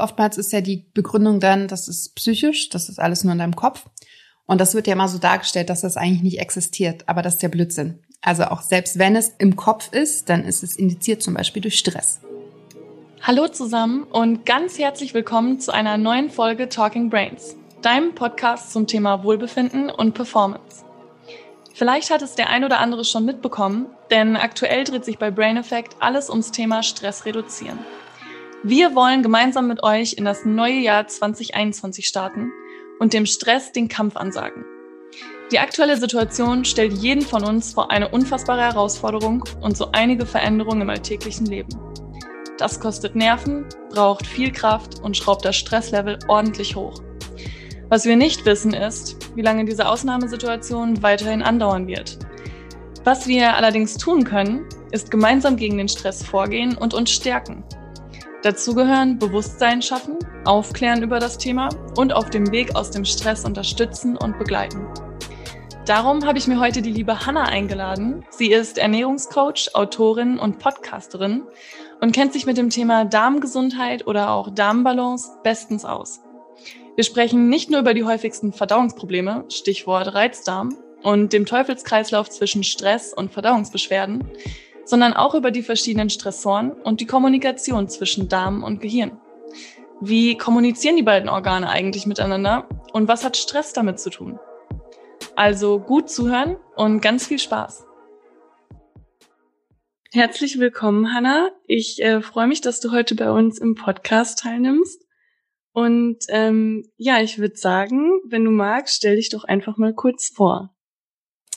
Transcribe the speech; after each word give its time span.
Oftmals 0.00 0.38
ist 0.38 0.52
ja 0.52 0.60
die 0.60 0.86
Begründung 0.94 1.40
dann, 1.40 1.66
das 1.66 1.88
ist 1.88 2.14
psychisch, 2.14 2.68
das 2.68 2.88
ist 2.88 3.00
alles 3.00 3.24
nur 3.24 3.32
in 3.32 3.40
deinem 3.40 3.56
Kopf. 3.56 3.84
Und 4.46 4.60
das 4.60 4.74
wird 4.74 4.86
ja 4.86 4.92
immer 4.92 5.08
so 5.08 5.18
dargestellt, 5.18 5.68
dass 5.70 5.80
das 5.80 5.96
eigentlich 5.96 6.22
nicht 6.22 6.38
existiert. 6.38 7.08
Aber 7.08 7.20
das 7.20 7.34
ist 7.34 7.42
der 7.42 7.48
Blödsinn. 7.48 7.98
Also 8.20 8.44
auch 8.44 8.62
selbst 8.62 9.00
wenn 9.00 9.16
es 9.16 9.32
im 9.38 9.56
Kopf 9.56 9.92
ist, 9.92 10.28
dann 10.28 10.44
ist 10.44 10.62
es 10.62 10.76
indiziert 10.76 11.20
zum 11.20 11.34
Beispiel 11.34 11.62
durch 11.62 11.78
Stress. 11.80 12.20
Hallo 13.22 13.48
zusammen 13.48 14.04
und 14.04 14.46
ganz 14.46 14.78
herzlich 14.78 15.14
willkommen 15.14 15.58
zu 15.58 15.74
einer 15.74 15.98
neuen 15.98 16.30
Folge 16.30 16.68
Talking 16.68 17.10
Brains, 17.10 17.56
deinem 17.82 18.14
Podcast 18.14 18.72
zum 18.72 18.86
Thema 18.86 19.24
Wohlbefinden 19.24 19.90
und 19.90 20.14
Performance. 20.14 20.84
Vielleicht 21.74 22.10
hat 22.10 22.22
es 22.22 22.36
der 22.36 22.50
ein 22.50 22.64
oder 22.64 22.78
andere 22.78 23.04
schon 23.04 23.24
mitbekommen, 23.24 23.86
denn 24.12 24.36
aktuell 24.36 24.84
dreht 24.84 25.04
sich 25.04 25.18
bei 25.18 25.32
Brain 25.32 25.56
Effect 25.56 25.96
alles 25.98 26.30
ums 26.30 26.52
Thema 26.52 26.84
Stress 26.84 27.24
reduzieren. 27.24 27.80
Wir 28.64 28.96
wollen 28.96 29.22
gemeinsam 29.22 29.68
mit 29.68 29.84
euch 29.84 30.14
in 30.14 30.24
das 30.24 30.44
neue 30.44 30.80
Jahr 30.80 31.06
2021 31.06 32.08
starten 32.08 32.50
und 32.98 33.12
dem 33.12 33.24
Stress 33.24 33.70
den 33.70 33.86
Kampf 33.86 34.16
ansagen. 34.16 34.64
Die 35.52 35.60
aktuelle 35.60 35.96
Situation 35.96 36.64
stellt 36.64 36.92
jeden 36.94 37.22
von 37.22 37.44
uns 37.44 37.72
vor 37.72 37.92
eine 37.92 38.08
unfassbare 38.08 38.62
Herausforderung 38.62 39.44
und 39.60 39.76
so 39.76 39.92
einige 39.92 40.26
Veränderungen 40.26 40.82
im 40.82 40.90
alltäglichen 40.90 41.46
Leben. 41.46 41.68
Das 42.58 42.80
kostet 42.80 43.14
Nerven, 43.14 43.64
braucht 43.90 44.26
viel 44.26 44.50
Kraft 44.50 44.98
und 44.98 45.16
schraubt 45.16 45.44
das 45.44 45.54
Stresslevel 45.54 46.18
ordentlich 46.26 46.74
hoch. 46.74 47.00
Was 47.90 48.06
wir 48.06 48.16
nicht 48.16 48.44
wissen 48.44 48.74
ist, 48.74 49.36
wie 49.36 49.42
lange 49.42 49.66
diese 49.66 49.88
Ausnahmesituation 49.88 51.00
weiterhin 51.00 51.42
andauern 51.42 51.86
wird. 51.86 52.18
Was 53.04 53.28
wir 53.28 53.54
allerdings 53.54 53.96
tun 53.96 54.24
können, 54.24 54.66
ist 54.90 55.12
gemeinsam 55.12 55.56
gegen 55.56 55.78
den 55.78 55.88
Stress 55.88 56.24
vorgehen 56.24 56.76
und 56.76 56.92
uns 56.92 57.12
stärken. 57.12 57.62
Dazu 58.42 58.72
gehören 58.72 59.18
Bewusstsein 59.18 59.82
schaffen, 59.82 60.16
aufklären 60.44 61.02
über 61.02 61.18
das 61.18 61.38
Thema 61.38 61.70
und 61.96 62.12
auf 62.12 62.30
dem 62.30 62.52
Weg 62.52 62.76
aus 62.76 62.92
dem 62.92 63.04
Stress 63.04 63.44
unterstützen 63.44 64.16
und 64.16 64.38
begleiten. 64.38 64.86
Darum 65.86 66.24
habe 66.24 66.38
ich 66.38 66.46
mir 66.46 66.60
heute 66.60 66.80
die 66.80 66.92
liebe 66.92 67.26
Hanna 67.26 67.44
eingeladen. 67.44 68.24
Sie 68.30 68.52
ist 68.52 68.78
Ernährungscoach, 68.78 69.70
Autorin 69.74 70.38
und 70.38 70.60
Podcasterin 70.60 71.42
und 72.00 72.12
kennt 72.12 72.32
sich 72.32 72.46
mit 72.46 72.58
dem 72.58 72.70
Thema 72.70 73.04
Darmgesundheit 73.04 74.06
oder 74.06 74.30
auch 74.30 74.54
Darmbalance 74.54 75.30
bestens 75.42 75.84
aus. 75.84 76.20
Wir 76.94 77.04
sprechen 77.04 77.48
nicht 77.48 77.70
nur 77.70 77.80
über 77.80 77.94
die 77.94 78.04
häufigsten 78.04 78.52
Verdauungsprobleme, 78.52 79.46
Stichwort 79.48 80.14
Reizdarm, 80.14 80.76
und 81.02 81.32
dem 81.32 81.46
Teufelskreislauf 81.46 82.28
zwischen 82.28 82.64
Stress 82.64 83.12
und 83.12 83.32
Verdauungsbeschwerden, 83.32 84.28
sondern 84.88 85.12
auch 85.12 85.34
über 85.34 85.50
die 85.50 85.62
verschiedenen 85.62 86.08
Stressoren 86.08 86.72
und 86.72 87.00
die 87.00 87.06
Kommunikation 87.06 87.88
zwischen 87.88 88.28
Darm 88.28 88.64
und 88.64 88.80
Gehirn. 88.80 89.20
Wie 90.00 90.38
kommunizieren 90.38 90.96
die 90.96 91.02
beiden 91.02 91.28
Organe 91.28 91.68
eigentlich 91.68 92.06
miteinander 92.06 92.66
und 92.94 93.06
was 93.06 93.22
hat 93.22 93.36
Stress 93.36 93.74
damit 93.74 94.00
zu 94.00 94.08
tun? 94.08 94.38
Also 95.36 95.78
gut 95.78 96.08
zuhören 96.08 96.56
und 96.74 97.02
ganz 97.02 97.26
viel 97.26 97.38
Spaß. 97.38 97.84
Herzlich 100.10 100.58
willkommen, 100.58 101.12
Hanna. 101.12 101.50
Ich 101.66 102.02
äh, 102.02 102.22
freue 102.22 102.46
mich, 102.46 102.62
dass 102.62 102.80
du 102.80 102.90
heute 102.90 103.14
bei 103.14 103.30
uns 103.30 103.58
im 103.58 103.74
Podcast 103.74 104.38
teilnimmst. 104.38 105.04
Und 105.72 106.20
ähm, 106.28 106.90
ja, 106.96 107.20
ich 107.20 107.38
würde 107.38 107.56
sagen, 107.56 108.20
wenn 108.26 108.42
du 108.42 108.50
magst, 108.50 108.96
stell 108.96 109.16
dich 109.16 109.28
doch 109.28 109.44
einfach 109.44 109.76
mal 109.76 109.92
kurz 109.92 110.28
vor. 110.34 110.74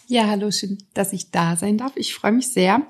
Ja, 0.08 0.28
hallo, 0.28 0.52
schön, 0.52 0.78
dass 0.94 1.14
ich 1.14 1.32
da 1.32 1.56
sein 1.56 1.78
darf. 1.78 1.94
Ich 1.96 2.14
freue 2.14 2.34
mich 2.34 2.50
sehr. 2.50 2.86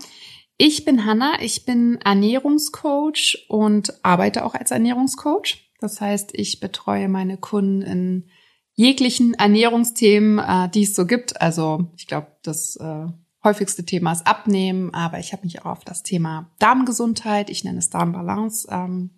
Ich 0.63 0.85
bin 0.85 1.07
Hanna, 1.07 1.41
ich 1.41 1.65
bin 1.65 1.99
Ernährungscoach 2.01 3.47
und 3.47 4.05
arbeite 4.05 4.45
auch 4.45 4.53
als 4.53 4.69
Ernährungscoach. 4.69 5.57
Das 5.79 5.99
heißt, 5.99 6.37
ich 6.37 6.59
betreue 6.59 7.09
meine 7.09 7.37
Kunden 7.37 7.81
in 7.81 8.29
jeglichen 8.75 9.33
Ernährungsthemen, 9.33 10.37
äh, 10.37 10.69
die 10.69 10.83
es 10.83 10.93
so 10.93 11.07
gibt. 11.07 11.41
Also 11.41 11.87
ich 11.97 12.05
glaube, 12.05 12.27
das 12.43 12.75
äh, 12.75 13.07
häufigste 13.43 13.85
Thema 13.85 14.11
ist 14.11 14.27
Abnehmen, 14.27 14.94
aber 14.94 15.17
ich 15.17 15.33
habe 15.33 15.45
mich 15.45 15.63
auch 15.63 15.71
auf 15.71 15.83
das 15.83 16.03
Thema 16.03 16.51
Darmgesundheit, 16.59 17.50
ich 17.50 17.63
nenne 17.63 17.79
es 17.79 17.89
Darmbalance, 17.89 18.67
ähm, 18.69 19.09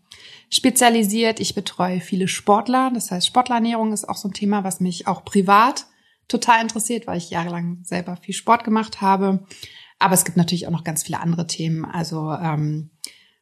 spezialisiert. 0.50 1.42
Ich 1.42 1.56
betreue 1.56 2.00
viele 2.00 2.30
Sportler. 2.30 2.90
Das 2.94 3.12
heißt, 3.12 3.28
Sportlerernährung 3.28 3.92
ist 3.92 4.08
auch 4.08 4.16
so 4.16 4.30
ein 4.30 4.34
Thema, 4.34 4.64
was 4.64 4.80
mich 4.80 5.08
auch 5.08 5.26
privat 5.26 5.88
total 6.30 6.62
interessiert, 6.62 7.06
weil 7.06 7.18
ich 7.18 7.32
jahrelang 7.32 7.80
selber 7.84 8.16
viel 8.16 8.34
Sport 8.34 8.64
gemacht 8.64 9.02
habe. 9.02 9.46
Aber 10.04 10.16
es 10.16 10.26
gibt 10.26 10.36
natürlich 10.36 10.68
auch 10.68 10.72
noch 10.72 10.84
ganz 10.84 11.04
viele 11.04 11.22
andere 11.22 11.48
Themen, 11.48 11.86
also 11.86 12.34
ähm, 12.34 12.90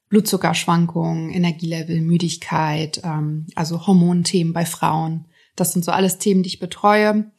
Blutzuckerschwankungen, 0.09 1.31
Energielevel, 1.31 2.01
Müdigkeit, 2.01 3.01
ähm, 3.03 3.47
also 3.55 3.87
Hormonthemen 3.87 4.53
bei 4.53 4.67
Frauen. 4.67 5.25
Das 5.55 5.73
sind 5.73 5.83
so 5.83 5.91
alles 5.91 6.19
Themen, 6.19 6.43
die 6.43 6.49
ich 6.49 6.59
betreue. 6.59 7.31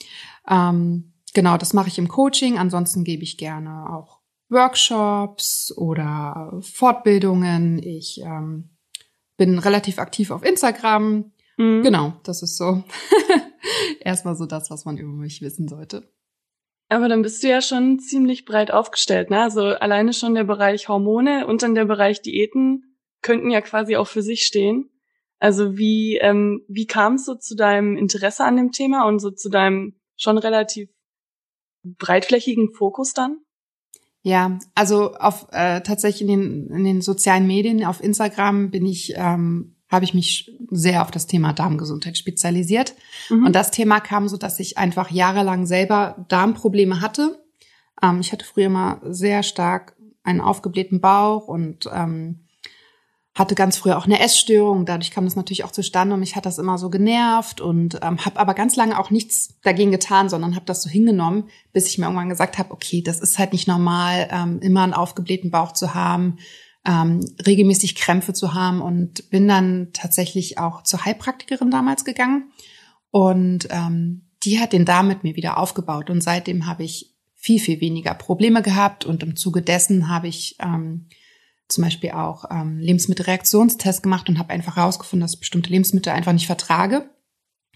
Ähm, 0.49 1.13
genau, 1.35 1.57
das 1.57 1.73
mache 1.73 1.87
ich 1.87 1.99
im 1.99 2.09
Coaching. 2.09 2.59
Ansonsten 2.59 3.05
gebe 3.05 3.23
ich 3.23 3.39
gerne 3.39 3.89
auch 3.91 4.23
Workshops 4.49 5.73
oder 5.77 6.59
Fortbildungen. 6.61 7.81
Ich 7.81 8.21
ähm, 8.25 8.71
bin 9.37 9.61
relativ 9.61 10.01
aktiv 10.01 10.33
auf 10.33 10.43
Instagram. 10.43 11.31
Mhm. 11.59 11.85
Genau, 11.85 12.15
das 12.25 12.43
ist 12.43 12.57
so 12.57 12.83
erstmal 14.01 14.35
so 14.35 14.47
das, 14.47 14.69
was 14.73 14.85
man 14.85 14.99
über 14.99 15.13
mich 15.13 15.43
wissen 15.43 15.69
sollte. 15.69 16.11
Aber 16.93 17.09
dann 17.09 17.23
bist 17.23 17.43
du 17.43 17.49
ja 17.49 17.63
schon 17.63 18.01
ziemlich 18.01 18.45
breit 18.45 18.71
aufgestellt, 18.71 19.31
ne? 19.31 19.41
Also 19.41 19.63
alleine 19.63 20.13
schon 20.13 20.35
der 20.35 20.45
Bereich 20.45 20.89
Hormone 20.89 21.47
und 21.47 21.63
dann 21.63 21.75
der 21.75 21.87
Bereich 21.87 22.21
Diäten 22.21 22.99
könnten 23.23 23.51
ja 23.51 23.63
quasi 23.63 23.97
auch 23.97 24.09
für 24.09 24.21
sich 24.21 24.45
stehen. 24.45 24.91
Also 25.39 25.79
wie, 25.79 26.19
ähm, 26.19 26.63
wie 26.69 26.87
kam 26.87 27.15
es 27.15 27.25
so 27.25 27.35
zu 27.35 27.57
deinem 27.57 27.97
Interesse 27.97 28.45
an 28.45 28.57
dem 28.57 28.73
Thema 28.73 29.07
und 29.07 29.21
so 29.21 29.31
zu 29.31 29.49
deinem 29.49 29.95
schon 30.17 30.37
relativ 30.37 30.91
breitflächigen 31.83 32.75
Fokus 32.75 33.15
dann? 33.15 33.39
Ja, 34.21 34.59
also 34.75 35.15
auf 35.15 35.47
äh, 35.51 35.81
tatsächlich 35.81 36.29
in 36.29 36.41
den, 36.41 36.71
in 36.77 36.85
den 36.85 37.01
sozialen 37.01 37.47
Medien, 37.47 37.87
auf 37.87 38.05
Instagram 38.05 38.71
bin 38.71 38.85
ich 38.85 39.15
ähm, 39.17 39.72
habe 39.93 40.07
ich 40.07 40.15
mich 40.15 40.51
sehr 40.71 41.03
auf 41.03 41.11
das 41.11 41.27
Thema 41.27 41.53
Darmgesundheit 41.53 42.17
spezialisiert. 42.17 42.95
Mhm. 43.29 43.47
Und 43.47 43.53
das 43.55 43.71
Thema 43.71 44.01
kam 44.01 44.27
so, 44.27 44.39
dass 44.39 44.59
ich 44.59 44.79
einfach 44.79 45.11
jahrelang 45.11 45.67
selber 45.67 46.25
Darmprobleme 46.29 47.03
hatte. 47.03 47.45
Ähm, 48.03 48.21
ich 48.21 48.33
hatte 48.33 48.47
früher 48.47 48.71
mal 48.71 49.01
sehr 49.05 49.43
stark 49.43 49.95
einen 50.25 50.41
aufgeblähten 50.41 51.01
Bauch 51.01 51.47
und 51.47 51.89
ähm, 51.93 52.41
hatte 53.35 53.55
ganz 53.55 53.77
früher 53.77 53.99
auch 53.99 54.07
eine 54.07 54.21
Essstörung. 54.21 54.87
Dadurch 54.87 55.11
kam 55.11 55.25
das 55.25 55.37
natürlich 55.37 55.65
auch 55.65 55.73
zustande 55.73 56.15
und 56.15 56.21
mich 56.21 56.37
hat 56.37 56.47
das 56.47 56.59
immer 56.59 56.79
so 56.79 56.89
genervt 56.89 57.61
und 57.61 57.99
ähm, 58.03 58.25
habe 58.25 58.39
aber 58.41 58.55
ganz 58.55 58.77
lange 58.77 58.99
auch 58.99 59.11
nichts 59.11 59.61
dagegen 59.63 59.91
getan, 59.91 60.29
sondern 60.29 60.55
habe 60.55 60.67
das 60.67 60.83
so 60.83 60.89
hingenommen, 60.89 61.49
bis 61.73 61.87
ich 61.89 61.99
mir 61.99 62.07
irgendwann 62.07 62.29
gesagt 62.29 62.59
habe, 62.59 62.73
okay, 62.73 63.03
das 63.03 63.21
ist 63.21 63.39
halt 63.39 63.53
nicht 63.53 63.69
normal, 63.69 64.29
ähm, 64.31 64.61
immer 64.61 64.83
einen 64.83 64.95
aufgeblähten 64.95 65.51
Bauch 65.51 65.73
zu 65.73 65.95
haben 65.95 66.39
ähm, 66.87 67.21
regelmäßig 67.47 67.95
Krämpfe 67.95 68.33
zu 68.33 68.55
haben 68.55 68.81
und 68.81 69.31
bin 69.31 69.47
dann 69.47 69.91
tatsächlich 69.93 70.59
auch 70.59 70.83
zur 70.83 71.05
Heilpraktikerin 71.05 71.71
damals 71.71 72.05
gegangen 72.05 72.51
und 73.11 73.69
ähm, 73.71 74.29
die 74.43 74.59
hat 74.59 74.73
den 74.73 74.85
Darm 74.85 75.09
mit 75.09 75.23
mir 75.23 75.37
wieder 75.37 75.59
aufgebaut 75.59 76.11
und 76.11 76.21
seitdem 76.23 76.67
habe 76.67 76.83
ich 76.83 77.15
viel, 77.35 77.61
viel 77.61 77.81
weniger 77.81 78.15
Probleme 78.15 78.63
gehabt 78.63 79.05
und 79.05 79.23
im 79.23 79.37
Zuge 79.37 79.63
dessen 79.63 80.09
habe 80.09 80.29
ich 80.29 80.57
ähm, 80.61 81.09
zum 81.69 81.85
Beispiel 81.85 82.13
auch 82.13 82.45
ähm, 82.51 82.79
Lebensmittelreaktionstest 82.79 84.03
gemacht 84.03 84.29
und 84.29 84.39
habe 84.39 84.51
einfach 84.51 84.77
herausgefunden, 84.77 85.23
dass 85.23 85.39
bestimmte 85.39 85.71
Lebensmittel 85.71 86.13
einfach 86.13 86.33
nicht 86.33 86.47
vertrage. 86.47 87.11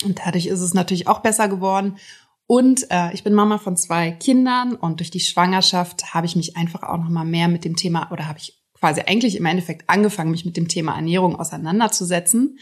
Und 0.04 0.20
dadurch 0.24 0.46
ist 0.46 0.60
es 0.60 0.74
natürlich 0.74 1.08
auch 1.08 1.20
besser 1.20 1.48
geworden. 1.48 1.96
Und 2.46 2.90
äh, 2.90 3.12
ich 3.12 3.24
bin 3.24 3.34
Mama 3.34 3.58
von 3.58 3.76
zwei 3.76 4.12
Kindern 4.12 4.76
und 4.76 5.00
durch 5.00 5.10
die 5.10 5.20
Schwangerschaft 5.20 6.14
habe 6.14 6.26
ich 6.26 6.36
mich 6.36 6.56
einfach 6.56 6.84
auch 6.84 6.98
noch 6.98 7.08
mal 7.08 7.24
mehr 7.24 7.48
mit 7.48 7.64
dem 7.64 7.74
Thema 7.74 8.12
oder 8.12 8.28
habe 8.28 8.38
ich 8.38 8.55
quasi 8.78 9.02
eigentlich 9.02 9.36
im 9.36 9.46
Endeffekt 9.46 9.88
angefangen, 9.88 10.30
mich 10.30 10.44
mit 10.44 10.56
dem 10.56 10.68
Thema 10.68 10.94
Ernährung 10.94 11.36
auseinanderzusetzen. 11.36 12.58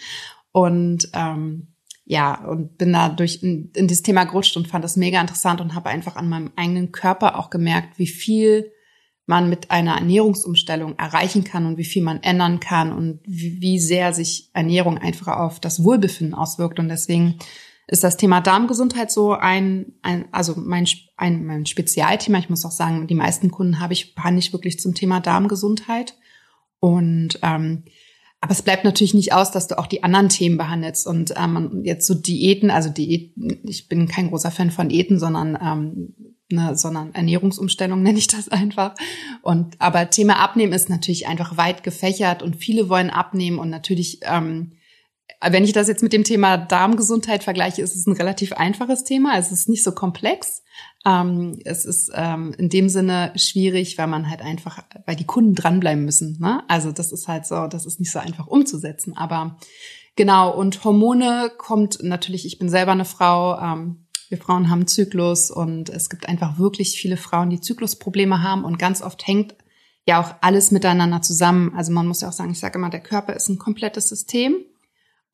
Und 0.53 1.09
ähm, 1.13 1.75
ja, 2.05 2.45
und 2.45 2.77
bin 2.77 2.93
da 2.93 3.09
durch 3.09 3.43
in, 3.43 3.71
in 3.75 3.89
dieses 3.89 4.03
Thema 4.03 4.25
gerutscht 4.25 4.57
und 4.57 4.69
fand 4.69 4.85
das 4.85 4.97
mega 4.97 5.21
interessant 5.21 5.61
und 5.61 5.75
habe 5.75 5.89
einfach 5.89 6.17
an 6.17 6.29
meinem 6.29 6.53
eigenen 6.57 6.93
Körper 6.93 7.39
auch 7.39 7.51
gemerkt, 7.51 7.99
wie 7.99 8.07
viel 8.07 8.71
man 9.27 9.49
mit 9.49 9.71
einer 9.71 9.95
Ernährungsumstellung 9.95 10.99
erreichen 10.99 11.45
kann 11.45 11.65
und 11.65 11.79
wie 11.79 11.85
viel 11.85 12.03
man 12.03 12.23
ändern 12.23 12.61
kann 12.61 12.93
und 12.93 13.21
wie, 13.25 13.61
wie 13.61 13.79
sehr 13.79 14.13
sich 14.13 14.51
Ernährung 14.53 14.99
einfach 14.99 15.29
auf 15.29 15.61
das 15.61 15.83
Wohlbefinden 15.83 16.35
auswirkt. 16.35 16.79
Und 16.79 16.91
deswegen 16.91 17.39
ist 17.87 18.05
das 18.05 18.17
Thema 18.17 18.41
Darmgesundheit 18.41 19.11
so 19.11 19.33
ein, 19.33 19.93
ein 20.03 20.27
also 20.33 20.55
mein, 20.57 20.87
ein, 21.17 21.45
mein 21.45 21.67
Spezialthema. 21.67 22.39
Ich 22.39 22.51
muss 22.51 22.65
auch 22.65 22.71
sagen, 22.71 23.07
die 23.07 23.15
meisten 23.15 23.51
Kunden 23.51 23.81
habe 23.81 23.93
ich, 23.93 24.15
behandle 24.15 24.39
ich 24.39 24.53
wirklich 24.53 24.81
zum 24.81 24.95
Thema 24.95 25.21
Darmgesundheit. 25.21 26.17
Und 26.81 27.39
ähm, 27.43 27.85
aber 28.41 28.53
es 28.53 28.61
bleibt 28.61 28.85
natürlich 28.85 29.15
nicht 29.15 29.33
aus, 29.33 29.53
dass 29.53 29.69
du 29.69 29.79
auch 29.79 29.87
die 29.87 30.03
anderen 30.03 30.29
Themen 30.29 30.59
behandelst. 30.59 31.07
Und 31.07 31.33
ähm, 31.35 31.81
jetzt 31.83 32.07
so 32.07 32.13
Diäten, 32.13 32.71
also 32.71 32.91
Diäten, 32.91 33.61
ich 33.65 33.89
bin 33.89 34.07
kein 34.07 34.29
großer 34.29 34.51
Fan 34.51 34.71
von 34.71 34.91
Diäten, 34.91 35.19
sondern 35.19 35.57
ähm, 35.63 36.15
ne, 36.53 36.77
sondern 36.77 37.15
Ernährungsumstellung 37.15 38.03
nenne 38.03 38.19
ich 38.19 38.27
das 38.27 38.51
einfach. 38.51 38.95
Und 39.41 39.81
aber 39.81 40.11
Thema 40.11 40.41
Abnehmen 40.41 40.75
ist 40.75 40.91
natürlich 40.91 41.27
einfach 41.27 41.57
weit 41.57 41.83
gefächert 41.83 42.43
und 42.43 42.57
viele 42.57 42.89
wollen 42.89 43.09
abnehmen 43.11 43.59
und 43.59 43.71
natürlich 43.71 44.21
ähm, 44.25 44.73
wenn 45.41 45.65
ich 45.65 45.73
das 45.73 45.89
jetzt 45.89 46.03
mit 46.03 46.13
dem 46.13 46.25
Thema 46.25 46.57
Darmgesundheit 46.57 47.45
vergleiche, 47.45 47.83
ist 47.83 47.95
es 47.95 48.07
ein 48.07 48.17
relativ 48.17 48.53
einfaches 48.53 49.05
Thema. 49.05 49.39
Es 49.39 49.53
ist 49.53 49.69
nicht 49.69 49.85
so 49.85 49.93
komplex. 49.93 50.63
Ähm, 51.05 51.59
es 51.65 51.85
ist 51.85 52.11
ähm, 52.15 52.55
in 52.57 52.69
dem 52.69 52.89
Sinne 52.89 53.33
schwierig, 53.37 53.99
weil 53.99 54.07
man 54.07 54.31
halt 54.31 54.41
einfach, 54.41 54.83
weil 55.07 55.17
die 55.17 55.27
Kunden 55.27 55.55
dranbleiben 55.55 56.05
müssen. 56.05 56.39
Ne? 56.41 56.63
Also 56.69 56.93
das 56.93 57.13
ist 57.13 57.29
halt 57.29 57.47
so, 57.47 57.67
das 57.67 57.85
ist 57.87 58.01
nicht 58.01 58.13
so 58.13 58.19
einfach 58.19 58.47
umzusetzen. 58.47 59.17
Aber 59.17 59.59
genau, 60.17 60.55
und 60.55 60.83
Hormone 60.85 61.51
kommt 61.57 62.03
natürlich, 62.03 62.47
ich 62.47 62.59
bin 62.59 62.69
selber 62.69 62.93
eine 62.93 63.05
Frau, 63.05 63.59
ähm, 63.59 64.07
wir 64.31 64.39
Frauen 64.39 64.71
haben 64.71 64.87
Zyklus 64.87 65.51
und 65.51 65.91
es 65.91 66.09
gibt 66.09 66.29
einfach 66.29 66.59
wirklich 66.59 66.99
viele 66.99 67.19
Frauen, 67.19 67.51
die 67.51 67.61
Zyklusprobleme 67.61 68.43
haben 68.43 68.65
und 68.65 68.79
ganz 68.79 69.03
oft 69.03 69.27
hängt 69.27 69.55
ja 70.07 70.21
auch 70.21 70.35
alles 70.41 70.71
miteinander 70.71 71.21
zusammen. 71.21 71.75
Also 71.77 71.93
man 71.93 72.07
muss 72.07 72.23
ja 72.23 72.29
auch 72.29 72.33
sagen, 72.33 72.51
ich 72.51 72.59
sage 72.59 72.79
immer, 72.79 72.91
der 72.91 73.01
Körper 73.01 73.35
ist 73.35 73.49
ein 73.49 73.59
komplettes 73.59 74.09
System 74.09 74.57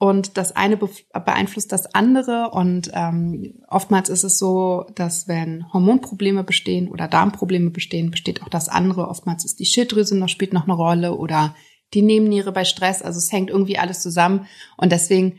und 0.02 0.38
das 0.38 0.56
eine 0.56 0.78
beeinflusst 0.78 1.72
das 1.72 1.94
andere. 1.94 2.52
Und 2.52 2.90
ähm, 2.94 3.62
oftmals 3.68 4.08
ist 4.08 4.24
es 4.24 4.38
so, 4.38 4.86
dass 4.94 5.28
wenn 5.28 5.70
Hormonprobleme 5.74 6.42
bestehen 6.42 6.88
oder 6.88 7.06
Darmprobleme 7.06 7.68
bestehen, 7.68 8.10
besteht 8.10 8.42
auch 8.42 8.48
das 8.48 8.70
andere. 8.70 9.08
Oftmals 9.08 9.44
ist 9.44 9.60
die 9.60 9.66
Schilddrüse 9.66 10.16
noch 10.16 10.30
spielt 10.30 10.54
noch 10.54 10.64
eine 10.64 10.72
Rolle 10.72 11.18
oder 11.18 11.54
die 11.92 12.00
Nebenniere 12.00 12.50
bei 12.50 12.64
Stress. 12.64 13.02
Also 13.02 13.18
es 13.18 13.30
hängt 13.30 13.50
irgendwie 13.50 13.76
alles 13.76 14.00
zusammen. 14.00 14.46
Und 14.78 14.90
deswegen 14.90 15.38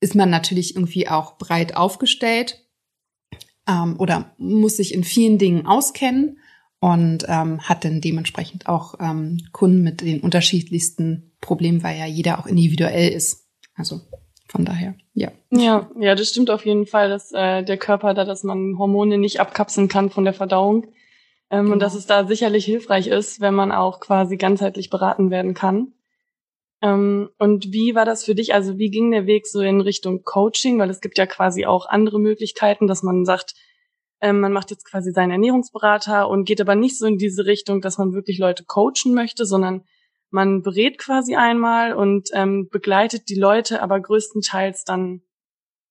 ist 0.00 0.14
man 0.14 0.28
natürlich 0.28 0.76
irgendwie 0.76 1.08
auch 1.08 1.38
breit 1.38 1.74
aufgestellt 1.74 2.62
ähm, 3.66 3.96
oder 3.98 4.34
muss 4.36 4.76
sich 4.76 4.92
in 4.92 5.04
vielen 5.04 5.38
Dingen 5.38 5.64
auskennen 5.64 6.36
und 6.80 7.24
ähm, 7.28 7.62
hat 7.62 7.86
dann 7.86 8.02
dementsprechend 8.02 8.68
auch 8.68 8.96
ähm, 9.00 9.38
Kunden 9.52 9.82
mit 9.82 10.02
den 10.02 10.20
unterschiedlichsten 10.20 11.32
Problemen, 11.40 11.82
weil 11.82 11.98
ja 11.98 12.04
jeder 12.04 12.38
auch 12.38 12.46
individuell 12.46 13.10
ist. 13.10 13.46
Also 13.80 14.02
von 14.46 14.66
daher, 14.66 14.94
ja. 15.14 15.32
Ja, 15.50 15.90
ja, 15.98 16.14
das 16.14 16.28
stimmt 16.28 16.50
auf 16.50 16.66
jeden 16.66 16.86
Fall, 16.86 17.08
dass 17.08 17.32
äh, 17.32 17.62
der 17.62 17.78
Körper 17.78 18.12
da, 18.12 18.24
dass 18.24 18.42
man 18.42 18.78
Hormone 18.78 19.16
nicht 19.16 19.40
abkapseln 19.40 19.88
kann 19.88 20.10
von 20.10 20.24
der 20.24 20.34
Verdauung. 20.34 20.88
Ähm, 21.50 21.64
genau. 21.64 21.72
Und 21.72 21.78
dass 21.80 21.94
es 21.94 22.06
da 22.06 22.26
sicherlich 22.26 22.66
hilfreich 22.66 23.06
ist, 23.06 23.40
wenn 23.40 23.54
man 23.54 23.72
auch 23.72 24.00
quasi 24.00 24.36
ganzheitlich 24.36 24.90
beraten 24.90 25.30
werden 25.30 25.54
kann. 25.54 25.94
Ähm, 26.82 27.30
und 27.38 27.72
wie 27.72 27.94
war 27.94 28.04
das 28.04 28.22
für 28.24 28.34
dich? 28.34 28.52
Also 28.52 28.76
wie 28.76 28.90
ging 28.90 29.10
der 29.12 29.26
Weg 29.26 29.46
so 29.46 29.60
in 29.60 29.80
Richtung 29.80 30.24
Coaching? 30.24 30.78
Weil 30.78 30.90
es 30.90 31.00
gibt 31.00 31.16
ja 31.16 31.24
quasi 31.24 31.64
auch 31.64 31.86
andere 31.86 32.20
Möglichkeiten, 32.20 32.86
dass 32.86 33.02
man 33.02 33.24
sagt, 33.24 33.54
ähm, 34.20 34.40
man 34.40 34.52
macht 34.52 34.70
jetzt 34.70 34.84
quasi 34.84 35.10
seinen 35.10 35.30
Ernährungsberater 35.30 36.28
und 36.28 36.44
geht 36.44 36.60
aber 36.60 36.74
nicht 36.74 36.98
so 36.98 37.06
in 37.06 37.16
diese 37.16 37.46
Richtung, 37.46 37.80
dass 37.80 37.96
man 37.96 38.12
wirklich 38.12 38.38
Leute 38.38 38.64
coachen 38.64 39.14
möchte, 39.14 39.46
sondern 39.46 39.84
man 40.30 40.62
berät 40.62 40.98
quasi 40.98 41.34
einmal 41.34 41.92
und 41.92 42.30
ähm, 42.32 42.68
begleitet 42.70 43.28
die 43.28 43.38
Leute 43.38 43.82
aber 43.82 44.00
größtenteils 44.00 44.84
dann 44.84 45.22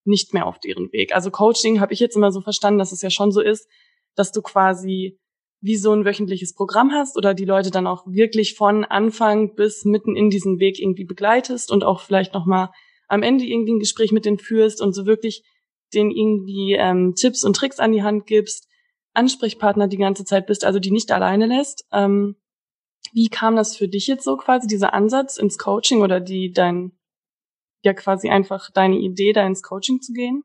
nicht 0.06 0.34
mehr 0.34 0.48
auf 0.48 0.60
deren 0.60 0.92
Weg. 0.92 1.14
Also 1.14 1.30
Coaching 1.30 1.80
habe 1.80 1.94
ich 1.94 2.00
jetzt 2.00 2.16
immer 2.16 2.32
so 2.32 2.42
verstanden, 2.42 2.80
dass 2.80 2.92
es 2.92 3.02
ja 3.02 3.10
schon 3.10 3.32
so 3.32 3.42
ist, 3.42 3.68
dass 4.16 4.32
du 4.32 4.42
quasi 4.42 5.20
wie 5.62 5.76
so 5.76 5.92
ein 5.92 6.06
wöchentliches 6.06 6.54
Programm 6.54 6.92
hast 6.92 7.18
oder 7.18 7.34
die 7.34 7.46
Leute 7.46 7.70
dann 7.70 7.86
auch 7.86 8.06
wirklich 8.08 8.56
von 8.56 8.86
Anfang 8.86 9.56
bis 9.56 9.84
mitten 9.84 10.16
in 10.16 10.30
diesen 10.30 10.60
Weg 10.60 10.80
irgendwie 10.80 11.06
begleitest 11.06 11.72
und 11.72 11.84
auch 11.84 12.02
vielleicht 12.02 12.34
nochmal 12.34 12.70
am 13.08 13.24
Ende 13.24 13.44
irgendwie 13.44 13.74
ein 13.74 13.80
Gespräch 13.80 14.12
mit 14.12 14.26
denen 14.26 14.40
führst 14.40 14.82
und 14.82 14.94
so 14.94 15.06
wirklich 15.06 15.44
denen 15.94 16.12
irgendwie 16.12 16.76
ähm, 16.76 17.14
Tipps 17.16 17.44
und 17.44 17.56
Tricks 17.56 17.80
an 17.80 17.92
die 17.92 18.04
Hand 18.04 18.26
gibst, 18.26 18.68
Ansprechpartner 19.14 19.88
die 19.88 19.98
ganze 19.98 20.24
Zeit 20.24 20.48
bist, 20.48 20.64
also 20.64 20.80
die 20.80 20.92
nicht 20.92 21.12
alleine 21.12 21.48
lässt. 21.48 21.86
Ähm, 21.92 22.36
wie 23.14 23.28
kam 23.28 23.56
das 23.56 23.76
für 23.76 23.88
dich 23.88 24.08
jetzt 24.08 24.24
so 24.24 24.38
quasi, 24.38 24.68
dieser 24.68 24.94
Ansatz 24.94 25.38
ins 25.38 25.58
Coaching 25.58 26.02
oder 26.02 26.20
die 26.20 26.52
dein, 26.52 26.92
ja 27.84 27.94
quasi 27.94 28.30
einfach 28.30 28.70
deine 28.72 28.98
Idee, 28.98 29.34
da 29.34 29.46
ins 29.46 29.64
Coaching 29.64 30.02
zu 30.02 30.14
gehen? 30.14 30.44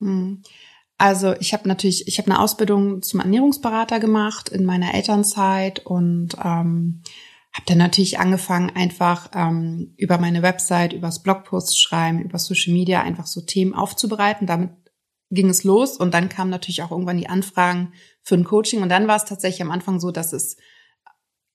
Hm. 0.00 0.42
Also 0.98 1.34
ich 1.40 1.54
habe 1.54 1.66
natürlich, 1.66 2.06
ich 2.08 2.18
habe 2.18 2.30
eine 2.30 2.40
Ausbildung 2.40 3.00
zum 3.00 3.20
Ernährungsberater 3.20 4.00
gemacht 4.00 4.50
in 4.50 4.66
meiner 4.66 4.92
Elternzeit 4.92 5.86
und 5.86 6.36
ähm, 6.44 7.02
habe 7.52 7.66
dann 7.66 7.78
natürlich 7.78 8.18
angefangen, 8.18 8.70
einfach 8.70 9.30
ähm, 9.34 9.94
über 9.96 10.18
meine 10.18 10.42
Website, 10.42 10.92
übers 10.92 11.22
Blogpost 11.22 11.80
schreiben, 11.80 12.20
über 12.20 12.38
Social 12.38 12.74
Media 12.74 13.00
einfach 13.00 13.26
so 13.26 13.40
Themen 13.40 13.74
aufzubereiten. 13.74 14.46
Damit 14.46 14.72
ging 15.30 15.48
es 15.48 15.64
los 15.64 15.96
und 15.96 16.12
dann 16.12 16.28
kamen 16.28 16.50
natürlich 16.50 16.82
auch 16.82 16.90
irgendwann 16.90 17.18
die 17.18 17.28
Anfragen 17.28 17.92
für 18.22 18.34
ein 18.34 18.44
Coaching 18.44 18.82
und 18.82 18.88
dann 18.88 19.08
war 19.08 19.16
es 19.16 19.24
tatsächlich 19.24 19.62
am 19.62 19.70
Anfang 19.70 20.00
so, 20.00 20.10
dass 20.10 20.32
es 20.32 20.56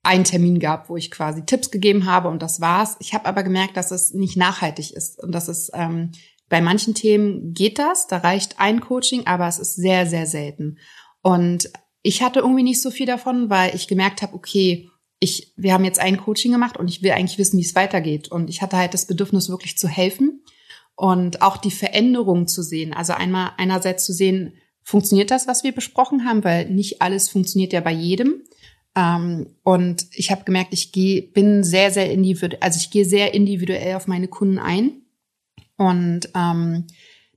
einen 0.06 0.24
Termin 0.24 0.60
gab, 0.60 0.90
wo 0.90 0.98
ich 0.98 1.12
quasi 1.12 1.46
Tipps 1.46 1.72
gegeben 1.72 2.06
habe 2.06 2.30
und 2.30 2.42
das 2.42 2.62
war's. 2.62 2.96
Ich 3.00 3.13
habe 3.13 3.25
aber 3.25 3.44
gemerkt, 3.44 3.78
dass 3.78 3.92
es 3.92 4.13
nicht 4.13 4.38
nachhaltig 4.38 4.92
ist 4.94 5.22
und 5.22 5.31
dass 5.31 5.48
es 5.48 5.72
ähm, 5.74 6.12
bei 6.48 6.62
manchen 6.62 6.94
Themen 6.94 7.54
geht 7.54 7.80
das, 7.80 8.07
da 8.07 8.18
reicht 8.18 8.60
ein 8.60 8.81
Coaching, 8.81 9.25
aber 9.25 9.48
es 9.48 9.60
ist 9.60 9.75
sehr, 9.75 10.06
sehr 10.06 10.28
selten. 10.28 10.78
Und 11.22 11.72
ich 12.04 12.22
hatte 12.22 12.40
irgendwie 12.40 12.63
nicht 12.63 12.81
so 12.81 12.92
viel 12.92 13.07
davon, 13.07 13.50
weil 13.50 13.75
ich 13.75 13.88
gemerkt 13.88 14.22
habe, 14.22 14.36
okay, 14.36 14.90
ich, 15.19 15.54
wir 15.56 15.74
haben 15.74 15.86
jetzt 15.86 16.00
ein 16.00 16.18
Coaching 16.18 16.52
gemacht 16.52 16.78
und 16.78 16.88
ich 16.88 17.02
will 17.02 17.12
eigentlich 17.12 17.40
wissen, 17.40 17.57
wie 17.57 17.63
es 17.63 17.74
weitergeht. 17.74 18.28
Und 18.28 18.50
ich 18.50 18.62
hatte 18.62 18.78
halt 18.78 18.94
das 18.94 19.07
Bedürfnis, 19.07 19.50
wirklich 19.50 19.78
zu 19.78 19.88
helfen 19.88 20.44
und 20.96 21.42
auch 21.42 21.57
die 21.57 21.72
Veränderung 21.72 22.48
zu 22.48 22.62
sehen. 22.62 22.94
Also 22.94 23.13
einmal 23.13 23.52
einerseits 23.57 24.06
zu 24.06 24.13
sehen, 24.13 24.54
funktioniert 24.84 25.31
das, 25.31 25.48
was 25.48 25.63
wir 25.63 25.72
besprochen 25.72 26.25
haben, 26.25 26.44
weil 26.44 26.69
nicht 26.69 27.02
alles 27.02 27.28
funktioniert 27.28 27.74
ja 27.74 27.81
bei 27.81 27.92
jedem. 27.92 28.44
Ähm, 28.95 29.47
und 29.63 30.07
ich 30.12 30.31
habe 30.31 30.45
gemerkt, 30.45 30.74
ich 30.74 30.92
gehe, 30.92 31.21
bin 31.21 31.63
sehr, 31.63 31.92
sehr 31.92 32.12
individuell, 32.12 32.57
also 32.62 32.77
ich 32.77 32.92
gehe 32.92 33.06
sehr 33.06 33.33
individuell 33.33 33.95
auf 33.95 34.07
meine 34.07 34.27
Kunden 34.27 34.59
ein. 34.59 35.01
Und 35.77 36.30
ähm, 36.33 36.86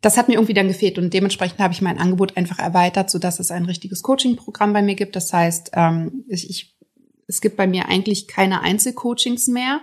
das 0.00 0.16
hat 0.16 0.28
mir 0.28 0.34
irgendwie 0.34 0.54
dann 0.54 0.68
gefehlt 0.68 0.98
und 0.98 1.12
dementsprechend 1.12 1.58
habe 1.58 1.74
ich 1.74 1.82
mein 1.82 1.98
Angebot 1.98 2.36
einfach 2.36 2.60
erweitert, 2.60 3.10
so 3.10 3.18
dass 3.18 3.40
es 3.40 3.50
ein 3.50 3.64
richtiges 3.64 4.02
Coaching-Programm 4.02 4.72
bei 4.72 4.82
mir 4.82 4.94
gibt. 4.94 5.16
Das 5.16 5.32
heißt, 5.32 5.72
ähm, 5.74 6.24
ich, 6.28 6.48
ich, 6.48 6.76
es 7.26 7.40
gibt 7.40 7.56
bei 7.56 7.66
mir 7.66 7.88
eigentlich 7.88 8.28
keine 8.28 8.60
Einzelcoachings 8.60 9.48
mehr, 9.48 9.80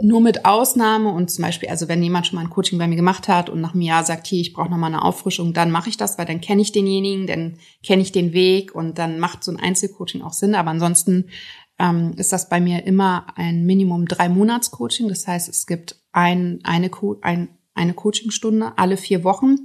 nur 0.00 0.20
mit 0.20 0.44
Ausnahme 0.44 1.10
und 1.10 1.30
zum 1.30 1.42
Beispiel, 1.42 1.68
also 1.68 1.88
wenn 1.88 2.02
jemand 2.02 2.26
schon 2.26 2.36
mal 2.36 2.42
ein 2.44 2.50
Coaching 2.50 2.78
bei 2.78 2.88
mir 2.88 2.96
gemacht 2.96 3.28
hat 3.28 3.48
und 3.48 3.60
nach 3.60 3.74
einem 3.74 3.82
Jahr 3.82 4.04
sagt, 4.04 4.26
hier, 4.26 4.40
ich 4.40 4.52
brauche 4.52 4.70
nochmal 4.70 4.92
eine 4.92 5.02
Auffrischung, 5.02 5.54
dann 5.54 5.70
mache 5.70 5.88
ich 5.88 5.96
das, 5.96 6.18
weil 6.18 6.26
dann 6.26 6.40
kenne 6.40 6.62
ich 6.62 6.72
denjenigen, 6.72 7.26
dann 7.26 7.58
kenne 7.84 8.02
ich 8.02 8.10
den 8.10 8.32
Weg 8.32 8.74
und 8.74 8.98
dann 8.98 9.20
macht 9.20 9.44
so 9.44 9.52
ein 9.52 9.60
Einzelcoaching 9.60 10.22
auch 10.22 10.32
Sinn. 10.32 10.56
Aber 10.56 10.70
ansonsten 10.70 11.26
ähm, 11.78 12.12
ist 12.16 12.32
das 12.32 12.48
bei 12.48 12.60
mir 12.60 12.84
immer 12.84 13.26
ein 13.36 13.66
Minimum 13.66 14.06
drei 14.06 14.28
Monats 14.28 14.70
Coaching. 14.72 15.08
Das 15.08 15.26
heißt, 15.26 15.48
es 15.48 15.66
gibt 15.66 15.96
ein, 16.12 16.58
eine, 16.64 16.90
ein, 17.22 17.48
eine 17.74 17.94
Coachingstunde 17.94 18.72
alle 18.76 18.96
vier 18.96 19.22
Wochen. 19.22 19.58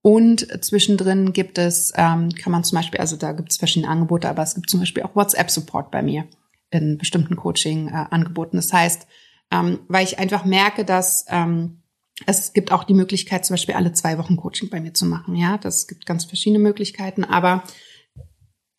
Und 0.00 0.64
zwischendrin 0.64 1.32
gibt 1.32 1.58
es, 1.58 1.92
ähm, 1.94 2.30
kann 2.30 2.50
man 2.50 2.64
zum 2.64 2.76
Beispiel, 2.76 3.00
also 3.00 3.16
da 3.16 3.32
gibt 3.32 3.52
es 3.52 3.58
verschiedene 3.58 3.92
Angebote, 3.92 4.28
aber 4.28 4.42
es 4.42 4.54
gibt 4.54 4.68
zum 4.68 4.80
Beispiel 4.80 5.04
auch 5.04 5.14
WhatsApp-Support 5.14 5.90
bei 5.92 6.02
mir 6.02 6.24
in 6.70 6.98
bestimmten 6.98 7.36
Coaching-Angeboten. 7.36 8.56
Äh, 8.56 8.58
das 8.58 8.72
heißt, 8.72 9.06
ähm, 9.52 9.80
weil 9.88 10.04
ich 10.04 10.18
einfach 10.18 10.44
merke, 10.44 10.84
dass 10.84 11.26
ähm, 11.28 11.82
es 12.26 12.52
gibt 12.52 12.72
auch 12.72 12.84
die 12.84 12.94
Möglichkeit, 12.94 13.44
zum 13.44 13.54
Beispiel 13.54 13.74
alle 13.74 13.92
zwei 13.92 14.18
Wochen 14.18 14.36
Coaching 14.36 14.70
bei 14.70 14.80
mir 14.80 14.94
zu 14.94 15.06
machen. 15.06 15.36
Ja, 15.36 15.58
das 15.58 15.86
gibt 15.86 16.06
ganz 16.06 16.24
verschiedene 16.24 16.58
Möglichkeiten, 16.58 17.24
aber 17.24 17.64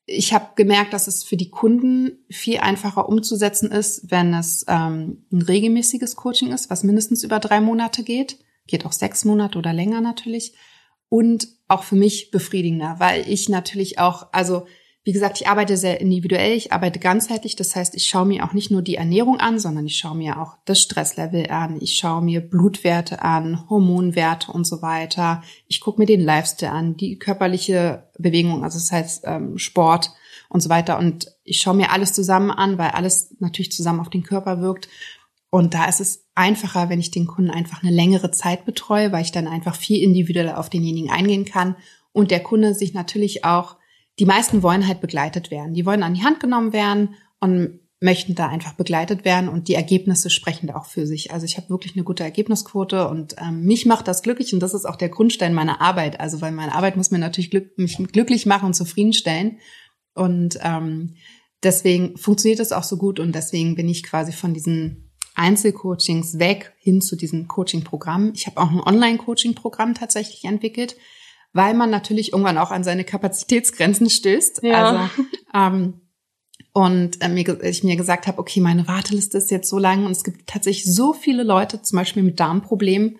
ich 0.05 0.33
habe 0.33 0.49
gemerkt, 0.55 0.93
dass 0.93 1.07
es 1.07 1.23
für 1.23 1.37
die 1.37 1.49
Kunden 1.49 2.25
viel 2.29 2.57
einfacher 2.57 3.07
umzusetzen 3.07 3.71
ist, 3.71 4.11
wenn 4.11 4.33
es 4.33 4.65
ähm, 4.67 5.25
ein 5.31 5.41
regelmäßiges 5.41 6.15
Coaching 6.15 6.51
ist, 6.51 6.69
was 6.69 6.83
mindestens 6.83 7.23
über 7.23 7.39
drei 7.39 7.61
Monate 7.61 8.03
geht, 8.03 8.39
geht 8.67 8.85
auch 8.85 8.91
sechs 8.91 9.23
Monate 9.23 9.57
oder 9.57 9.71
länger 9.71 10.01
natürlich 10.01 10.55
und 11.09 11.47
auch 11.67 11.83
für 11.83 11.95
mich 11.95 12.31
befriedigender, 12.31 12.95
weil 12.97 13.29
ich 13.29 13.47
natürlich 13.47 13.99
auch, 13.99 14.27
also 14.33 14.65
wie 15.05 15.11
gesagt, 15.11 15.41
ich 15.41 15.47
arbeite 15.49 15.75
sehr 15.75 15.99
individuell, 15.99 16.53
ich 16.53 16.71
arbeite 16.71 16.97
ganzheitlich. 16.97 17.57
Das 17.57 17.75
heißt, 17.75 17.93
ich 17.93 18.05
schaue 18.05 18.25
mir 18.25 18.45
auch 18.45 18.53
nicht 18.53 18.71
nur 18.71 18.81
die 18.81 18.95
Ernährung 18.95 19.37
an, 19.37 19.59
sondern 19.59 19.85
ich 19.85 19.97
schaue 19.97 20.15
mir 20.15 20.39
auch 20.39 20.55
das 20.63 20.81
Stresslevel 20.81 21.49
an. 21.49 21.77
Ich 21.81 21.95
schaue 21.95 22.21
mir 22.21 22.39
Blutwerte 22.39 23.21
an, 23.21 23.69
Hormonwerte 23.69 24.51
und 24.53 24.65
so 24.65 24.81
weiter. 24.81 25.43
Ich 25.67 25.81
gucke 25.81 25.99
mir 25.99 26.05
den 26.05 26.21
Lifestyle 26.21 26.71
an, 26.71 26.95
die 26.95 27.19
körperliche 27.19 28.07
Bewegung, 28.17 28.63
also 28.63 28.77
das 28.77 28.93
heißt 28.93 29.23
ähm, 29.25 29.57
Sport 29.57 30.11
und 30.47 30.61
so 30.61 30.69
weiter. 30.69 30.97
Und 30.97 31.35
ich 31.43 31.57
schaue 31.57 31.75
mir 31.75 31.91
alles 31.91 32.13
zusammen 32.13 32.51
an, 32.51 32.77
weil 32.77 32.91
alles 32.91 33.35
natürlich 33.39 33.73
zusammen 33.73 33.99
auf 33.99 34.09
den 34.09 34.23
Körper 34.23 34.61
wirkt. 34.61 34.87
Und 35.49 35.73
da 35.73 35.85
ist 35.85 35.99
es 35.99 36.25
einfacher, 36.33 36.87
wenn 36.87 37.01
ich 37.01 37.11
den 37.11 37.27
Kunden 37.27 37.51
einfach 37.51 37.83
eine 37.83 37.91
längere 37.91 38.31
Zeit 38.31 38.65
betreue, 38.65 39.11
weil 39.11 39.23
ich 39.23 39.33
dann 39.33 39.47
einfach 39.47 39.75
viel 39.75 40.01
individueller 40.01 40.57
auf 40.57 40.69
denjenigen 40.69 41.11
eingehen 41.11 41.43
kann 41.43 41.75
und 42.13 42.31
der 42.31 42.39
Kunde 42.39 42.73
sich 42.73 42.93
natürlich 42.93 43.43
auch 43.43 43.75
die 44.19 44.25
meisten 44.25 44.63
wollen 44.63 44.87
halt 44.87 45.01
begleitet 45.01 45.51
werden. 45.51 45.73
Die 45.73 45.85
wollen 45.85 46.03
an 46.03 46.13
die 46.13 46.23
Hand 46.23 46.39
genommen 46.39 46.73
werden 46.73 47.15
und 47.39 47.79
möchten 48.03 48.35
da 48.35 48.49
einfach 48.49 48.73
begleitet 48.73 49.23
werden 49.23 49.47
und 49.47 49.69
die 49.69 49.75
Ergebnisse 49.75 50.29
sprechen 50.29 50.67
da 50.67 50.75
auch 50.75 50.85
für 50.85 51.07
sich. 51.07 51.31
Also 51.31 51.45
ich 51.45 51.55
habe 51.55 51.69
wirklich 51.69 51.95
eine 51.95 52.03
gute 52.03 52.23
Ergebnisquote 52.23 53.07
und 53.07 53.35
ähm, 53.39 53.63
mich 53.63 53.85
macht 53.85 54.09
das 54.09 54.21
glücklich 54.21 54.53
und 54.53 54.59
das 54.59 54.73
ist 54.73 54.85
auch 54.85 54.97
der 54.97 55.07
Grundstein 55.07 55.53
meiner 55.53 55.79
Arbeit. 55.79 56.19
Also 56.19 56.41
weil 56.41 56.51
meine 56.51 56.75
Arbeit 56.75 56.97
muss 56.97 57.11
mir 57.11 57.19
natürlich 57.19 57.49
glück 57.49 57.77
mich 57.77 57.97
glücklich 58.11 58.45
machen 58.45 58.65
und 58.65 58.73
zufriedenstellen 58.73 59.59
und 60.15 60.59
ähm, 60.61 61.15
deswegen 61.63 62.17
funktioniert 62.17 62.59
das 62.59 62.73
auch 62.73 62.83
so 62.83 62.97
gut 62.97 63.21
und 63.21 63.33
deswegen 63.33 63.75
bin 63.75 63.87
ich 63.87 64.03
quasi 64.03 64.33
von 64.33 64.53
diesen 64.53 65.13
Einzelcoachings 65.35 66.39
weg 66.39 66.73
hin 66.79 66.99
zu 66.99 67.15
diesem 67.15 67.47
Coaching-Programm. 67.47 68.33
Ich 68.35 68.47
habe 68.47 68.59
auch 68.59 68.69
ein 68.69 68.81
Online-Coaching-Programm 68.81 69.95
tatsächlich 69.95 70.43
entwickelt, 70.43 70.97
weil 71.53 71.73
man 71.75 71.89
natürlich 71.89 72.33
irgendwann 72.33 72.57
auch 72.57 72.71
an 72.71 72.83
seine 72.83 73.03
Kapazitätsgrenzen 73.03 74.09
stößt. 74.09 74.61
Ja. 74.63 74.85
Also 74.85 75.23
ähm, 75.53 76.01
und 76.73 77.21
äh, 77.21 77.29
mir, 77.29 77.63
ich 77.63 77.83
mir 77.83 77.95
gesagt 77.95 78.25
habe, 78.25 78.39
okay, 78.39 78.59
meine 78.59 78.87
Warteliste 78.87 79.37
ist 79.37 79.51
jetzt 79.51 79.69
so 79.69 79.77
lang 79.77 80.05
und 80.05 80.11
es 80.11 80.23
gibt 80.23 80.47
tatsächlich 80.47 80.93
so 80.93 81.13
viele 81.13 81.43
Leute, 81.43 81.81
zum 81.81 81.97
Beispiel 81.97 82.23
mit 82.23 82.39
Darmproblemen. 82.39 83.19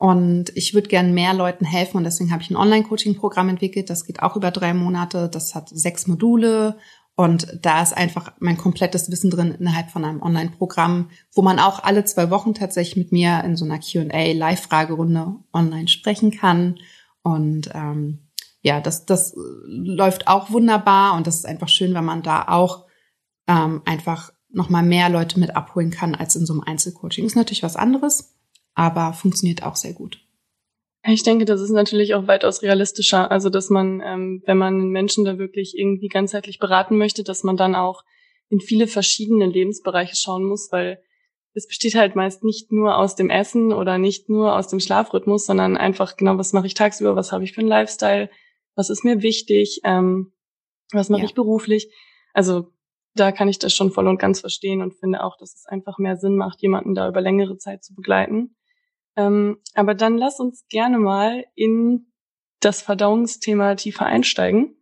Und 0.00 0.52
ich 0.54 0.74
würde 0.74 0.88
gern 0.88 1.12
mehr 1.12 1.34
Leuten 1.34 1.64
helfen 1.64 1.96
und 1.96 2.04
deswegen 2.04 2.30
habe 2.30 2.42
ich 2.42 2.50
ein 2.50 2.56
Online-Coaching-Programm 2.56 3.48
entwickelt. 3.48 3.90
Das 3.90 4.04
geht 4.04 4.22
auch 4.22 4.36
über 4.36 4.52
drei 4.52 4.72
Monate. 4.72 5.28
Das 5.28 5.56
hat 5.56 5.68
sechs 5.70 6.06
Module 6.06 6.76
und 7.16 7.58
da 7.62 7.82
ist 7.82 7.96
einfach 7.96 8.32
mein 8.38 8.56
komplettes 8.56 9.10
Wissen 9.10 9.30
drin 9.30 9.56
innerhalb 9.58 9.90
von 9.90 10.04
einem 10.04 10.22
Online-Programm, 10.22 11.10
wo 11.34 11.42
man 11.42 11.58
auch 11.58 11.82
alle 11.82 12.04
zwei 12.04 12.30
Wochen 12.30 12.54
tatsächlich 12.54 12.96
mit 12.96 13.10
mir 13.10 13.42
in 13.44 13.56
so 13.56 13.64
einer 13.64 13.80
Q&A 13.80 14.32
Live-Fragerunde 14.32 15.34
online 15.52 15.88
sprechen 15.88 16.30
kann. 16.30 16.78
Und 17.34 17.70
ähm, 17.74 18.28
ja, 18.62 18.80
das, 18.80 19.06
das 19.06 19.34
läuft 19.66 20.28
auch 20.28 20.50
wunderbar 20.50 21.16
und 21.16 21.26
das 21.26 21.36
ist 21.36 21.46
einfach 21.46 21.68
schön, 21.68 21.94
wenn 21.94 22.04
man 22.04 22.22
da 22.22 22.46
auch 22.48 22.86
ähm, 23.46 23.82
einfach 23.84 24.32
nochmal 24.50 24.82
mehr 24.82 25.08
Leute 25.10 25.38
mit 25.38 25.54
abholen 25.54 25.90
kann 25.90 26.14
als 26.14 26.36
in 26.36 26.46
so 26.46 26.54
einem 26.54 26.62
Einzelcoaching. 26.62 27.24
Ist 27.24 27.36
natürlich 27.36 27.62
was 27.62 27.76
anderes, 27.76 28.34
aber 28.74 29.12
funktioniert 29.12 29.62
auch 29.62 29.76
sehr 29.76 29.92
gut. 29.92 30.20
Ich 31.06 31.22
denke, 31.22 31.44
das 31.44 31.60
ist 31.60 31.70
natürlich 31.70 32.14
auch 32.14 32.26
weitaus 32.26 32.62
realistischer. 32.62 33.30
Also, 33.30 33.50
dass 33.50 33.70
man, 33.70 34.02
ähm, 34.04 34.42
wenn 34.46 34.58
man 34.58 34.88
Menschen 34.88 35.24
da 35.24 35.38
wirklich 35.38 35.78
irgendwie 35.78 36.08
ganzheitlich 36.08 36.58
beraten 36.58 36.98
möchte, 36.98 37.22
dass 37.22 37.44
man 37.44 37.56
dann 37.56 37.74
auch 37.74 38.04
in 38.48 38.60
viele 38.60 38.86
verschiedene 38.86 39.46
Lebensbereiche 39.46 40.16
schauen 40.16 40.44
muss, 40.44 40.68
weil 40.72 41.00
es 41.58 41.66
besteht 41.66 41.96
halt 41.96 42.14
meist 42.14 42.44
nicht 42.44 42.70
nur 42.70 42.96
aus 42.96 43.16
dem 43.16 43.30
Essen 43.30 43.72
oder 43.72 43.98
nicht 43.98 44.28
nur 44.28 44.56
aus 44.56 44.68
dem 44.68 44.78
Schlafrhythmus, 44.78 45.44
sondern 45.44 45.76
einfach 45.76 46.16
genau, 46.16 46.38
was 46.38 46.52
mache 46.52 46.66
ich 46.68 46.74
tagsüber, 46.74 47.16
was 47.16 47.32
habe 47.32 47.42
ich 47.42 47.52
für 47.52 47.60
einen 47.60 47.68
Lifestyle, 47.68 48.30
was 48.76 48.90
ist 48.90 49.04
mir 49.04 49.22
wichtig, 49.22 49.80
ähm, 49.82 50.32
was 50.92 51.08
mache 51.08 51.22
ja. 51.22 51.26
ich 51.26 51.34
beruflich. 51.34 51.92
Also 52.32 52.72
da 53.14 53.32
kann 53.32 53.48
ich 53.48 53.58
das 53.58 53.74
schon 53.74 53.90
voll 53.90 54.06
und 54.06 54.20
ganz 54.20 54.40
verstehen 54.40 54.82
und 54.82 54.94
finde 54.94 55.24
auch, 55.24 55.36
dass 55.36 55.52
es 55.52 55.66
einfach 55.66 55.98
mehr 55.98 56.16
Sinn 56.16 56.36
macht, 56.36 56.62
jemanden 56.62 56.94
da 56.94 57.08
über 57.08 57.20
längere 57.20 57.58
Zeit 57.58 57.82
zu 57.82 57.92
begleiten. 57.92 58.54
Ähm, 59.16 59.58
aber 59.74 59.94
dann 59.94 60.16
lass 60.16 60.38
uns 60.38 60.64
gerne 60.68 61.00
mal 61.00 61.44
in 61.56 62.12
das 62.60 62.82
Verdauungsthema 62.82 63.74
tiefer 63.74 64.06
einsteigen. 64.06 64.76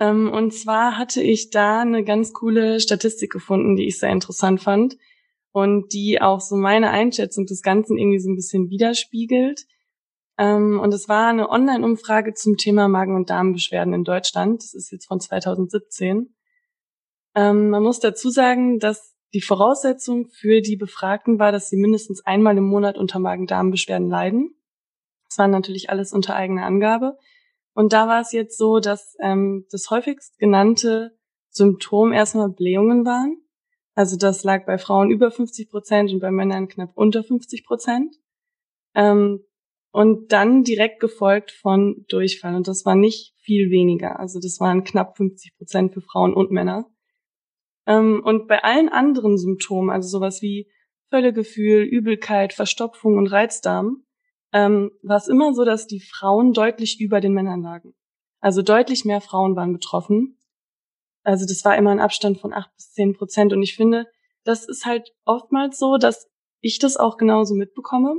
Ähm, 0.00 0.32
und 0.32 0.54
zwar 0.54 0.96
hatte 0.96 1.22
ich 1.22 1.50
da 1.50 1.80
eine 1.80 2.02
ganz 2.02 2.32
coole 2.32 2.80
Statistik 2.80 3.30
gefunden, 3.30 3.76
die 3.76 3.88
ich 3.88 3.98
sehr 3.98 4.10
interessant 4.10 4.62
fand 4.62 4.96
und 5.52 5.92
die 5.92 6.20
auch 6.20 6.40
so 6.40 6.56
meine 6.56 6.90
Einschätzung 6.90 7.46
des 7.46 7.62
Ganzen 7.62 7.98
irgendwie 7.98 8.18
so 8.18 8.30
ein 8.30 8.36
bisschen 8.36 8.70
widerspiegelt. 8.70 9.66
Ähm, 10.38 10.80
und 10.80 10.92
es 10.94 11.08
war 11.08 11.28
eine 11.28 11.50
Online-Umfrage 11.50 12.34
zum 12.34 12.56
Thema 12.56 12.88
Magen- 12.88 13.16
und 13.16 13.30
Darmbeschwerden 13.30 13.92
in 13.92 14.04
Deutschland. 14.04 14.62
Das 14.62 14.74
ist 14.74 14.90
jetzt 14.90 15.06
von 15.06 15.20
2017. 15.20 16.34
Ähm, 17.34 17.70
man 17.70 17.82
muss 17.82 18.00
dazu 18.00 18.30
sagen, 18.30 18.78
dass 18.78 19.14
die 19.34 19.42
Voraussetzung 19.42 20.28
für 20.28 20.60
die 20.60 20.76
Befragten 20.76 21.38
war, 21.38 21.52
dass 21.52 21.68
sie 21.68 21.76
mindestens 21.76 22.24
einmal 22.24 22.56
im 22.56 22.64
Monat 22.64 22.98
unter 22.98 23.18
Magen-Darm-Beschwerden 23.18 24.08
leiden. 24.08 24.54
Das 25.28 25.38
war 25.38 25.48
natürlich 25.48 25.88
alles 25.90 26.12
unter 26.12 26.34
eigener 26.34 26.64
Angabe. 26.64 27.16
Und 27.74 27.94
da 27.94 28.06
war 28.06 28.20
es 28.20 28.32
jetzt 28.32 28.58
so, 28.58 28.80
dass 28.80 29.16
ähm, 29.20 29.66
das 29.70 29.90
häufigst 29.90 30.38
genannte 30.38 31.16
Symptom 31.48 32.12
erstmal 32.12 32.50
Blähungen 32.50 33.06
waren. 33.06 33.38
Also 33.94 34.16
das 34.16 34.44
lag 34.44 34.64
bei 34.64 34.78
Frauen 34.78 35.10
über 35.10 35.30
50 35.30 35.70
Prozent 35.70 36.12
und 36.12 36.20
bei 36.20 36.30
Männern 36.30 36.68
knapp 36.68 36.92
unter 36.94 37.22
50 37.22 37.64
Prozent. 37.64 38.16
Ähm, 38.94 39.44
und 39.92 40.32
dann 40.32 40.64
direkt 40.64 41.00
gefolgt 41.00 41.50
von 41.50 42.06
Durchfall. 42.08 42.54
Und 42.54 42.66
das 42.66 42.86
war 42.86 42.94
nicht 42.94 43.34
viel 43.38 43.70
weniger. 43.70 44.18
Also 44.18 44.40
das 44.40 44.58
waren 44.58 44.84
knapp 44.84 45.18
50 45.18 45.56
Prozent 45.58 45.92
für 45.92 46.00
Frauen 46.00 46.32
und 46.32 46.50
Männer. 46.50 46.86
Ähm, 47.86 48.22
und 48.24 48.48
bei 48.48 48.64
allen 48.64 48.88
anderen 48.88 49.36
Symptomen, 49.36 49.90
also 49.90 50.08
sowas 50.08 50.40
wie 50.40 50.70
Völlegefühl, 51.10 51.82
Übelkeit, 51.82 52.54
Verstopfung 52.54 53.18
und 53.18 53.26
Reizdarm, 53.26 54.04
ähm, 54.54 54.92
war 55.02 55.18
es 55.18 55.28
immer 55.28 55.52
so, 55.52 55.64
dass 55.64 55.86
die 55.86 56.00
Frauen 56.00 56.54
deutlich 56.54 57.00
über 57.00 57.20
den 57.20 57.34
Männern 57.34 57.62
lagen. 57.62 57.94
Also 58.40 58.62
deutlich 58.62 59.04
mehr 59.04 59.20
Frauen 59.20 59.56
waren 59.56 59.72
betroffen. 59.72 60.38
Also 61.22 61.46
das 61.46 61.64
war 61.64 61.76
immer 61.76 61.90
ein 61.90 62.00
Abstand 62.00 62.38
von 62.38 62.52
acht 62.52 62.74
bis 62.74 62.92
zehn 62.92 63.14
Prozent. 63.14 63.52
Und 63.52 63.62
ich 63.62 63.76
finde, 63.76 64.06
das 64.44 64.68
ist 64.68 64.86
halt 64.86 65.14
oftmals 65.24 65.78
so, 65.78 65.96
dass 65.96 66.28
ich 66.60 66.78
das 66.78 66.96
auch 66.96 67.16
genauso 67.16 67.54
mitbekomme. 67.54 68.16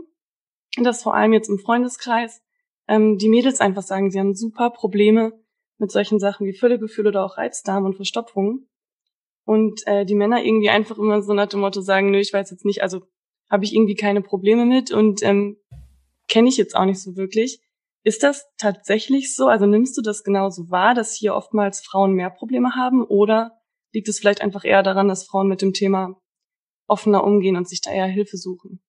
Dass 0.82 1.04
vor 1.04 1.14
allem 1.14 1.34
jetzt 1.34 1.50
im 1.50 1.60
Freundeskreis 1.60 2.42
ähm, 2.88 3.18
die 3.18 3.30
Mädels 3.30 3.62
einfach 3.62 3.84
sagen, 3.84 4.12
sie 4.12 4.20
haben 4.20 4.36
super 4.36 4.70
Probleme 4.70 5.34
mit 5.78 5.92
solchen 5.92 6.20
Sachen 6.20 6.48
wie 6.48 6.54
Völlegefühl 6.54 7.08
oder 7.08 7.26
auch 7.26 7.38
Reizdarm 7.38 7.86
und 7.86 7.96
Verstopfung 7.96 8.68
und 9.46 9.86
äh, 9.88 10.06
die 10.06 10.16
Männer 10.16 10.44
irgendwie 10.44 10.70
einfach 10.70 10.98
immer 10.98 11.22
so 11.22 11.34
nach 11.34 11.48
dem 11.48 11.60
Motto 11.60 11.82
sagen, 11.82 12.12
nö, 12.12 12.20
ich 12.20 12.34
weiß 12.34 12.50
jetzt 12.52 12.66
nicht, 12.66 12.82
also 12.82 13.02
habe 13.50 13.66
ich 13.66 13.76
irgendwie 13.76 13.96
keine 13.96 14.22
Probleme 14.22 14.66
mit 14.66 14.92
und 14.92 15.22
ähm, 15.24 15.58
kenne 16.28 16.50
ich 16.50 16.58
jetzt 16.58 16.76
auch 16.76 16.86
nicht 16.86 17.02
so 17.02 17.16
wirklich. 17.16 17.62
Ist 18.04 18.24
das 18.24 18.46
tatsächlich 18.58 19.36
so? 19.36 19.48
Also 19.48 19.66
nimmst 19.66 19.98
du 19.98 20.02
das 20.02 20.24
genauso 20.24 20.70
wahr, 20.70 20.94
dass 20.94 21.16
hier 21.16 21.36
oftmals 21.36 21.82
Frauen 21.82 22.14
mehr 22.14 22.30
Probleme 22.30 22.76
haben 22.76 23.04
oder 23.04 23.62
liegt 23.94 24.10
es 24.10 24.20
vielleicht 24.20 24.42
einfach 24.42 24.66
eher 24.66 24.84
daran, 24.84 25.08
dass 25.08 25.26
Frauen 25.26 25.48
mit 25.48 25.62
dem 25.62 25.74
Thema 25.74 26.20
offener 26.88 27.24
umgehen 27.24 27.56
und 27.56 27.68
sich 27.68 27.82
da 27.82 27.92
eher 27.92 28.08
Hilfe 28.08 28.38
suchen? 28.38 28.82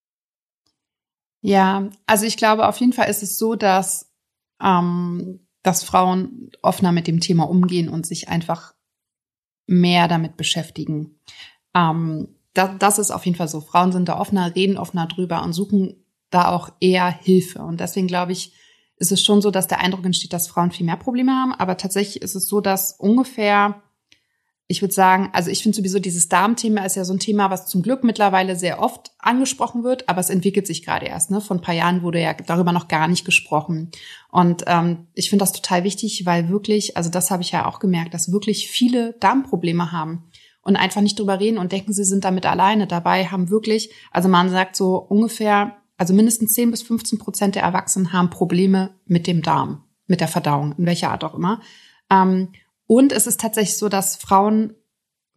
Ja, 1.40 1.90
also 2.06 2.24
ich 2.26 2.36
glaube, 2.36 2.66
auf 2.66 2.78
jeden 2.80 2.92
Fall 2.92 3.08
ist 3.08 3.22
es 3.22 3.38
so, 3.38 3.54
dass, 3.54 4.12
ähm, 4.60 5.46
dass 5.62 5.84
Frauen 5.84 6.50
offener 6.62 6.90
mit 6.90 7.06
dem 7.06 7.20
Thema 7.20 7.44
umgehen 7.48 7.88
und 7.88 8.06
sich 8.06 8.28
einfach 8.28 8.74
mehr 9.66 10.08
damit 10.08 10.36
beschäftigen. 10.36 11.20
Ähm, 11.74 12.34
da, 12.54 12.74
das 12.74 12.98
ist 12.98 13.10
auf 13.10 13.24
jeden 13.26 13.36
Fall 13.36 13.48
so. 13.48 13.60
Frauen 13.60 13.92
sind 13.92 14.08
da 14.08 14.18
offener, 14.18 14.54
reden 14.56 14.78
offener 14.78 15.06
drüber 15.06 15.42
und 15.42 15.52
suchen 15.52 16.04
da 16.30 16.48
auch 16.48 16.70
eher 16.80 17.10
Hilfe. 17.10 17.62
Und 17.62 17.78
deswegen 17.78 18.06
glaube 18.06 18.32
ich, 18.32 18.54
ist 18.96 19.12
es 19.12 19.24
schon 19.24 19.42
so, 19.42 19.50
dass 19.50 19.66
der 19.66 19.80
Eindruck 19.80 20.04
entsteht, 20.04 20.32
dass 20.32 20.48
Frauen 20.48 20.70
viel 20.70 20.86
mehr 20.86 20.96
Probleme 20.96 21.32
haben. 21.32 21.52
Aber 21.52 21.76
tatsächlich 21.76 22.22
ist 22.22 22.34
es 22.34 22.46
so, 22.46 22.60
dass 22.60 22.92
ungefähr 22.98 23.82
ich 24.66 24.80
würde 24.80 24.94
sagen, 24.94 25.28
also 25.34 25.50
ich 25.50 25.62
finde 25.62 25.76
sowieso 25.76 25.98
dieses 25.98 26.28
Darmthema 26.28 26.84
ist 26.86 26.96
ja 26.96 27.04
so 27.04 27.12
ein 27.12 27.18
Thema, 27.18 27.50
was 27.50 27.66
zum 27.66 27.82
Glück 27.82 28.02
mittlerweile 28.02 28.56
sehr 28.56 28.80
oft 28.80 29.12
angesprochen 29.18 29.84
wird, 29.84 30.08
aber 30.08 30.20
es 30.20 30.30
entwickelt 30.30 30.66
sich 30.66 30.82
gerade 30.82 31.04
erst. 31.04 31.30
Ne? 31.30 31.42
Vor 31.42 31.56
ein 31.56 31.60
paar 31.60 31.74
Jahren 31.74 32.02
wurde 32.02 32.20
ja 32.20 32.32
darüber 32.32 32.72
noch 32.72 32.88
gar 32.88 33.06
nicht 33.06 33.26
gesprochen. 33.26 33.90
Und 34.30 34.64
ähm, 34.66 35.08
ich 35.12 35.28
finde 35.28 35.42
das 35.42 35.52
total 35.52 35.84
wichtig, 35.84 36.24
weil 36.24 36.48
wirklich, 36.48 36.96
also 36.96 37.10
das 37.10 37.30
habe 37.30 37.42
ich 37.42 37.50
ja 37.50 37.66
auch 37.66 37.78
gemerkt, 37.78 38.14
dass 38.14 38.32
wirklich 38.32 38.70
viele 38.70 39.12
Darmprobleme 39.20 39.92
haben 39.92 40.30
und 40.62 40.76
einfach 40.76 41.02
nicht 41.02 41.18
drüber 41.18 41.40
reden 41.40 41.58
und 41.58 41.72
denken, 41.72 41.92
sie 41.92 42.04
sind 42.04 42.24
damit 42.24 42.46
alleine. 42.46 42.86
Dabei 42.86 43.26
haben 43.26 43.50
wirklich, 43.50 43.90
also 44.12 44.30
man 44.30 44.48
sagt 44.48 44.76
so 44.76 44.96
ungefähr, 44.96 45.76
also 46.04 46.12
mindestens 46.12 46.52
10 46.52 46.70
bis 46.70 46.82
15 46.82 47.18
Prozent 47.18 47.54
der 47.54 47.62
Erwachsenen 47.62 48.12
haben 48.12 48.28
Probleme 48.28 48.94
mit 49.06 49.26
dem 49.26 49.40
Darm, 49.40 49.84
mit 50.06 50.20
der 50.20 50.28
Verdauung, 50.28 50.74
in 50.76 50.84
welcher 50.84 51.10
Art 51.10 51.24
auch 51.24 51.32
immer. 51.32 51.62
Ähm, 52.10 52.52
und 52.86 53.10
es 53.10 53.26
ist 53.26 53.40
tatsächlich 53.40 53.78
so, 53.78 53.88
dass 53.88 54.16
Frauen 54.16 54.74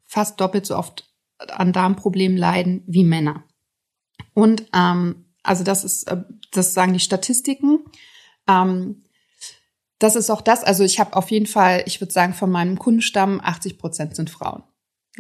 fast 0.05 0.41
doppelt 0.41 0.65
so 0.65 0.75
oft 0.75 1.09
an 1.38 1.71
Darmproblemen 1.71 2.38
leiden 2.38 2.83
wie 2.86 3.05
Männer. 3.05 3.45
Und 4.33 4.65
ähm, 4.74 5.27
also 5.41 5.63
das 5.63 5.86
ist, 5.86 6.03
äh, 6.09 6.17
das 6.51 6.74
sagen 6.74 6.91
die 6.91 7.00
Statistiken. 7.00 7.86
Ähm, 8.50 9.05
das 10.00 10.17
ist 10.17 10.29
auch 10.29 10.41
das. 10.41 10.65
Also 10.65 10.83
ich 10.83 11.00
habe 11.00 11.15
auf 11.15 11.31
jeden 11.31 11.47
Fall, 11.47 11.83
ich 11.86 12.01
würde 12.01 12.12
sagen, 12.12 12.33
von 12.33 12.51
meinem 12.51 12.77
Kundenstamm 12.77 13.39
80 13.41 13.77
Prozent 13.77 14.17
sind 14.17 14.29
Frauen. 14.29 14.63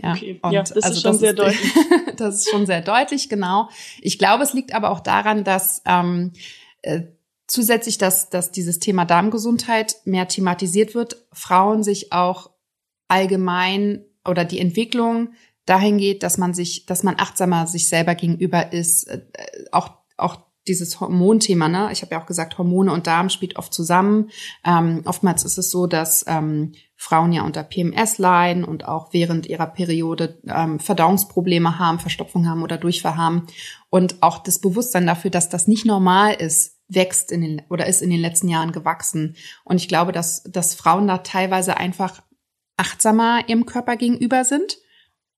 Ja, 0.01 0.13
okay. 0.13 0.39
Und 0.41 0.51
ja 0.51 0.61
das 0.61 0.71
also 0.71 0.89
ist 0.89 1.01
schon 1.01 1.11
das 1.11 1.19
sehr 1.19 1.29
ist, 1.31 1.39
deutlich. 1.39 1.73
das 2.17 2.35
ist 2.35 2.49
schon 2.49 2.65
sehr 2.65 2.81
deutlich, 2.81 3.29
genau. 3.29 3.69
Ich 4.01 4.19
glaube, 4.19 4.43
es 4.43 4.53
liegt 4.53 4.73
aber 4.73 4.91
auch 4.91 4.99
daran, 4.99 5.43
dass 5.43 5.81
ähm, 5.85 6.33
äh, 6.81 7.03
zusätzlich, 7.47 7.97
dass, 7.97 8.29
dass 8.29 8.51
dieses 8.51 8.79
Thema 8.79 9.05
Darmgesundheit 9.05 9.97
mehr 10.05 10.27
thematisiert 10.27 10.95
wird, 10.95 11.17
Frauen 11.31 11.83
sich 11.83 12.11
auch 12.11 12.51
allgemein 13.07 14.05
oder 14.25 14.45
die 14.45 14.59
Entwicklung 14.59 15.29
dahin 15.65 15.97
geht, 15.97 16.23
dass 16.23 16.37
man 16.37 16.53
sich, 16.53 16.85
dass 16.85 17.03
man 17.03 17.15
achtsamer 17.17 17.67
sich 17.67 17.89
selber 17.89 18.15
gegenüber 18.15 18.73
ist, 18.73 19.07
äh, 19.07 19.21
auch 19.71 19.97
auch 20.17 20.46
dieses 20.67 20.99
Hormonthema, 20.99 21.67
ne? 21.67 21.89
Ich 21.91 22.01
habe 22.01 22.13
ja 22.13 22.21
auch 22.21 22.25
gesagt, 22.25 22.57
Hormone 22.57 22.91
und 22.91 23.07
Darm 23.07 23.29
spielt 23.29 23.55
oft 23.55 23.73
zusammen. 23.73 24.29
Ähm, 24.65 25.01
oftmals 25.05 25.43
ist 25.43 25.57
es 25.57 25.71
so, 25.71 25.87
dass 25.87 26.25
ähm, 26.27 26.73
Frauen 26.95 27.31
ja 27.31 27.43
unter 27.43 27.63
PMS 27.63 28.17
leiden 28.17 28.63
und 28.63 28.85
auch 28.85 29.13
während 29.13 29.45
ihrer 29.45 29.67
Periode 29.67 30.39
ähm, 30.47 30.79
Verdauungsprobleme 30.79 31.79
haben, 31.79 31.99
Verstopfung 31.99 32.47
haben 32.47 32.63
oder 32.63 32.77
Durchfall 32.77 33.17
haben. 33.17 33.47
Und 33.89 34.21
auch 34.21 34.39
das 34.39 34.59
Bewusstsein 34.59 35.05
dafür, 35.05 35.31
dass 35.31 35.49
das 35.49 35.67
nicht 35.67 35.85
normal 35.85 36.33
ist, 36.33 36.77
wächst 36.87 37.31
in 37.31 37.41
den 37.41 37.61
oder 37.69 37.85
ist 37.85 38.01
in 38.01 38.09
den 38.09 38.21
letzten 38.21 38.49
Jahren 38.49 38.71
gewachsen. 38.71 39.35
Und 39.63 39.77
ich 39.77 39.87
glaube, 39.87 40.11
dass, 40.11 40.43
dass 40.43 40.73
Frauen 40.73 41.07
da 41.07 41.19
teilweise 41.19 41.77
einfach 41.77 42.21
achtsamer 42.77 43.47
ihrem 43.47 43.65
Körper 43.65 43.95
gegenüber 43.95 44.43
sind 44.43 44.77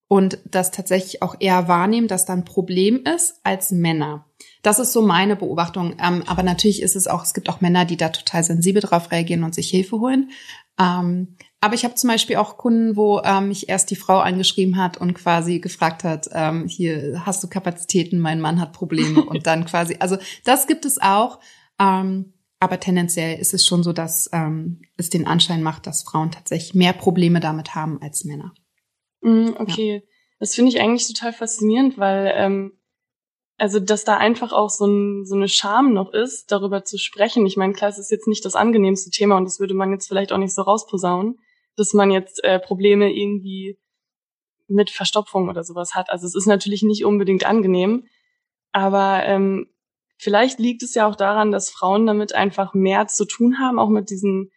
und 0.10 0.40
das 0.44 0.72
tatsächlich 0.72 1.22
auch 1.22 1.36
eher 1.40 1.68
wahrnehmen, 1.68 2.08
dass 2.08 2.26
da 2.26 2.34
ein 2.34 2.44
Problem 2.44 3.04
ist 3.06 3.40
als 3.44 3.72
Männer. 3.72 4.26
Das 4.64 4.80
ist 4.80 4.92
so 4.92 5.04
meine 5.04 5.36
Beobachtung. 5.36 5.96
Ähm, 6.04 6.24
aber 6.26 6.42
natürlich 6.42 6.82
ist 6.82 6.96
es 6.96 7.08
auch, 7.08 7.24
es 7.24 7.36
gibt 7.36 7.48
auch 7.48 7.62
Männer, 7.62 7.86
die 7.86 7.96
da 7.96 8.10
total 8.10 8.44
sensibel 8.44 8.82
drauf 8.82 9.12
reagieren 9.12 9.44
und 9.44 9.54
sich 9.54 9.70
Hilfe 9.70 10.00
holen. 10.00 10.32
Ähm, 10.80 11.36
aber 11.62 11.76
ich 11.76 11.84
habe 11.84 11.94
zum 11.94 12.10
Beispiel 12.10 12.38
auch 12.38 12.58
Kunden, 12.58 12.96
wo 12.96 13.22
ähm, 13.24 13.50
mich 13.50 13.70
erst 13.70 13.92
die 13.92 13.96
Frau 13.96 14.18
angeschrieben 14.18 14.78
hat 14.78 14.98
und 14.98 15.14
quasi 15.14 15.60
gefragt 15.60 16.04
hat, 16.04 16.28
ähm, 16.34 16.68
hier 16.68 17.22
hast 17.26 17.44
du 17.44 17.48
Kapazitäten, 17.48 18.18
mein 18.18 18.42
Mann 18.42 18.60
hat 18.60 18.74
Probleme 18.74 19.24
und 19.24 19.46
dann 19.46 19.66
quasi, 19.66 19.98
also 20.00 20.18
das 20.44 20.66
gibt 20.66 20.86
es 20.86 21.00
auch. 21.00 21.40
Ähm, 21.80 22.34
aber 22.60 22.80
tendenziell 22.80 23.40
ist 23.40 23.54
es 23.54 23.64
schon 23.64 23.84
so, 23.84 23.94
dass 23.94 24.28
ähm, 24.34 24.82
es 24.98 25.12
den 25.12 25.28
Anschein 25.28 25.62
macht, 25.62 25.86
dass 25.86 26.02
Frauen 26.02 26.32
tatsächlich 26.32 26.74
mehr 26.74 26.94
Probleme 26.94 27.40
damit 27.40 27.76
haben 27.76 28.02
als 28.02 28.26
Männer. 28.26 28.54
Mm, 29.22 29.50
okay, 29.58 29.96
ja. 29.96 30.02
das 30.40 30.56
finde 30.56 30.72
ich 30.72 30.80
eigentlich 30.80 31.08
total 31.08 31.34
faszinierend, 31.34 31.98
weil 31.98 32.32
ähm, 32.36 32.80
also 33.60 33.80
dass 33.80 34.06
da 34.06 34.18
einfach 34.18 34.54
auch 34.54 34.70
so, 34.70 34.86
ein, 34.86 35.26
so 35.26 35.36
eine 35.36 35.50
Scham 35.50 35.94
noch 35.94 36.14
ist, 36.14 36.52
darüber 36.52 36.86
zu 36.86 36.98
sprechen. 36.98 37.46
Ich 37.46 37.58
meine, 37.58 37.74
klar, 37.74 37.90
es 37.90 38.00
ist 38.00 38.10
jetzt 38.10 38.28
nicht 38.28 38.46
das 38.46 38.56
angenehmste 38.56 39.10
Thema 39.12 39.36
und 39.38 39.44
das 39.44 39.60
würde 39.60 39.74
man 39.74 39.92
jetzt 39.92 40.08
vielleicht 40.08 40.32
auch 40.32 40.38
nicht 40.38 40.56
so 40.56 40.62
rausposaunen, 40.62 41.40
dass 41.76 41.94
man 41.94 42.10
jetzt 42.10 42.44
äh, 42.44 42.60
Probleme 42.60 43.14
irgendwie 43.14 43.78
mit 44.68 44.90
Verstopfung 44.90 45.50
oder 45.50 45.64
sowas 45.64 45.94
hat. 45.94 46.10
Also 46.10 46.26
es 46.26 46.36
ist 46.36 46.46
natürlich 46.46 46.84
nicht 46.84 47.04
unbedingt 47.04 47.46
angenehm, 47.46 48.08
aber 48.72 49.24
ähm, 49.26 49.68
vielleicht 50.18 50.60
liegt 50.60 50.84
es 50.84 50.94
ja 50.94 51.08
auch 51.08 51.16
daran, 51.16 51.52
dass 51.52 51.70
Frauen 51.70 52.06
damit 52.06 52.34
einfach 52.34 52.74
mehr 52.74 53.08
zu 53.08 53.26
tun 53.26 53.60
haben, 53.60 53.78
auch 53.78 53.90
mit 53.90 54.10
diesen 54.10 54.52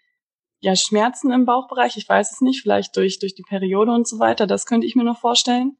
ja, 0.63 0.77
Schmerzen 0.77 1.33
im 1.33 1.45
Bauchbereich. 1.45 1.97
Ich 1.97 2.09
weiß 2.09 2.33
es 2.33 2.41
nicht, 2.41 2.63
vielleicht 2.63 2.97
durch, 2.97 3.19
durch 3.19 3.35
die 3.35 3.43
Periode 3.43 3.91
und 3.93 4.07
so 4.07 4.21
weiter. 4.21 4.47
Das 4.47 4.65
könnte 4.65 4.87
ich 4.87 4.95
mir 4.95 5.03
noch 5.03 5.19
vorstellen, 5.19 5.77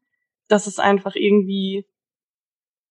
dass 0.49 0.67
es 0.67 0.77
einfach 0.77 1.15
irgendwie 1.15 1.85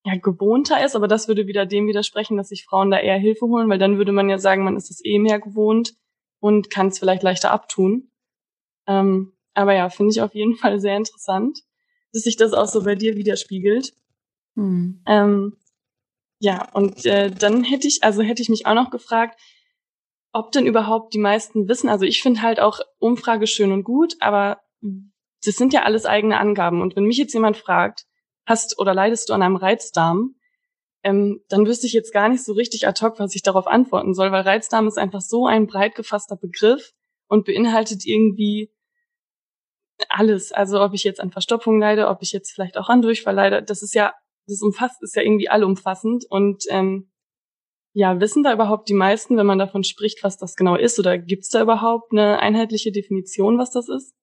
ja, 0.03 0.15
gewohnter 0.15 0.83
ist, 0.83 0.95
aber 0.95 1.07
das 1.07 1.27
würde 1.27 1.45
wieder 1.45 1.67
dem 1.67 1.87
widersprechen, 1.87 2.35
dass 2.35 2.49
sich 2.49 2.65
Frauen 2.65 2.89
da 2.89 2.99
eher 2.99 3.17
Hilfe 3.17 3.45
holen, 3.45 3.69
weil 3.69 3.77
dann 3.77 3.97
würde 3.97 4.11
man 4.11 4.27
ja 4.27 4.39
sagen, 4.39 4.63
man 4.63 4.75
ist 4.75 4.89
es 4.89 5.05
eh 5.05 5.19
mehr 5.19 5.39
gewohnt 5.39 5.93
und 6.39 6.71
kann 6.71 6.87
es 6.87 6.99
vielleicht 6.99 7.23
leichter 7.23 7.51
abtun. 7.51 8.09
Ähm, 8.87 9.33
aber 9.53 9.75
ja, 9.75 9.89
finde 9.89 10.11
ich 10.11 10.21
auf 10.21 10.33
jeden 10.33 10.55
Fall 10.55 10.79
sehr 10.79 10.97
interessant, 10.97 11.59
dass 12.11 12.23
sich 12.23 12.37
das 12.37 12.53
auch 12.53 12.67
so 12.67 12.83
bei 12.83 12.95
dir 12.95 13.15
widerspiegelt. 13.15 13.93
Hm. 14.55 15.03
Ähm, 15.05 15.57
ja, 16.39 16.67
und 16.73 17.05
äh, 17.05 17.29
dann 17.29 17.63
hätte 17.63 17.87
ich, 17.87 18.03
also 18.03 18.23
hätte 18.23 18.41
ich 18.41 18.49
mich 18.49 18.65
auch 18.65 18.73
noch 18.73 18.89
gefragt, 18.89 19.39
ob 20.33 20.51
denn 20.51 20.65
überhaupt 20.65 21.13
die 21.13 21.19
meisten 21.19 21.69
wissen, 21.69 21.89
also 21.89 22.05
ich 22.05 22.21
finde 22.21 22.41
halt 22.41 22.59
auch 22.59 22.79
Umfrage 22.97 23.47
schön 23.47 23.71
und 23.71 23.83
gut, 23.83 24.15
aber 24.19 24.59
das 25.45 25.55
sind 25.55 25.73
ja 25.73 25.83
alles 25.83 26.05
eigene 26.05 26.39
Angaben. 26.39 26.81
Und 26.81 26.95
wenn 26.95 27.05
mich 27.05 27.17
jetzt 27.17 27.33
jemand 27.33 27.55
fragt, 27.55 28.05
hast 28.45 28.79
oder 28.79 28.93
leidest 28.93 29.29
du 29.29 29.33
an 29.33 29.43
einem 29.43 29.55
Reizdarm, 29.55 30.35
ähm, 31.03 31.41
dann 31.49 31.67
wüsste 31.67 31.85
ich 31.85 31.93
jetzt 31.93 32.13
gar 32.13 32.29
nicht 32.29 32.43
so 32.43 32.53
richtig 32.53 32.87
ad 32.87 33.05
hoc, 33.05 33.19
was 33.19 33.35
ich 33.35 33.43
darauf 33.43 33.67
antworten 33.67 34.13
soll, 34.13 34.31
weil 34.31 34.41
Reizdarm 34.41 34.87
ist 34.87 34.97
einfach 34.97 35.21
so 35.21 35.45
ein 35.45 35.67
breit 35.67 35.95
gefasster 35.95 36.35
Begriff 36.35 36.93
und 37.27 37.45
beinhaltet 37.45 38.05
irgendwie 38.05 38.71
alles. 40.09 40.51
Also 40.51 40.81
ob 40.81 40.93
ich 40.93 41.03
jetzt 41.03 41.19
an 41.19 41.31
Verstopfung 41.31 41.79
leide, 41.79 42.07
ob 42.07 42.21
ich 42.21 42.31
jetzt 42.31 42.51
vielleicht 42.51 42.77
auch 42.77 42.89
an 42.89 43.01
Durchfall 43.01 43.35
leide, 43.35 43.61
das 43.61 43.83
ist 43.83 43.93
ja, 43.93 44.13
das 44.47 44.61
umfasst, 44.61 45.01
ist 45.03 45.15
ja 45.15 45.21
irgendwie 45.21 45.49
allumfassend 45.49 46.25
und 46.29 46.63
ähm, 46.69 47.11
ja, 47.93 48.19
wissen 48.19 48.43
da 48.43 48.53
überhaupt 48.53 48.89
die 48.89 48.95
meisten, 48.95 49.37
wenn 49.37 49.45
man 49.45 49.59
davon 49.59 49.83
spricht, 49.83 50.23
was 50.23 50.37
das 50.37 50.55
genau 50.55 50.75
ist? 50.75 50.99
Oder 50.99 51.17
gibt 51.17 51.43
es 51.43 51.49
da 51.49 51.61
überhaupt 51.61 52.11
eine 52.11 52.39
einheitliche 52.39 52.91
Definition, 52.91 53.57
was 53.57 53.71
das 53.71 53.87
ist? 53.87 54.13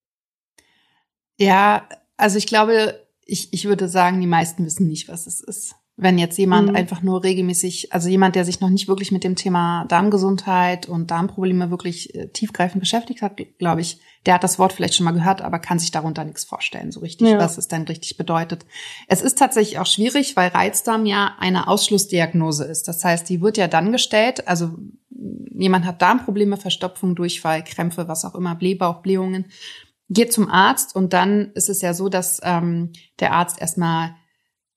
Ja, 1.39 1.89
also 2.17 2.37
ich 2.37 2.47
glaube, 2.47 3.07
ich, 3.25 3.53
ich 3.53 3.67
würde 3.67 3.89
sagen, 3.89 4.21
die 4.21 4.27
meisten 4.27 4.65
wissen 4.65 4.89
nicht, 4.89 5.09
was 5.09 5.27
es 5.27 5.41
ist. 5.41 5.77
Wenn 6.02 6.19
jetzt 6.19 6.38
jemand 6.38 6.71
mhm. 6.71 6.76
einfach 6.76 7.02
nur 7.02 7.23
regelmäßig, 7.23 7.92
also 7.92 8.09
jemand, 8.09 8.35
der 8.35 8.47
sich 8.47 8.61
noch 8.61 8.71
nicht 8.71 8.88
wirklich 8.88 9.12
mit 9.12 9.23
dem 9.23 9.37
Thema 9.37 9.85
Darmgesundheit 9.85 10.88
und 10.88 11.11
Darmprobleme 11.11 11.71
wirklich 11.71 12.14
äh, 12.14 12.28
tiefgreifend 12.28 12.80
beschäftigt 12.80 13.21
hat, 13.21 13.39
glaube 13.58 13.82
ich, 13.82 14.00
der 14.25 14.34
hat 14.34 14.45
das 14.45 14.58
Wort 14.58 14.73
vielleicht 14.73 14.95
schon 14.95 15.04
mal 15.04 15.13
gehört, 15.13 15.43
aber 15.43 15.58
kann 15.58 15.78
sich 15.78 15.91
darunter 15.91 16.25
nichts 16.25 16.45
vorstellen, 16.45 16.91
so 16.91 17.00
richtig, 17.00 17.28
ja. 17.28 17.39
was 17.39 17.58
es 17.58 17.69
denn 17.69 17.82
richtig 17.82 18.17
bedeutet. 18.17 18.65
Es 19.08 19.21
ist 19.21 19.39
tatsächlich 19.39 19.78
auch 19.78 19.86
schwierig, 19.86 20.36
weil 20.36 20.49
Reizdarm 20.49 21.04
ja 21.04 21.36
eine 21.39 21.69
Ausschlussdiagnose 21.69 22.65
ist. 22.65 22.89
Das 22.89 23.04
heißt, 23.04 23.28
die 23.28 23.43
wird 23.43 23.58
ja 23.58 23.69
dann 23.69 23.93
gestellt, 23.93 24.49
also 24.49 24.71
jemand 25.54 25.84
hat 25.84 26.00
Darmprobleme, 26.00 26.56
Verstopfung, 26.56 27.15
Durchfall, 27.15 27.63
Krämpfe, 27.63 28.08
was 28.08 28.25
auch 28.25 28.34
immer, 28.34 28.54
Blähbauch, 28.54 29.02
Blähungen 29.02 29.47
geht 30.10 30.32
zum 30.32 30.50
Arzt 30.50 30.95
und 30.97 31.13
dann 31.13 31.52
ist 31.54 31.69
es 31.69 31.80
ja 31.80 31.95
so, 31.95 32.08
dass 32.08 32.41
ähm, 32.43 32.93
der 33.21 33.32
Arzt 33.32 33.60
erstmal 33.60 34.17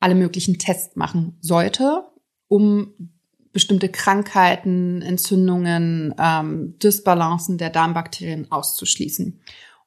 alle 0.04 0.16
möglichen 0.16 0.60
Tests 0.60 0.98
machen 0.98 1.38
sollte, 1.40 2.04
um 2.50 2.94
bestimmte 3.54 3.88
Krankheiten, 3.88 5.02
Entzündungen, 5.02 6.14
ähm, 6.20 6.78
Dysbalancen 6.80 7.58
der 7.58 7.70
Darmbakterien 7.70 8.52
auszuschließen. 8.52 9.40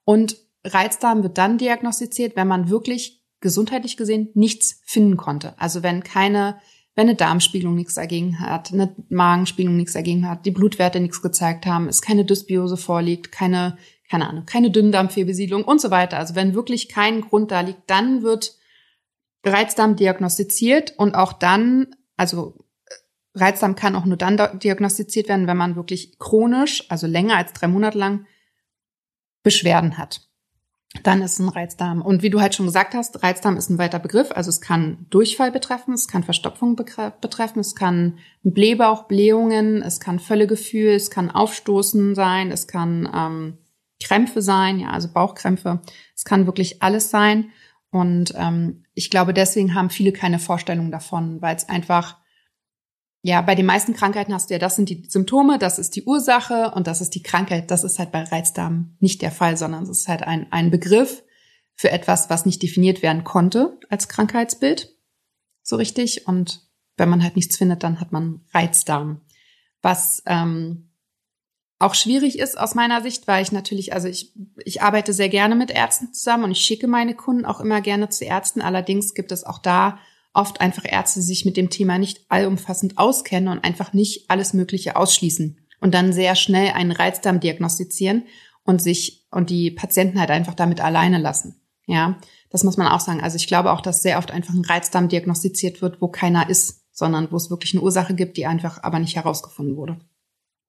Und 0.04 0.36
Reizdarm 0.64 1.22
wird 1.22 1.36
dann 1.36 1.58
diagnostiziert, 1.58 2.34
wenn 2.34 2.48
man 2.48 2.70
wirklich 2.70 3.22
gesundheitlich 3.40 3.98
gesehen 3.98 4.30
nichts 4.32 4.80
finden 4.86 5.18
konnte. 5.18 5.52
Also 5.60 5.82
wenn 5.82 6.02
keine, 6.02 6.60
wenn 6.94 7.08
eine 7.08 7.16
Darmspiegelung 7.16 7.74
nichts 7.74 7.94
dagegen 7.94 8.40
hat, 8.40 8.72
eine 8.72 8.94
Magenspiegelung 9.10 9.76
nichts 9.76 9.92
dagegen 9.92 10.26
hat, 10.26 10.46
die 10.46 10.50
Blutwerte 10.50 10.98
nichts 10.98 11.20
gezeigt 11.20 11.66
haben, 11.66 11.88
es 11.88 12.00
keine 12.00 12.24
Dysbiose 12.24 12.78
vorliegt, 12.78 13.32
keine 13.32 13.76
keine 14.08 14.28
Ahnung, 14.28 14.46
keine 14.46 14.70
Dünndarmfehlbesiedlung 14.70 15.64
und 15.64 15.80
so 15.80 15.90
weiter. 15.90 16.18
Also 16.18 16.34
wenn 16.34 16.54
wirklich 16.54 16.88
kein 16.88 17.22
Grund 17.22 17.50
da 17.50 17.60
liegt, 17.60 17.90
dann 17.90 18.22
wird 18.22 18.56
Reizdarm 19.46 19.96
diagnostiziert 19.96 20.94
und 20.96 21.14
auch 21.14 21.32
dann, 21.32 21.94
also 22.16 22.58
äh, 22.86 23.38
Reizdarm 23.38 23.74
kann 23.76 23.96
auch 23.96 24.04
nur 24.04 24.16
dann 24.16 24.38
diagnostiziert 24.58 25.28
werden, 25.28 25.46
wenn 25.46 25.56
man 25.56 25.76
wirklich 25.76 26.18
chronisch, 26.18 26.84
also 26.90 27.06
länger 27.06 27.36
als 27.36 27.52
drei 27.52 27.68
Monate 27.68 27.98
lang 27.98 28.26
Beschwerden 29.42 29.98
hat. 29.98 30.22
Dann 31.02 31.22
ist 31.22 31.38
ein 31.38 31.48
Reizdarm. 31.48 32.00
Und 32.00 32.22
wie 32.22 32.30
du 32.30 32.40
halt 32.40 32.54
schon 32.54 32.66
gesagt 32.66 32.94
hast, 32.94 33.22
Reizdarm 33.22 33.56
ist 33.56 33.70
ein 33.70 33.78
weiter 33.78 33.98
Begriff. 33.98 34.30
Also 34.32 34.48
es 34.48 34.60
kann 34.60 35.06
Durchfall 35.10 35.52
betreffen, 35.52 35.94
es 35.94 36.08
kann 36.08 36.24
Verstopfung 36.24 36.74
betreffen, 36.74 37.60
es 37.60 37.74
kann 37.74 38.18
Blähbauch, 38.42 39.04
Blähungen, 39.04 39.82
es 39.82 40.00
kann 40.00 40.18
Völlegefühl, 40.18 40.94
es 40.94 41.10
kann 41.10 41.30
Aufstoßen 41.30 42.14
sein, 42.14 42.50
es 42.50 42.66
kann 42.66 43.08
ähm, 43.14 43.58
Krämpfe 44.02 44.42
sein, 44.42 44.78
ja, 44.78 44.90
also 44.90 45.08
Bauchkrämpfe. 45.12 45.80
Es 46.14 46.24
kann 46.24 46.46
wirklich 46.46 46.82
alles 46.82 47.10
sein. 47.10 47.50
Und 47.96 48.34
ähm, 48.36 48.84
ich 48.92 49.08
glaube, 49.08 49.32
deswegen 49.32 49.74
haben 49.74 49.88
viele 49.88 50.12
keine 50.12 50.38
Vorstellung 50.38 50.90
davon, 50.90 51.40
weil 51.40 51.56
es 51.56 51.66
einfach, 51.66 52.18
ja, 53.22 53.40
bei 53.40 53.54
den 53.54 53.64
meisten 53.64 53.94
Krankheiten 53.94 54.34
hast 54.34 54.50
du 54.50 54.54
ja, 54.54 54.58
das 54.58 54.76
sind 54.76 54.90
die 54.90 55.06
Symptome, 55.08 55.58
das 55.58 55.78
ist 55.78 55.96
die 55.96 56.04
Ursache 56.04 56.72
und 56.72 56.86
das 56.86 57.00
ist 57.00 57.14
die 57.14 57.22
Krankheit. 57.22 57.70
Das 57.70 57.84
ist 57.84 57.98
halt 57.98 58.12
bei 58.12 58.22
Reizdarm 58.22 58.98
nicht 59.00 59.22
der 59.22 59.30
Fall, 59.30 59.56
sondern 59.56 59.84
es 59.84 59.88
ist 59.88 60.08
halt 60.08 60.24
ein, 60.24 60.46
ein 60.52 60.70
Begriff 60.70 61.24
für 61.74 61.90
etwas, 61.90 62.28
was 62.28 62.44
nicht 62.44 62.62
definiert 62.62 63.00
werden 63.00 63.24
konnte 63.24 63.80
als 63.88 64.08
Krankheitsbild. 64.08 64.94
So 65.62 65.76
richtig. 65.76 66.28
Und 66.28 66.68
wenn 66.98 67.08
man 67.08 67.22
halt 67.22 67.34
nichts 67.34 67.56
findet, 67.56 67.82
dann 67.82 67.98
hat 67.98 68.12
man 68.12 68.42
Reizdarm. 68.52 69.22
Was 69.80 70.22
ähm, 70.26 70.90
auch 71.78 71.94
schwierig 71.94 72.38
ist 72.38 72.58
aus 72.58 72.74
meiner 72.74 73.02
Sicht, 73.02 73.26
weil 73.28 73.42
ich 73.42 73.52
natürlich, 73.52 73.92
also 73.92 74.08
ich, 74.08 74.32
ich 74.64 74.82
arbeite 74.82 75.12
sehr 75.12 75.28
gerne 75.28 75.54
mit 75.54 75.70
Ärzten 75.70 76.12
zusammen 76.12 76.44
und 76.44 76.52
ich 76.52 76.60
schicke 76.60 76.86
meine 76.86 77.14
Kunden 77.14 77.44
auch 77.44 77.60
immer 77.60 77.82
gerne 77.82 78.08
zu 78.08 78.24
Ärzten. 78.24 78.62
Allerdings 78.62 79.12
gibt 79.12 79.30
es 79.30 79.44
auch 79.44 79.58
da 79.58 79.98
oft 80.32 80.60
einfach 80.60 80.84
Ärzte, 80.86 81.20
die 81.20 81.26
sich 81.26 81.44
mit 81.44 81.56
dem 81.56 81.70
Thema 81.70 81.98
nicht 81.98 82.24
allumfassend 82.28 82.98
auskennen 82.98 83.48
und 83.48 83.64
einfach 83.64 83.92
nicht 83.92 84.30
alles 84.30 84.54
Mögliche 84.54 84.96
ausschließen 84.96 85.58
und 85.80 85.94
dann 85.94 86.12
sehr 86.12 86.34
schnell 86.34 86.72
einen 86.72 86.92
Reizdarm 86.92 87.40
diagnostizieren 87.40 88.24
und 88.64 88.80
sich 88.80 89.26
und 89.30 89.50
die 89.50 89.70
Patienten 89.70 90.18
halt 90.18 90.30
einfach 90.30 90.54
damit 90.54 90.80
alleine 90.80 91.18
lassen. 91.18 91.60
Ja, 91.86 92.18
das 92.50 92.64
muss 92.64 92.76
man 92.76 92.88
auch 92.88 93.00
sagen. 93.00 93.20
Also 93.22 93.36
ich 93.36 93.46
glaube 93.46 93.70
auch, 93.70 93.80
dass 93.80 94.02
sehr 94.02 94.18
oft 94.18 94.30
einfach 94.30 94.54
ein 94.54 94.64
Reizdarm 94.64 95.08
diagnostiziert 95.08 95.82
wird, 95.82 96.00
wo 96.00 96.08
keiner 96.08 96.48
ist, 96.48 96.82
sondern 96.90 97.30
wo 97.30 97.36
es 97.36 97.50
wirklich 97.50 97.74
eine 97.74 97.82
Ursache 97.82 98.14
gibt, 98.14 98.36
die 98.36 98.46
einfach 98.46 98.82
aber 98.82 98.98
nicht 98.98 99.14
herausgefunden 99.14 99.76
wurde. 99.76 99.98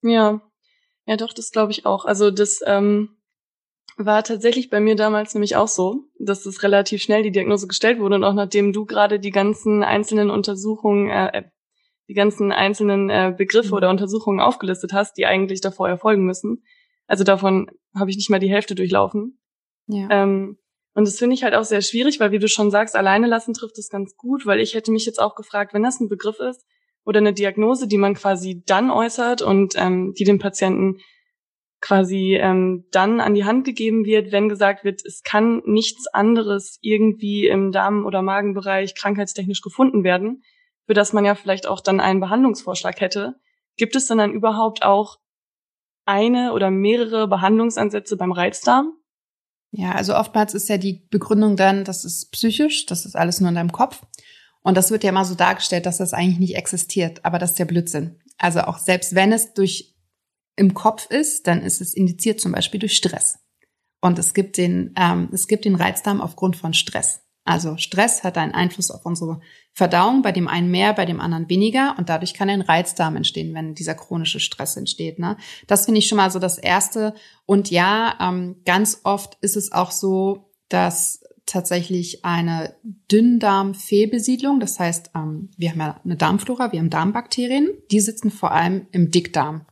Ja, 0.04 0.42
ja, 1.08 1.16
doch, 1.16 1.34
das 1.34 1.52
glaube 1.52 1.72
ich 1.72 1.86
auch. 1.86 2.06
Also 2.06 2.32
das 2.32 2.60
ähm, 2.66 3.18
war 3.98 4.24
tatsächlich 4.24 4.70
bei 4.70 4.80
mir 4.80 4.96
damals 4.96 5.34
nämlich 5.34 5.56
auch 5.56 5.70
so, 5.70 6.04
dass 6.20 6.46
es 6.46 6.62
relativ 6.64 7.02
schnell 7.02 7.24
die 7.24 7.32
Diagnose 7.32 7.68
gestellt 7.68 8.00
wurde 8.00 8.16
und 8.16 8.24
auch 8.24 8.34
nachdem 8.34 8.74
du 8.74 8.86
gerade 8.86 9.20
die 9.20 9.32
ganzen 9.32 9.84
einzelnen 9.84 10.30
Untersuchungen, 10.30 11.10
äh, 11.10 11.40
äh 11.40 11.44
die 12.10 12.14
ganzen 12.14 12.54
einzelnen 12.54 13.10
äh, 13.10 13.36
Begriffe 13.38 13.70
mhm. 13.70 13.74
oder 13.74 13.90
Untersuchungen 13.90 14.40
aufgelistet 14.40 14.94
hast, 14.94 15.18
die 15.18 15.26
eigentlich 15.26 15.60
davor 15.60 15.90
erfolgen 15.90 16.24
müssen. 16.26 16.64
Also 17.06 17.26
davon 17.26 17.70
habe 17.94 18.10
ich 18.10 18.16
nicht 18.16 18.30
mal 18.30 18.40
die 18.40 18.50
Hälfte 18.50 18.76
durchlaufen. 18.76 19.42
Ja. 19.88 20.08
Ähm, 20.10 20.58
und 20.94 21.06
das 21.06 21.18
finde 21.18 21.34
ich 21.34 21.44
halt 21.44 21.54
auch 21.54 21.66
sehr 21.66 21.82
schwierig, 21.82 22.22
weil 22.22 22.32
wie 22.32 22.40
du 22.40 22.48
schon 22.48 22.72
sagst, 22.72 22.96
alleine 22.96 23.28
lassen 23.28 23.54
trifft 23.54 23.78
es 23.78 23.90
ganz 23.90 24.16
gut, 24.16 24.46
weil 24.46 24.62
ich 24.62 24.74
hätte 24.74 24.92
mich 24.92 25.06
jetzt 25.06 25.20
auch 25.20 25.36
gefragt, 25.36 25.74
wenn 25.74 25.84
das 25.84 26.00
ein 26.00 26.08
Begriff 26.08 26.40
ist, 26.40 26.66
oder 27.08 27.20
eine 27.20 27.32
Diagnose, 27.32 27.88
die 27.88 27.98
man 27.98 28.16
quasi 28.16 28.64
dann 28.66 28.92
äußert 28.92 29.42
und 29.42 29.76
ähm, 29.78 30.14
die 30.20 30.26
dem 30.26 30.40
Patienten 30.40 30.98
quasi 31.80 32.36
ähm, 32.36 32.84
dann 32.92 33.22
an 33.22 33.34
die 33.34 33.46
Hand 33.46 33.66
gegeben 33.66 34.04
wird, 34.04 34.34
wenn 34.34 34.50
gesagt 34.50 34.84
wird, 34.84 35.06
es 35.06 35.24
kann 35.24 35.62
nichts 35.66 36.08
anderes 36.08 36.80
irgendwie 36.82 37.48
im 37.48 37.72
Darm- 37.72 38.06
oder 38.06 38.22
Magenbereich 38.22 38.94
krankheitstechnisch 38.94 39.62
gefunden 39.62 40.04
werden, 40.04 40.44
für 40.86 40.94
das 40.94 41.14
man 41.14 41.24
ja 41.24 41.36
vielleicht 41.36 41.66
auch 41.66 41.80
dann 41.80 42.02
einen 42.02 42.20
Behandlungsvorschlag 42.20 43.00
hätte. 43.00 43.36
Gibt 43.78 43.96
es 43.96 44.08
denn 44.08 44.18
dann 44.18 44.34
überhaupt 44.34 44.84
auch 44.84 45.16
eine 46.04 46.52
oder 46.52 46.72
mehrere 46.72 47.30
Behandlungsansätze 47.30 48.18
beim 48.18 48.34
Reizdarm? 48.34 48.92
Ja, 49.72 49.94
also 49.94 50.14
oftmals 50.14 50.54
ist 50.54 50.68
ja 50.68 50.78
die 50.78 51.08
Begründung 51.10 51.56
dann, 51.56 51.86
das 51.86 52.04
ist 52.04 52.32
psychisch, 52.34 52.86
das 52.86 53.06
ist 53.06 53.16
alles 53.16 53.40
nur 53.40 53.50
in 53.50 53.56
deinem 53.56 53.72
Kopf. 53.72 54.02
Und 54.68 54.76
das 54.76 54.92
wird 54.92 55.06
ja 55.06 55.12
immer 55.12 55.24
so 55.24 55.34
dargestellt, 55.34 55.86
dass 55.86 56.00
das 56.00 56.12
eigentlich 56.12 56.40
nicht 56.40 56.58
existiert. 56.58 57.24
Aber 57.24 57.40
das 57.40 57.52
ist 57.52 57.60
der 57.60 57.64
Blödsinn. 57.64 58.20
Also 58.38 58.60
auch 58.60 58.80
selbst 58.80 59.16
wenn 59.16 59.32
es 59.32 59.54
durch 59.54 59.96
im 60.58 60.74
Kopf 60.74 61.06
ist, 61.10 61.48
dann 61.48 61.62
ist 61.62 61.80
es 61.80 61.94
indiziert 61.94 62.42
zum 62.42 62.52
Beispiel 62.52 62.82
durch 62.82 62.98
Stress. 62.98 63.40
Und 64.02 64.20
es 64.20 64.34
gibt 64.34 64.58
den, 64.58 64.94
ähm, 64.98 65.30
es 65.32 65.48
gibt 65.48 65.64
den 65.64 65.76
Reizdarm 65.76 66.20
aufgrund 66.20 66.58
von 66.58 66.74
Stress. 66.74 67.22
Also 67.46 67.78
Stress 67.78 68.26
hat 68.26 68.38
einen 68.38 68.52
Einfluss 68.52 68.92
auf 68.92 69.06
unsere 69.06 69.40
Verdauung, 69.72 70.22
bei 70.22 70.34
dem 70.34 70.50
einen 70.50 70.70
mehr, 70.70 70.92
bei 70.92 71.06
dem 71.06 71.22
anderen 71.22 71.48
weniger 71.48 71.96
und 71.98 72.10
dadurch 72.10 72.34
kann 72.34 72.50
ein 72.50 72.60
Reizdarm 72.60 73.16
entstehen, 73.16 73.56
wenn 73.56 73.74
dieser 73.74 73.96
chronische 73.96 74.42
Stress 74.42 74.76
entsteht. 74.76 75.18
Ne? 75.18 75.38
Das 75.68 75.86
finde 75.86 76.00
ich 76.00 76.10
schon 76.10 76.18
mal 76.18 76.30
so 76.30 76.40
das 76.40 76.58
Erste. 76.58 77.14
Und 77.46 77.72
ja, 77.72 78.18
ähm, 78.20 78.58
ganz 78.66 79.00
oft 79.06 79.38
ist 79.40 79.56
es 79.56 79.72
auch 79.72 79.92
so, 79.92 80.52
dass 80.68 81.22
tatsächlich 81.48 82.24
eine 82.24 82.76
Dünndarmfehlbesiedlung, 83.12 84.60
das 84.60 84.80
heißt, 84.80 85.12
ähm, 85.16 85.50
wir 85.58 85.72
haben 85.72 85.80
ja 85.80 86.02
eine 86.04 86.16
Darmflora, 86.16 86.72
wir 86.72 86.80
haben 86.80 86.90
Darmbakterien, 86.90 87.70
die 87.92 88.00
sitzen 88.00 88.30
vor 88.32 88.52
allem 88.52 88.88
im 88.92 89.12
Dickdarm 89.12 89.66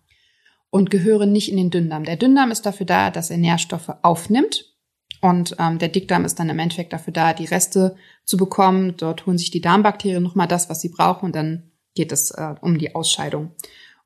und 0.69 0.89
gehören 0.89 1.31
nicht 1.31 1.51
in 1.51 1.57
den 1.57 1.69
Dünndarm. 1.69 2.03
Der 2.03 2.17
Dünndarm 2.17 2.51
ist 2.51 2.65
dafür 2.65 2.85
da, 2.85 3.11
dass 3.11 3.29
er 3.29 3.37
Nährstoffe 3.37 3.91
aufnimmt 4.01 4.75
und 5.21 5.55
ähm, 5.59 5.79
der 5.79 5.89
Dickdarm 5.89 6.25
ist 6.25 6.39
dann 6.39 6.49
im 6.49 6.59
Endeffekt 6.59 6.93
dafür 6.93 7.13
da, 7.13 7.33
die 7.33 7.45
Reste 7.45 7.95
zu 8.25 8.37
bekommen. 8.37 8.95
Dort 8.97 9.25
holen 9.25 9.37
sich 9.37 9.51
die 9.51 9.61
Darmbakterien 9.61 10.21
nochmal 10.21 10.47
das, 10.47 10.69
was 10.69 10.81
sie 10.81 10.89
brauchen 10.89 11.25
und 11.25 11.35
dann 11.35 11.71
geht 11.95 12.11
es 12.11 12.31
äh, 12.31 12.55
um 12.61 12.77
die 12.77 12.93
Ausscheidung. 12.93 13.53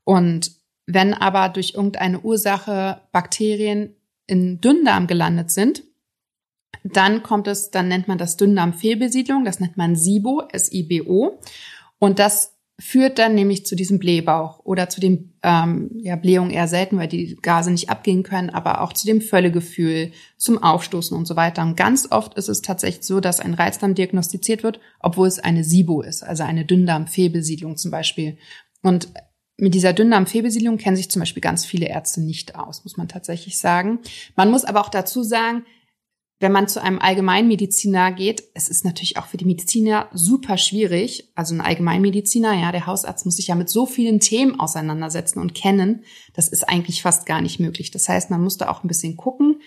Und 0.04 0.52
wenn 0.86 1.14
aber 1.14 1.50
durch 1.50 1.74
irgendeine 1.76 2.22
Ursache 2.22 3.02
Bakterien 3.12 3.96
in 4.28 4.62
Dünndarm 4.62 5.08
gelandet 5.08 5.52
sind, 5.52 5.84
dann 6.84 7.24
kommt 7.24 7.48
es, 7.48 7.72
dann 7.72 7.88
nennt 7.88 8.08
man 8.08 8.18
das 8.18 8.38
Dünndarmfehlbesiedlung, 8.38 9.46
das 9.46 9.60
nennt 9.60 9.78
man 9.78 9.96
SIBO, 9.96 10.44
S-I-B-O. 10.52 11.40
Und 12.00 12.20
das 12.20 12.60
führt 12.80 13.20
dann 13.20 13.36
nämlich 13.36 13.66
zu 13.66 13.76
diesem 13.76 14.00
Blähbauch 14.00 14.60
oder 14.64 14.88
zu 14.88 15.02
dem, 15.02 15.34
ähm, 15.44 15.92
ja, 15.98 16.16
Blähung 16.16 16.50
eher 16.50 16.70
selten, 16.70 16.98
weil 16.98 17.10
die 17.10 17.36
Gase 17.42 17.72
nicht 17.72 17.90
abgehen 17.90 18.24
können, 18.24 18.50
aber 18.50 18.82
auch 18.82 18.94
zu 18.94 19.06
dem 19.06 19.20
Völlegefühl, 19.20 20.12
zum 20.38 20.64
Aufstoßen 20.64 21.16
und 21.16 21.28
so 21.28 21.36
weiter. 21.36 21.62
Und 21.62 21.76
ganz 21.76 22.10
oft 22.10 22.36
ist 22.36 22.48
es 22.48 22.62
tatsächlich 22.62 23.06
so, 23.06 23.20
dass 23.20 23.42
ein 23.42 23.54
Reizdarm 23.54 23.96
diagnostiziert 23.96 24.64
wird, 24.64 24.80
obwohl 25.02 25.28
es 25.28 25.40
eine 25.40 25.66
SIBO 25.66 26.02
ist, 26.02 26.24
also 26.24 26.44
eine 26.44 26.64
Dünndarmfehlbesiedlung 26.64 27.76
zum 27.76 27.92
Beispiel. 27.92 28.38
Und 28.82 29.10
mit 29.58 29.74
dieser 29.74 29.92
Dünndarmfehlbesiedlung 29.92 30.78
kennen 30.78 30.96
sich 30.96 31.12
zum 31.12 31.20
Beispiel 31.20 31.42
ganz 31.42 31.66
viele 31.66 31.88
Ärzte 31.88 32.22
nicht 32.22 32.56
aus, 32.56 32.86
muss 32.86 32.96
man 32.96 33.10
tatsächlich 33.10 33.58
sagen. 33.58 34.00
Man 34.38 34.52
muss 34.52 34.64
aber 34.64 34.80
auch 34.80 34.90
dazu 34.90 35.22
sagen, 35.22 35.66
wenn 36.40 36.54
man 36.54 36.70
zu 36.70 36.82
einem 36.82 37.00
Allgemeinmediziner 37.00 38.14
geht, 38.14 38.44
es 38.54 38.70
ist 38.70 38.86
natürlich 38.86 39.18
auch 39.18 39.26
für 39.26 39.36
die 39.36 39.46
Mediziner 39.46 40.08
super 40.14 40.58
schwierig. 40.58 41.32
Also 41.36 41.54
ein 41.54 41.62
Allgemeinmediziner, 41.62 42.54
ja, 42.54 42.72
der 42.72 42.86
Hausarzt 42.86 43.26
muss 43.26 43.36
sich 43.36 43.48
ja 43.48 43.56
mit 43.56 43.70
so 43.70 43.86
vielen 43.86 44.22
Themen 44.22 44.58
auseinandersetzen 44.58 45.40
und 45.40 45.54
kennen. 45.54 46.06
Das 46.34 46.48
ist 46.48 46.64
eigentlich 46.68 47.02
fast 47.02 47.26
gar 47.26 47.42
nicht 47.42 47.60
möglich. 47.60 47.92
Das 47.92 48.08
heißt, 48.08 48.30
man 48.30 48.42
muss 48.42 48.58
da 48.58 48.70
auch 48.70 48.84
ein 48.84 48.88
bisschen 48.88 49.18
gucken 49.18 49.62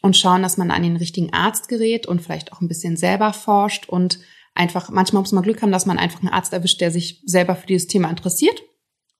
und 0.00 0.16
schauen, 0.16 0.42
dass 0.42 0.56
man 0.56 0.70
an 0.70 0.82
den 0.82 0.96
richtigen 0.96 1.34
Arzt 1.34 1.68
gerät 1.68 2.06
und 2.06 2.22
vielleicht 2.22 2.52
auch 2.52 2.62
ein 2.62 2.68
bisschen 2.68 2.96
selber 2.96 3.34
forscht 3.34 3.86
und 3.86 4.18
einfach, 4.54 4.88
manchmal 4.88 5.20
muss 5.20 5.32
man 5.32 5.44
Glück 5.44 5.60
haben, 5.60 5.72
dass 5.72 5.84
man 5.84 5.98
einfach 5.98 6.20
einen 6.20 6.32
Arzt 6.32 6.54
erwischt, 6.54 6.80
der 6.80 6.90
sich 6.90 7.22
selber 7.26 7.56
für 7.56 7.66
dieses 7.66 7.88
Thema 7.88 8.08
interessiert 8.08 8.62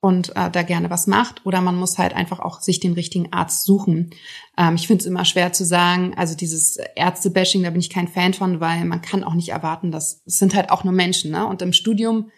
und 0.06 0.36
äh, 0.36 0.52
da 0.52 0.62
gerne 0.62 0.88
was 0.88 1.08
macht. 1.08 1.44
Oder 1.44 1.60
man 1.60 1.74
muss 1.74 1.98
halt 1.98 2.14
einfach 2.14 2.38
auch 2.38 2.60
sich 2.60 2.78
den 2.78 2.92
richtigen 2.92 3.32
Arzt 3.32 3.64
suchen. 3.64 4.10
Ähm, 4.56 4.76
ich 4.76 4.86
finde 4.86 5.00
es 5.00 5.06
immer 5.06 5.24
schwer 5.24 5.52
zu 5.52 5.64
sagen, 5.64 6.14
also 6.16 6.36
dieses 6.36 6.76
Ärzte-Bashing, 6.94 7.64
da 7.64 7.70
bin 7.70 7.80
ich 7.80 7.90
kein 7.90 8.06
Fan 8.06 8.32
von, 8.32 8.60
weil 8.60 8.84
man 8.84 9.02
kann 9.02 9.24
auch 9.24 9.34
nicht 9.34 9.48
erwarten, 9.48 9.90
dass 9.90 10.22
es 10.24 10.38
sind 10.38 10.54
halt 10.54 10.70
auch 10.70 10.84
nur 10.84 10.92
Menschen. 10.92 11.32
Ne? 11.32 11.44
Und 11.44 11.60
im 11.60 11.72
Studium 11.72 12.30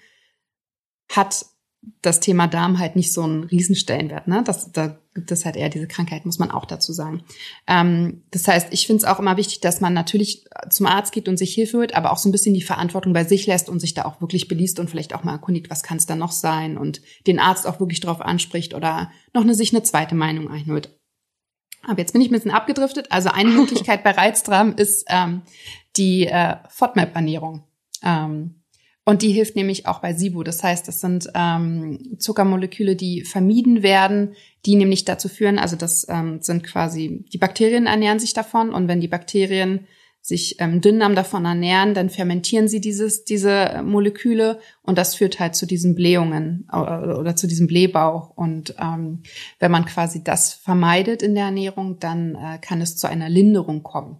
hat 1.13 1.45
das 2.03 2.21
Thema 2.21 2.49
Darm 2.49 2.79
halt 2.79 2.97
nicht 2.97 3.12
so 3.12 3.23
einen 3.23 3.45
Riesenstellenwert. 3.45 4.27
Ne? 4.27 4.43
Das, 4.45 4.73
da 4.73 4.99
gibt 5.14 5.31
es 5.31 5.45
halt 5.45 5.57
eher 5.57 5.69
diese 5.69 5.87
Krankheit, 5.87 6.27
muss 6.27 6.38
man 6.38 6.51
auch 6.51 6.64
dazu 6.64 6.93
sagen. 6.93 7.23
Ähm, 7.67 8.23
das 8.31 8.49
heißt, 8.49 8.69
ich 8.73 8.87
finde 8.87 9.05
es 9.05 9.09
auch 9.09 9.19
immer 9.21 9.37
wichtig, 9.37 9.61
dass 9.61 9.81
man 9.81 9.95
natürlich 9.95 10.45
zum 10.71 10.87
Arzt 10.87 11.12
geht 11.12 11.29
und 11.29 11.37
sich 11.37 11.55
Hilfe 11.55 11.79
holt, 11.79 11.95
aber 11.95 12.12
auch 12.12 12.19
so 12.19 12.29
ein 12.29 12.33
bisschen 12.33 12.55
die 12.55 12.62
Verantwortung 12.62 13.12
bei 13.12 13.25
sich 13.25 13.47
lässt 13.47 13.69
und 13.69 13.81
sich 13.81 13.95
da 13.95 14.05
auch 14.05 14.21
wirklich 14.21 14.49
beliest 14.49 14.81
und 14.81 14.91
vielleicht 14.91 15.14
auch 15.14 15.25
mal 15.25 15.33
erkundigt, 15.33 15.71
was 15.71 15.83
kann 15.83 15.99
es 15.99 16.07
da 16.07 16.17
noch 16.17 16.33
sein 16.33 16.79
und 16.79 17.01
den 17.27 17.38
Arzt 17.38 17.67
auch 17.67 17.81
wirklich 17.81 18.01
darauf 18.01 18.21
anspricht 18.21 18.75
oder 18.75 19.11
noch 19.33 19.43
eine, 19.43 19.55
sich 19.55 19.73
eine 19.73 19.83
zweite 19.83 20.14
Meinung 20.14 20.51
einholt. 20.51 20.99
Aber 21.85 22.01
jetzt 22.01 22.12
bin 22.12 22.21
ich 22.21 22.29
ein 22.29 22.35
bisschen 22.35 22.51
abgedriftet. 22.51 23.12
Also 23.12 23.31
eine 23.31 23.51
Möglichkeit 23.55 24.03
bei 24.03 24.11
Reizdarm 24.11 24.75
ist 24.77 25.05
ähm, 25.09 25.43
die 25.97 26.27
äh, 26.27 26.57
FODMAP-Ernährung. 26.69 27.64
Ähm, 28.03 28.58
und 29.09 29.23
die 29.23 29.33
hilft 29.33 29.57
nämlich 29.57 29.87
auch 29.87 30.01
bei 30.01 30.12
SIBO. 30.12 30.42
Das 30.42 30.62
heißt, 30.62 30.87
das 30.87 31.01
sind 31.01 31.31
ähm, 31.35 32.16
Zuckermoleküle, 32.18 32.94
die 32.94 33.23
vermieden 33.23 33.83
werden, 33.83 34.35
die 34.66 34.77
nämlich 34.77 35.07
dazu 35.07 35.31
führen, 35.31 35.59
also 35.59 35.77
das 35.77 36.07
ähm, 36.11 36.42
sind 36.42 36.62
quasi, 36.62 37.25
die 37.33 37.38
Bakterien 37.38 37.87
ernähren 37.87 38.18
sich 38.18 38.35
davon 38.35 38.68
und 38.68 38.87
wenn 38.87 39.01
die 39.01 39.09
Bakterien 39.09 39.87
sich 40.21 40.57
ähm, 40.59 40.83
Dünndarm 40.83 41.14
davon 41.14 41.47
ernähren, 41.47 41.94
dann 41.94 42.11
fermentieren 42.11 42.68
sie 42.68 42.83
dieses, 42.83 43.25
diese 43.25 43.81
Moleküle 43.83 44.61
und 44.83 44.99
das 44.99 45.14
führt 45.14 45.40
halt 45.40 45.55
zu 45.55 45.64
diesen 45.64 45.94
Blähungen 45.94 46.68
oder, 46.71 47.18
oder 47.18 47.35
zu 47.35 47.47
diesem 47.47 47.66
Blähbauch. 47.66 48.37
Und 48.37 48.75
ähm, 48.79 49.23
wenn 49.59 49.71
man 49.71 49.87
quasi 49.87 50.23
das 50.23 50.53
vermeidet 50.53 51.23
in 51.23 51.35
der 51.35 51.44
Ernährung, 51.44 51.99
dann 51.99 52.35
äh, 52.35 52.59
kann 52.61 52.83
es 52.83 52.99
zu 52.99 53.09
einer 53.09 53.31
Linderung 53.31 53.83
kommen. 53.83 54.18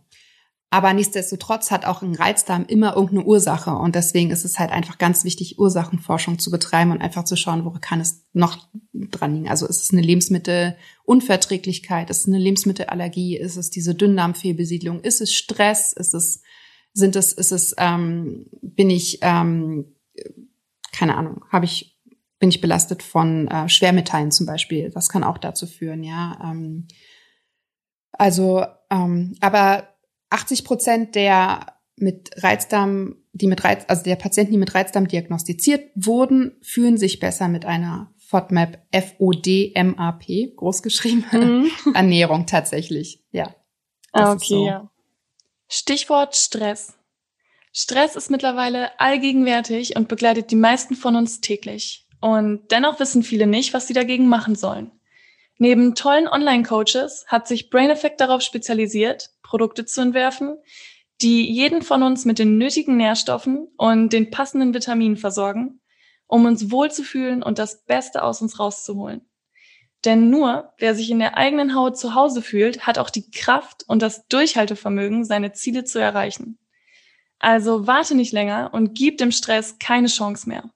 Aber 0.71 0.93
nichtsdestotrotz 0.93 1.71
hat 1.71 1.87
auch 1.87 2.03
ein 2.03 2.15
Reizdarm 2.15 2.67
immer 2.67 2.95
irgendeine 2.95 3.25
Ursache. 3.25 3.71
Und 3.71 3.95
deswegen 3.95 4.31
ist 4.31 4.45
es 4.45 4.59
halt 4.59 4.71
einfach 4.71 4.99
ganz 4.99 5.25
wichtig, 5.25 5.59
Ursachenforschung 5.59 6.39
zu 6.39 6.51
betreiben 6.51 6.91
und 6.91 7.01
einfach 7.01 7.25
zu 7.25 7.37
schauen, 7.37 7.65
wo 7.65 7.71
kann 7.81 8.01
es 8.01 8.27
noch 8.35 8.69
dran 8.93 9.35
liegen. 9.35 9.49
Also 9.49 9.67
ist 9.67 9.83
es 9.83 9.93
eine 9.93 10.03
Lebensmittelunverträglichkeit? 10.03 12.11
Ist 12.11 12.21
es 12.21 12.29
eine 12.29 12.39
Lebensmittelallergie? 12.39 13.39
Ist 13.39 13.57
es 13.57 13.71
diese 13.71 13.95
Dünndarmfehlbesiedlung? 13.95 15.01
Ist 15.01 15.23
es 15.23 15.33
Stress? 15.33 15.95
Ist 15.95 16.13
es, 16.13 16.43
sind 16.93 17.17
es, 17.17 17.33
ist 17.33 17.53
es, 17.53 17.75
ähm, 17.79 18.51
bin 18.61 18.91
ich, 18.91 19.21
ähm, 19.23 19.95
keine 20.93 21.17
Ahnung, 21.17 21.47
habe 21.51 21.65
ich, 21.65 21.99
bin 22.39 22.51
ich 22.51 22.61
belastet 22.61 23.03
von 23.03 23.49
äh, 23.49 23.71
Schwermetallen 23.71 24.33
zum 24.33 24.45
Beispiel? 24.45 24.91
Das 24.91 25.09
kann 25.09 25.25
auch 25.25 25.39
dazu 25.39 25.67
führen, 25.67 26.05
ja. 26.05 26.39
Ähm, 26.45 26.89
also, 28.13 28.67
ähm, 28.91 29.35
aber 29.41 29.89
80 30.31 30.65
Prozent 30.65 31.15
der 31.15 31.79
mit 31.97 32.31
Reizdarm, 32.37 33.17
die 33.33 33.47
mit 33.47 33.65
Reiz, 33.65 33.85
also 33.89 34.05
der 34.05 34.17
Patienten, 34.17 34.53
die 34.53 34.59
mit 34.59 34.75
Reizdarm 34.75 35.09
diagnostiziert 35.09 35.91
wurden, 35.95 36.57
fühlen 36.63 36.97
sich 36.97 37.19
besser 37.19 37.49
mit 37.49 37.65
einer 37.65 38.13
FODMAP, 38.19 38.79
F-O-D-M-A-P, 38.91 40.55
großgeschrieben, 40.57 41.25
mhm. 41.33 41.71
Ernährung 41.95 42.47
tatsächlich, 42.47 43.25
ja. 43.31 43.55
Okay, 44.13 44.39
so. 44.45 44.67
ja. 44.67 44.91
Stichwort 45.69 46.35
Stress. 46.37 46.95
Stress 47.73 48.17
ist 48.17 48.31
mittlerweile 48.31 48.99
allgegenwärtig 48.99 49.97
und 49.97 50.09
begleitet 50.09 50.51
die 50.51 50.57
meisten 50.57 50.95
von 50.95 51.17
uns 51.17 51.41
täglich. 51.41 52.07
Und 52.21 52.71
dennoch 52.71 52.99
wissen 52.99 53.23
viele 53.23 53.47
nicht, 53.47 53.75
was 53.75 53.87
sie 53.87 53.95
dagegen 53.95 54.29
machen 54.29 54.57
sollen. 54.57 54.91
Neben 55.59 55.97
tollen 55.97 56.29
Online-Coaches 56.29 57.27
hat 57.27 57.49
sich 57.49 57.69
Brain 57.69 57.91
Effect 57.91 58.21
darauf 58.21 58.43
spezialisiert, 58.43 59.31
Produkte 59.43 59.85
zu 59.85 60.01
entwerfen, 60.01 60.57
die 61.21 61.51
jeden 61.53 61.83
von 61.83 62.05
uns 62.05 62.25
mit 62.25 62.39
den 62.39 62.59
nötigen 62.59 62.97
Nährstoffen 62.97 63.69
und 63.77 64.13
den 64.13 64.31
passenden 64.31 64.73
Vitaminen 64.73 65.17
versorgen, 65.17 65.81
um 66.29 66.45
uns 66.45 66.71
wohlzufühlen 66.71 67.43
und 67.43 67.59
das 67.59 67.85
Beste 67.85 68.23
aus 68.23 68.41
uns 68.41 68.61
rauszuholen. 68.61 69.29
Denn 70.05 70.31
nur 70.31 70.73
wer 70.79 70.95
sich 70.95 71.11
in 71.11 71.19
der 71.19 71.37
eigenen 71.37 71.75
Haut 71.75 71.99
zu 71.99 72.15
Hause 72.15 72.41
fühlt, 72.41 72.87
hat 72.87 72.99
auch 72.99 73.11
die 73.11 73.29
Kraft 73.31 73.83
und 73.89 74.01
das 74.01 74.29
Durchhaltevermögen, 74.29 75.25
seine 75.25 75.53
Ziele 75.53 75.83
zu 75.83 75.99
erreichen. 75.99 76.59
Also 77.41 77.89
warte 77.89 78.15
nicht 78.15 78.33
länger 78.33 78.71
und 78.73 78.95
gib 78.95 79.19
dem 79.19 79.33
Stress 79.33 79.79
keine 79.81 80.07
Chance 80.07 80.49
mehr. 80.49 80.71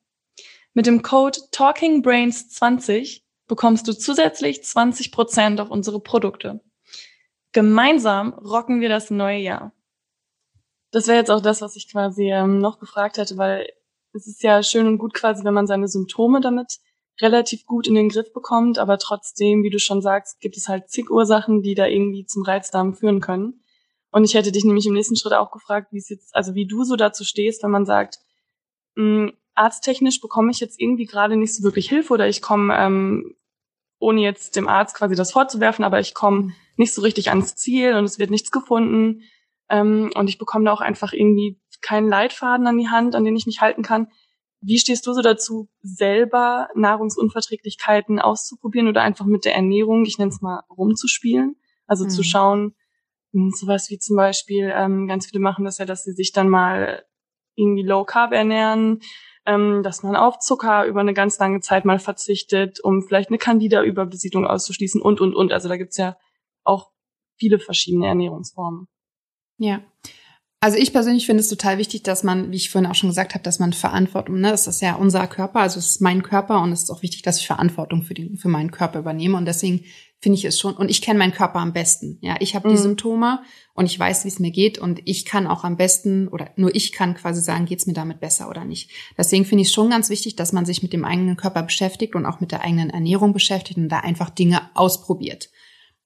Mit 0.75 0.87
dem 0.87 1.03
Code 1.03 1.39
TalkingBrains20 1.53 3.22
bekommst 3.53 3.87
du 3.87 3.93
zusätzlich 3.93 4.65
20 4.65 5.13
Prozent 5.13 5.61
auf 5.61 5.71
unsere 5.71 6.01
Produkte. 6.01 6.63
Gemeinsam 7.53 8.33
rocken 8.33 8.81
wir 8.81 8.89
das 8.89 9.11
neue 9.11 9.41
Jahr. 9.41 9.73
Das 10.91 11.07
wäre 11.07 11.19
jetzt 11.19 11.31
auch 11.31 11.43
das, 11.43 11.61
was 11.61 11.77
ich 11.77 11.91
quasi 11.93 12.33
ähm, 12.33 12.61
noch 12.61 12.79
gefragt 12.79 13.19
hätte, 13.19 13.37
weil 13.37 13.69
es 14.15 14.27
ist 14.27 14.43
ja 14.43 14.63
schön 14.63 14.87
und 14.87 14.97
gut 14.97 15.13
quasi, 15.13 15.45
wenn 15.45 15.53
man 15.53 15.67
seine 15.67 15.87
Symptome 15.87 16.41
damit 16.41 16.79
relativ 17.21 17.67
gut 17.67 17.87
in 17.87 17.95
den 17.95 18.09
Griff 18.09 18.33
bekommt, 18.33 18.79
aber 18.79 18.97
trotzdem, 18.97 19.63
wie 19.63 19.71
du 19.71 19.79
schon 19.79 20.01
sagst, 20.01 20.41
gibt 20.41 20.57
es 20.57 20.69
halt 20.69 20.89
zig 20.89 21.11
Ursachen, 21.11 21.61
die 21.61 21.75
da 21.75 21.87
irgendwie 21.87 22.25
zum 22.25 22.45
Reizdarm 22.45 22.95
führen 22.95 23.21
können. 23.21 23.63
Und 24.13 24.25
ich 24.25 24.33
hätte 24.33 24.51
dich 24.51 24.65
nämlich 24.65 24.87
im 24.87 24.95
nächsten 24.95 25.17
Schritt 25.17 25.35
auch 25.35 25.51
gefragt, 25.51 25.93
wie 25.93 25.99
es 25.99 26.09
jetzt, 26.09 26.35
also 26.35 26.55
wie 26.55 26.67
du 26.67 26.85
so 26.85 26.97
dazu 26.97 27.23
stehst, 27.23 27.63
wenn 27.63 27.71
man 27.71 27.85
sagt, 27.85 28.19
mh, 28.95 29.27
hm, 29.27 29.33
arzttechnisch 29.55 30.23
bekomme 30.23 30.51
ich 30.51 30.61
jetzt 30.61 30.81
irgendwie 30.81 31.05
gerade 31.05 31.37
nicht 31.37 31.55
so 31.55 31.63
wirklich 31.63 31.91
Hilfe 31.91 32.15
oder 32.15 32.29
ich 32.29 32.41
komme, 32.41 32.75
ähm, 32.79 33.37
ohne 34.03 34.21
jetzt 34.21 34.57
dem 34.57 34.69
Arzt 34.69 34.97
quasi 34.97 35.15
das 35.15 35.33
vorzuwerfen, 35.33 35.85
aber 35.85 36.01
ich 36.01 36.13
komme 36.13 36.53
nicht 36.77 36.93
so 36.93 37.03
richtig 37.03 37.31
ans 37.31 37.55
Ziel 37.55 37.95
und 37.95 38.05
es 38.05 38.19
wird 38.19 38.31
nichts 38.31 38.51
gefunden. 38.51 39.23
Ähm, 39.69 40.11
und 40.15 40.29
ich 40.29 40.39
bekomme 40.39 40.65
da 40.65 40.73
auch 40.73 40.81
einfach 40.81 41.13
irgendwie 41.13 41.61
keinen 41.81 42.09
Leitfaden 42.09 42.67
an 42.67 42.79
die 42.79 42.89
Hand, 42.89 43.15
an 43.15 43.25
den 43.25 43.37
ich 43.37 43.47
mich 43.47 43.61
halten 43.61 43.83
kann. 43.83 44.09
Wie 44.61 44.79
stehst 44.79 45.07
du 45.07 45.13
so 45.13 45.23
dazu, 45.23 45.69
selber 45.83 46.69
Nahrungsunverträglichkeiten 46.75 48.21
auszuprobieren 48.21 48.89
oder 48.89 49.03
einfach 49.03 49.27
mit 49.27 49.45
der 49.45 49.55
Ernährung, 49.55 50.05
ich 50.05 50.19
nenne 50.19 50.31
es 50.31 50.41
mal, 50.41 50.63
rumzuspielen? 50.71 51.57
Also 51.87 52.05
mhm. 52.05 52.11
zu 52.11 52.23
schauen, 52.23 52.75
hm, 53.33 53.51
sowas 53.51 53.91
wie 53.91 53.99
zum 53.99 54.17
Beispiel, 54.17 54.73
ähm, 54.75 55.07
ganz 55.09 55.27
viele 55.27 55.41
machen 55.41 55.65
das 55.65 55.79
ja, 55.79 55.85
dass 55.85 56.05
sie 56.05 56.13
sich 56.13 56.33
dann 56.33 56.49
mal 56.49 57.05
irgendwie 57.55 57.83
low 57.83 58.05
carb 58.05 58.33
ernähren, 58.33 59.01
ähm, 59.47 59.83
dass 59.83 60.03
man 60.03 60.17
auf 60.17 60.39
Zucker 60.39 60.85
über 60.87 61.01
eine 61.01 61.15
ganz 61.15 61.39
lange 61.39 61.61
Zeit 61.61 61.85
mal 61.85 61.99
verzichtet, 61.99 62.81
um 62.81 63.03
vielleicht 63.03 63.29
eine 63.29 63.39
Candida-Überbesiedlung 63.39 64.47
auszuschließen 64.47 65.01
und, 65.01 65.21
und, 65.21 65.35
und. 65.35 65.53
Also 65.53 65.69
da 65.69 65.77
gibt's 65.77 65.97
ja 65.97 66.17
auch 66.65 66.91
viele 67.37 67.59
verschiedene 67.59 68.07
Ernährungsformen. 68.07 68.87
Ja, 69.59 69.81
also 70.63 70.79
ich 70.79 70.93
persönlich 70.93 71.27
finde 71.27 71.41
es 71.41 71.49
total 71.49 71.79
wichtig, 71.79 72.05
dass 72.05 72.23
man, 72.23 72.53
wie 72.53 72.57
ich 72.57 72.71
vorhin 72.71 72.89
auch 72.89 72.95
schon 72.95 73.09
gesagt 73.09 73.35
habe, 73.35 73.43
dass 73.43 73.59
man 73.59 73.73
Verantwortung, 73.73 74.41
ne, 74.41 74.53
das 74.53 74.69
ist 74.69 74.81
ja 74.81 74.95
unser 74.95 75.27
Körper, 75.27 75.59
also 75.59 75.81
es 75.81 75.87
ist 75.87 76.01
mein 76.01 76.23
Körper 76.23 76.63
und 76.63 76.71
es 76.71 76.85
ist 76.85 76.91
auch 76.91 77.03
wichtig, 77.03 77.23
dass 77.23 77.41
ich 77.41 77.49
Verantwortung 77.49 78.05
für, 78.05 78.15
den, 78.15 78.37
für 78.37 78.47
meinen 78.47 78.71
Körper 78.71 79.01
übernehme 79.01 79.37
und 79.37 79.45
deswegen 79.45 79.85
finde 80.23 80.39
ich 80.39 80.45
es 80.45 80.59
schon, 80.59 80.75
und 80.75 80.89
ich 80.89 81.03
kenne 81.03 81.19
meinen 81.19 81.35
Körper 81.35 81.59
am 81.59 81.73
besten. 81.73 82.19
Ja, 82.23 82.37
ich 82.41 82.55
habe 82.55 82.69
mhm. 82.69 82.73
die 82.73 82.79
Symptome 82.79 83.43
und 83.75 83.87
ich 83.87 83.99
weiß, 83.99 84.25
wie 84.25 84.29
es 84.29 84.39
mir 84.39 84.53
geht 84.53 84.79
und 84.79 85.01
ich 85.05 85.27
kann 85.27 85.47
auch 85.47 85.65
am 85.65 85.77
besten 85.77 86.29
oder 86.29 86.51
nur 86.57 86.75
ich 86.75 86.93
kann 86.93 87.15
quasi 87.15 87.43
sagen, 87.43 87.67
geht's 87.67 87.87
mir 87.87 87.93
damit 87.93 88.21
besser 88.21 88.49
oder 88.49 88.65
nicht. 88.65 88.91
Deswegen 89.19 89.45
finde 89.45 89.63
ich 89.63 89.69
es 89.69 89.75
schon 89.75 89.91
ganz 89.91 90.09
wichtig, 90.09 90.37
dass 90.37 90.53
man 90.53 90.65
sich 90.65 90.83
mit 90.83 90.93
dem 90.93 91.05
eigenen 91.05 91.37
Körper 91.37 91.63
beschäftigt 91.65 92.15
und 92.15 92.25
auch 92.25 92.41
mit 92.41 92.53
der 92.53 92.63
eigenen 92.63 92.91
Ernährung 92.91 93.33
beschäftigt 93.33 93.79
und 93.79 93.89
da 93.89 93.99
einfach 93.99 94.31
Dinge 94.31 94.71
ausprobiert. 94.75 95.51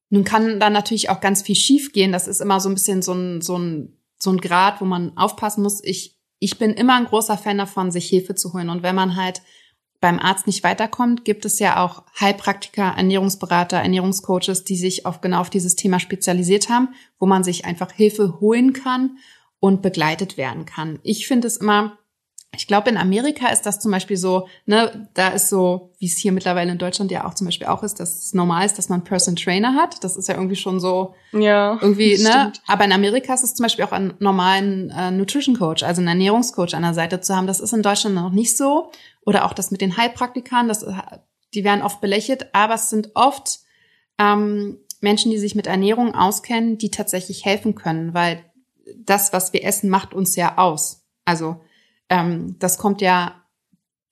Nun 0.08 0.24
kann 0.24 0.58
dann 0.60 0.72
natürlich 0.72 1.10
auch 1.10 1.20
ganz 1.20 1.42
viel 1.42 1.56
schief 1.56 1.92
gehen. 1.92 2.12
Das 2.12 2.26
ist 2.26 2.40
immer 2.40 2.58
so 2.58 2.68
ein 2.68 2.74
bisschen 2.74 3.02
so 3.02 3.12
ein, 3.12 3.42
so 3.42 3.58
ein 3.58 3.96
so 4.18 4.30
ein 4.30 4.38
Grad, 4.38 4.80
wo 4.80 4.84
man 4.84 5.16
aufpassen 5.16 5.62
muss. 5.62 5.82
Ich, 5.84 6.18
ich 6.38 6.58
bin 6.58 6.72
immer 6.72 6.96
ein 6.96 7.04
großer 7.04 7.38
Fan 7.38 7.58
davon, 7.58 7.90
sich 7.90 8.08
Hilfe 8.08 8.34
zu 8.34 8.52
holen. 8.52 8.70
Und 8.70 8.82
wenn 8.82 8.94
man 8.94 9.16
halt 9.16 9.42
beim 10.06 10.20
Arzt 10.20 10.46
nicht 10.46 10.62
weiterkommt, 10.62 11.24
gibt 11.24 11.44
es 11.44 11.58
ja 11.58 11.84
auch 11.84 12.04
Heilpraktiker, 12.20 12.94
Ernährungsberater, 12.96 13.78
Ernährungscoaches, 13.78 14.62
die 14.62 14.76
sich 14.76 15.04
auf 15.04 15.20
genau 15.20 15.40
auf 15.40 15.50
dieses 15.50 15.74
Thema 15.74 15.98
spezialisiert 15.98 16.68
haben, 16.68 16.90
wo 17.18 17.26
man 17.26 17.42
sich 17.42 17.64
einfach 17.64 17.90
Hilfe 17.90 18.38
holen 18.38 18.72
kann 18.72 19.18
und 19.58 19.82
begleitet 19.82 20.36
werden 20.36 20.64
kann. 20.64 21.00
Ich 21.02 21.26
finde 21.26 21.48
es 21.48 21.56
immer 21.56 21.98
ich 22.54 22.66
glaube, 22.66 22.88
in 22.88 22.96
Amerika 22.96 23.48
ist 23.48 23.62
das 23.62 23.80
zum 23.80 23.90
Beispiel 23.90 24.16
so, 24.16 24.48
ne, 24.64 25.08
da 25.14 25.28
ist 25.28 25.48
so, 25.48 25.92
wie 25.98 26.06
es 26.06 26.16
hier 26.16 26.32
mittlerweile 26.32 26.72
in 26.72 26.78
Deutschland 26.78 27.10
ja 27.10 27.26
auch 27.26 27.34
zum 27.34 27.46
Beispiel 27.46 27.66
auch 27.66 27.82
ist, 27.82 28.00
dass 28.00 28.24
es 28.24 28.34
normal 28.34 28.64
ist, 28.64 28.78
dass 28.78 28.88
man 28.88 29.04
Person 29.04 29.36
Trainer 29.36 29.74
hat. 29.74 30.02
Das 30.02 30.16
ist 30.16 30.28
ja 30.28 30.34
irgendwie 30.34 30.56
schon 30.56 30.80
so, 30.80 31.14
ja, 31.32 31.78
irgendwie, 31.80 32.16
ne. 32.22 32.30
Stimmt. 32.30 32.62
Aber 32.66 32.84
in 32.84 32.92
Amerika 32.92 33.34
ist 33.34 33.44
es 33.44 33.54
zum 33.54 33.64
Beispiel 33.64 33.84
auch 33.84 33.92
einen 33.92 34.14
normalen 34.20 34.90
äh, 34.90 35.10
Nutrition 35.10 35.58
Coach, 35.58 35.82
also 35.82 36.00
einen 36.00 36.08
Ernährungscoach 36.08 36.74
an 36.74 36.82
der 36.82 36.94
Seite 36.94 37.20
zu 37.20 37.36
haben. 37.36 37.46
Das 37.46 37.60
ist 37.60 37.72
in 37.72 37.82
Deutschland 37.82 38.14
noch 38.14 38.30
nicht 38.30 38.56
so. 38.56 38.90
Oder 39.24 39.44
auch 39.44 39.52
das 39.52 39.70
mit 39.70 39.80
den 39.80 39.96
Heilpraktikern, 39.96 40.68
das, 40.68 40.86
die 41.52 41.64
werden 41.64 41.82
oft 41.82 42.00
belächelt, 42.00 42.54
aber 42.54 42.74
es 42.74 42.90
sind 42.90 43.10
oft 43.14 43.60
ähm, 44.18 44.78
Menschen, 45.00 45.30
die 45.30 45.38
sich 45.38 45.54
mit 45.54 45.66
Ernährung 45.66 46.14
auskennen, 46.14 46.78
die 46.78 46.90
tatsächlich 46.90 47.44
helfen 47.44 47.74
können, 47.74 48.14
weil 48.14 48.44
das, 48.96 49.32
was 49.32 49.52
wir 49.52 49.64
essen, 49.64 49.90
macht 49.90 50.14
uns 50.14 50.36
ja 50.36 50.58
aus. 50.58 51.06
Also 51.24 51.60
ähm, 52.08 52.56
das 52.58 52.78
kommt 52.78 53.00
ja, 53.00 53.42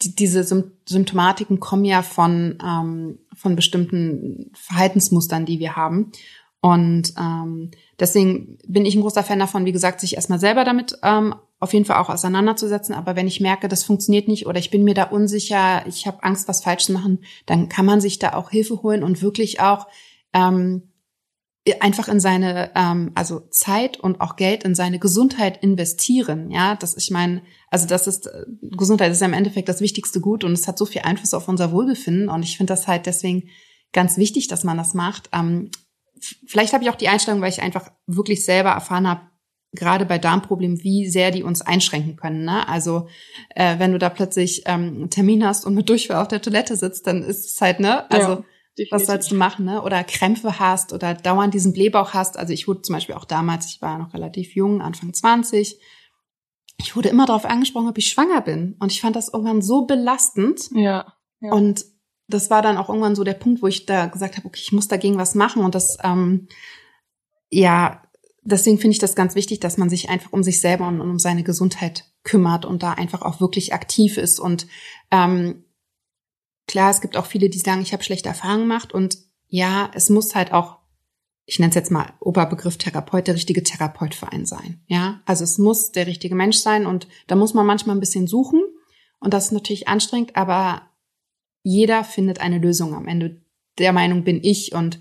die, 0.02 0.14
diese 0.14 0.44
Symptomatiken 0.44 1.60
kommen 1.60 1.84
ja 1.84 2.02
von, 2.02 2.58
ähm, 2.64 3.18
von 3.34 3.56
bestimmten 3.56 4.50
Verhaltensmustern, 4.54 5.46
die 5.46 5.58
wir 5.58 5.76
haben. 5.76 6.12
Und 6.60 7.12
ähm, 7.18 7.70
deswegen 8.00 8.58
bin 8.66 8.86
ich 8.86 8.94
ein 8.94 9.02
großer 9.02 9.22
Fan 9.22 9.38
davon, 9.38 9.66
wie 9.66 9.72
gesagt, 9.72 10.00
sich 10.00 10.14
erstmal 10.16 10.40
selber 10.40 10.64
damit 10.64 10.98
ähm, 11.02 11.34
auf 11.60 11.72
jeden 11.72 11.84
Fall 11.84 11.98
auch 11.98 12.08
auseinanderzusetzen. 12.08 12.94
Aber 12.94 13.16
wenn 13.16 13.26
ich 13.26 13.40
merke, 13.40 13.68
das 13.68 13.84
funktioniert 13.84 14.28
nicht 14.28 14.46
oder 14.46 14.58
ich 14.58 14.70
bin 14.70 14.82
mir 14.82 14.94
da 14.94 15.04
unsicher, 15.04 15.86
ich 15.86 16.06
habe 16.06 16.22
Angst, 16.22 16.48
was 16.48 16.62
falsch 16.62 16.84
zu 16.84 16.92
machen, 16.92 17.20
dann 17.44 17.68
kann 17.68 17.84
man 17.84 18.00
sich 18.00 18.18
da 18.18 18.32
auch 18.32 18.50
Hilfe 18.50 18.82
holen 18.82 19.02
und 19.02 19.20
wirklich 19.20 19.60
auch 19.60 19.86
ähm, 20.32 20.93
einfach 21.80 22.08
in 22.08 22.20
seine 22.20 22.70
ähm, 22.74 23.12
also 23.14 23.40
Zeit 23.50 23.98
und 23.98 24.20
auch 24.20 24.36
Geld 24.36 24.64
in 24.64 24.74
seine 24.74 24.98
Gesundheit 24.98 25.62
investieren 25.62 26.50
ja 26.50 26.74
das 26.74 26.96
ich 26.96 27.10
meine 27.10 27.42
also 27.70 27.86
das 27.86 28.06
ist 28.06 28.26
äh, 28.26 28.44
Gesundheit 28.60 29.10
ist 29.10 29.20
ja 29.20 29.26
im 29.26 29.32
Endeffekt 29.32 29.68
das 29.68 29.80
wichtigste 29.80 30.20
Gut 30.20 30.44
und 30.44 30.52
es 30.52 30.68
hat 30.68 30.76
so 30.76 30.84
viel 30.84 31.02
Einfluss 31.02 31.32
auf 31.32 31.48
unser 31.48 31.72
Wohlbefinden 31.72 32.28
und 32.28 32.42
ich 32.42 32.58
finde 32.58 32.72
das 32.72 32.86
halt 32.86 33.06
deswegen 33.06 33.48
ganz 33.92 34.18
wichtig 34.18 34.48
dass 34.48 34.64
man 34.64 34.76
das 34.76 34.92
macht 34.92 35.30
ähm, 35.32 35.70
vielleicht 36.46 36.74
habe 36.74 36.84
ich 36.84 36.90
auch 36.90 36.96
die 36.96 37.08
Einstellung 37.08 37.40
weil 37.40 37.50
ich 37.50 37.62
einfach 37.62 37.90
wirklich 38.06 38.44
selber 38.44 38.70
erfahren 38.70 39.08
habe 39.08 39.22
gerade 39.74 40.06
bei 40.06 40.18
Darmproblemen, 40.18 40.82
wie 40.82 41.08
sehr 41.08 41.30
die 41.30 41.42
uns 41.42 41.60
einschränken 41.60 42.16
können. 42.16 42.44
Ne? 42.44 42.68
Also 42.68 43.08
äh, 43.54 43.78
wenn 43.78 43.92
du 43.92 43.98
da 43.98 44.08
plötzlich 44.08 44.62
ähm, 44.66 44.94
einen 44.94 45.10
Termin 45.10 45.44
hast 45.44 45.66
und 45.66 45.74
mit 45.74 45.88
Durchfall 45.88 46.22
auf 46.22 46.28
der 46.28 46.40
Toilette 46.40 46.76
sitzt, 46.76 47.06
dann 47.06 47.22
ist 47.22 47.44
es 47.46 47.60
halt, 47.60 47.80
ne? 47.80 48.08
Also 48.10 48.28
ja. 48.28 48.44
Definitiv. 48.76 48.92
Was 48.92 49.06
sollst 49.06 49.30
du 49.30 49.36
machen, 49.36 49.66
ne? 49.66 49.82
Oder 49.82 50.02
Krämpfe 50.02 50.58
hast 50.58 50.92
oder 50.92 51.14
dauernd 51.14 51.54
diesen 51.54 51.72
Blähbauch 51.72 52.12
hast. 52.12 52.36
Also 52.36 52.52
ich 52.52 52.66
wurde 52.66 52.82
zum 52.82 52.94
Beispiel 52.94 53.14
auch 53.14 53.24
damals, 53.24 53.66
ich 53.66 53.80
war 53.80 53.98
noch 53.98 54.14
relativ 54.14 54.54
jung, 54.56 54.82
Anfang 54.82 55.14
20, 55.14 55.78
ich 56.78 56.96
wurde 56.96 57.08
immer 57.08 57.26
darauf 57.26 57.44
angesprochen, 57.44 57.88
ob 57.88 57.98
ich 57.98 58.08
schwanger 58.08 58.40
bin. 58.40 58.76
Und 58.80 58.90
ich 58.90 59.00
fand 59.00 59.14
das 59.16 59.32
irgendwann 59.32 59.62
so 59.62 59.86
belastend. 59.86 60.70
Ja. 60.72 61.14
ja. 61.40 61.52
Und 61.52 61.84
das 62.26 62.50
war 62.50 62.62
dann 62.62 62.76
auch 62.76 62.88
irgendwann 62.88 63.14
so 63.14 63.22
der 63.22 63.34
Punkt, 63.34 63.62
wo 63.62 63.66
ich 63.66 63.86
da 63.86 64.06
gesagt 64.06 64.36
habe, 64.36 64.46
okay, 64.46 64.60
ich 64.62 64.72
muss 64.72 64.88
dagegen 64.88 65.18
was 65.18 65.34
machen. 65.34 65.64
Und 65.64 65.74
das, 65.74 65.98
ähm, 66.02 66.48
ja, 67.50 68.02
deswegen 68.42 68.78
finde 68.78 68.92
ich 68.92 68.98
das 68.98 69.14
ganz 69.14 69.34
wichtig, 69.34 69.60
dass 69.60 69.76
man 69.76 69.88
sich 69.88 70.08
einfach 70.08 70.32
um 70.32 70.42
sich 70.42 70.60
selber 70.60 70.88
und 70.88 71.00
um 71.00 71.18
seine 71.18 71.44
Gesundheit 71.44 72.06
kümmert 72.24 72.64
und 72.64 72.82
da 72.82 72.92
einfach 72.92 73.22
auch 73.22 73.40
wirklich 73.40 73.74
aktiv 73.74 74.16
ist 74.16 74.40
und 74.40 74.66
ähm, 75.10 75.63
klar, 76.66 76.90
es 76.90 77.00
gibt 77.00 77.16
auch 77.16 77.26
viele, 77.26 77.48
die 77.48 77.58
sagen, 77.58 77.82
ich 77.82 77.92
habe 77.92 78.02
schlechte 78.02 78.28
Erfahrungen 78.28 78.62
gemacht 78.62 78.92
und 78.92 79.18
ja, 79.48 79.90
es 79.94 80.10
muss 80.10 80.34
halt 80.34 80.52
auch, 80.52 80.78
ich 81.46 81.58
nenne 81.58 81.70
es 81.70 81.74
jetzt 81.74 81.90
mal 81.90 82.12
Oberbegriff 82.20 82.78
Therapeut, 82.78 83.26
der 83.26 83.34
richtige 83.34 83.62
Therapeut 83.62 84.14
für 84.14 84.32
einen 84.32 84.46
sein. 84.46 84.82
Ja, 84.86 85.20
also 85.26 85.44
es 85.44 85.58
muss 85.58 85.92
der 85.92 86.06
richtige 86.06 86.34
Mensch 86.34 86.58
sein 86.58 86.86
und 86.86 87.06
da 87.26 87.36
muss 87.36 87.54
man 87.54 87.66
manchmal 87.66 87.96
ein 87.96 88.00
bisschen 88.00 88.26
suchen 88.26 88.62
und 89.20 89.34
das 89.34 89.46
ist 89.46 89.52
natürlich 89.52 89.88
anstrengend, 89.88 90.36
aber 90.36 90.82
jeder 91.62 92.04
findet 92.04 92.40
eine 92.40 92.58
Lösung 92.58 92.94
am 92.94 93.08
Ende. 93.08 93.42
Der 93.78 93.92
Meinung 93.92 94.24
bin 94.24 94.42
ich 94.42 94.72
und 94.72 95.00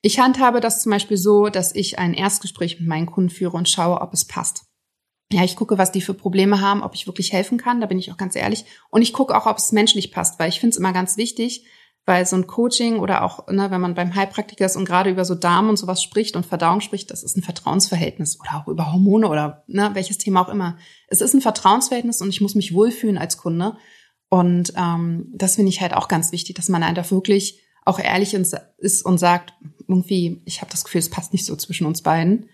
ich 0.00 0.20
handhabe 0.20 0.60
das 0.60 0.82
zum 0.82 0.90
Beispiel 0.90 1.16
so, 1.16 1.48
dass 1.48 1.74
ich 1.74 1.98
ein 1.98 2.14
Erstgespräch 2.14 2.78
mit 2.78 2.88
meinen 2.88 3.06
Kunden 3.06 3.30
führe 3.30 3.56
und 3.56 3.68
schaue, 3.68 4.00
ob 4.00 4.12
es 4.12 4.24
passt 4.24 4.67
ja, 5.30 5.44
ich 5.44 5.56
gucke, 5.56 5.76
was 5.76 5.92
die 5.92 6.00
für 6.00 6.14
Probleme 6.14 6.60
haben, 6.60 6.82
ob 6.82 6.94
ich 6.94 7.06
wirklich 7.06 7.32
helfen 7.32 7.58
kann, 7.58 7.80
da 7.80 7.86
bin 7.86 7.98
ich 7.98 8.10
auch 8.10 8.16
ganz 8.16 8.34
ehrlich. 8.34 8.64
Und 8.90 9.02
ich 9.02 9.12
gucke 9.12 9.36
auch, 9.36 9.46
ob 9.46 9.58
es 9.58 9.72
menschlich 9.72 10.10
passt, 10.10 10.38
weil 10.38 10.48
ich 10.48 10.60
finde 10.60 10.72
es 10.72 10.78
immer 10.78 10.92
ganz 10.92 11.16
wichtig, 11.16 11.66
weil 12.06 12.24
so 12.24 12.36
ein 12.36 12.46
Coaching 12.46 13.00
oder 13.00 13.22
auch, 13.22 13.46
ne, 13.48 13.70
wenn 13.70 13.82
man 13.82 13.94
beim 13.94 14.14
Heilpraktiker 14.14 14.64
ist 14.64 14.76
und 14.76 14.86
gerade 14.86 15.10
über 15.10 15.26
so 15.26 15.34
Darm 15.34 15.68
und 15.68 15.76
sowas 15.76 16.02
spricht 16.02 16.36
und 16.36 16.46
Verdauung 16.46 16.80
spricht, 16.80 17.10
das 17.10 17.22
ist 17.22 17.36
ein 17.36 17.42
Vertrauensverhältnis 17.42 18.40
oder 18.40 18.56
auch 18.56 18.68
über 18.68 18.90
Hormone 18.90 19.28
oder 19.28 19.64
ne, 19.66 19.90
welches 19.92 20.16
Thema 20.16 20.40
auch 20.40 20.48
immer. 20.48 20.78
Es 21.08 21.20
ist 21.20 21.34
ein 21.34 21.42
Vertrauensverhältnis 21.42 22.22
und 22.22 22.30
ich 22.30 22.40
muss 22.40 22.54
mich 22.54 22.72
wohlfühlen 22.72 23.18
als 23.18 23.36
Kunde. 23.36 23.76
Und 24.30 24.72
ähm, 24.76 25.26
das 25.34 25.56
finde 25.56 25.68
ich 25.68 25.82
halt 25.82 25.92
auch 25.92 26.08
ganz 26.08 26.32
wichtig, 26.32 26.56
dass 26.56 26.70
man 26.70 26.82
einfach 26.82 27.10
wirklich 27.10 27.60
auch 27.84 27.98
ehrlich 27.98 28.32
ist 28.34 29.04
und 29.04 29.18
sagt, 29.18 29.52
irgendwie, 29.86 30.42
ich 30.46 30.62
habe 30.62 30.70
das 30.70 30.84
Gefühl, 30.84 31.00
es 31.00 31.10
passt 31.10 31.34
nicht 31.34 31.44
so 31.44 31.56
zwischen 31.56 31.86
uns 31.86 32.02
beiden. 32.02 32.48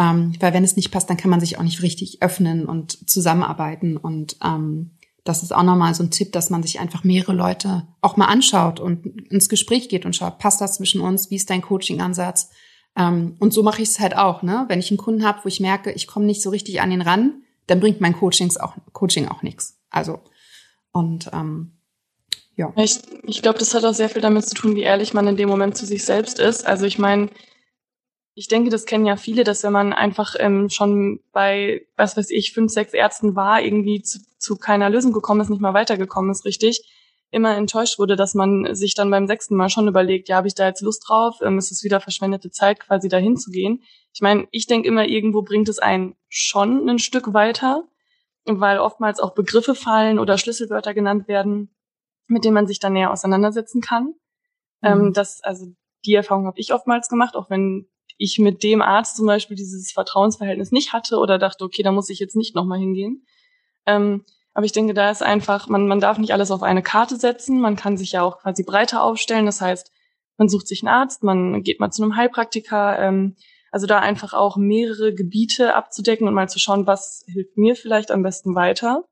Ähm, 0.00 0.32
weil 0.40 0.54
wenn 0.54 0.64
es 0.64 0.76
nicht 0.76 0.90
passt, 0.90 1.10
dann 1.10 1.18
kann 1.18 1.30
man 1.30 1.40
sich 1.40 1.58
auch 1.58 1.62
nicht 1.62 1.82
richtig 1.82 2.22
öffnen 2.22 2.64
und 2.64 3.08
zusammenarbeiten. 3.08 3.98
Und 3.98 4.38
ähm, 4.42 4.92
das 5.24 5.42
ist 5.42 5.54
auch 5.54 5.62
nochmal 5.62 5.94
so 5.94 6.02
ein 6.02 6.10
Tipp, 6.10 6.32
dass 6.32 6.48
man 6.48 6.62
sich 6.62 6.80
einfach 6.80 7.04
mehrere 7.04 7.34
Leute 7.34 7.86
auch 8.00 8.16
mal 8.16 8.24
anschaut 8.24 8.80
und 8.80 9.04
ins 9.30 9.50
Gespräch 9.50 9.90
geht 9.90 10.06
und 10.06 10.16
schaut, 10.16 10.38
passt 10.38 10.62
das 10.62 10.76
zwischen 10.76 11.02
uns, 11.02 11.30
wie 11.30 11.36
ist 11.36 11.50
dein 11.50 11.60
Coaching-Ansatz? 11.60 12.50
Ähm, 12.96 13.36
und 13.40 13.52
so 13.52 13.62
mache 13.62 13.82
ich 13.82 13.90
es 13.90 14.00
halt 14.00 14.16
auch, 14.16 14.42
ne? 14.42 14.64
Wenn 14.68 14.78
ich 14.78 14.90
einen 14.90 14.96
Kunden 14.96 15.22
habe, 15.22 15.40
wo 15.44 15.48
ich 15.48 15.60
merke, 15.60 15.92
ich 15.92 16.06
komme 16.06 16.24
nicht 16.24 16.40
so 16.40 16.48
richtig 16.48 16.80
an 16.80 16.88
den 16.88 17.02
ran, 17.02 17.42
dann 17.66 17.80
bringt 17.80 18.00
mein 18.00 18.16
Coachings 18.16 18.56
auch, 18.56 18.76
Coaching 18.94 19.28
auch 19.28 19.42
nichts. 19.42 19.78
Also, 19.90 20.20
und 20.92 21.28
ähm, 21.34 21.72
ja. 22.56 22.72
Ich, 22.76 23.00
ich 23.24 23.42
glaube, 23.42 23.58
das 23.58 23.74
hat 23.74 23.84
auch 23.84 23.94
sehr 23.94 24.08
viel 24.08 24.22
damit 24.22 24.46
zu 24.46 24.54
tun, 24.54 24.74
wie 24.76 24.82
ehrlich 24.82 25.12
man 25.12 25.28
in 25.28 25.36
dem 25.36 25.48
Moment 25.48 25.76
zu 25.76 25.84
sich 25.84 26.04
selbst 26.04 26.38
ist. 26.38 26.66
Also 26.66 26.86
ich 26.86 26.98
meine, 26.98 27.28
ich 28.40 28.48
denke, 28.48 28.70
das 28.70 28.86
kennen 28.86 29.04
ja 29.04 29.16
viele, 29.16 29.44
dass 29.44 29.62
wenn 29.64 29.72
man 29.74 29.92
einfach 29.92 30.34
ähm, 30.38 30.70
schon 30.70 31.20
bei, 31.30 31.86
was 31.98 32.16
weiß 32.16 32.30
ich, 32.30 32.54
fünf, 32.54 32.72
sechs 32.72 32.94
Ärzten 32.94 33.36
war, 33.36 33.60
irgendwie 33.60 34.00
zu, 34.00 34.18
zu 34.38 34.56
keiner 34.56 34.88
Lösung 34.88 35.12
gekommen 35.12 35.42
ist, 35.42 35.50
nicht 35.50 35.60
mal 35.60 35.74
weitergekommen 35.74 36.30
ist, 36.30 36.46
richtig, 36.46 36.90
immer 37.30 37.54
enttäuscht 37.54 37.98
wurde, 37.98 38.16
dass 38.16 38.32
man 38.32 38.74
sich 38.74 38.94
dann 38.94 39.10
beim 39.10 39.26
sechsten 39.26 39.56
Mal 39.56 39.68
schon 39.68 39.88
überlegt, 39.88 40.30
ja, 40.30 40.36
habe 40.36 40.48
ich 40.48 40.54
da 40.54 40.66
jetzt 40.66 40.80
Lust 40.80 41.04
drauf? 41.06 41.40
Ähm, 41.42 41.58
ist 41.58 41.70
es 41.70 41.84
wieder 41.84 42.00
verschwendete 42.00 42.50
Zeit, 42.50 42.80
quasi 42.80 43.10
dahin 43.10 43.36
zu 43.36 43.50
gehen? 43.50 43.82
Ich 44.14 44.22
meine, 44.22 44.48
ich 44.52 44.66
denke 44.66 44.88
immer, 44.88 45.04
irgendwo 45.04 45.42
bringt 45.42 45.68
es 45.68 45.78
einen 45.78 46.16
schon 46.30 46.88
ein 46.88 46.98
Stück 46.98 47.34
weiter, 47.34 47.84
weil 48.46 48.78
oftmals 48.78 49.20
auch 49.20 49.34
Begriffe 49.34 49.74
fallen 49.74 50.18
oder 50.18 50.38
Schlüsselwörter 50.38 50.94
genannt 50.94 51.28
werden, 51.28 51.68
mit 52.26 52.46
denen 52.46 52.54
man 52.54 52.66
sich 52.66 52.78
dann 52.78 52.94
näher 52.94 53.10
auseinandersetzen 53.10 53.82
kann. 53.82 54.14
Ähm, 54.82 54.98
mhm. 54.98 55.04
Ähm, 55.08 55.12
das, 55.12 55.44
also 55.44 55.66
die 56.06 56.14
Erfahrung 56.14 56.46
habe 56.46 56.58
ich 56.58 56.72
oftmals 56.72 57.10
gemacht, 57.10 57.36
auch 57.36 57.50
wenn 57.50 57.89
ich 58.20 58.38
mit 58.38 58.62
dem 58.62 58.82
Arzt 58.82 59.16
zum 59.16 59.26
Beispiel 59.26 59.56
dieses 59.56 59.92
Vertrauensverhältnis 59.92 60.72
nicht 60.72 60.92
hatte 60.92 61.16
oder 61.16 61.38
dachte, 61.38 61.64
okay, 61.64 61.82
da 61.82 61.90
muss 61.90 62.10
ich 62.10 62.18
jetzt 62.18 62.36
nicht 62.36 62.54
nochmal 62.54 62.78
hingehen. 62.78 63.24
Ähm, 63.86 64.26
aber 64.52 64.66
ich 64.66 64.72
denke, 64.72 64.92
da 64.92 65.10
ist 65.10 65.22
einfach, 65.22 65.68
man, 65.68 65.88
man 65.88 66.00
darf 66.00 66.18
nicht 66.18 66.34
alles 66.34 66.50
auf 66.50 66.62
eine 66.62 66.82
Karte 66.82 67.16
setzen. 67.16 67.60
Man 67.60 67.76
kann 67.76 67.96
sich 67.96 68.12
ja 68.12 68.22
auch 68.22 68.42
quasi 68.42 68.62
breiter 68.62 69.02
aufstellen. 69.02 69.46
Das 69.46 69.62
heißt, 69.62 69.90
man 70.36 70.50
sucht 70.50 70.68
sich 70.68 70.82
einen 70.82 70.94
Arzt, 70.94 71.22
man 71.22 71.62
geht 71.62 71.80
mal 71.80 71.90
zu 71.90 72.02
einem 72.02 72.14
Heilpraktiker. 72.14 72.98
Ähm, 72.98 73.36
also 73.70 73.86
da 73.86 74.00
einfach 74.00 74.34
auch 74.34 74.58
mehrere 74.58 75.14
Gebiete 75.14 75.74
abzudecken 75.74 76.28
und 76.28 76.34
mal 76.34 76.48
zu 76.48 76.58
schauen, 76.58 76.86
was 76.86 77.24
hilft 77.26 77.56
mir 77.56 77.74
vielleicht 77.74 78.10
am 78.10 78.22
besten 78.22 78.54
weiter. 78.54 79.04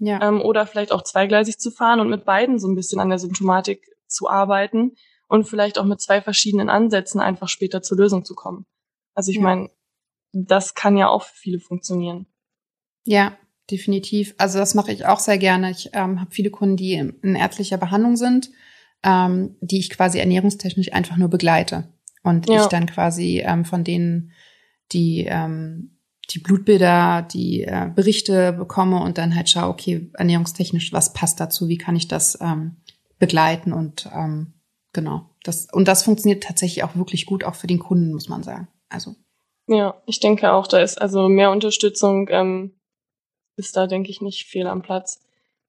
Ja. 0.00 0.20
Ähm, 0.20 0.40
oder 0.40 0.66
vielleicht 0.66 0.90
auch 0.90 1.02
zweigleisig 1.02 1.58
zu 1.58 1.70
fahren 1.70 2.00
und 2.00 2.10
mit 2.10 2.24
beiden 2.24 2.58
so 2.58 2.66
ein 2.66 2.74
bisschen 2.74 2.98
an 2.98 3.08
der 3.08 3.20
Symptomatik 3.20 3.84
zu 4.08 4.28
arbeiten 4.28 4.96
und 5.28 5.44
vielleicht 5.44 5.78
auch 5.78 5.84
mit 5.84 6.00
zwei 6.00 6.20
verschiedenen 6.20 6.70
Ansätzen 6.70 7.20
einfach 7.20 7.48
später 7.48 7.82
zur 7.82 7.98
Lösung 7.98 8.24
zu 8.24 8.34
kommen. 8.34 8.66
Also 9.14 9.30
ich 9.30 9.36
ja. 9.36 9.42
meine, 9.42 9.70
das 10.32 10.74
kann 10.74 10.96
ja 10.96 11.08
auch 11.08 11.22
für 11.22 11.36
viele 11.36 11.60
funktionieren. 11.60 12.26
Ja, 13.04 13.36
definitiv. 13.70 14.34
Also 14.38 14.58
das 14.58 14.74
mache 14.74 14.92
ich 14.92 15.06
auch 15.06 15.18
sehr 15.18 15.38
gerne. 15.38 15.70
Ich 15.70 15.90
ähm, 15.92 16.20
habe 16.20 16.30
viele 16.30 16.50
Kunden, 16.50 16.76
die 16.76 16.94
in 16.94 17.34
ärztlicher 17.34 17.78
Behandlung 17.78 18.16
sind, 18.16 18.50
ähm, 19.02 19.56
die 19.60 19.78
ich 19.78 19.90
quasi 19.90 20.18
ernährungstechnisch 20.18 20.92
einfach 20.92 21.16
nur 21.16 21.28
begleite. 21.28 21.92
Und 22.22 22.48
ja. 22.48 22.62
ich 22.62 22.66
dann 22.66 22.86
quasi 22.86 23.42
ähm, 23.44 23.64
von 23.64 23.84
denen 23.84 24.32
die, 24.92 25.26
ähm, 25.28 25.98
die 26.30 26.38
Blutbilder, 26.38 27.22
die 27.22 27.62
äh, 27.62 27.90
Berichte 27.94 28.52
bekomme 28.52 29.00
und 29.00 29.18
dann 29.18 29.34
halt 29.34 29.48
schaue, 29.48 29.68
okay, 29.68 30.10
ernährungstechnisch, 30.14 30.92
was 30.92 31.12
passt 31.12 31.40
dazu, 31.40 31.68
wie 31.68 31.78
kann 31.78 31.96
ich 31.96 32.08
das 32.08 32.38
ähm, 32.40 32.76
begleiten 33.18 33.72
und 33.72 34.08
ähm, 34.14 34.57
genau. 34.98 35.30
Das, 35.44 35.68
und 35.72 35.86
das 35.86 36.02
funktioniert 36.02 36.42
tatsächlich 36.42 36.82
auch 36.82 36.96
wirklich 36.96 37.24
gut, 37.24 37.44
auch 37.44 37.54
für 37.54 37.68
den 37.68 37.78
Kunden, 37.78 38.12
muss 38.12 38.28
man 38.28 38.42
sagen. 38.42 38.66
Also. 38.88 39.14
Ja, 39.68 40.02
ich 40.06 40.18
denke 40.18 40.52
auch, 40.52 40.66
da 40.66 40.80
ist 40.80 41.00
also 41.00 41.28
mehr 41.28 41.52
Unterstützung 41.52 42.26
ähm, 42.30 42.74
ist 43.56 43.76
da, 43.76 43.86
denke 43.86 44.10
ich, 44.10 44.20
nicht 44.20 44.46
fehl 44.46 44.66
am 44.66 44.82
Platz. 44.82 45.20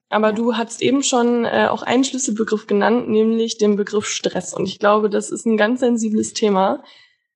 Aber 0.10 0.30
ja. 0.30 0.34
du 0.34 0.56
hast 0.56 0.82
eben 0.82 1.04
schon 1.04 1.46
äh, 1.46 1.68
auch 1.70 1.84
einen 1.84 2.04
Schlüsselbegriff 2.04 2.66
genannt, 2.66 3.08
nämlich 3.08 3.60
den 3.60 3.76
Begriff 3.76 4.08
Stress. 4.08 4.56
Und 4.56 4.66
ich 4.66 4.80
glaube, 4.80 5.12
das 5.12 5.30
ist 5.30 5.46
ein 5.46 5.58
ganz 5.58 5.82
sensibles 5.82 6.34
Thema, 6.34 6.84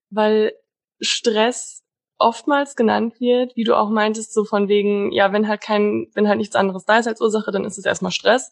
weil 0.10 0.54
Stress 1.00 1.84
oftmals 2.18 2.76
genannt 2.76 3.20
wird, 3.20 3.56
wie 3.56 3.66
du 3.66 3.78
auch 3.78 3.90
meintest, 3.90 4.34
so 4.34 4.46
von 4.46 4.68
wegen, 4.68 5.12
ja, 5.12 5.32
wenn 5.32 5.48
halt 5.48 5.62
kein, 5.62 6.08
wenn 6.16 6.28
halt 6.28 6.40
nichts 6.40 6.56
anderes 6.56 6.86
da 6.86 6.98
ist 6.98 7.08
als 7.08 7.22
Ursache, 7.22 7.52
dann 7.52 7.66
ist 7.66 7.78
es 7.78 7.86
erstmal 7.86 8.12
Stress. 8.12 8.52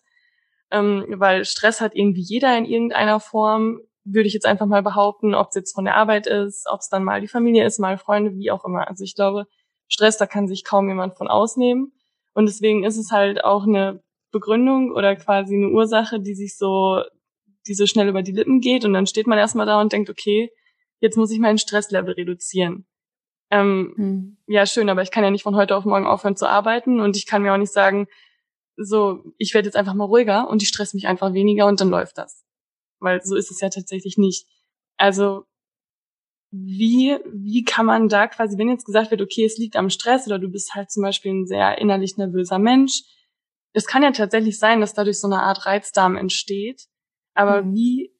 Ähm, 0.72 1.06
weil 1.10 1.46
Stress 1.46 1.82
hat 1.82 1.96
irgendwie 1.96 2.22
jeder 2.22 2.58
in 2.58 2.66
irgendeiner 2.66 3.20
Form, 3.20 3.82
würde 4.04 4.28
ich 4.28 4.34
jetzt 4.34 4.46
einfach 4.46 4.66
mal 4.66 4.82
behaupten, 4.82 5.36
ob 5.36 5.50
es 5.50 5.56
jetzt 5.56 5.76
von 5.76 5.86
der 5.86 5.96
Arbeit 5.96 6.28
ist, 6.28 6.66
ob 6.70 6.80
es 6.80 6.90
dann 6.90 7.04
mal 7.04 7.22
die 7.22 7.28
Familie 7.28 7.66
ist, 7.66 7.80
mal 7.80 7.98
Freunde, 7.98 8.36
wie 8.36 8.52
auch 8.52 8.66
immer. 8.66 8.88
Also 8.88 9.04
ich 9.04 9.16
glaube, 9.16 9.46
Stress, 9.88 10.18
da 10.18 10.26
kann 10.26 10.48
sich 10.48 10.64
kaum 10.64 10.88
jemand 10.88 11.18
von 11.18 11.28
ausnehmen. 11.28 11.94
Und 12.34 12.48
deswegen 12.48 12.84
ist 12.84 12.98
es 12.98 13.12
halt 13.12 13.44
auch 13.44 13.68
eine 13.68 14.02
Begründung 14.32 14.92
oder 14.92 15.16
quasi 15.16 15.56
eine 15.56 15.70
Ursache, 15.70 16.20
die 16.20 16.34
sich 16.34 16.58
so, 16.58 17.04
die 17.68 17.74
so 17.74 17.86
schnell 17.86 18.08
über 18.08 18.24
die 18.24 18.32
Lippen 18.32 18.62
geht. 18.62 18.86
Und 18.86 18.94
dann 18.94 19.06
steht 19.06 19.28
man 19.28 19.38
erstmal 19.38 19.66
da 19.66 19.82
und 19.82 19.92
denkt, 19.92 20.10
okay, 20.10 20.52
jetzt 21.02 21.18
muss 21.18 21.32
ich 21.32 21.40
meinen 21.40 21.58
Stresslevel 21.58 22.14
reduzieren. 22.14 22.86
Ähm, 23.50 23.94
hm. 23.98 24.38
Ja, 24.48 24.66
schön, 24.66 24.90
aber 24.90 25.02
ich 25.02 25.12
kann 25.12 25.26
ja 25.26 25.30
nicht 25.30 25.44
von 25.44 25.58
heute 25.58 25.76
auf 25.76 25.84
morgen 25.84 26.08
aufhören 26.08 26.38
zu 26.38 26.48
arbeiten 26.48 27.02
und 27.02 27.18
ich 27.18 27.26
kann 27.26 27.42
mir 27.42 27.54
auch 27.54 27.58
nicht 27.58 27.74
sagen, 27.74 28.08
so, 28.84 29.24
ich 29.38 29.54
werde 29.54 29.68
jetzt 29.68 29.76
einfach 29.76 29.94
mal 29.94 30.06
ruhiger 30.06 30.50
und 30.50 30.62
ich 30.62 30.70
stress 30.70 30.94
mich 30.94 31.08
einfach 31.08 31.34
weniger 31.34 31.68
und 31.68 31.80
dann 31.80 31.90
läuft 31.90 32.18
das. 32.18 32.44
Weil 33.00 33.22
so 33.24 33.36
ist 33.36 33.52
es 33.52 33.62
ja 33.62 33.70
tatsächlich 33.70 34.18
nicht. 34.18 34.48
Also 34.98 35.46
wie, 36.52 37.18
wie 37.32 37.64
kann 37.64 37.86
man 37.86 38.10
da 38.10 38.28
quasi, 38.28 38.58
wenn 38.58 38.70
jetzt 38.70 38.86
gesagt 38.86 39.10
wird, 39.10 39.22
okay, 39.22 39.46
es 39.46 39.58
liegt 39.58 39.76
am 39.76 39.90
Stress 39.90 40.28
oder 40.28 40.38
du 40.38 40.50
bist 40.50 40.76
halt 40.76 40.92
zum 40.92 41.02
Beispiel 41.02 41.32
ein 41.32 41.48
sehr 41.48 41.78
innerlich 41.78 42.18
nervöser 42.18 42.60
Mensch, 42.60 43.04
es 43.74 43.88
kann 43.88 44.04
ja 44.04 44.12
tatsächlich 44.12 44.60
sein, 44.60 44.82
dass 44.82 44.94
dadurch 44.94 45.20
so 45.20 45.28
eine 45.28 45.42
Art 45.42 45.66
Reizdarm 45.66 46.18
entsteht. 46.18 46.88
Aber 47.34 47.64
mhm. 47.64 47.74
wie 47.74 48.16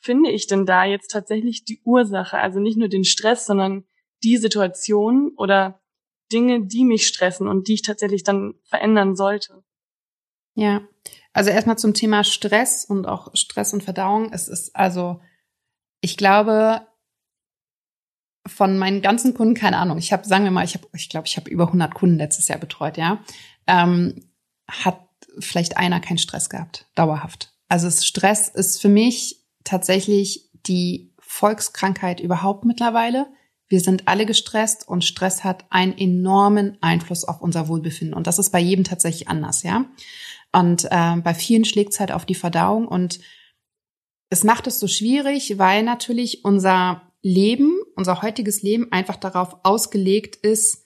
finde 0.00 0.30
ich 0.30 0.48
denn 0.48 0.66
da 0.66 0.84
jetzt 0.84 1.12
tatsächlich 1.12 1.64
die 1.64 1.80
Ursache? 1.84 2.38
Also 2.38 2.58
nicht 2.58 2.76
nur 2.76 2.88
den 2.88 3.04
Stress, 3.04 3.46
sondern 3.46 3.84
die 4.24 4.36
Situation 4.36 5.32
oder 5.36 5.80
Dinge, 6.32 6.66
die 6.66 6.84
mich 6.84 7.06
stressen 7.06 7.46
und 7.46 7.68
die 7.68 7.74
ich 7.74 7.82
tatsächlich 7.82 8.24
dann 8.24 8.54
verändern 8.64 9.14
sollte. 9.14 9.62
Ja, 10.56 10.80
also 11.34 11.50
erstmal 11.50 11.76
zum 11.76 11.92
Thema 11.92 12.24
Stress 12.24 12.86
und 12.86 13.06
auch 13.06 13.28
Stress 13.34 13.74
und 13.74 13.84
Verdauung. 13.84 14.32
Es 14.32 14.48
ist 14.48 14.74
also, 14.74 15.20
ich 16.00 16.16
glaube, 16.16 16.80
von 18.46 18.78
meinen 18.78 19.02
ganzen 19.02 19.34
Kunden, 19.34 19.54
keine 19.54 19.76
Ahnung, 19.76 19.98
ich 19.98 20.12
habe, 20.12 20.26
sagen 20.26 20.44
wir 20.44 20.50
mal, 20.50 20.64
ich 20.64 20.74
habe, 20.74 20.88
ich 20.94 21.10
glaube, 21.10 21.26
ich 21.26 21.36
habe 21.36 21.50
über 21.50 21.66
100 21.66 21.94
Kunden 21.94 22.16
letztes 22.16 22.48
Jahr 22.48 22.58
betreut, 22.58 22.96
ja, 22.96 23.22
ähm, 23.66 24.30
hat 24.66 24.98
vielleicht 25.38 25.76
einer 25.76 26.00
keinen 26.00 26.18
Stress 26.18 26.48
gehabt, 26.48 26.86
dauerhaft. 26.94 27.52
Also 27.68 27.90
Stress 27.90 28.48
ist 28.48 28.80
für 28.80 28.88
mich 28.88 29.44
tatsächlich 29.62 30.48
die 30.66 31.12
Volkskrankheit 31.18 32.20
überhaupt 32.20 32.64
mittlerweile. 32.64 33.26
Wir 33.68 33.80
sind 33.80 34.08
alle 34.08 34.24
gestresst 34.24 34.88
und 34.88 35.04
Stress 35.04 35.44
hat 35.44 35.66
einen 35.70 35.98
enormen 35.98 36.78
Einfluss 36.80 37.24
auf 37.24 37.42
unser 37.42 37.68
Wohlbefinden. 37.68 38.14
Und 38.14 38.26
das 38.26 38.38
ist 38.38 38.50
bei 38.50 38.60
jedem 38.60 38.84
tatsächlich 38.84 39.28
anders, 39.28 39.64
ja. 39.64 39.84
Und 40.56 40.86
äh, 40.90 41.16
bei 41.22 41.34
vielen 41.34 41.64
schlägt 41.66 41.92
es 41.92 42.00
halt 42.00 42.12
auf 42.12 42.24
die 42.24 42.34
Verdauung 42.34 42.88
und 42.88 43.20
es 44.30 44.42
macht 44.42 44.66
es 44.66 44.80
so 44.80 44.88
schwierig, 44.88 45.58
weil 45.58 45.82
natürlich 45.82 46.44
unser 46.44 47.02
Leben, 47.22 47.78
unser 47.94 48.22
heutiges 48.22 48.62
Leben 48.62 48.90
einfach 48.90 49.16
darauf 49.16 49.56
ausgelegt 49.64 50.36
ist, 50.36 50.84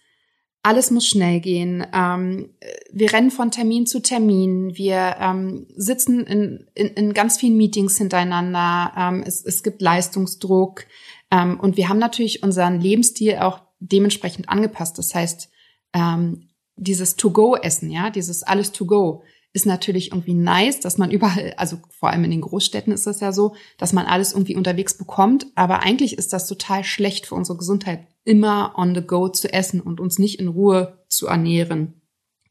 alles 0.62 0.90
muss 0.90 1.06
schnell 1.06 1.40
gehen. 1.40 1.86
Ähm, 1.94 2.50
wir 2.92 3.12
rennen 3.12 3.30
von 3.30 3.50
Termin 3.50 3.86
zu 3.86 4.00
Termin. 4.00 4.76
Wir 4.76 5.16
ähm, 5.20 5.66
sitzen 5.76 6.26
in, 6.26 6.66
in, 6.74 6.88
in 6.88 7.14
ganz 7.14 7.38
vielen 7.38 7.56
Meetings 7.56 7.96
hintereinander. 7.96 8.92
Ähm, 8.96 9.22
es, 9.26 9.44
es 9.44 9.62
gibt 9.62 9.80
Leistungsdruck. 9.80 10.84
Ähm, 11.30 11.58
und 11.60 11.76
wir 11.76 11.88
haben 11.88 11.98
natürlich 11.98 12.42
unseren 12.42 12.80
Lebensstil 12.80 13.36
auch 13.36 13.60
dementsprechend 13.78 14.48
angepasst. 14.48 14.98
Das 14.98 15.14
heißt, 15.14 15.48
ähm, 15.94 16.48
dieses 16.76 17.16
To-Go-Essen, 17.16 17.90
ja, 17.90 18.10
dieses 18.10 18.42
alles 18.42 18.72
To-Go, 18.72 19.22
ist 19.52 19.66
natürlich 19.66 20.12
irgendwie 20.12 20.34
nice, 20.34 20.80
dass 20.80 20.96
man 20.96 21.10
überall, 21.10 21.54
also 21.56 21.78
vor 21.90 22.10
allem 22.10 22.24
in 22.24 22.30
den 22.30 22.40
Großstädten 22.40 22.92
ist 22.92 23.06
das 23.06 23.20
ja 23.20 23.32
so, 23.32 23.54
dass 23.78 23.92
man 23.92 24.06
alles 24.06 24.32
irgendwie 24.32 24.56
unterwegs 24.56 24.96
bekommt. 24.96 25.46
Aber 25.56 25.80
eigentlich 25.80 26.16
ist 26.16 26.32
das 26.32 26.46
total 26.46 26.84
schlecht 26.84 27.26
für 27.26 27.34
unsere 27.34 27.58
Gesundheit, 27.58 28.06
immer 28.24 28.74
on 28.76 28.94
the 28.94 29.02
go 29.02 29.28
zu 29.28 29.52
essen 29.52 29.80
und 29.80 29.98
uns 29.98 30.18
nicht 30.18 30.38
in 30.38 30.48
Ruhe 30.48 31.04
zu 31.08 31.26
ernähren. 31.26 32.00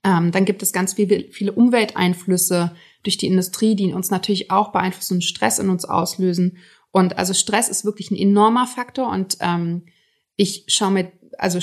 Ähm, 0.03 0.31
dann 0.31 0.45
gibt 0.45 0.61
es 0.61 0.73
ganz 0.73 0.93
viele, 0.93 1.29
viele 1.31 1.53
Umwelteinflüsse 1.53 2.75
durch 3.03 3.17
die 3.17 3.27
Industrie, 3.27 3.75
die 3.75 3.93
uns 3.93 4.11
natürlich 4.11 4.51
auch 4.51 4.71
beeinflussen 4.71 5.15
und 5.15 5.23
Stress 5.23 5.59
in 5.59 5.69
uns 5.69 5.85
auslösen. 5.85 6.57
Und 6.91 7.17
also 7.17 7.33
Stress 7.33 7.69
ist 7.69 7.85
wirklich 7.85 8.11
ein 8.11 8.17
enormer 8.17 8.67
Faktor 8.67 9.09
und 9.09 9.37
ähm, 9.39 9.85
ich 10.35 10.65
schaue 10.67 10.91
mir, 10.91 11.11
also 11.37 11.59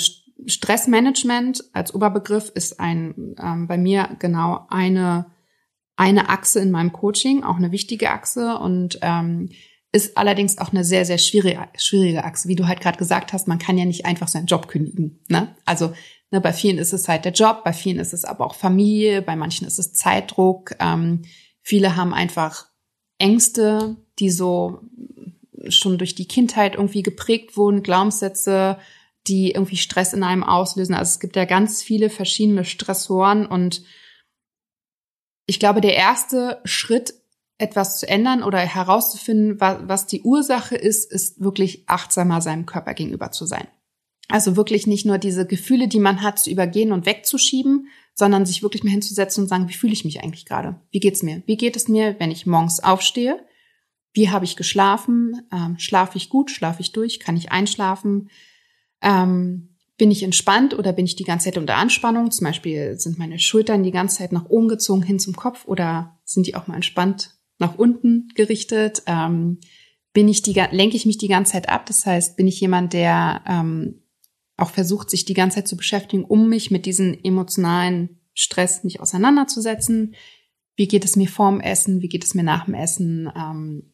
Stressmanagement 0.47 1.63
als 1.73 1.93
Oberbegriff 1.93 2.49
ist 2.49 2.79
ein 2.79 3.35
ähm, 3.41 3.67
bei 3.67 3.77
mir 3.77 4.15
genau 4.19 4.65
eine 4.69 5.27
eine 5.95 6.29
Achse 6.29 6.59
in 6.59 6.71
meinem 6.71 6.93
Coaching, 6.93 7.43
auch 7.43 7.57
eine 7.57 7.71
wichtige 7.71 8.11
Achse 8.11 8.57
und 8.57 8.99
ähm, 9.01 9.49
ist 9.91 10.17
allerdings 10.17 10.57
auch 10.57 10.71
eine 10.71 10.83
sehr 10.83 11.05
sehr 11.05 11.17
schwierige 11.17 11.67
schwierige 11.77 12.23
Achse, 12.23 12.47
wie 12.47 12.55
du 12.55 12.67
halt 12.67 12.81
gerade 12.81 12.97
gesagt 12.97 13.33
hast. 13.33 13.47
Man 13.47 13.59
kann 13.59 13.77
ja 13.77 13.85
nicht 13.85 14.05
einfach 14.05 14.27
seinen 14.27 14.45
Job 14.45 14.67
kündigen. 14.67 15.19
Ne? 15.27 15.55
Also 15.65 15.93
ne, 16.31 16.39
bei 16.39 16.53
vielen 16.53 16.77
ist 16.77 16.93
es 16.93 17.07
halt 17.07 17.25
der 17.25 17.33
Job, 17.33 17.63
bei 17.63 17.73
vielen 17.73 17.99
ist 17.99 18.13
es 18.13 18.25
aber 18.25 18.45
auch 18.45 18.55
Familie, 18.55 19.21
bei 19.21 19.35
manchen 19.35 19.67
ist 19.67 19.79
es 19.79 19.93
Zeitdruck. 19.93 20.75
Ähm, 20.79 21.23
viele 21.61 21.95
haben 21.95 22.13
einfach 22.13 22.67
Ängste, 23.17 23.97
die 24.19 24.29
so 24.29 24.81
schon 25.69 25.97
durch 25.97 26.15
die 26.15 26.27
Kindheit 26.27 26.75
irgendwie 26.75 27.03
geprägt 27.03 27.57
wurden, 27.57 27.83
Glaubenssätze, 27.83 28.77
die 29.27 29.51
irgendwie 29.51 29.77
Stress 29.77 30.13
in 30.13 30.23
einem 30.23 30.43
auslösen. 30.43 30.95
Also 30.95 31.09
es 31.11 31.19
gibt 31.19 31.35
ja 31.35 31.45
ganz 31.45 31.83
viele 31.83 32.09
verschiedene 32.09 32.65
Stressoren 32.65 33.45
und 33.45 33.83
ich 35.45 35.59
glaube, 35.59 35.81
der 35.81 35.95
erste 35.95 36.59
Schritt, 36.65 37.13
etwas 37.57 37.99
zu 37.99 38.07
ändern 38.07 38.43
oder 38.43 38.59
herauszufinden, 38.59 39.59
was 39.59 40.05
die 40.05 40.21
Ursache 40.21 40.75
ist, 40.75 41.11
ist 41.11 41.41
wirklich 41.41 41.83
achtsamer 41.87 42.39
seinem 42.39 42.67
Körper 42.67 42.93
gegenüber 42.93 43.31
zu 43.31 43.45
sein. 43.45 43.67
Also 44.27 44.57
wirklich 44.57 44.85
nicht 44.85 45.05
nur 45.05 45.17
diese 45.17 45.47
Gefühle, 45.47 45.87
die 45.87 45.99
man 45.99 46.21
hat, 46.21 46.37
zu 46.37 46.51
übergehen 46.51 46.91
und 46.91 47.05
wegzuschieben, 47.05 47.87
sondern 48.13 48.45
sich 48.45 48.61
wirklich 48.61 48.83
mal 48.83 48.91
hinzusetzen 48.91 49.43
und 49.43 49.47
sagen, 49.47 49.69
wie 49.69 49.73
fühle 49.73 49.93
ich 49.93 50.05
mich 50.05 50.21
eigentlich 50.21 50.45
gerade? 50.45 50.79
Wie 50.91 50.99
geht's 50.99 51.23
mir? 51.23 51.41
Wie 51.45 51.57
geht 51.57 51.75
es 51.75 51.87
mir, 51.87 52.15
wenn 52.19 52.29
ich 52.29 52.45
morgens 52.45 52.79
aufstehe? 52.81 53.39
Wie 54.13 54.29
habe 54.29 54.45
ich 54.45 54.55
geschlafen? 54.55 55.41
Ähm, 55.51 55.79
schlafe 55.79 56.17
ich 56.17 56.29
gut? 56.29 56.51
Schlafe 56.51 56.81
ich 56.81 56.91
durch? 56.91 57.19
Kann 57.19 57.37
ich 57.37 57.51
einschlafen? 57.51 58.29
Ähm, 59.01 59.77
bin 59.97 60.11
ich 60.11 60.23
entspannt 60.23 60.77
oder 60.77 60.93
bin 60.93 61.05
ich 61.05 61.15
die 61.15 61.23
ganze 61.23 61.45
Zeit 61.45 61.57
unter 61.57 61.75
Anspannung? 61.75 62.29
Zum 62.29 62.45
Beispiel 62.45 62.99
sind 62.99 63.17
meine 63.17 63.39
Schultern 63.39 63.83
die 63.83 63.91
ganze 63.91 64.17
Zeit 64.17 64.31
nach 64.31 64.45
oben 64.45 64.67
gezogen 64.67 65.01
hin 65.01 65.19
zum 65.19 65.35
Kopf 65.35 65.65
oder 65.65 66.19
sind 66.23 66.45
die 66.45 66.55
auch 66.55 66.67
mal 66.67 66.75
entspannt 66.75 67.35
nach 67.57 67.77
unten 67.77 68.29
gerichtet? 68.35 69.01
Ähm, 69.07 69.59
bin 70.13 70.27
ich 70.27 70.43
die, 70.43 70.53
lenke 70.53 70.95
ich 70.95 71.05
mich 71.05 71.17
die 71.17 71.27
ganze 71.27 71.53
Zeit 71.53 71.69
ab? 71.69 71.87
Das 71.87 72.05
heißt, 72.05 72.37
bin 72.37 72.47
ich 72.47 72.59
jemand, 72.59 72.93
der 72.93 73.41
ähm, 73.47 74.03
auch 74.55 74.71
versucht, 74.71 75.09
sich 75.09 75.25
die 75.25 75.33
ganze 75.33 75.55
Zeit 75.55 75.67
zu 75.67 75.77
beschäftigen, 75.77 76.23
um 76.23 76.47
mich 76.49 76.69
mit 76.71 76.85
diesem 76.85 77.17
emotionalen 77.23 78.19
Stress 78.33 78.83
nicht 78.83 78.99
auseinanderzusetzen? 78.99 80.15
Wie 80.75 80.87
geht 80.87 81.05
es 81.05 81.15
mir 81.15 81.27
vorm 81.27 81.59
Essen? 81.59 82.01
Wie 82.01 82.09
geht 82.09 82.23
es 82.23 82.35
mir 82.35 82.43
nach 82.43 82.65
dem 82.65 82.75
Essen? 82.75 83.31
Ähm, 83.35 83.93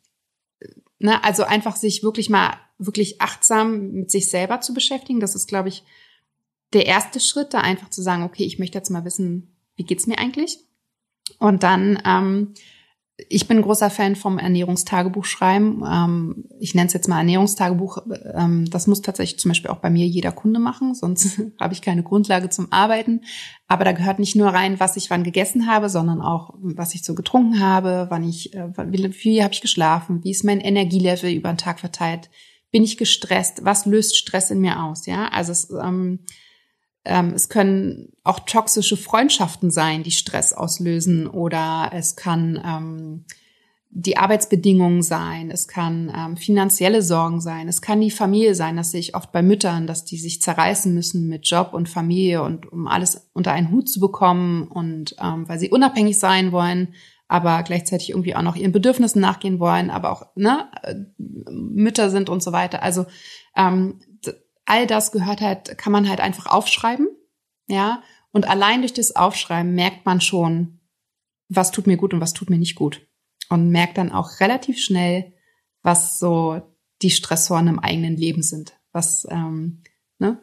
ne? 0.99 1.23
Also 1.23 1.43
einfach 1.43 1.77
sich 1.77 2.03
wirklich 2.03 2.29
mal 2.29 2.57
wirklich 2.85 3.21
achtsam 3.21 3.91
mit 3.91 4.11
sich 4.11 4.29
selber 4.29 4.61
zu 4.61 4.73
beschäftigen. 4.73 5.19
Das 5.19 5.35
ist, 5.35 5.47
glaube 5.47 5.69
ich, 5.69 5.83
der 6.73 6.85
erste 6.85 7.19
Schritt, 7.19 7.53
da 7.53 7.61
einfach 7.61 7.89
zu 7.89 8.01
sagen, 8.01 8.23
okay, 8.23 8.43
ich 8.43 8.59
möchte 8.59 8.77
jetzt 8.77 8.89
mal 8.89 9.05
wissen, 9.05 9.55
wie 9.75 9.83
geht's 9.83 10.07
mir 10.07 10.17
eigentlich? 10.17 10.59
Und 11.39 11.63
dann 11.63 12.01
ähm, 12.05 12.53
ich 13.29 13.47
bin 13.47 13.61
großer 13.61 13.89
Fan 13.89 14.15
vom 14.15 14.39
Ernährungstagebuch 14.39 15.25
schreiben. 15.25 15.83
Ähm, 15.87 16.45
ich 16.59 16.73
nenne 16.73 16.87
es 16.87 16.93
jetzt 16.93 17.07
mal 17.07 17.19
Ernährungstagebuch. 17.19 17.99
Ähm, 18.33 18.65
das 18.69 18.87
muss 18.87 19.01
tatsächlich 19.01 19.39
zum 19.39 19.49
Beispiel 19.49 19.69
auch 19.69 19.77
bei 19.77 19.89
mir 19.89 20.07
jeder 20.07 20.31
Kunde 20.31 20.59
machen, 20.59 20.95
sonst 20.95 21.39
habe 21.59 21.73
ich 21.73 21.81
keine 21.81 22.03
Grundlage 22.03 22.49
zum 22.49 22.71
Arbeiten. 22.71 23.21
Aber 23.67 23.85
da 23.85 23.91
gehört 23.91 24.19
nicht 24.19 24.35
nur 24.35 24.49
rein, 24.49 24.79
was 24.79 24.97
ich 24.97 25.09
wann 25.09 25.23
gegessen 25.23 25.67
habe, 25.67 25.89
sondern 25.89 26.21
auch, 26.21 26.55
was 26.59 26.95
ich 26.95 27.03
so 27.03 27.13
getrunken 27.13 27.59
habe, 27.59 28.07
wann 28.09 28.27
ich, 28.27 28.53
äh, 28.53 28.69
wie 28.87 29.11
viel 29.11 29.43
habe 29.43 29.53
ich 29.53 29.61
geschlafen, 29.61 30.23
wie 30.23 30.31
ist 30.31 30.43
mein 30.43 30.59
Energielevel 30.59 31.31
über 31.31 31.49
den 31.51 31.57
Tag 31.57 31.79
verteilt, 31.79 32.29
bin 32.73 32.83
ich 32.83 32.97
gestresst, 32.97 33.63
was 33.63 33.85
löst 33.85 34.17
Stress 34.17 34.49
in 34.49 34.59
mir 34.59 34.83
aus, 34.83 35.05
ja? 35.05 35.27
Also 35.27 35.51
es, 35.51 35.69
ähm, 35.69 36.19
ähm, 37.05 37.33
es 37.35 37.47
können 37.47 38.09
auch 38.23 38.39
toxische 38.39 38.97
Freundschaften 38.97 39.69
sein, 39.69 40.01
die 40.01 40.11
Stress 40.11 40.53
auslösen 40.53 41.27
oder 41.27 41.91
es 41.93 42.15
kann 42.15 42.59
ähm, 42.65 43.25
die 43.91 44.17
Arbeitsbedingungen 44.17 45.03
sein, 45.03 45.51
es 45.51 45.67
kann 45.67 46.11
ähm, 46.17 46.35
finanzielle 46.35 47.03
Sorgen 47.03 47.41
sein, 47.41 47.67
es 47.67 47.83
kann 47.83 48.01
die 48.01 48.09
Familie 48.09 48.55
sein, 48.55 48.75
das 48.75 48.89
sehe 48.89 49.01
ich 49.01 49.15
oft 49.15 49.31
bei 49.31 49.43
Müttern, 49.43 49.85
dass 49.85 50.03
die 50.03 50.17
sich 50.17 50.41
zerreißen 50.41 50.91
müssen 50.91 51.27
mit 51.27 51.47
Job 51.47 51.73
und 51.73 51.89
Familie 51.89 52.41
und 52.41 52.71
um 52.71 52.87
alles 52.87 53.29
unter 53.33 53.51
einen 53.51 53.69
Hut 53.69 53.87
zu 53.87 53.99
bekommen 53.99 54.67
und 54.67 55.15
ähm, 55.21 55.47
weil 55.47 55.59
sie 55.59 55.69
unabhängig 55.69 56.17
sein 56.17 56.51
wollen, 56.51 56.95
aber 57.27 57.63
gleichzeitig 57.63 58.09
irgendwie 58.09 58.35
auch 58.35 58.41
noch 58.41 58.55
ihren 58.55 58.71
Bedürfnissen 58.71 59.21
nachgehen 59.21 59.59
wollen, 59.59 59.89
aber 59.89 60.11
auch 60.11 60.35
ne, 60.35 60.69
äh, 60.83 60.95
Mütter 61.17 62.09
sind 62.09 62.29
und 62.29 62.43
so 62.43 62.51
weiter. 62.51 62.83
Also 62.83 63.05
ähm, 63.55 63.99
all 64.65 64.87
das 64.87 65.11
gehört 65.11 65.41
halt, 65.41 65.77
kann 65.77 65.91
man 65.91 66.07
halt 66.07 66.21
einfach 66.21 66.47
aufschreiben, 66.47 67.07
ja. 67.67 68.03
Und 68.31 68.47
allein 68.47 68.81
durch 68.81 68.93
das 68.93 69.15
Aufschreiben 69.15 69.75
merkt 69.75 70.05
man 70.05 70.19
schon, 70.19 70.79
was 71.49 71.71
tut 71.71 71.87
mir 71.87 71.97
gut 71.97 72.13
und 72.13 72.21
was 72.21 72.33
tut 72.33 72.49
mir 72.49 72.57
nicht 72.57 72.75
gut. 72.75 73.07
Und 73.49 73.69
merkt 73.69 73.97
dann 73.97 74.11
auch 74.11 74.39
relativ 74.39 74.79
schnell, 74.79 75.33
was 75.83 76.17
so 76.17 76.61
die 77.01 77.11
Stressoren 77.11 77.67
im 77.67 77.79
eigenen 77.79 78.15
Leben 78.15 78.41
sind, 78.41 78.79
was, 78.91 79.27
ähm, 79.29 79.83
ne? 80.17 80.41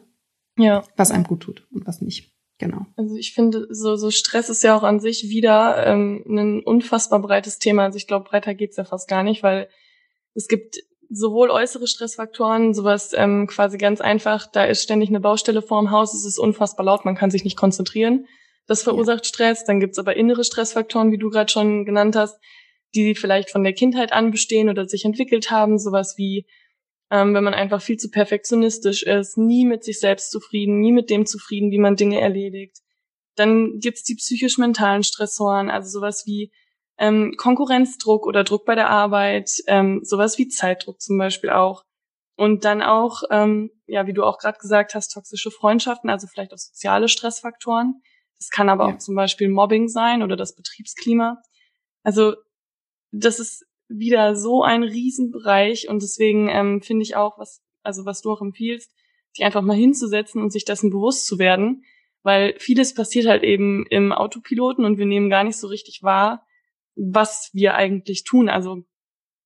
Ja. 0.57 0.83
Was 0.95 1.11
einem 1.11 1.23
gut 1.23 1.41
tut 1.41 1.67
und 1.71 1.87
was 1.87 2.01
nicht. 2.01 2.30
Genau. 2.61 2.85
Also 2.95 3.15
ich 3.15 3.33
finde, 3.33 3.65
so, 3.71 3.95
so 3.95 4.11
Stress 4.11 4.47
ist 4.47 4.63
ja 4.63 4.77
auch 4.77 4.83
an 4.83 4.99
sich 4.99 5.29
wieder 5.29 5.83
ähm, 5.83 6.23
ein 6.27 6.61
unfassbar 6.61 7.19
breites 7.19 7.57
Thema. 7.57 7.85
Also 7.85 7.97
ich 7.97 8.05
glaube, 8.05 8.29
breiter 8.29 8.53
geht's 8.53 8.77
ja 8.77 8.83
fast 8.83 9.09
gar 9.09 9.23
nicht, 9.23 9.41
weil 9.41 9.67
es 10.35 10.47
gibt 10.47 10.77
sowohl 11.09 11.49
äußere 11.49 11.87
Stressfaktoren, 11.87 12.75
sowas 12.75 13.13
ähm, 13.15 13.47
quasi 13.47 13.79
ganz 13.79 13.99
einfach, 13.99 14.45
da 14.45 14.63
ist 14.63 14.83
ständig 14.83 15.09
eine 15.09 15.19
Baustelle 15.19 15.63
vorm 15.63 15.89
Haus, 15.89 16.13
es 16.13 16.23
ist 16.23 16.37
unfassbar 16.37 16.85
laut, 16.85 17.03
man 17.03 17.15
kann 17.15 17.31
sich 17.31 17.43
nicht 17.43 17.57
konzentrieren. 17.57 18.27
Das 18.67 18.83
verursacht 18.83 19.25
ja. 19.25 19.29
Stress. 19.29 19.65
Dann 19.65 19.79
gibt's 19.79 19.97
aber 19.97 20.15
innere 20.15 20.43
Stressfaktoren, 20.43 21.11
wie 21.11 21.17
du 21.17 21.31
gerade 21.31 21.51
schon 21.51 21.83
genannt 21.83 22.15
hast, 22.15 22.39
die 22.93 23.15
vielleicht 23.15 23.49
von 23.49 23.63
der 23.63 23.73
Kindheit 23.73 24.13
an 24.13 24.29
bestehen 24.29 24.69
oder 24.69 24.87
sich 24.87 25.03
entwickelt 25.03 25.49
haben, 25.49 25.79
sowas 25.79 26.13
wie 26.15 26.45
ähm, 27.11 27.33
wenn 27.33 27.43
man 27.43 27.53
einfach 27.53 27.81
viel 27.81 27.97
zu 27.97 28.09
perfektionistisch 28.09 29.03
ist, 29.03 29.37
nie 29.37 29.65
mit 29.65 29.83
sich 29.83 29.99
selbst 29.99 30.31
zufrieden, 30.31 30.79
nie 30.79 30.93
mit 30.93 31.09
dem 31.09 31.25
zufrieden, 31.25 31.69
wie 31.69 31.77
man 31.77 31.97
Dinge 31.97 32.21
erledigt. 32.21 32.77
Dann 33.35 33.79
gibt's 33.79 34.03
die 34.03 34.15
psychisch-mentalen 34.15 35.03
Stressoren, 35.03 35.69
also 35.69 35.89
sowas 35.89 36.25
wie 36.25 36.51
ähm, 36.97 37.33
Konkurrenzdruck 37.37 38.25
oder 38.25 38.45
Druck 38.45 38.65
bei 38.65 38.75
der 38.75 38.89
Arbeit, 38.89 39.51
ähm, 39.67 39.99
sowas 40.03 40.37
wie 40.37 40.47
Zeitdruck 40.47 41.01
zum 41.01 41.17
Beispiel 41.17 41.49
auch. 41.49 41.83
Und 42.37 42.63
dann 42.63 42.81
auch, 42.81 43.23
ähm, 43.29 43.71
ja, 43.87 44.07
wie 44.07 44.13
du 44.13 44.23
auch 44.23 44.37
gerade 44.37 44.57
gesagt 44.57 44.95
hast, 44.95 45.09
toxische 45.09 45.51
Freundschaften, 45.51 46.09
also 46.09 46.27
vielleicht 46.27 46.53
auch 46.53 46.57
soziale 46.57 47.09
Stressfaktoren. 47.09 48.01
Das 48.37 48.49
kann 48.49 48.69
aber 48.69 48.87
ja. 48.87 48.95
auch 48.95 48.97
zum 48.99 49.15
Beispiel 49.15 49.49
Mobbing 49.49 49.89
sein 49.89 50.23
oder 50.23 50.37
das 50.37 50.55
Betriebsklima. 50.55 51.41
Also 52.03 52.35
das 53.11 53.39
ist 53.39 53.65
wieder 53.93 54.35
so 54.35 54.63
ein 54.63 54.83
Riesenbereich 54.83 55.89
und 55.89 56.01
deswegen 56.01 56.49
ähm, 56.49 56.81
finde 56.81 57.03
ich 57.03 57.15
auch, 57.15 57.37
was, 57.37 57.61
also 57.83 58.05
was 58.05 58.21
du 58.21 58.31
auch 58.31 58.41
empfiehlst, 58.41 58.91
sich 59.33 59.45
einfach 59.45 59.61
mal 59.61 59.75
hinzusetzen 59.75 60.41
und 60.41 60.51
sich 60.51 60.65
dessen 60.65 60.89
bewusst 60.89 61.25
zu 61.25 61.39
werden, 61.39 61.83
weil 62.23 62.55
vieles 62.59 62.93
passiert 62.93 63.27
halt 63.27 63.43
eben 63.43 63.85
im 63.87 64.11
Autopiloten 64.11 64.85
und 64.85 64.97
wir 64.97 65.05
nehmen 65.05 65.29
gar 65.29 65.43
nicht 65.43 65.57
so 65.57 65.67
richtig 65.67 66.03
wahr, 66.03 66.45
was 66.95 67.49
wir 67.53 67.75
eigentlich 67.75 68.23
tun. 68.23 68.49
Also 68.49 68.83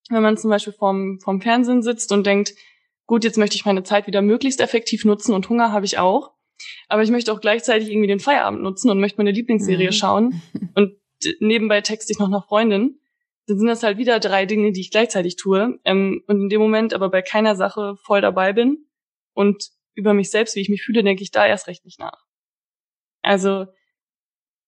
wenn 0.09 0.21
man 0.21 0.37
zum 0.37 0.49
Beispiel 0.49 0.73
vorm, 0.73 1.19
vorm 1.19 1.41
Fernsehen 1.41 1.81
sitzt 1.81 2.11
und 2.11 2.25
denkt, 2.25 2.53
gut, 3.05 3.23
jetzt 3.23 3.37
möchte 3.37 3.55
ich 3.55 3.65
meine 3.65 3.83
Zeit 3.83 4.07
wieder 4.07 4.21
möglichst 4.21 4.61
effektiv 4.61 5.05
nutzen 5.05 5.33
und 5.33 5.49
Hunger 5.49 5.71
habe 5.71 5.85
ich 5.85 5.97
auch. 5.97 6.31
Aber 6.87 7.03
ich 7.03 7.11
möchte 7.11 7.31
auch 7.33 7.41
gleichzeitig 7.41 7.89
irgendwie 7.89 8.07
den 8.07 8.19
Feierabend 8.19 8.61
nutzen 8.61 8.89
und 8.89 8.99
möchte 8.99 9.17
meine 9.17 9.31
Lieblingsserie 9.31 9.87
mhm. 9.87 9.93
schauen. 9.93 10.41
Und 10.75 10.93
nebenbei 11.39 11.81
texte 11.81 12.13
ich 12.13 12.19
noch 12.19 12.29
nach 12.29 12.47
Freundin. 12.47 12.99
Dann 13.47 13.59
sind 13.59 13.67
das 13.67 13.83
halt 13.83 13.97
wieder 13.97 14.19
drei 14.19 14.45
Dinge, 14.45 14.71
die 14.71 14.81
ich 14.81 14.91
gleichzeitig 14.91 15.35
tue. 15.35 15.79
Ähm, 15.85 16.23
und 16.27 16.41
in 16.41 16.49
dem 16.49 16.61
Moment 16.61 16.93
aber 16.93 17.09
bei 17.09 17.21
keiner 17.21 17.55
Sache 17.55 17.95
voll 17.97 18.21
dabei 18.21 18.53
bin 18.53 18.87
und 19.33 19.69
über 19.93 20.13
mich 20.13 20.31
selbst, 20.31 20.55
wie 20.55 20.61
ich 20.61 20.69
mich 20.69 20.83
fühle, 20.83 21.03
denke 21.03 21.23
ich 21.23 21.31
da 21.31 21.45
erst 21.45 21.67
recht 21.67 21.85
nicht 21.85 21.99
nach. 21.99 22.25
Also 23.21 23.67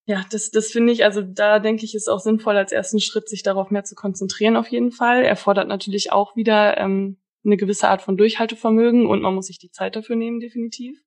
ja, 0.06 0.26
das, 0.32 0.52
das 0.52 0.72
finde 0.72 0.94
ich, 0.94 1.04
also 1.04 1.22
da 1.22 1.60
denke 1.60 1.84
ich, 1.84 1.94
ist 1.94 2.08
auch 2.08 2.22
sinnvoll, 2.22 2.56
als 2.56 2.72
ersten 2.72 3.02
Schritt 3.02 3.28
sich 3.28 3.44
darauf 3.44 3.72
mehr 3.72 3.84
zu 3.84 3.94
konzentrieren 3.94 4.56
auf 4.56 4.70
jeden 4.70 4.92
Fall. 4.92 5.24
Erfordert 5.24 5.68
natürlich 5.68 6.14
auch 6.14 6.38
wieder 6.38 6.78
ähm, 6.78 7.18
eine 7.44 7.58
gewisse 7.58 7.90
Art 7.90 8.02
von 8.02 8.16
Durchhaltevermögen 8.16 9.06
und 9.06 9.22
man 9.22 9.36
muss 9.36 9.48
sich 9.48 9.60
die 9.60 9.70
Zeit 9.70 9.98
dafür 9.98 10.16
nehmen, 10.16 10.40
definitiv. 10.40 10.98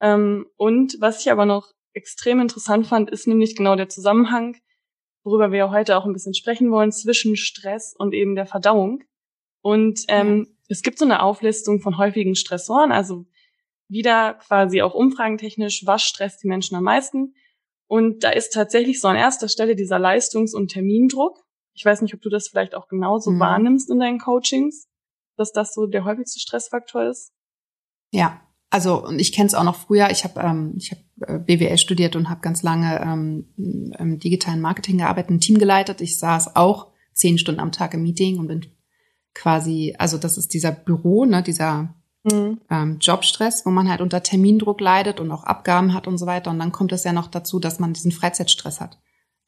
Ähm, 0.00 0.46
und 0.56 0.96
was 1.00 1.20
ich 1.20 1.30
aber 1.30 1.44
noch 1.44 1.72
extrem 1.92 2.40
interessant 2.40 2.86
fand, 2.86 3.10
ist 3.10 3.26
nämlich 3.26 3.56
genau 3.56 3.76
der 3.76 3.90
Zusammenhang, 3.90 4.56
worüber 5.26 5.50
wir 5.50 5.58
ja 5.58 5.70
heute 5.72 5.98
auch 5.98 6.06
ein 6.06 6.12
bisschen 6.12 6.34
sprechen 6.34 6.70
wollen, 6.70 6.92
zwischen 6.92 7.36
Stress 7.36 7.94
und 7.98 8.14
eben 8.14 8.36
der 8.36 8.46
Verdauung. 8.46 9.02
Und 9.60 10.04
ähm, 10.06 10.46
ja. 10.46 10.54
es 10.68 10.82
gibt 10.82 10.98
so 10.98 11.04
eine 11.04 11.20
Auflistung 11.20 11.80
von 11.80 11.98
häufigen 11.98 12.36
Stressoren, 12.36 12.92
also 12.92 13.26
wieder 13.88 14.34
quasi 14.34 14.82
auch 14.82 14.94
umfragentechnisch, 14.94 15.84
was 15.84 16.04
stresst 16.04 16.44
die 16.44 16.48
Menschen 16.48 16.76
am 16.76 16.84
meisten. 16.84 17.34
Und 17.88 18.22
da 18.22 18.30
ist 18.30 18.50
tatsächlich 18.50 19.00
so 19.00 19.08
an 19.08 19.16
erster 19.16 19.48
Stelle 19.48 19.74
dieser 19.74 19.98
Leistungs- 19.98 20.54
und 20.54 20.68
Termindruck. 20.68 21.44
Ich 21.74 21.84
weiß 21.84 22.02
nicht, 22.02 22.14
ob 22.14 22.22
du 22.22 22.30
das 22.30 22.48
vielleicht 22.48 22.76
auch 22.76 22.86
genauso 22.86 23.32
mhm. 23.32 23.40
wahrnimmst 23.40 23.90
in 23.90 23.98
deinen 23.98 24.20
Coachings, 24.20 24.88
dass 25.36 25.50
das 25.50 25.74
so 25.74 25.86
der 25.86 26.04
häufigste 26.04 26.38
Stressfaktor 26.38 27.02
ist. 27.04 27.32
Ja, 28.12 28.45
also 28.76 29.06
und 29.06 29.18
ich 29.18 29.32
kenne 29.32 29.46
es 29.46 29.54
auch 29.54 29.64
noch 29.64 29.76
früher. 29.76 30.10
Ich 30.10 30.24
habe 30.24 30.38
ähm, 30.38 30.74
ich 30.76 30.92
hab 30.92 30.98
äh, 31.26 31.38
BWL 31.38 31.78
studiert 31.78 32.14
und 32.14 32.28
habe 32.28 32.42
ganz 32.42 32.62
lange 32.62 33.00
ähm, 33.00 33.46
im 33.56 34.18
digitalen 34.18 34.60
Marketing 34.60 34.98
gearbeitet, 34.98 35.30
ein 35.30 35.40
Team 35.40 35.56
geleitet. 35.58 36.02
Ich 36.02 36.18
saß 36.18 36.56
auch 36.56 36.88
zehn 37.14 37.38
Stunden 37.38 37.60
am 37.60 37.72
Tag 37.72 37.94
im 37.94 38.02
Meeting 38.02 38.38
und 38.38 38.48
bin 38.48 38.66
quasi, 39.32 39.94
also 39.98 40.18
das 40.18 40.36
ist 40.36 40.52
dieser 40.52 40.72
Büro, 40.72 41.24
ne, 41.24 41.42
dieser 41.42 41.94
mhm. 42.24 42.60
ähm, 42.68 42.98
Jobstress, 43.00 43.64
wo 43.64 43.70
man 43.70 43.88
halt 43.88 44.02
unter 44.02 44.22
Termindruck 44.22 44.82
leidet 44.82 45.20
und 45.20 45.30
auch 45.30 45.44
Abgaben 45.44 45.94
hat 45.94 46.06
und 46.06 46.18
so 46.18 46.26
weiter. 46.26 46.50
Und 46.50 46.58
dann 46.58 46.70
kommt 46.70 46.92
es 46.92 47.04
ja 47.04 47.14
noch 47.14 47.28
dazu, 47.28 47.58
dass 47.58 47.80
man 47.80 47.94
diesen 47.94 48.12
Freizeitstress 48.12 48.82
hat. 48.82 48.98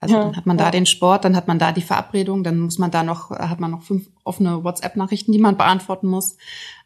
Also 0.01 0.14
ja, 0.14 0.22
dann 0.22 0.37
hat 0.37 0.47
man 0.47 0.57
da 0.57 0.70
den 0.70 0.87
Sport, 0.87 1.26
dann 1.26 1.37
hat 1.37 1.49
man 1.49 1.59
da 1.59 1.72
die 1.72 1.83
Verabredung, 1.83 2.45
dann 2.45 2.61
muss 2.61 2.79
man 2.79 2.91
da 2.91 3.03
noch, 3.03 3.29
hat 3.31 3.61
man 3.61 3.72
noch 3.72 3.83
fünf 3.83 4.09
offene 4.24 4.64
WhatsApp-Nachrichten, 4.64 5.33
die 5.33 5.39
man 5.39 5.59
beantworten 5.59 6.07
muss. 6.07 6.39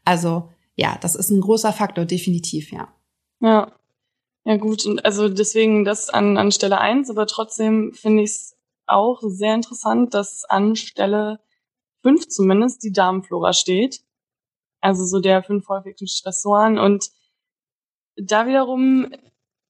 Also 0.04 0.48
ja, 0.76 0.98
das 1.00 1.14
ist 1.14 1.30
ein 1.30 1.40
großer 1.40 1.72
Faktor, 1.72 2.04
definitiv, 2.04 2.72
ja. 2.72 2.92
Ja. 3.40 3.72
Ja, 4.44 4.56
gut. 4.56 4.84
Und 4.86 5.04
also 5.04 5.28
deswegen 5.28 5.84
das 5.84 6.10
an, 6.10 6.36
an 6.36 6.50
Stelle 6.50 6.78
eins, 6.78 7.10
aber 7.10 7.26
trotzdem 7.26 7.92
finde 7.92 8.24
ich 8.24 8.30
es 8.30 8.56
auch 8.86 9.20
sehr 9.22 9.54
interessant, 9.54 10.14
dass 10.14 10.44
an 10.44 10.74
Stelle 10.74 11.38
fünf 12.02 12.28
zumindest 12.28 12.82
die 12.82 12.92
Darmflora 12.92 13.52
steht 13.52 14.02
also 14.82 15.06
so 15.06 15.20
der 15.20 15.42
fünf 15.42 15.68
häufigsten 15.68 16.08
Stressoren. 16.08 16.78
Und 16.78 17.10
da 18.16 18.46
wiederum 18.46 19.10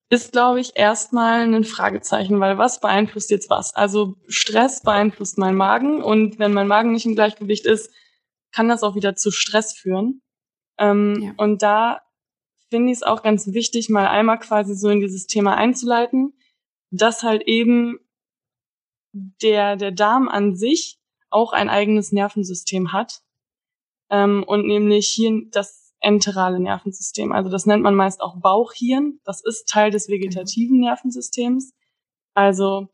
ist, 0.09 0.33
glaube 0.33 0.61
ich, 0.61 0.73
erstmal 0.75 1.43
ein 1.43 1.65
Fragezeichen, 1.65 2.41
weil 2.41 2.59
was 2.59 2.81
beeinflusst 2.81 3.31
jetzt 3.31 3.49
was? 3.51 3.75
Also 3.75 4.17
Stress 4.27 4.83
beeinflusst 4.83 5.39
meinen 5.39 5.57
Magen 5.57 6.03
und 6.03 6.39
wenn 6.39 6.53
mein 6.53 6.67
Magen 6.67 6.93
nicht 6.93 7.07
im 7.07 7.15
Gleichgewicht 7.15 7.67
ist, 7.67 7.91
kann 8.53 8.69
das 8.69 8.83
auch 8.83 8.95
wieder 8.95 9.15
zu 9.15 9.31
Stress 9.31 9.73
führen. 9.73 10.22
Ähm, 10.79 11.21
ja. 11.23 11.33
Und 11.37 11.63
da 11.63 12.03
finde 12.71 12.93
ich 12.93 12.99
es 12.99 13.03
auch 13.03 13.23
ganz 13.23 13.49
wichtig, 13.49 13.89
mal 13.89 14.07
einmal 14.07 14.39
quasi 14.39 14.75
so 14.75 14.89
in 14.89 15.01
dieses 15.01 15.27
Thema 15.27 15.57
einzuleiten, 15.57 16.33
dass 16.91 17.23
halt 17.23 17.43
eben 17.43 17.99
der, 19.13 19.77
der 19.77 19.93
Darm 19.93 20.29
an 20.29 20.57
sich 20.57 20.99
auch 21.31 21.53
ein 21.53 21.69
eigenes 21.69 22.13
Nervensystem 22.13 22.93
hat. 22.93 23.23
Ähm, 24.11 24.45
und 24.47 24.67
nämlich 24.67 25.09
hier 25.09 25.43
das 25.51 25.95
enterale 26.01 26.61
Nervensystem. 26.61 27.33
Also 27.33 27.49
das 27.49 27.67
nennt 27.67 27.83
man 27.83 27.95
meist 27.95 28.21
auch 28.21 28.41
Bauchhirn. 28.41 29.21
Das 29.25 29.43
ist 29.45 29.69
Teil 29.69 29.91
des 29.91 30.09
vegetativen 30.09 30.81
Nervensystems. 30.81 31.73
Also 32.35 32.89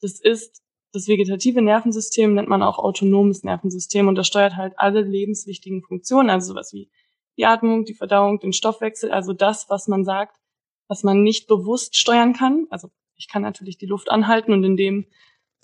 das 0.00 0.20
ist 0.20 0.62
das 0.96 1.08
vegetative 1.08 1.60
Nervensystem 1.60 2.32
nennt 2.32 2.48
man 2.48 2.62
auch 2.62 2.78
autonomes 2.78 3.44
Nervensystem 3.44 4.08
und 4.08 4.14
das 4.14 4.26
steuert 4.26 4.56
halt 4.56 4.72
alle 4.78 5.02
lebenswichtigen 5.02 5.82
Funktionen, 5.82 6.30
also 6.30 6.54
sowas 6.54 6.72
wie 6.72 6.90
die 7.36 7.46
Atmung, 7.46 7.84
die 7.84 7.94
Verdauung, 7.94 8.38
den 8.40 8.52
Stoffwechsel, 8.52 9.10
also 9.10 9.32
das, 9.32 9.68
was 9.68 9.88
man 9.88 10.04
sagt, 10.04 10.36
was 10.88 11.02
man 11.02 11.22
nicht 11.22 11.46
bewusst 11.46 11.96
steuern 11.96 12.32
kann. 12.32 12.66
Also 12.70 12.90
ich 13.16 13.28
kann 13.28 13.42
natürlich 13.42 13.78
die 13.78 13.86
Luft 13.86 14.10
anhalten 14.10 14.52
und 14.52 14.64
in 14.64 14.76
dem 14.76 15.06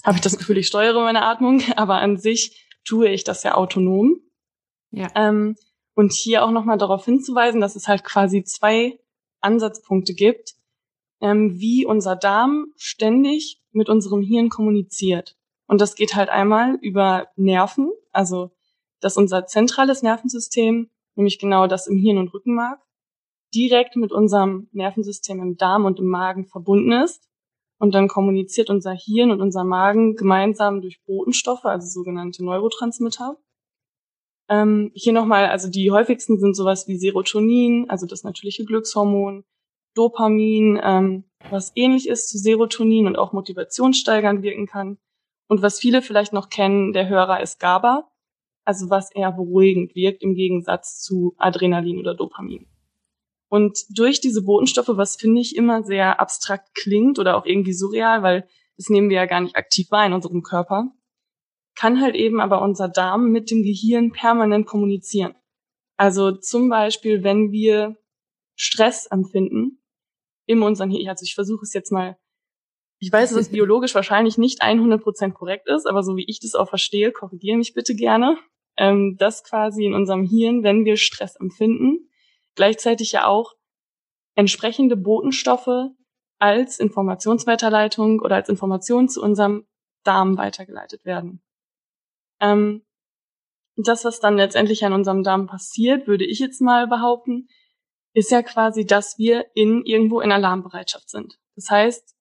habe 0.05 0.17
ich 0.17 0.23
das 0.23 0.37
Gefühl, 0.37 0.59
ich 0.59 0.67
steuere 0.67 1.01
meine 1.03 1.23
Atmung, 1.23 1.63
aber 1.77 1.97
an 1.97 2.17
sich 2.17 2.67
tue 2.85 3.09
ich 3.09 3.25
das 3.25 3.43
ja 3.43 3.55
autonom. 3.55 4.21
Ja. 4.91 5.09
Ähm, 5.15 5.57
und 5.95 6.13
hier 6.13 6.45
auch 6.45 6.51
nochmal 6.51 6.79
darauf 6.79 7.05
hinzuweisen, 7.05 7.61
dass 7.61 7.77
es 7.77 7.87
halt 7.87 8.03
quasi 8.03 8.45
zwei 8.45 8.99
Ansatzpunkte 9.41 10.15
gibt, 10.15 10.55
ähm, 11.21 11.59
wie 11.61 11.85
unser 11.87 12.17
Darm 12.17 12.73
ständig 12.77 13.63
mit 13.73 13.89
unserem 13.89 14.23
Hirn 14.23 14.49
kommuniziert. 14.49 15.37
Und 15.67 15.81
das 15.81 15.95
geht 15.95 16.15
halt 16.15 16.29
einmal 16.29 16.77
über 16.81 17.29
Nerven, 17.37 17.91
also 18.11 18.51
dass 19.01 19.17
unser 19.17 19.47
zentrales 19.47 20.03
Nervensystem, 20.03 20.91
nämlich 21.15 21.39
genau 21.39 21.67
das 21.67 21.87
im 21.87 21.97
Hirn 21.99 22.19
und 22.19 22.33
Rückenmark, 22.33 22.81
direkt 23.55 23.97
mit 23.97 24.13
unserem 24.13 24.69
Nervensystem 24.73 25.41
im 25.41 25.57
Darm 25.57 25.85
und 25.85 25.99
im 25.99 26.07
Magen 26.07 26.47
verbunden 26.47 26.93
ist. 26.93 27.29
Und 27.79 27.95
dann 27.95 28.09
kommuniziert 28.09 28.71
unser 28.71 28.93
Hirn 28.93 29.31
und 29.33 29.41
unser 29.41 29.65
Magen 29.65 30.15
gemeinsam 30.15 30.81
durch 30.81 31.03
Botenstoffe, 31.05 31.65
also 31.65 31.87
sogenannte 31.87 32.45
Neurotransmitter. 32.45 33.37
Ähm, 34.49 34.93
hier 34.95 35.13
nochmal, 35.13 35.47
also 35.47 35.69
die 35.69 35.91
häufigsten 35.91 36.39
sind 36.39 36.55
sowas 36.55 36.87
wie 36.87 36.97
Serotonin, 36.97 37.91
also 37.91 38.07
das 38.07 38.23
natürliche 38.23 38.65
Glückshormon, 38.65 39.45
Dopamin, 39.95 40.81
ähm, 40.83 41.25
was 41.51 41.73
ähnlich 41.75 42.09
ist 42.09 42.29
zu 42.29 42.39
Serotonin 42.39 43.07
und 43.07 43.17
auch 43.17 43.33
motivationssteigernd 43.33 44.43
wirken 44.43 44.67
kann. 44.67 44.99
Und 45.49 45.61
was 45.63 45.81
viele 45.81 46.03
vielleicht 46.03 46.33
noch 46.33 46.49
kennen, 46.51 46.93
der 46.93 47.09
Hörer 47.09 47.41
ist 47.41 47.59
GABA, 47.59 48.09
also 48.65 48.91
was 48.91 49.11
eher 49.13 49.33
beruhigend 49.33 49.95
wirkt 49.95 50.23
im 50.23 50.35
Gegensatz 50.35 51.01
zu 51.01 51.35
Adrenalin 51.39 51.99
oder 51.99 52.15
Dopamin. 52.15 52.69
Und 53.49 53.85
durch 53.91 54.21
diese 54.21 54.43
Botenstoffe, 54.43 54.97
was 54.97 55.17
finde 55.17 55.41
ich 55.41 55.57
immer 55.57 55.83
sehr 55.83 56.21
abstrakt 56.21 56.75
klingt 56.75 57.19
oder 57.19 57.37
auch 57.37 57.45
irgendwie 57.45 57.75
surreal, 57.75 58.23
weil 58.23 58.49
das 58.77 58.89
nehmen 58.89 59.11
wir 59.11 59.17
ja 59.17 59.27
gar 59.27 59.41
nicht 59.41 59.57
aktiv 59.57 59.91
wahr 59.91 60.07
in 60.07 60.15
unserem 60.15 60.43
Körper, 60.43 60.91
kann 61.75 62.01
halt 62.01 62.15
eben 62.15 62.41
aber 62.41 62.63
unser 62.63 62.89
Darm 62.89 63.31
mit 63.31 63.51
dem 63.51 63.63
Gehirn 63.63 64.13
permanent 64.13 64.67
kommunizieren. 64.67 65.35
Also 65.97 66.33
zum 66.33 66.69
Beispiel, 66.69 67.23
wenn 67.23 67.53
wir 67.53 67.97
Stress 68.57 69.07
empfinden 69.07 69.83
in 70.47 70.63
unserem 70.63 70.91
Hirn, 70.91 71.09
also 71.09 71.25
ich 71.25 71.35
versuche 71.35 71.63
es 71.63 71.75
jetzt 71.75 71.93
mal, 71.93 72.19
ich 72.99 73.13
weiß, 73.13 73.31
dass 73.31 73.39
es 73.39 73.49
biologisch 73.53 73.95
wahrscheinlich 73.95 74.39
nicht 74.39 74.63
100% 74.63 75.33
korrekt 75.33 75.69
ist, 75.69 75.87
aber 75.87 76.03
so 76.03 76.17
wie 76.17 76.25
ich 76.27 76.41
das 76.41 76.55
auch 76.55 76.69
verstehe, 76.69 77.13
korrigiere 77.13 77.59
mich 77.59 77.75
bitte 77.75 77.95
gerne, 77.95 78.39
ähm, 78.83 79.17
dass 79.17 79.45
quasi 79.45 79.85
in 79.85 79.95
unserem 79.95 80.27
Hirn, 80.27 80.65
wenn 80.65 80.85
wir 80.85 80.97
Stress 80.97 81.37
empfinden, 81.37 82.11
gleichzeitig 82.57 83.13
ja 83.13 83.29
auch 83.29 83.53
entsprechende 84.35 84.97
Botenstoffe 84.97 85.93
als 86.41 86.81
Informationsweiterleitung 86.81 88.19
oder 88.19 88.35
als 88.35 88.49
Information 88.49 89.09
zu 89.09 89.23
unserem 89.23 89.69
Darm 90.03 90.37
weitergeleitet 90.37 91.05
werden. 91.05 91.41
Ähm, 92.41 92.83
das, 93.77 94.05
was 94.05 94.19
dann 94.19 94.37
letztendlich 94.37 94.85
an 94.85 94.93
unserem 94.93 95.23
Darm 95.23 95.47
passiert, 95.47 96.09
würde 96.09 96.27
ich 96.27 96.41
jetzt 96.41 96.61
mal 96.61 96.89
behaupten, 96.89 97.47
ist 98.15 98.33
ja 98.33 98.43
quasi, 98.43 98.85
dass 98.85 99.17
wir 99.17 99.47
in 99.55 99.85
irgendwo 99.85 100.21
in 100.21 100.33
Alarmbereitschaft 100.33 101.09
sind. 101.09 101.39
Das 101.55 101.71
heißt, 101.71 102.17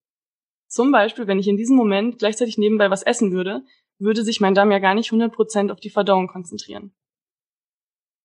zum 0.68 0.92
Beispiel, 0.92 1.26
wenn 1.26 1.40
ich 1.40 1.48
in 1.48 1.58
diesem 1.58 1.76
Moment 1.76 2.20
gleichzeitig 2.20 2.60
nebenbei 2.60 2.92
was 2.92 3.02
essen 3.02 3.32
würde, 3.32 3.64
würde 4.02 4.24
sich 4.24 4.42
mein 4.42 4.54
Darm 4.54 4.72
ja 4.72 4.80
gar 4.80 4.96
nicht 4.96 5.12
100% 5.12 5.72
auf 5.72 5.80
die 5.80 5.90
Verdauung 5.90 6.28
konzentrieren. 6.28 6.94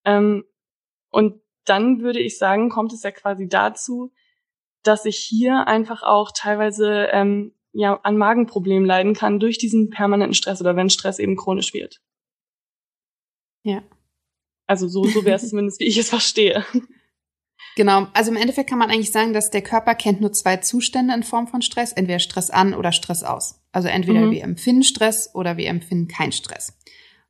Ähm, 0.04 0.44
und 1.10 1.40
dann 1.64 2.00
würde 2.00 2.20
ich 2.20 2.38
sagen, 2.38 2.70
kommt 2.70 2.92
es 2.92 3.02
ja 3.02 3.10
quasi 3.10 3.48
dazu, 3.48 4.12
dass 4.82 5.04
ich 5.04 5.16
hier 5.16 5.66
einfach 5.66 6.02
auch 6.02 6.30
teilweise 6.34 7.08
ähm, 7.12 7.54
ja 7.72 7.98
an 8.02 8.16
Magenproblemen 8.16 8.86
leiden 8.86 9.14
kann 9.14 9.40
durch 9.40 9.58
diesen 9.58 9.90
permanenten 9.90 10.34
Stress 10.34 10.60
oder 10.60 10.76
wenn 10.76 10.90
Stress 10.90 11.18
eben 11.18 11.36
chronisch 11.36 11.74
wird. 11.74 12.00
Ja. 13.62 13.82
Also 14.66 14.88
so, 14.88 15.04
so 15.04 15.24
wäre 15.24 15.36
es 15.36 15.48
zumindest, 15.50 15.80
wie 15.80 15.86
ich 15.86 15.98
es 15.98 16.08
verstehe. 16.08 16.64
Genau, 17.76 18.06
also 18.14 18.30
im 18.30 18.38
Endeffekt 18.38 18.70
kann 18.70 18.78
man 18.78 18.90
eigentlich 18.90 19.12
sagen, 19.12 19.34
dass 19.34 19.50
der 19.50 19.60
Körper 19.60 19.94
kennt 19.94 20.22
nur 20.22 20.32
zwei 20.32 20.56
Zustände 20.56 21.12
in 21.12 21.22
Form 21.22 21.46
von 21.46 21.60
Stress, 21.60 21.92
entweder 21.92 22.18
Stress 22.18 22.48
an 22.48 22.72
oder 22.72 22.90
Stress 22.90 23.22
aus. 23.22 23.60
Also 23.70 23.88
entweder 23.88 24.20
mhm. 24.20 24.30
wir 24.30 24.42
empfinden 24.44 24.82
Stress 24.82 25.34
oder 25.34 25.58
wir 25.58 25.68
empfinden 25.68 26.08
keinen 26.08 26.32
Stress. 26.32 26.72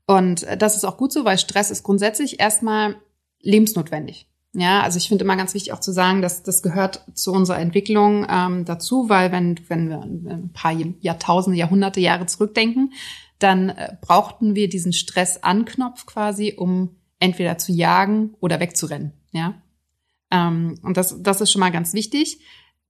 Und 0.07 0.45
äh, 0.45 0.57
das 0.57 0.77
ist 0.77 0.85
auch 0.85 0.99
gut 0.99 1.13
so, 1.13 1.25
weil 1.25 1.37
Stress 1.37 1.73
ist 1.73 1.83
grundsätzlich 1.83 2.39
erstmal 2.39 2.95
lebensnotwendig. 3.43 4.29
Ja, 4.53 4.83
also 4.83 4.99
ich 4.99 5.09
finde 5.09 5.25
immer 5.25 5.37
ganz 5.37 5.53
wichtig 5.53 5.73
auch 5.73 5.81
zu 5.81 5.91
sagen, 5.91 6.23
dass 6.23 6.45
das 6.45 6.63
gehört 6.63 7.05
zu 7.13 7.33
unserer 7.33 7.59
Entwicklung 7.59 8.25
ähm, 8.31 8.65
dazu, 8.65 9.09
weil 9.09 9.33
wenn, 9.33 9.59
wenn 9.69 9.89
wir 9.89 10.01
ein 10.01 10.53
paar 10.55 10.73
Jahrtausende, 11.01 11.59
Jahrhunderte, 11.59 11.99
Jahre 11.99 12.27
zurückdenken, 12.27 12.93
dann 13.41 13.71
äh, 13.71 13.97
brauchten 14.01 14.55
wir 14.55 14.69
diesen 14.69 14.93
Stressanknopf 14.93 16.07
quasi, 16.07 16.55
um 16.57 16.95
entweder 17.19 17.59
zu 17.59 17.73
jagen 17.73 18.35
oder 18.39 18.61
wegzurennen. 18.61 19.13
Ja, 19.33 19.61
ähm, 20.31 20.79
und 20.83 20.97
das, 20.97 21.23
das 21.23 21.41
ist 21.41 21.53
schon 21.53 21.61
mal 21.61 21.73
ganz 21.73 21.93
wichtig. 21.93 22.41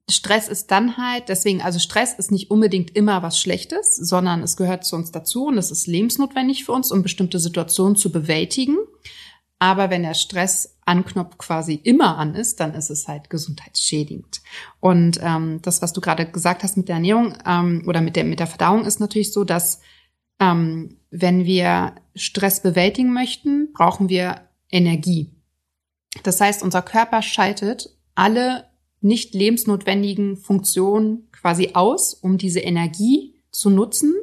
Stress 0.09 0.47
ist 0.47 0.70
dann 0.70 0.97
halt, 0.97 1.28
deswegen, 1.28 1.62
also 1.62 1.80
Stress 1.80 2.14
ist 2.14 2.30
nicht 2.30 2.51
unbedingt 2.51 2.95
immer 2.97 3.22
was 3.22 3.41
Schlechtes, 3.41 3.97
sondern 3.97 4.43
es 4.43 4.57
gehört 4.57 4.84
zu 4.84 4.95
uns 4.95 5.11
dazu 5.11 5.47
und 5.47 5.59
es 5.59 5.72
ist 5.72 5.89
lebensnotwendig 5.89 6.64
für 6.64 6.72
uns, 6.72 6.93
um 6.93 7.03
bestimmte 7.03 7.41
Situationen 7.41 7.97
zu 7.97 8.12
bewältigen. 8.12 8.76
Aber 9.59 9.91
wenn 9.91 10.03
der 10.03 10.14
Stressanknopf 10.14 11.39
quasi 11.39 11.74
immer 11.74 12.18
an 12.18 12.34
ist, 12.34 12.61
dann 12.61 12.74
ist 12.74 12.91
es 12.91 13.09
halt 13.09 13.30
gesundheitsschädigend. 13.30 14.43
Und 14.80 15.18
ähm, 15.22 15.61
das, 15.62 15.82
was 15.82 15.93
du 15.93 16.01
gerade 16.01 16.30
gesagt 16.30 16.62
hast 16.62 16.76
mit 16.76 16.89
der 16.89 16.97
Ernährung 16.97 17.37
ähm, 17.45 17.82
oder 17.87 18.01
mit 18.01 18.16
der, 18.16 18.24
mit 18.24 18.39
der 18.39 18.47
Verdauung, 18.47 18.84
ist 18.84 19.01
natürlich 19.01 19.32
so, 19.32 19.45
dass 19.45 19.80
ähm, 20.39 20.99
wenn 21.11 21.47
wir 21.47 21.95
Stress 22.14 22.61
bewältigen 22.62 23.12
möchten, 23.12 23.72
brauchen 23.72 24.09
wir 24.09 24.43
Energie. 24.70 25.36
Das 26.23 26.41
heißt, 26.41 26.62
unser 26.62 26.83
Körper 26.83 27.23
schaltet 27.23 27.91
alle 28.14 28.64
nicht 29.01 29.35
lebensnotwendigen 29.35 30.37
Funktionen 30.37 31.29
quasi 31.33 31.71
aus, 31.75 32.14
um 32.14 32.39
diese 32.39 32.61
Energie 32.61 33.35
zu 33.51 33.71
nutzen, 33.71 34.14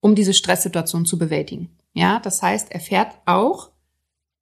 um 0.00 0.14
diese 0.14 0.34
Stresssituation 0.34 1.06
zu 1.06 1.18
bewältigen. 1.18 1.70
Ja, 1.94 2.20
das 2.20 2.42
heißt, 2.42 2.70
er 2.70 2.80
fährt 2.80 3.14
auch 3.26 3.70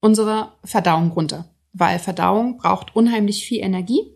unsere 0.00 0.52
Verdauung 0.64 1.10
runter, 1.12 1.48
weil 1.72 1.98
Verdauung 1.98 2.58
braucht 2.58 2.94
unheimlich 2.94 3.46
viel 3.46 3.60
Energie. 3.62 4.12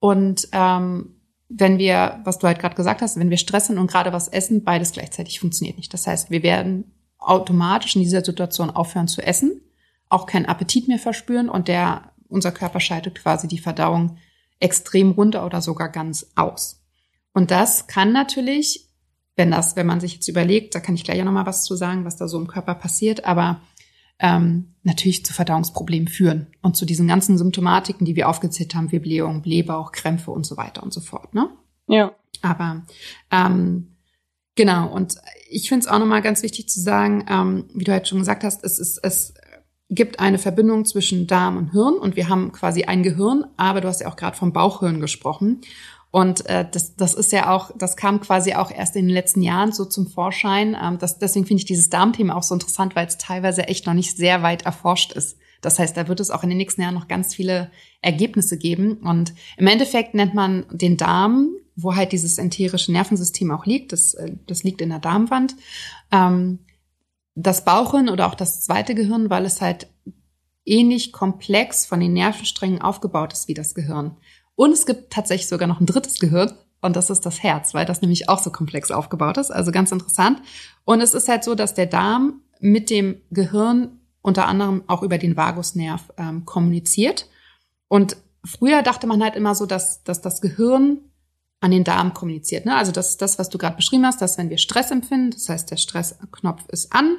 Und 0.00 0.48
ähm, 0.52 1.20
wenn 1.48 1.78
wir, 1.78 2.20
was 2.24 2.38
du 2.38 2.46
halt 2.46 2.58
gerade 2.58 2.74
gesagt 2.74 3.00
hast, 3.00 3.18
wenn 3.18 3.30
wir 3.30 3.36
stressen 3.36 3.78
und 3.78 3.86
gerade 3.86 4.12
was 4.12 4.28
essen, 4.28 4.64
beides 4.64 4.92
gleichzeitig 4.92 5.40
funktioniert 5.40 5.76
nicht. 5.76 5.94
Das 5.94 6.06
heißt, 6.06 6.30
wir 6.30 6.42
werden 6.42 6.92
automatisch 7.18 7.94
in 7.96 8.02
dieser 8.02 8.24
Situation 8.24 8.70
aufhören 8.70 9.08
zu 9.08 9.22
essen, 9.22 9.60
auch 10.08 10.26
keinen 10.26 10.46
Appetit 10.46 10.88
mehr 10.88 10.98
verspüren 10.98 11.48
und 11.48 11.68
der, 11.68 12.12
unser 12.28 12.52
Körper 12.52 12.80
schaltet 12.80 13.16
quasi 13.16 13.48
die 13.48 13.58
Verdauung 13.58 14.18
extrem 14.60 15.10
runter 15.10 15.44
oder 15.44 15.60
sogar 15.60 15.88
ganz 15.88 16.30
aus. 16.36 16.82
Und 17.32 17.50
das 17.50 17.86
kann 17.86 18.12
natürlich, 18.12 18.88
wenn 19.36 19.50
das, 19.50 19.76
wenn 19.76 19.86
man 19.86 20.00
sich 20.00 20.14
jetzt 20.14 20.28
überlegt, 20.28 20.74
da 20.74 20.80
kann 20.80 20.94
ich 20.94 21.04
gleich 21.04 21.18
ja 21.18 21.24
nochmal 21.24 21.46
was 21.46 21.64
zu 21.64 21.74
sagen, 21.74 22.04
was 22.04 22.16
da 22.16 22.28
so 22.28 22.38
im 22.38 22.46
Körper 22.46 22.74
passiert, 22.74 23.24
aber 23.24 23.60
ähm, 24.20 24.74
natürlich 24.84 25.24
zu 25.24 25.32
Verdauungsproblemen 25.32 26.08
führen 26.08 26.46
und 26.62 26.76
zu 26.76 26.86
diesen 26.86 27.08
ganzen 27.08 27.36
Symptomatiken, 27.36 28.04
die 28.04 28.14
wir 28.14 28.28
aufgezählt 28.28 28.74
haben, 28.74 28.92
wie 28.92 29.00
Blähung, 29.00 29.42
Blähbauch, 29.42 29.90
Krämpfe 29.90 30.30
und 30.30 30.46
so 30.46 30.56
weiter 30.56 30.82
und 30.82 30.92
so 30.92 31.00
fort. 31.00 31.34
Ne? 31.34 31.50
Ja. 31.88 32.12
Aber 32.40 32.82
ähm, 33.30 33.96
genau, 34.54 34.92
und 34.92 35.16
ich 35.48 35.68
finde 35.68 35.86
es 35.86 35.90
auch 35.90 35.98
nochmal 35.98 36.22
ganz 36.22 36.42
wichtig 36.42 36.68
zu 36.68 36.80
sagen, 36.80 37.26
ähm, 37.28 37.64
wie 37.74 37.84
du 37.84 37.92
halt 37.92 38.06
schon 38.06 38.18
gesagt 38.18 38.44
hast, 38.44 38.62
es 38.62 38.78
ist, 38.78 38.98
es 39.02 39.34
gibt 39.90 40.18
eine 40.18 40.38
Verbindung 40.38 40.84
zwischen 40.84 41.26
Darm 41.26 41.56
und 41.56 41.72
Hirn 41.72 41.94
und 41.94 42.16
wir 42.16 42.28
haben 42.28 42.52
quasi 42.52 42.84
ein 42.84 43.02
Gehirn, 43.02 43.44
aber 43.56 43.80
du 43.80 43.88
hast 43.88 44.00
ja 44.00 44.08
auch 44.08 44.16
gerade 44.16 44.36
vom 44.36 44.52
Bauchhirn 44.52 45.00
gesprochen. 45.00 45.60
Und 46.10 46.46
äh, 46.46 46.64
das, 46.70 46.94
das 46.94 47.12
ist 47.12 47.32
ja 47.32 47.52
auch, 47.52 47.72
das 47.76 47.96
kam 47.96 48.20
quasi 48.20 48.54
auch 48.54 48.70
erst 48.70 48.94
in 48.94 49.06
den 49.06 49.12
letzten 49.12 49.42
Jahren 49.42 49.72
so 49.72 49.84
zum 49.84 50.06
Vorschein. 50.06 50.76
Ähm, 50.80 50.96
das, 50.98 51.18
deswegen 51.18 51.44
finde 51.44 51.62
ich 51.62 51.66
dieses 51.66 51.90
Darmthema 51.90 52.36
auch 52.36 52.44
so 52.44 52.54
interessant, 52.54 52.94
weil 52.94 53.08
es 53.08 53.18
teilweise 53.18 53.66
echt 53.66 53.86
noch 53.86 53.94
nicht 53.94 54.16
sehr 54.16 54.40
weit 54.42 54.62
erforscht 54.62 55.12
ist. 55.12 55.38
Das 55.60 55.80
heißt, 55.80 55.96
da 55.96 56.06
wird 56.06 56.20
es 56.20 56.30
auch 56.30 56.44
in 56.44 56.50
den 56.50 56.58
nächsten 56.58 56.82
Jahren 56.82 56.94
noch 56.94 57.08
ganz 57.08 57.34
viele 57.34 57.70
Ergebnisse 58.00 58.58
geben. 58.58 58.98
Und 58.98 59.34
im 59.56 59.66
Endeffekt 59.66 60.14
nennt 60.14 60.34
man 60.34 60.66
den 60.70 60.96
Darm, 60.96 61.48
wo 61.74 61.96
halt 61.96 62.12
dieses 62.12 62.38
enterische 62.38 62.92
Nervensystem 62.92 63.50
auch 63.50 63.66
liegt. 63.66 63.90
Das, 63.92 64.14
äh, 64.14 64.36
das 64.46 64.62
liegt 64.62 64.82
in 64.82 64.90
der 64.90 65.00
Darmwand. 65.00 65.56
Ähm, 66.12 66.60
das 67.34 67.64
Bauchhirn 67.64 68.08
oder 68.08 68.26
auch 68.26 68.34
das 68.34 68.62
zweite 68.62 68.94
Gehirn, 68.94 69.30
weil 69.30 69.44
es 69.44 69.60
halt 69.60 69.88
ähnlich 70.64 71.12
komplex 71.12 71.86
von 71.86 72.00
den 72.00 72.12
Nervensträngen 72.12 72.80
aufgebaut 72.80 73.32
ist 73.32 73.48
wie 73.48 73.54
das 73.54 73.74
Gehirn. 73.74 74.16
Und 74.56 74.72
es 74.72 74.86
gibt 74.86 75.12
tatsächlich 75.12 75.48
sogar 75.48 75.68
noch 75.68 75.80
ein 75.80 75.86
drittes 75.86 76.18
Gehirn 76.18 76.52
und 76.80 76.96
das 76.96 77.10
ist 77.10 77.26
das 77.26 77.42
Herz, 77.42 77.74
weil 77.74 77.86
das 77.86 78.02
nämlich 78.02 78.28
auch 78.28 78.38
so 78.38 78.50
komplex 78.50 78.90
aufgebaut 78.90 79.38
ist. 79.38 79.50
Also 79.50 79.72
ganz 79.72 79.90
interessant. 79.90 80.42
Und 80.84 81.00
es 81.00 81.14
ist 81.14 81.28
halt 81.28 81.42
so, 81.42 81.54
dass 81.54 81.74
der 81.74 81.86
Darm 81.86 82.42
mit 82.60 82.90
dem 82.90 83.22
Gehirn 83.30 84.00
unter 84.22 84.46
anderem 84.46 84.84
auch 84.86 85.02
über 85.02 85.18
den 85.18 85.36
Vagusnerv 85.36 86.12
ähm, 86.16 86.44
kommuniziert. 86.44 87.28
Und 87.88 88.16
früher 88.44 88.82
dachte 88.82 89.06
man 89.06 89.22
halt 89.22 89.34
immer 89.34 89.54
so, 89.54 89.66
dass, 89.66 90.04
dass 90.04 90.20
das 90.20 90.40
Gehirn 90.40 90.98
an 91.60 91.70
den 91.70 91.84
Darm 91.84 92.14
kommuniziert. 92.14 92.66
Ne? 92.66 92.76
Also 92.76 92.92
das 92.92 93.10
ist 93.10 93.22
das, 93.22 93.38
was 93.38 93.48
du 93.48 93.58
gerade 93.58 93.76
beschrieben 93.76 94.04
hast, 94.04 94.20
dass 94.20 94.38
wenn 94.38 94.50
wir 94.50 94.58
Stress 94.58 94.90
empfinden, 94.90 95.30
das 95.30 95.48
heißt, 95.48 95.70
der 95.70 95.76
Stressknopf 95.76 96.62
ist 96.68 96.92
an, 96.92 97.16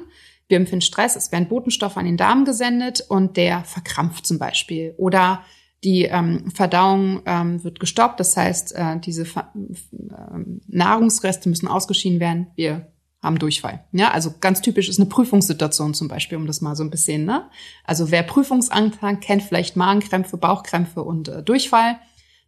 wir 0.48 0.56
empfinden 0.56 0.82
Stress, 0.82 1.16
es 1.16 1.32
werden 1.32 1.48
Botenstoffe 1.48 1.96
an 1.96 2.04
den 2.04 2.16
Darm 2.16 2.44
gesendet 2.44 3.04
und 3.08 3.36
der 3.36 3.64
verkrampft 3.64 4.26
zum 4.26 4.38
Beispiel. 4.38 4.94
Oder 4.96 5.42
die 5.82 6.04
ähm, 6.04 6.50
Verdauung 6.52 7.22
ähm, 7.26 7.62
wird 7.64 7.80
gestoppt, 7.80 8.20
das 8.20 8.36
heißt, 8.36 8.74
äh, 8.76 8.98
diese 9.00 9.24
Ver 9.24 9.52
äh, 9.54 10.38
Nahrungsreste 10.68 11.48
müssen 11.48 11.68
ausgeschieden 11.68 12.20
werden. 12.20 12.48
Wir 12.54 12.92
haben 13.22 13.38
Durchfall. 13.38 13.84
Ja, 13.92 14.12
also 14.12 14.34
ganz 14.40 14.60
typisch 14.62 14.88
ist 14.88 14.98
eine 14.98 15.08
Prüfungssituation 15.08 15.94
zum 15.94 16.08
Beispiel, 16.08 16.38
um 16.38 16.46
das 16.46 16.60
mal 16.60 16.76
so 16.76 16.84
ein 16.84 16.90
bisschen, 16.90 17.24
ne? 17.24 17.48
Also 17.84 18.10
wer 18.10 18.22
Prüfungsangst 18.22 19.02
hat, 19.02 19.20
kennt 19.20 19.42
vielleicht 19.42 19.76
Magenkrämpfe, 19.76 20.36
Bauchkrämpfe 20.36 21.02
und 21.02 21.28
äh, 21.28 21.42
Durchfall. 21.42 21.98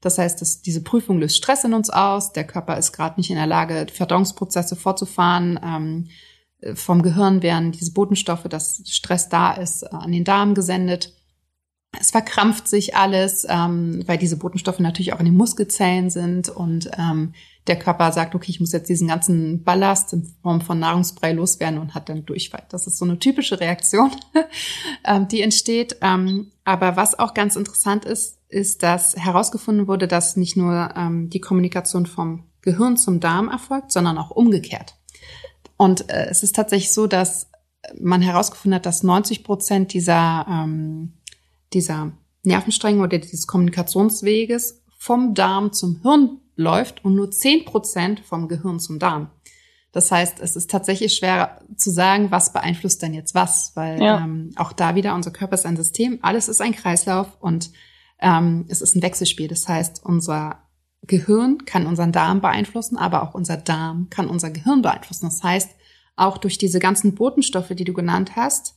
Das 0.00 0.18
heißt, 0.18 0.40
dass 0.40 0.62
diese 0.62 0.82
Prüfung 0.82 1.18
löst 1.18 1.36
Stress 1.36 1.64
in 1.64 1.74
uns 1.74 1.90
aus. 1.90 2.32
Der 2.32 2.44
Körper 2.44 2.76
ist 2.76 2.92
gerade 2.92 3.18
nicht 3.18 3.30
in 3.30 3.36
der 3.36 3.46
Lage, 3.46 3.86
Verdauungsprozesse 3.92 4.76
fortzufahren. 4.76 5.58
Ähm, 5.62 6.08
vom 6.74 7.02
Gehirn 7.02 7.42
werden 7.42 7.72
diese 7.72 7.92
Botenstoffe, 7.92 8.44
dass 8.44 8.82
Stress 8.86 9.28
da 9.28 9.52
ist, 9.52 9.82
äh, 9.82 9.88
an 9.90 10.12
den 10.12 10.24
Darm 10.24 10.54
gesendet. 10.54 11.14
Es 11.98 12.10
verkrampft 12.10 12.68
sich 12.68 12.96
alles, 12.96 13.46
ähm, 13.48 14.02
weil 14.06 14.18
diese 14.18 14.36
Botenstoffe 14.36 14.78
natürlich 14.78 15.14
auch 15.14 15.20
in 15.20 15.24
den 15.24 15.36
Muskelzellen 15.36 16.10
sind 16.10 16.48
und 16.48 16.90
ähm, 16.98 17.32
der 17.66 17.78
Körper 17.78 18.12
sagt, 18.12 18.34
okay, 18.34 18.50
ich 18.50 18.60
muss 18.60 18.72
jetzt 18.72 18.88
diesen 18.88 19.08
ganzen 19.08 19.62
Ballast 19.62 20.12
in 20.12 20.34
Form 20.42 20.60
von 20.60 20.78
Nahrungsbrei 20.78 21.32
loswerden 21.32 21.78
und 21.78 21.94
hat 21.94 22.08
dann 22.08 22.26
Durchfall. 22.26 22.64
Das 22.68 22.86
ist 22.86 22.98
so 22.98 23.04
eine 23.04 23.18
typische 23.18 23.60
Reaktion, 23.60 24.10
ähm, 25.04 25.28
die 25.28 25.40
entsteht. 25.40 25.96
Ähm, 26.02 26.52
aber 26.64 26.96
was 26.96 27.18
auch 27.18 27.34
ganz 27.34 27.56
interessant 27.56 28.04
ist, 28.04 28.37
ist, 28.48 28.82
dass 28.82 29.14
herausgefunden 29.16 29.86
wurde, 29.86 30.08
dass 30.08 30.36
nicht 30.36 30.56
nur 30.56 30.94
ähm, 30.96 31.30
die 31.30 31.40
Kommunikation 31.40 32.06
vom 32.06 32.44
Gehirn 32.62 32.96
zum 32.96 33.20
Darm 33.20 33.48
erfolgt, 33.48 33.92
sondern 33.92 34.18
auch 34.18 34.30
umgekehrt. 34.30 34.96
Und 35.76 36.10
äh, 36.10 36.26
es 36.28 36.42
ist 36.42 36.56
tatsächlich 36.56 36.92
so, 36.92 37.06
dass 37.06 37.50
man 37.98 38.22
herausgefunden 38.22 38.76
hat, 38.76 38.86
dass 38.86 39.02
90 39.02 39.44
Prozent 39.44 39.92
dieser, 39.92 40.46
ähm, 40.48 41.14
dieser 41.72 42.12
Nervenstränge 42.42 43.02
oder 43.02 43.18
dieses 43.18 43.46
Kommunikationsweges 43.46 44.82
vom 44.98 45.34
Darm 45.34 45.72
zum 45.72 46.00
Hirn 46.02 46.40
läuft 46.56 47.04
und 47.04 47.14
nur 47.14 47.30
10 47.30 47.64
Prozent 47.64 48.20
vom 48.20 48.48
Gehirn 48.48 48.80
zum 48.80 48.98
Darm. 48.98 49.30
Das 49.92 50.10
heißt, 50.12 50.40
es 50.40 50.54
ist 50.56 50.70
tatsächlich 50.70 51.14
schwer 51.14 51.60
zu 51.76 51.90
sagen, 51.90 52.30
was 52.30 52.52
beeinflusst 52.52 53.02
denn 53.02 53.14
jetzt 53.14 53.34
was, 53.34 53.72
weil 53.74 54.02
ja. 54.02 54.18
ähm, 54.18 54.52
auch 54.56 54.72
da 54.72 54.94
wieder 54.94 55.14
unser 55.14 55.30
Körper 55.30 55.54
ist 55.54 55.66
ein 55.66 55.76
System, 55.76 56.18
alles 56.22 56.48
ist 56.48 56.60
ein 56.60 56.72
Kreislauf 56.72 57.28
und 57.40 57.70
ähm, 58.20 58.66
es 58.68 58.80
ist 58.80 58.94
ein 58.94 59.02
Wechselspiel. 59.02 59.48
Das 59.48 59.68
heißt, 59.68 60.04
unser 60.04 60.62
Gehirn 61.02 61.64
kann 61.64 61.86
unseren 61.86 62.12
Darm 62.12 62.40
beeinflussen, 62.40 62.96
aber 62.96 63.22
auch 63.22 63.34
unser 63.34 63.56
Darm 63.56 64.08
kann 64.10 64.28
unser 64.28 64.50
Gehirn 64.50 64.82
beeinflussen. 64.82 65.26
Das 65.26 65.42
heißt, 65.42 65.70
auch 66.16 66.38
durch 66.38 66.58
diese 66.58 66.80
ganzen 66.80 67.14
Botenstoffe, 67.14 67.68
die 67.70 67.84
du 67.84 67.92
genannt 67.92 68.36
hast, 68.36 68.76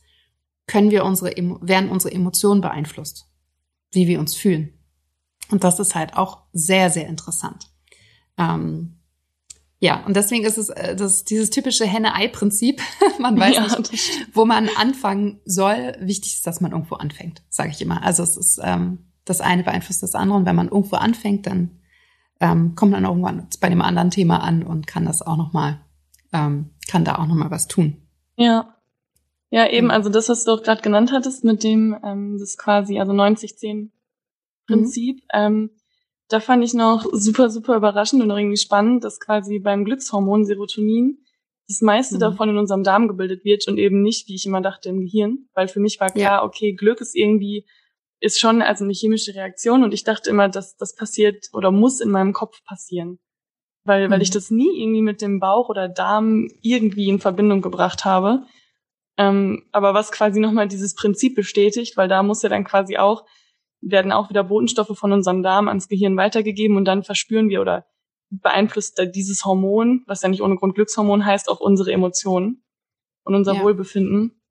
können 0.66 0.90
wir 0.90 1.04
unsere, 1.04 1.32
werden 1.60 1.90
unsere 1.90 2.14
Emotionen 2.14 2.60
beeinflusst, 2.60 3.26
wie 3.90 4.06
wir 4.06 4.20
uns 4.20 4.34
fühlen. 4.34 4.72
Und 5.50 5.64
das 5.64 5.80
ist 5.80 5.94
halt 5.94 6.16
auch 6.16 6.44
sehr, 6.52 6.88
sehr 6.88 7.08
interessant. 7.08 7.66
Ähm, 8.38 8.98
ja, 9.80 10.04
und 10.06 10.14
deswegen 10.14 10.44
ist 10.44 10.58
es 10.58 10.68
äh, 10.68 10.94
das, 10.94 11.24
dieses 11.24 11.50
typische 11.50 11.84
Henne-Ei-Prinzip. 11.84 12.80
man 13.18 13.38
weiß 13.38 13.56
ja, 13.56 13.78
nicht, 13.78 14.28
wo 14.32 14.44
man 14.44 14.70
anfangen 14.76 15.40
soll. 15.44 15.96
Wichtig 16.00 16.34
ist, 16.34 16.46
dass 16.46 16.60
man 16.60 16.70
irgendwo 16.70 16.94
anfängt, 16.94 17.42
sage 17.50 17.70
ich 17.70 17.82
immer. 17.82 18.02
Also 18.02 18.22
es 18.22 18.36
ist 18.36 18.60
ähm, 18.62 19.11
das 19.24 19.40
eine 19.40 19.62
beeinflusst 19.62 20.02
das 20.02 20.14
andere 20.14 20.38
und 20.38 20.46
wenn 20.46 20.56
man 20.56 20.68
irgendwo 20.68 20.96
anfängt, 20.96 21.46
dann 21.46 21.78
ähm, 22.40 22.74
kommt 22.74 22.92
man 22.92 23.04
irgendwann 23.04 23.46
bei 23.60 23.68
dem 23.68 23.82
anderen 23.82 24.10
Thema 24.10 24.42
an 24.42 24.62
und 24.64 24.86
kann 24.86 25.04
das 25.04 25.22
auch 25.22 25.36
noch 25.36 25.52
mal, 25.52 25.80
ähm, 26.32 26.70
kann 26.88 27.04
da 27.04 27.16
auch 27.16 27.26
noch 27.26 27.36
mal 27.36 27.50
was 27.50 27.68
tun. 27.68 27.96
Ja, 28.36 28.76
ja 29.50 29.68
eben. 29.68 29.90
Also 29.90 30.10
das, 30.10 30.28
was 30.28 30.44
du 30.44 30.52
auch 30.52 30.62
gerade 30.62 30.82
genannt 30.82 31.12
hattest, 31.12 31.44
mit 31.44 31.62
dem 31.62 31.96
ähm, 32.02 32.38
das 32.38 32.58
quasi 32.58 32.98
also 32.98 33.12
90-10 33.12 33.90
Prinzip. 34.66 35.16
Mhm. 35.16 35.28
Ähm, 35.32 35.70
da 36.28 36.40
fand 36.40 36.64
ich 36.64 36.74
noch 36.74 37.04
super, 37.12 37.50
super 37.50 37.76
überraschend 37.76 38.22
und 38.22 38.30
irgendwie 38.30 38.56
spannend, 38.56 39.04
dass 39.04 39.20
quasi 39.20 39.58
beim 39.58 39.84
Glückshormon 39.84 40.44
Serotonin 40.44 41.18
das 41.68 41.80
meiste 41.80 42.16
mhm. 42.16 42.20
davon 42.20 42.48
in 42.48 42.58
unserem 42.58 42.82
Darm 42.82 43.06
gebildet 43.06 43.44
wird 43.44 43.68
und 43.68 43.78
eben 43.78 44.02
nicht, 44.02 44.28
wie 44.28 44.34
ich 44.34 44.46
immer 44.46 44.62
dachte, 44.62 44.88
im 44.88 45.00
Gehirn. 45.00 45.48
Weil 45.54 45.68
für 45.68 45.80
mich 45.80 46.00
war 46.00 46.10
klar, 46.10 46.38
ja. 46.38 46.42
okay, 46.42 46.72
Glück 46.72 47.00
ist 47.00 47.14
irgendwie 47.14 47.66
ist 48.22 48.38
schon 48.38 48.62
also 48.62 48.84
eine 48.84 48.92
chemische 48.92 49.34
Reaktion 49.34 49.82
und 49.82 49.92
ich 49.92 50.04
dachte 50.04 50.30
immer, 50.30 50.48
dass 50.48 50.76
das 50.76 50.94
passiert 50.94 51.48
oder 51.52 51.72
muss 51.72 52.00
in 52.00 52.10
meinem 52.10 52.32
Kopf 52.32 52.62
passieren. 52.64 53.18
Weil, 53.84 54.06
mhm. 54.06 54.12
weil 54.12 54.22
ich 54.22 54.30
mhm. 54.30 54.34
das 54.34 54.50
nie 54.50 54.80
irgendwie 54.80 55.02
mit 55.02 55.20
dem 55.20 55.40
Bauch 55.40 55.68
oder 55.68 55.88
Darm 55.88 56.48
irgendwie 56.62 57.08
in 57.08 57.18
Verbindung 57.18 57.62
gebracht 57.62 58.04
habe. 58.04 58.44
Ähm, 59.18 59.64
aber 59.72 59.92
was 59.92 60.12
quasi 60.12 60.38
nochmal 60.38 60.68
dieses 60.68 60.94
Prinzip 60.94 61.34
bestätigt, 61.34 61.96
weil 61.96 62.08
da 62.08 62.22
muss 62.22 62.42
ja 62.42 62.48
dann 62.48 62.62
quasi 62.64 62.96
auch, 62.96 63.24
werden 63.80 64.12
auch 64.12 64.30
wieder 64.30 64.44
Botenstoffe 64.44 64.96
von 64.96 65.10
unserem 65.10 65.42
Darm 65.42 65.66
ans 65.66 65.88
Gehirn 65.88 66.16
weitergegeben 66.16 66.76
und 66.76 66.84
dann 66.84 67.02
verspüren 67.02 67.48
wir 67.48 67.60
oder 67.60 67.86
beeinflusst 68.30 69.02
dieses 69.14 69.44
Hormon, 69.44 70.04
was 70.06 70.22
ja 70.22 70.28
nicht 70.28 70.42
ohne 70.42 70.54
Grund 70.54 70.76
Glückshormon 70.76 71.26
heißt, 71.26 71.50
auch 71.50 71.60
unsere 71.60 71.92
Emotionen 71.92 72.64
und 73.24 73.34
unser 73.34 73.54
ja. 73.54 73.62
Wohlbefinden. 73.62 74.41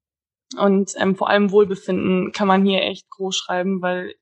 Und 0.58 0.93
ähm, 0.97 1.16
vor 1.16 1.30
allem 1.30 1.52
Wohlbefinden 1.52 2.32
kann 2.32 2.47
man 2.47 2.66
hier 2.66 2.82
echt 2.82 3.10
groß 3.10 3.36
schreiben, 3.36 3.82
weil, 3.82 4.16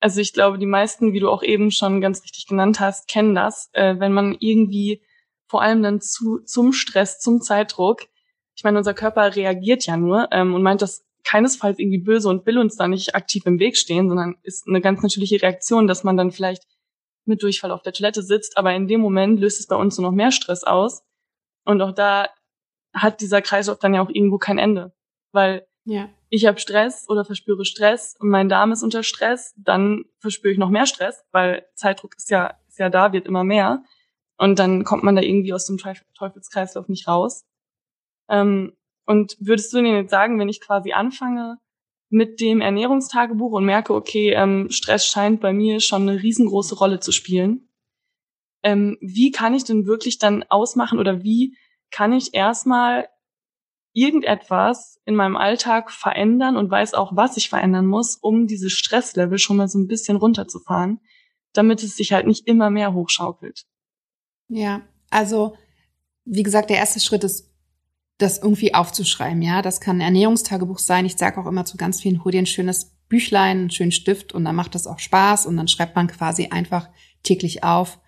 also 0.00 0.20
ich 0.20 0.32
glaube, 0.32 0.58
die 0.58 0.66
meisten, 0.66 1.12
wie 1.12 1.20
du 1.20 1.28
auch 1.28 1.42
eben 1.42 1.70
schon 1.70 2.00
ganz 2.00 2.22
richtig 2.22 2.46
genannt 2.46 2.80
hast, 2.80 3.08
kennen 3.08 3.34
das, 3.34 3.70
äh, 3.72 3.98
wenn 3.98 4.12
man 4.12 4.36
irgendwie 4.38 5.02
vor 5.46 5.62
allem 5.62 5.82
dann 5.82 6.00
zu, 6.00 6.38
zum 6.40 6.72
Stress, 6.72 7.18
zum 7.18 7.40
Zeitdruck, 7.40 8.02
ich 8.56 8.62
meine, 8.62 8.78
unser 8.78 8.94
Körper 8.94 9.34
reagiert 9.34 9.86
ja 9.86 9.96
nur 9.96 10.28
ähm, 10.30 10.54
und 10.54 10.62
meint 10.62 10.82
das 10.82 11.04
keinesfalls 11.24 11.78
irgendwie 11.78 11.98
böse 11.98 12.28
und 12.28 12.46
will 12.46 12.58
uns 12.58 12.76
da 12.76 12.86
nicht 12.86 13.14
aktiv 13.14 13.44
im 13.46 13.58
Weg 13.58 13.76
stehen, 13.76 14.08
sondern 14.08 14.36
ist 14.42 14.68
eine 14.68 14.80
ganz 14.80 15.02
natürliche 15.02 15.42
Reaktion, 15.42 15.86
dass 15.86 16.04
man 16.04 16.16
dann 16.16 16.30
vielleicht 16.30 16.64
mit 17.24 17.42
Durchfall 17.42 17.72
auf 17.72 17.82
der 17.82 17.94
Toilette 17.94 18.22
sitzt, 18.22 18.56
aber 18.56 18.74
in 18.74 18.86
dem 18.86 19.00
Moment 19.00 19.40
löst 19.40 19.58
es 19.58 19.66
bei 19.66 19.76
uns 19.76 19.96
nur 19.96 20.10
noch 20.10 20.16
mehr 20.16 20.30
Stress 20.30 20.62
aus. 20.62 21.02
Und 21.64 21.80
auch 21.80 21.92
da 21.92 22.28
hat 22.92 23.22
dieser 23.22 23.42
Kreislauf 23.42 23.78
dann 23.78 23.94
ja 23.94 24.02
auch 24.02 24.10
irgendwo 24.10 24.38
kein 24.38 24.58
Ende 24.58 24.92
weil 25.34 25.66
ja. 25.84 26.08
ich 26.30 26.46
habe 26.46 26.58
Stress 26.58 27.06
oder 27.08 27.24
verspüre 27.24 27.64
Stress 27.64 28.16
und 28.18 28.30
mein 28.30 28.48
Darm 28.48 28.72
ist 28.72 28.82
unter 28.82 29.02
Stress, 29.02 29.54
dann 29.56 30.04
verspüre 30.18 30.52
ich 30.52 30.58
noch 30.58 30.70
mehr 30.70 30.86
Stress, 30.86 31.24
weil 31.32 31.66
Zeitdruck 31.74 32.16
ist 32.16 32.30
ja, 32.30 32.54
ist 32.68 32.78
ja 32.78 32.88
da, 32.88 33.12
wird 33.12 33.26
immer 33.26 33.44
mehr. 33.44 33.82
Und 34.36 34.58
dann 34.58 34.84
kommt 34.84 35.04
man 35.04 35.14
da 35.14 35.22
irgendwie 35.22 35.52
aus 35.52 35.66
dem 35.66 35.78
Teufelskreislauf 35.78 36.88
nicht 36.88 37.06
raus. 37.06 37.44
Ähm, 38.28 38.76
und 39.06 39.36
würdest 39.38 39.72
du 39.72 39.76
denn 39.76 39.94
jetzt 39.94 40.10
sagen, 40.10 40.38
wenn 40.40 40.48
ich 40.48 40.60
quasi 40.60 40.92
anfange 40.92 41.58
mit 42.08 42.40
dem 42.40 42.60
Ernährungstagebuch 42.60 43.52
und 43.52 43.64
merke, 43.64 43.94
okay, 43.94 44.32
ähm, 44.32 44.70
Stress 44.70 45.06
scheint 45.06 45.40
bei 45.40 45.52
mir 45.52 45.80
schon 45.80 46.08
eine 46.08 46.22
riesengroße 46.22 46.76
Rolle 46.76 47.00
zu 47.00 47.12
spielen, 47.12 47.68
ähm, 48.62 48.96
wie 49.00 49.30
kann 49.30 49.54
ich 49.54 49.64
denn 49.64 49.86
wirklich 49.86 50.18
dann 50.18 50.42
ausmachen 50.44 50.98
oder 50.98 51.22
wie 51.22 51.56
kann 51.90 52.12
ich 52.12 52.34
erstmal 52.34 53.08
irgendetwas 53.94 55.00
in 55.06 55.14
meinem 55.14 55.36
Alltag 55.36 55.90
verändern 55.90 56.56
und 56.56 56.70
weiß 56.70 56.94
auch, 56.94 57.16
was 57.16 57.36
ich 57.36 57.48
verändern 57.48 57.86
muss, 57.86 58.16
um 58.16 58.46
dieses 58.46 58.72
Stresslevel 58.72 59.38
schon 59.38 59.56
mal 59.56 59.68
so 59.68 59.78
ein 59.78 59.86
bisschen 59.86 60.16
runterzufahren, 60.16 61.00
damit 61.52 61.82
es 61.82 61.96
sich 61.96 62.12
halt 62.12 62.26
nicht 62.26 62.46
immer 62.46 62.70
mehr 62.70 62.92
hochschaukelt. 62.92 63.64
Ja, 64.48 64.82
also 65.10 65.56
wie 66.24 66.42
gesagt, 66.42 66.70
der 66.70 66.78
erste 66.78 67.00
Schritt 67.00 67.24
ist, 67.24 67.50
das 68.18 68.38
irgendwie 68.38 68.74
aufzuschreiben. 68.74 69.42
Ja, 69.42 69.62
das 69.62 69.80
kann 69.80 69.98
ein 69.98 70.02
Ernährungstagebuch 70.02 70.78
sein. 70.78 71.04
Ich 71.04 71.16
sage 71.16 71.40
auch 71.40 71.46
immer 71.46 71.64
zu 71.64 71.76
ganz 71.76 72.00
vielen, 72.00 72.24
hol 72.24 72.32
dir 72.32 72.38
ein 72.38 72.46
schönes 72.46 72.96
Büchlein, 73.08 73.58
einen 73.58 73.70
schönen 73.70 73.92
Stift 73.92 74.32
und 74.32 74.44
dann 74.44 74.54
macht 74.54 74.74
das 74.74 74.86
auch 74.86 74.98
Spaß 74.98 75.46
und 75.46 75.56
dann 75.56 75.68
schreibt 75.68 75.96
man 75.96 76.06
quasi 76.06 76.48
einfach 76.48 76.88
täglich 77.22 77.64
auf, 77.64 77.98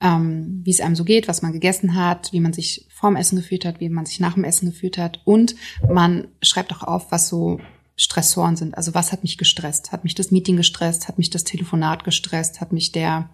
ähm, 0.00 0.60
wie 0.64 0.70
es 0.70 0.80
einem 0.80 0.96
so 0.96 1.04
geht, 1.04 1.28
was 1.28 1.42
man 1.42 1.52
gegessen 1.52 1.94
hat, 1.94 2.32
wie 2.32 2.40
man 2.40 2.52
sich 2.52 2.86
vorm 2.90 3.16
Essen 3.16 3.36
gefühlt 3.36 3.64
hat, 3.64 3.80
wie 3.80 3.88
man 3.88 4.06
sich 4.06 4.20
nach 4.20 4.34
dem 4.34 4.44
Essen 4.44 4.70
gefühlt 4.70 4.98
hat. 4.98 5.20
Und 5.24 5.56
man 5.88 6.28
schreibt 6.42 6.72
auch 6.74 6.82
auf, 6.82 7.12
was 7.12 7.28
so 7.28 7.60
Stressoren 7.96 8.56
sind. 8.56 8.76
Also 8.76 8.94
was 8.94 9.12
hat 9.12 9.22
mich 9.22 9.38
gestresst? 9.38 9.92
Hat 9.92 10.04
mich 10.04 10.14
das 10.14 10.30
Meeting 10.30 10.56
gestresst? 10.56 11.08
Hat 11.08 11.16
mich 11.16 11.30
das 11.30 11.44
Telefonat 11.44 12.04
gestresst? 12.04 12.60
Hat 12.60 12.72
mich 12.72 12.92
der 12.92 13.30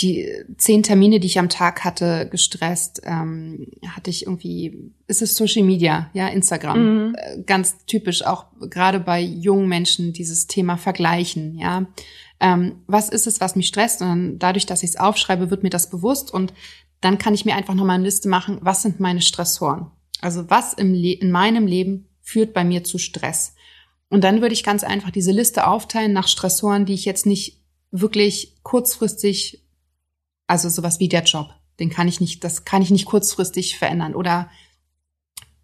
die 0.00 0.30
zehn 0.58 0.82
Termine, 0.82 1.20
die 1.20 1.26
ich 1.26 1.38
am 1.38 1.48
Tag 1.48 1.82
hatte, 1.82 2.28
gestresst, 2.30 3.00
ähm, 3.04 3.68
hatte 3.88 4.10
ich 4.10 4.26
irgendwie, 4.26 4.92
ist 5.06 5.22
es 5.22 5.34
Social 5.34 5.62
Media, 5.62 6.10
ja, 6.12 6.28
Instagram, 6.28 7.08
mhm. 7.08 7.14
Äh, 7.16 7.42
ganz 7.46 7.86
typisch, 7.86 8.22
auch 8.22 8.44
gerade 8.60 9.00
bei 9.00 9.20
jungen 9.20 9.68
Menschen, 9.68 10.12
dieses 10.12 10.46
Thema 10.46 10.76
Vergleichen, 10.76 11.58
ja. 11.58 11.86
Ähm, 12.40 12.82
was 12.86 13.08
ist 13.08 13.26
es, 13.26 13.40
was 13.40 13.56
mich 13.56 13.68
stresst? 13.68 14.02
Und 14.02 14.38
dadurch, 14.38 14.66
dass 14.66 14.82
ich 14.82 14.90
es 14.90 14.96
aufschreibe, 14.96 15.50
wird 15.50 15.62
mir 15.62 15.70
das 15.70 15.90
bewusst 15.90 16.32
und 16.32 16.52
dann 17.00 17.18
kann 17.18 17.34
ich 17.34 17.44
mir 17.44 17.54
einfach 17.54 17.74
nochmal 17.74 17.96
eine 17.96 18.04
Liste 18.04 18.28
machen, 18.28 18.58
was 18.60 18.82
sind 18.82 19.00
meine 19.00 19.22
Stressoren? 19.22 19.90
Also 20.20 20.48
was 20.50 20.72
im 20.72 20.94
in 20.94 21.30
meinem 21.30 21.66
Leben 21.66 22.08
führt 22.20 22.54
bei 22.54 22.64
mir 22.64 22.84
zu 22.84 22.98
Stress? 22.98 23.54
Und 24.08 24.24
dann 24.24 24.40
würde 24.40 24.54
ich 24.54 24.64
ganz 24.64 24.84
einfach 24.84 25.10
diese 25.10 25.32
Liste 25.32 25.66
aufteilen 25.66 26.12
nach 26.12 26.28
Stressoren, 26.28 26.86
die 26.86 26.94
ich 26.94 27.04
jetzt 27.04 27.26
nicht 27.26 27.60
wirklich 27.90 28.56
kurzfristig 28.62 29.66
also 30.46 30.68
sowas 30.68 31.00
wie 31.00 31.08
der 31.08 31.24
Job. 31.24 31.54
Den 31.80 31.90
kann 31.90 32.08
ich 32.08 32.20
nicht, 32.20 32.42
das 32.44 32.64
kann 32.64 32.82
ich 32.82 32.90
nicht 32.90 33.06
kurzfristig 33.06 33.78
verändern. 33.78 34.14
Oder 34.14 34.50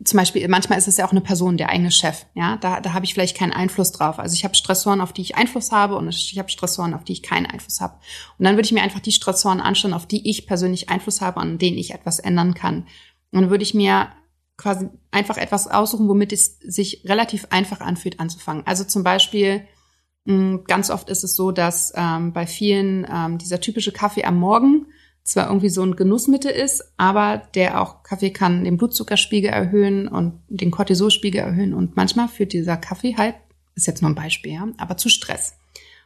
zum 0.04 0.18
Beispiel, 0.18 0.46
manchmal 0.48 0.78
ist 0.78 0.88
es 0.88 0.96
ja 0.96 1.06
auch 1.06 1.12
eine 1.12 1.20
Person, 1.20 1.56
der 1.56 1.68
eigene 1.68 1.90
Chef. 1.90 2.26
Ja, 2.34 2.56
da, 2.56 2.80
da 2.80 2.92
habe 2.92 3.04
ich 3.04 3.14
vielleicht 3.14 3.36
keinen 3.36 3.52
Einfluss 3.52 3.92
drauf. 3.92 4.18
Also 4.18 4.34
ich 4.34 4.44
habe 4.44 4.54
Stressoren, 4.54 5.00
auf 5.00 5.12
die 5.12 5.22
ich 5.22 5.36
Einfluss 5.36 5.72
habe 5.72 5.96
und 5.96 6.08
ich 6.08 6.38
habe 6.38 6.48
Stressoren, 6.48 6.94
auf 6.94 7.04
die 7.04 7.12
ich 7.12 7.22
keinen 7.22 7.46
Einfluss 7.46 7.80
habe. 7.80 7.94
Und 8.38 8.44
dann 8.44 8.56
würde 8.56 8.66
ich 8.66 8.72
mir 8.72 8.82
einfach 8.82 9.00
die 9.00 9.12
Stressoren 9.12 9.60
anschauen, 9.60 9.94
auf 9.94 10.06
die 10.06 10.28
ich 10.28 10.46
persönlich 10.46 10.88
Einfluss 10.88 11.20
habe, 11.20 11.40
an 11.40 11.58
denen 11.58 11.78
ich 11.78 11.92
etwas 11.94 12.18
ändern 12.18 12.54
kann. 12.54 12.86
Und 13.30 13.40
dann 13.40 13.50
würde 13.50 13.64
ich 13.64 13.74
mir 13.74 14.08
quasi 14.56 14.88
einfach 15.10 15.36
etwas 15.36 15.66
aussuchen, 15.66 16.08
womit 16.08 16.32
es 16.32 16.58
sich 16.58 17.04
relativ 17.06 17.46
einfach 17.50 17.80
anfühlt 17.80 18.20
anzufangen. 18.20 18.66
Also 18.66 18.84
zum 18.84 19.02
Beispiel 19.02 19.66
Mm, 20.24 20.58
ganz 20.66 20.90
oft 20.90 21.08
ist 21.08 21.24
es 21.24 21.34
so, 21.34 21.50
dass 21.50 21.92
ähm, 21.96 22.32
bei 22.32 22.46
vielen 22.46 23.06
ähm, 23.10 23.38
dieser 23.38 23.60
typische 23.60 23.92
Kaffee 23.92 24.24
am 24.24 24.38
Morgen 24.38 24.86
zwar 25.24 25.48
irgendwie 25.48 25.68
so 25.68 25.82
ein 25.82 25.96
Genussmittel 25.96 26.50
ist, 26.50 26.92
aber 26.96 27.42
der 27.54 27.80
auch 27.80 28.02
Kaffee 28.02 28.30
kann 28.30 28.64
den 28.64 28.76
Blutzuckerspiegel 28.76 29.50
erhöhen 29.50 30.08
und 30.08 30.40
den 30.48 30.70
Cortisolspiegel 30.70 31.40
erhöhen 31.40 31.74
und 31.74 31.96
manchmal 31.96 32.28
führt 32.28 32.52
dieser 32.52 32.76
Kaffee 32.76 33.16
halt, 33.16 33.36
ist 33.74 33.86
jetzt 33.86 34.02
nur 34.02 34.10
ein 34.10 34.16
Beispiel, 34.16 34.52
ja, 34.52 34.68
aber 34.78 34.96
zu 34.96 35.08
Stress. 35.08 35.54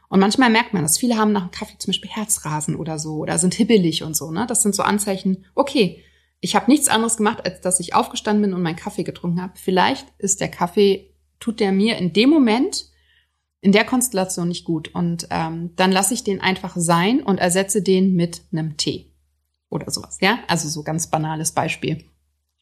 Und 0.09 0.19
manchmal 0.19 0.49
merkt 0.49 0.73
man 0.73 0.83
das. 0.83 0.97
Viele 0.97 1.17
haben 1.17 1.33
nach 1.33 1.47
dem 1.47 1.51
Kaffee 1.51 1.77
zum 1.79 1.89
Beispiel 1.89 2.11
Herzrasen 2.11 2.75
oder 2.75 2.97
so 2.97 3.15
oder 3.17 3.37
sind 3.37 3.55
hibbelig 3.55 4.03
und 4.03 4.15
so. 4.15 4.31
Ne? 4.31 4.45
Das 4.47 4.63
sind 4.63 4.73
so 4.73 4.83
Anzeichen, 4.83 5.45
okay, 5.53 6.01
ich 6.39 6.55
habe 6.55 6.71
nichts 6.71 6.87
anderes 6.87 7.17
gemacht, 7.17 7.45
als 7.45 7.59
dass 7.61 7.79
ich 7.79 7.93
aufgestanden 7.95 8.43
bin 8.43 8.53
und 8.53 8.61
meinen 8.61 8.77
Kaffee 8.77 9.03
getrunken 9.03 9.41
habe. 9.41 9.53
Vielleicht 9.55 10.07
ist 10.17 10.39
der 10.39 10.49
Kaffee, 10.49 11.13
tut 11.39 11.59
der 11.59 11.71
mir 11.71 11.97
in 11.97 12.13
dem 12.13 12.29
Moment 12.29 12.85
in 13.59 13.71
der 13.71 13.83
Konstellation 13.83 14.47
nicht 14.47 14.63
gut. 14.63 14.93
Und 14.93 15.27
ähm, 15.31 15.71
dann 15.75 15.91
lasse 15.91 16.13
ich 16.13 16.23
den 16.23 16.39
einfach 16.39 16.75
sein 16.77 17.21
und 17.21 17.39
ersetze 17.39 17.81
den 17.81 18.13
mit 18.13 18.43
einem 18.51 18.77
Tee 18.77 19.06
oder 19.69 19.89
sowas. 19.91 20.17
Ja, 20.21 20.39
also 20.47 20.69
so 20.69 20.83
ganz 20.83 21.07
banales 21.07 21.51
Beispiel. 21.51 22.05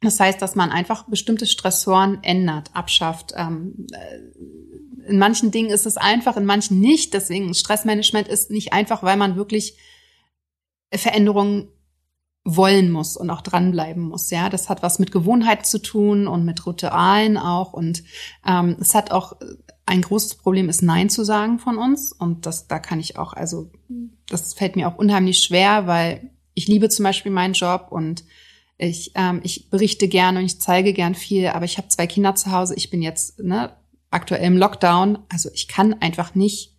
Das 0.02 0.20
heißt, 0.20 0.42
dass 0.42 0.56
man 0.56 0.72
einfach 0.72 1.08
bestimmte 1.08 1.46
Stressoren 1.46 2.20
ändert, 2.24 2.70
abschafft. 2.74 3.34
Ähm, 3.36 3.88
äh, 3.92 5.10
in 5.10 5.20
manchen 5.20 5.52
Dingen 5.52 5.70
ist 5.70 5.86
es 5.86 5.98
einfach, 5.98 6.38
in 6.38 6.46
manchen 6.46 6.80
nicht. 6.80 7.14
Deswegen 7.14 7.54
Stressmanagement 7.54 8.28
ist 8.28 8.52
nicht 8.52 8.74
einfach, 8.74 9.04
weil 9.04 9.18
man 9.18 9.36
wirklich 9.36 9.78
Veränderungen 10.94 11.70
wollen 12.44 12.92
muss 12.92 13.18
und 13.18 13.32
auch 13.32 13.42
dranbleiben 13.42 14.04
muss. 14.04 14.30
Ja, 14.30 14.50
das 14.50 14.70
hat 14.70 14.84
was 14.84 15.00
mit 15.00 15.12
Gewohnheit 15.12 15.66
zu 15.66 15.82
tun 15.82 16.28
und 16.28 16.46
mit 16.46 16.66
Ritualen 16.66 17.38
auch. 17.38 17.74
Und 17.74 18.04
ähm, 18.46 18.78
es 18.80 18.94
hat 18.94 19.12
auch 19.12 19.34
ein 19.88 20.02
großes 20.02 20.36
Problem 20.36 20.70
ist, 20.70 20.84
Nein 20.84 21.10
zu 21.10 21.24
sagen 21.24 21.58
von 21.60 21.78
uns. 21.78 22.12
Und 22.12 22.46
das, 22.46 22.68
da 22.68 22.80
kann 22.80 23.00
ich 23.00 23.18
auch, 23.18 23.34
also, 23.34 23.72
das 24.30 24.54
fällt 24.54 24.76
mir 24.76 24.88
auch 24.88 24.98
unheimlich 24.98 25.40
schwer, 25.40 25.88
weil 25.88 26.35
ich 26.56 26.68
liebe 26.68 26.90
zum 26.90 27.04
Beispiel 27.04 27.32
meinen 27.32 27.54
Job 27.54 27.88
und 27.92 28.24
ich, 28.78 29.12
ähm, 29.16 29.42
ich 29.44 29.70
berichte 29.70 30.08
gerne 30.08 30.40
und 30.40 30.46
ich 30.46 30.60
zeige 30.60 30.94
gern 30.94 31.16
viel, 31.16 31.48
aber 31.48 31.66
ich 31.66 31.78
habe 31.78 31.88
zwei 31.90 32.08
Kinder 32.08 32.36
zu 32.36 32.52
Hause. 32.52 32.76
Ich 32.76 32.90
bin 32.90 33.02
jetzt 33.02 33.40
ne, 33.40 33.72
aktuell 34.10 34.46
im 34.46 34.58
Lockdown. 34.58 35.20
Also 35.30 35.50
ich 35.54 35.68
kann 35.68 35.94
einfach 36.02 36.36
nicht 36.36 36.74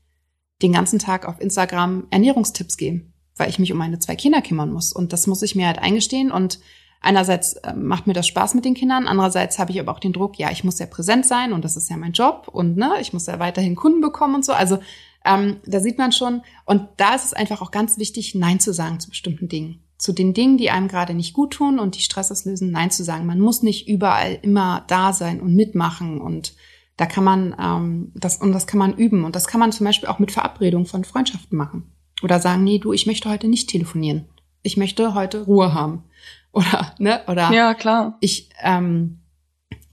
den 0.63 0.73
ganzen 0.73 0.99
Tag 0.99 1.27
auf 1.27 1.41
Instagram 1.41 2.07
Ernährungstipps 2.11 2.77
geben, 2.77 3.13
weil 3.37 3.49
ich 3.49 3.59
mich 3.59 3.73
um 3.73 3.79
meine 3.79 3.99
zwei 3.99 4.17
Kinder 4.17 4.43
kümmern 4.43 4.73
muss. 4.73 4.93
Und 4.93 5.13
das 5.13 5.27
muss 5.27 5.43
ich 5.43 5.55
mir 5.55 5.67
halt 5.67 5.79
eingestehen. 5.79 6.31
Und 6.31 6.59
einerseits 7.01 7.55
äh, 7.55 7.73
macht 7.75 8.07
mir 8.07 8.15
das 8.15 8.27
Spaß 8.27 8.55
mit 8.55 8.65
den 8.65 8.75
Kindern, 8.75 9.07
andererseits 9.07 9.59
habe 9.59 9.71
ich 9.71 9.81
aber 9.81 9.93
auch 9.93 10.01
den 10.01 10.13
Druck, 10.13 10.39
ja, 10.39 10.51
ich 10.51 10.65
muss 10.65 10.79
ja 10.79 10.87
präsent 10.87 11.27
sein 11.27 11.53
und 11.53 11.65
das 11.65 11.77
ist 11.77 11.89
ja 11.89 11.97
mein 11.97 12.13
Job 12.13 12.49
und 12.51 12.77
ne, 12.77 12.95
ich 13.01 13.13
muss 13.13 13.27
ja 13.27 13.39
weiterhin 13.39 13.77
Kunden 13.77 14.01
bekommen 14.01 14.35
und 14.35 14.45
so. 14.45 14.53
Also 14.53 14.79
ähm, 15.27 15.57
da 15.67 15.81
sieht 15.81 15.99
man 15.99 16.13
schon, 16.13 16.43
und 16.65 16.89
da 16.97 17.15
ist 17.15 17.25
es 17.25 17.33
einfach 17.33 17.63
auch 17.63 17.71
ganz 17.71 17.99
wichtig, 17.99 18.35
Nein 18.35 18.61
zu 18.61 18.73
sagen 18.73 19.01
zu 19.01 19.11
bestimmten 19.11 19.49
Dingen. 19.49 19.83
Zu 19.99 20.13
den 20.13 20.35
Dingen, 20.35 20.59
die 20.59 20.71
einem 20.71 20.89
gerade 20.89 21.15
nicht 21.15 21.33
gut 21.33 21.55
tun 21.55 21.79
und 21.79 21.97
die 21.97 22.03
Stress 22.03 22.31
auslösen, 22.31 22.71
Nein 22.71 22.91
zu 22.91 23.03
sagen. 23.03 23.27
Man 23.27 23.41
muss 23.41 23.63
nicht 23.63 23.89
überall 23.89 24.39
immer 24.43 24.85
da 24.89 25.13
sein 25.13 25.41
und 25.41 25.55
mitmachen 25.55 26.21
und 26.21 26.55
da 26.97 27.07
kann 27.07 27.25
man 27.25 27.55
ähm, 27.61 28.13
das 28.15 28.39
und 28.39 28.53
das 28.53 28.67
kann 28.67 28.79
man 28.79 28.95
üben 28.95 29.25
und 29.25 29.37
das 29.37 29.47
kann 29.47 29.61
man 29.61 29.73
zum 29.73 29.85
Beispiel 29.85 30.09
auch 30.09 30.19
mit 30.19 30.33
Verabredungen 30.33 30.87
von 30.87 31.05
Freundschaften 31.05 31.57
machen 31.57 31.93
oder 32.23 32.41
sagen, 32.41 32.65
nee, 32.65 32.79
du, 32.79 32.93
ich 32.93 33.07
möchte 33.07 33.29
heute 33.29 33.49
nicht 33.49 33.69
telefonieren. 33.69 34.27
Ich 34.63 34.77
möchte 34.77 35.15
heute 35.15 35.45
Ruhe 35.45 35.75
haben 35.75 36.05
oder 36.53 36.95
ne 36.99 37.21
oder 37.29 37.53
ja 37.53 37.75
klar 37.75 38.17
ich 38.21 38.49
ähm, 38.63 39.21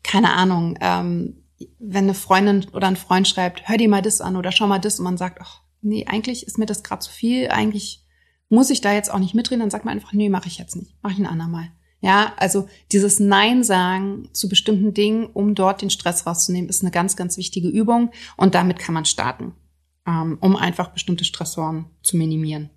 keine 0.02 0.34
Ahnung 0.34 0.78
ähm, 0.80 1.43
wenn 1.80 2.06
eine 2.06 2.14
Freundin 2.14 2.66
oder 2.74 2.88
ein 2.88 2.96
Freund 2.96 3.28
schreibt 3.28 3.68
hör 3.68 3.78
dir 3.78 3.90
mal 3.90 4.02
das 4.02 4.22
an 4.22 4.36
oder 4.36 4.52
schau 4.52 4.68
mal 4.68 4.80
das 4.80 5.00
und 5.00 5.06
man 5.06 5.18
sagt 5.18 5.40
ach 5.42 5.62
nee 5.82 6.06
eigentlich 6.08 6.48
ist 6.48 6.58
mir 6.58 6.66
das 6.66 6.84
gerade 6.84 7.02
zu 7.02 7.12
viel 7.12 7.50
eigentlich 7.50 8.06
muss 8.50 8.70
ich 8.70 8.82
da 8.82 8.94
jetzt 8.94 9.12
auch 9.12 9.20
nicht 9.20 9.34
mitreden 9.34 9.62
dann 9.62 9.70
sagt 9.70 9.86
man 9.86 9.96
einfach 9.96 10.14
nee 10.14 10.30
mache 10.30 10.48
ich 10.48 10.58
jetzt 10.58 10.76
nicht 10.76 10.96
mache 11.02 11.14
ich 11.14 11.20
ein 11.20 11.26
andermal. 11.26 11.72
Ja 12.02 12.34
also 12.38 12.68
dieses 12.92 13.20
Nein 13.20 13.64
sagen 13.64 14.30
zu 14.34 14.50
bestimmten 14.50 14.94
Dingen 14.94 15.26
um 15.26 15.56
dort 15.56 15.82
den 15.82 15.90
Stress 15.90 16.26
rauszunehmen 16.26 16.70
ist 16.70 16.84
eine 16.84 16.92
ganz 16.92 17.16
ganz 17.16 17.38
wichtige 17.38 17.70
Übung 17.70 18.12
und 18.38 18.56
damit 18.56 18.80
kann 18.80 18.94
man 18.94 19.06
starten 19.06 19.54
ähm, 20.06 20.38
um 20.42 20.56
einfach 20.56 20.90
bestimmte 20.90 21.26
Stressoren 21.26 21.86
zu 22.02 22.18
minimieren 22.18 22.70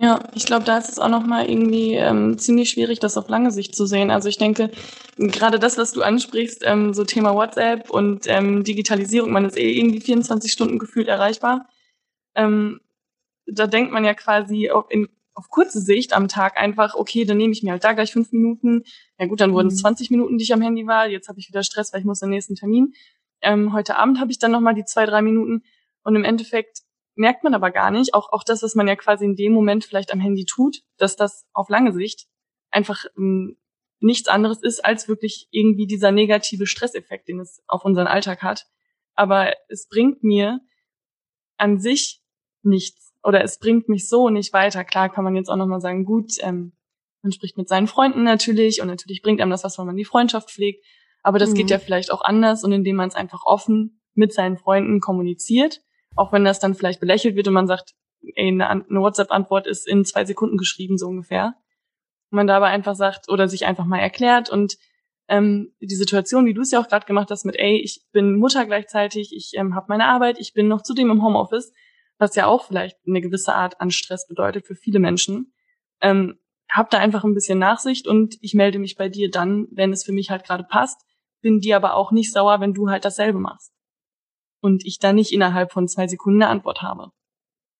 ja, 0.00 0.20
ich 0.34 0.46
glaube, 0.46 0.64
da 0.64 0.78
ist 0.78 0.88
es 0.88 1.00
auch 1.00 1.08
nochmal 1.08 1.50
irgendwie 1.50 1.94
ähm, 1.94 2.38
ziemlich 2.38 2.70
schwierig, 2.70 3.00
das 3.00 3.16
auf 3.16 3.28
lange 3.28 3.50
Sicht 3.50 3.74
zu 3.74 3.84
sehen. 3.84 4.12
Also 4.12 4.28
ich 4.28 4.38
denke, 4.38 4.70
gerade 5.16 5.58
das, 5.58 5.76
was 5.76 5.90
du 5.90 6.02
ansprichst, 6.02 6.62
ähm, 6.64 6.94
so 6.94 7.04
Thema 7.04 7.34
WhatsApp 7.34 7.90
und 7.90 8.26
ähm, 8.28 8.62
Digitalisierung, 8.62 9.32
man 9.32 9.44
ist 9.44 9.58
eh 9.58 9.76
irgendwie 9.76 10.00
24 10.00 10.52
Stunden 10.52 10.78
gefühlt 10.78 11.08
erreichbar. 11.08 11.68
Ähm, 12.36 12.80
da 13.46 13.66
denkt 13.66 13.92
man 13.92 14.04
ja 14.04 14.14
quasi 14.14 14.70
auf, 14.70 14.86
in, 14.88 15.08
auf 15.34 15.48
kurze 15.48 15.80
Sicht 15.80 16.12
am 16.12 16.28
Tag 16.28 16.60
einfach, 16.60 16.94
okay, 16.94 17.24
dann 17.24 17.36
nehme 17.36 17.52
ich 17.52 17.64
mir 17.64 17.72
halt 17.72 17.82
da 17.82 17.92
gleich 17.92 18.12
fünf 18.12 18.30
Minuten. 18.30 18.84
Ja 19.18 19.26
gut, 19.26 19.40
dann 19.40 19.52
wurden 19.52 19.68
es 19.68 19.78
mhm. 19.78 19.96
20 19.96 20.10
Minuten, 20.10 20.38
die 20.38 20.44
ich 20.44 20.52
am 20.52 20.62
Handy 20.62 20.86
war. 20.86 21.08
Jetzt 21.08 21.28
habe 21.28 21.40
ich 21.40 21.48
wieder 21.48 21.64
Stress, 21.64 21.92
weil 21.92 22.00
ich 22.00 22.06
muss 22.06 22.20
den 22.20 22.30
nächsten 22.30 22.54
Termin. 22.54 22.92
Ähm, 23.40 23.72
heute 23.72 23.96
Abend 23.96 24.20
habe 24.20 24.30
ich 24.30 24.38
dann 24.38 24.52
nochmal 24.52 24.74
die 24.74 24.84
zwei, 24.84 25.06
drei 25.06 25.22
Minuten. 25.22 25.64
Und 26.04 26.14
im 26.14 26.22
Endeffekt 26.24 26.82
merkt 27.18 27.44
man 27.44 27.54
aber 27.54 27.70
gar 27.70 27.90
nicht, 27.90 28.14
auch, 28.14 28.32
auch 28.32 28.44
das, 28.44 28.62
was 28.62 28.74
man 28.74 28.88
ja 28.88 28.96
quasi 28.96 29.24
in 29.24 29.36
dem 29.36 29.52
Moment 29.52 29.84
vielleicht 29.84 30.12
am 30.12 30.20
Handy 30.20 30.44
tut, 30.44 30.82
dass 30.96 31.16
das 31.16 31.46
auf 31.52 31.68
lange 31.68 31.92
Sicht 31.92 32.28
einfach 32.70 33.04
ähm, 33.16 33.56
nichts 34.00 34.28
anderes 34.28 34.62
ist 34.62 34.84
als 34.84 35.08
wirklich 35.08 35.48
irgendwie 35.50 35.86
dieser 35.86 36.12
negative 36.12 36.66
Stresseffekt, 36.66 37.28
den 37.28 37.40
es 37.40 37.62
auf 37.66 37.84
unseren 37.84 38.06
Alltag 38.06 38.42
hat. 38.42 38.66
Aber 39.14 39.52
es 39.68 39.88
bringt 39.88 40.22
mir 40.22 40.60
an 41.56 41.80
sich 41.80 42.22
nichts 42.62 43.12
oder 43.24 43.42
es 43.42 43.58
bringt 43.58 43.88
mich 43.88 44.08
so 44.08 44.30
nicht 44.30 44.52
weiter. 44.52 44.84
Klar 44.84 45.08
kann 45.08 45.24
man 45.24 45.34
jetzt 45.34 45.48
auch 45.48 45.56
nochmal 45.56 45.80
sagen, 45.80 46.04
gut, 46.04 46.32
ähm, 46.40 46.72
man 47.22 47.32
spricht 47.32 47.56
mit 47.56 47.68
seinen 47.68 47.88
Freunden 47.88 48.22
natürlich 48.22 48.80
und 48.80 48.86
natürlich 48.86 49.22
bringt 49.22 49.40
einem 49.40 49.50
das 49.50 49.64
was, 49.64 49.76
wenn 49.78 49.86
man 49.86 49.96
die 49.96 50.04
Freundschaft 50.04 50.50
pflegt. 50.50 50.84
Aber 51.24 51.40
das 51.40 51.50
mhm. 51.50 51.54
geht 51.54 51.70
ja 51.70 51.80
vielleicht 51.80 52.12
auch 52.12 52.22
anders 52.22 52.62
und 52.62 52.70
indem 52.70 52.94
man 52.94 53.08
es 53.08 53.16
einfach 53.16 53.44
offen 53.44 54.00
mit 54.14 54.32
seinen 54.32 54.56
Freunden 54.56 55.00
kommuniziert 55.00 55.80
auch 56.18 56.32
wenn 56.32 56.44
das 56.44 56.58
dann 56.58 56.74
vielleicht 56.74 57.00
belächelt 57.00 57.36
wird 57.36 57.46
und 57.48 57.54
man 57.54 57.66
sagt, 57.66 57.94
ey, 58.34 58.48
eine, 58.48 58.68
eine 58.68 58.84
WhatsApp-Antwort 58.88 59.66
ist 59.66 59.86
in 59.86 60.04
zwei 60.04 60.24
Sekunden 60.24 60.56
geschrieben, 60.56 60.98
so 60.98 61.06
ungefähr. 61.06 61.54
Und 62.30 62.36
man 62.36 62.46
da 62.46 62.56
aber 62.56 62.66
einfach 62.66 62.94
sagt 62.94 63.28
oder 63.28 63.48
sich 63.48 63.66
einfach 63.66 63.84
mal 63.84 64.00
erklärt 64.00 64.50
und 64.50 64.76
ähm, 65.28 65.74
die 65.80 65.94
Situation, 65.94 66.46
wie 66.46 66.54
du 66.54 66.62
es 66.62 66.70
ja 66.70 66.80
auch 66.80 66.88
gerade 66.88 67.06
gemacht 67.06 67.30
hast, 67.30 67.44
mit 67.44 67.56
ey, 67.56 67.80
ich 67.82 68.06
bin 68.12 68.36
Mutter 68.36 68.64
gleichzeitig, 68.64 69.34
ich 69.34 69.52
ähm, 69.54 69.74
habe 69.74 69.86
meine 69.88 70.06
Arbeit, 70.06 70.38
ich 70.40 70.54
bin 70.54 70.68
noch 70.68 70.82
zudem 70.82 71.10
im 71.10 71.22
Homeoffice, 71.22 71.72
was 72.18 72.34
ja 72.34 72.46
auch 72.46 72.64
vielleicht 72.64 72.96
eine 73.06 73.20
gewisse 73.20 73.54
Art 73.54 73.80
an 73.80 73.90
Stress 73.90 74.26
bedeutet 74.26 74.66
für 74.66 74.74
viele 74.74 74.98
Menschen. 74.98 75.52
Ähm, 76.00 76.38
hab 76.70 76.90
da 76.90 76.98
einfach 76.98 77.24
ein 77.24 77.34
bisschen 77.34 77.58
Nachsicht 77.58 78.08
und 78.08 78.36
ich 78.40 78.54
melde 78.54 78.78
mich 78.78 78.96
bei 78.96 79.08
dir 79.08 79.30
dann, 79.30 79.68
wenn 79.70 79.92
es 79.92 80.04
für 80.04 80.12
mich 80.12 80.30
halt 80.30 80.44
gerade 80.44 80.64
passt, 80.64 81.00
bin 81.40 81.60
dir 81.60 81.76
aber 81.76 81.94
auch 81.94 82.10
nicht 82.10 82.32
sauer, 82.32 82.60
wenn 82.60 82.74
du 82.74 82.88
halt 82.88 83.04
dasselbe 83.04 83.38
machst 83.38 83.72
und 84.60 84.84
ich 84.84 84.98
da 84.98 85.12
nicht 85.12 85.32
innerhalb 85.32 85.72
von 85.72 85.88
zwei 85.88 86.08
Sekunden 86.08 86.42
eine 86.42 86.50
Antwort 86.50 86.82
habe. 86.82 87.10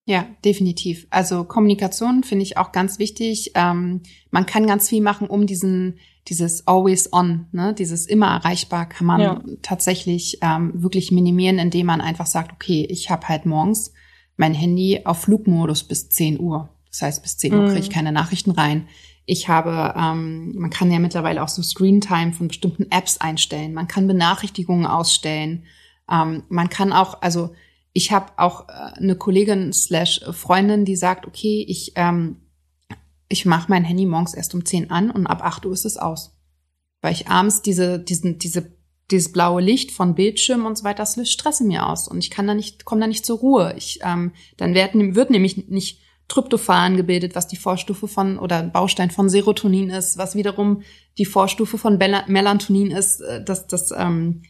Ja, 0.04 0.26
definitiv. 0.44 1.06
Also 1.10 1.44
Kommunikation 1.44 2.24
finde 2.24 2.42
ich 2.42 2.56
auch 2.56 2.72
ganz 2.72 2.98
wichtig. 2.98 3.52
Ähm, 3.54 4.02
man 4.30 4.46
kann 4.46 4.66
ganz 4.66 4.88
viel 4.88 5.02
machen, 5.02 5.28
um 5.28 5.46
diesen 5.46 5.98
dieses 6.28 6.66
always 6.66 7.12
on, 7.12 7.46
ne, 7.52 7.74
dieses 7.74 8.06
immer 8.06 8.28
erreichbar, 8.28 8.88
kann 8.88 9.06
man 9.06 9.20
ja. 9.20 9.42
tatsächlich 9.62 10.38
ähm, 10.42 10.72
wirklich 10.74 11.10
minimieren, 11.10 11.58
indem 11.58 11.86
man 11.86 12.00
einfach 12.00 12.26
sagt, 12.26 12.52
okay, 12.52 12.86
ich 12.88 13.10
habe 13.10 13.28
halt 13.28 13.46
morgens 13.46 13.92
mein 14.36 14.54
Handy 14.54 15.02
auf 15.04 15.22
Flugmodus 15.22 15.84
bis 15.84 16.10
10 16.10 16.38
Uhr. 16.38 16.68
Das 16.90 17.02
heißt, 17.02 17.22
bis 17.22 17.38
10 17.38 17.54
Uhr 17.54 17.66
kriege 17.66 17.80
ich 17.80 17.88
mhm. 17.88 17.94
keine 17.94 18.12
Nachrichten 18.12 18.50
rein. 18.50 18.88
Ich 19.24 19.48
habe, 19.48 19.94
ähm, 19.98 20.54
man 20.56 20.70
kann 20.70 20.90
ja 20.90 20.98
mittlerweile 20.98 21.42
auch 21.42 21.48
so 21.48 21.62
Screentime 21.62 22.32
von 22.32 22.48
bestimmten 22.48 22.90
Apps 22.90 23.18
einstellen. 23.18 23.74
Man 23.74 23.88
kann 23.88 24.06
Benachrichtigungen 24.06 24.86
ausstellen. 24.86 25.64
Ähm, 26.10 26.44
man 26.48 26.68
kann 26.68 26.92
auch, 26.92 27.22
also 27.22 27.54
ich 27.92 28.12
habe 28.12 28.32
auch 28.36 28.68
äh, 28.68 28.72
eine 28.72 29.16
Kollegin 29.16 29.72
slash 29.72 30.20
Freundin, 30.32 30.84
die 30.84 30.96
sagt, 30.96 31.26
okay, 31.26 31.64
ich, 31.66 31.92
ähm, 31.96 32.36
ich 33.28 33.44
mache 33.44 33.66
mein 33.68 33.84
Handy 33.84 34.06
morgens 34.06 34.34
erst 34.34 34.54
um 34.54 34.64
10 34.64 34.90
an 34.90 35.10
und 35.10 35.26
ab 35.26 35.44
8 35.44 35.66
Uhr 35.66 35.72
ist 35.72 35.84
es 35.84 35.96
aus. 35.96 36.36
Weil 37.00 37.12
ich 37.12 37.28
abends 37.28 37.62
diese, 37.62 37.98
diesen, 37.98 38.38
diese, 38.38 38.72
dieses 39.10 39.32
blaue 39.32 39.60
Licht 39.60 39.90
von 39.90 40.14
Bildschirm 40.14 40.66
und 40.66 40.76
so 40.76 40.84
weiter, 40.84 41.02
das 41.02 41.16
löst 41.16 41.32
Stress 41.32 41.60
in 41.60 41.68
mir 41.68 41.86
aus. 41.86 42.08
Und 42.08 42.18
ich 42.18 42.30
kann 42.30 42.46
da 42.46 42.54
nicht, 42.54 42.84
komme 42.84 43.00
da 43.02 43.06
nicht 43.06 43.26
zur 43.26 43.38
Ruhe. 43.38 43.74
Ich, 43.76 44.00
ähm, 44.02 44.32
dann 44.56 44.74
wird, 44.74 44.94
wird 44.94 45.30
nämlich 45.30 45.68
nicht 45.68 46.00
Tryptophan 46.28 46.96
gebildet, 46.96 47.34
was 47.34 47.48
die 47.48 47.56
Vorstufe 47.56 48.06
von 48.06 48.38
oder 48.38 48.62
Baustein 48.62 49.10
von 49.10 49.28
Serotonin 49.30 49.90
ist, 49.90 50.18
was 50.18 50.34
wiederum 50.34 50.82
die 51.16 51.24
Vorstufe 51.24 51.78
von 51.78 51.96
Melatonin 51.96 52.90
ist, 52.90 53.20
äh, 53.20 53.42
das, 53.42 53.66
das 53.66 53.92
ähm, 53.96 54.42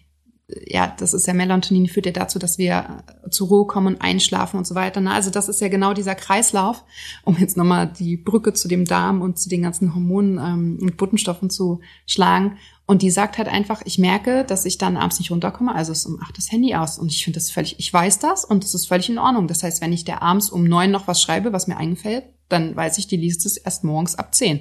ja, 0.66 0.94
das 0.98 1.12
ist 1.12 1.26
ja 1.26 1.34
Melatonin, 1.34 1.88
führt 1.88 2.06
ja 2.06 2.12
dazu, 2.12 2.38
dass 2.38 2.56
wir 2.56 3.04
zur 3.30 3.48
Ruhe 3.48 3.66
kommen 3.66 4.00
einschlafen 4.00 4.56
und 4.56 4.66
so 4.66 4.74
weiter. 4.74 5.00
Ne? 5.00 5.12
Also 5.12 5.30
das 5.30 5.48
ist 5.48 5.60
ja 5.60 5.68
genau 5.68 5.92
dieser 5.92 6.14
Kreislauf, 6.14 6.84
um 7.22 7.36
jetzt 7.36 7.58
nochmal 7.58 7.86
die 7.86 8.16
Brücke 8.16 8.54
zu 8.54 8.66
dem 8.66 8.86
Darm 8.86 9.20
und 9.20 9.38
zu 9.38 9.50
den 9.50 9.62
ganzen 9.62 9.94
Hormonen 9.94 10.38
ähm, 10.38 10.78
und 10.80 10.96
Botenstoffen 10.96 11.50
zu 11.50 11.80
schlagen. 12.06 12.56
Und 12.86 13.02
die 13.02 13.10
sagt 13.10 13.36
halt 13.36 13.48
einfach, 13.48 13.82
ich 13.84 13.98
merke, 13.98 14.44
dass 14.44 14.64
ich 14.64 14.78
dann 14.78 14.96
abends 14.96 15.18
nicht 15.18 15.30
runterkomme, 15.30 15.74
also 15.74 15.92
ist 15.92 16.06
um 16.06 16.18
acht 16.22 16.38
das 16.38 16.50
Handy 16.50 16.74
aus. 16.74 16.98
Und 16.98 17.12
ich 17.12 17.22
finde 17.24 17.38
das 17.38 17.50
völlig, 17.50 17.78
ich 17.78 17.92
weiß 17.92 18.18
das 18.18 18.46
und 18.46 18.64
das 18.64 18.74
ist 18.74 18.86
völlig 18.86 19.10
in 19.10 19.18
Ordnung. 19.18 19.48
Das 19.48 19.62
heißt, 19.62 19.82
wenn 19.82 19.92
ich 19.92 20.06
der 20.06 20.22
abends 20.22 20.48
um 20.48 20.64
neun 20.64 20.90
noch 20.90 21.06
was 21.06 21.20
schreibe, 21.20 21.52
was 21.52 21.66
mir 21.66 21.76
eingefällt, 21.76 22.24
dann 22.48 22.74
weiß 22.74 22.96
ich, 22.96 23.06
die 23.06 23.18
liest 23.18 23.44
es 23.44 23.58
erst 23.58 23.84
morgens 23.84 24.14
ab 24.14 24.34
zehn. 24.34 24.60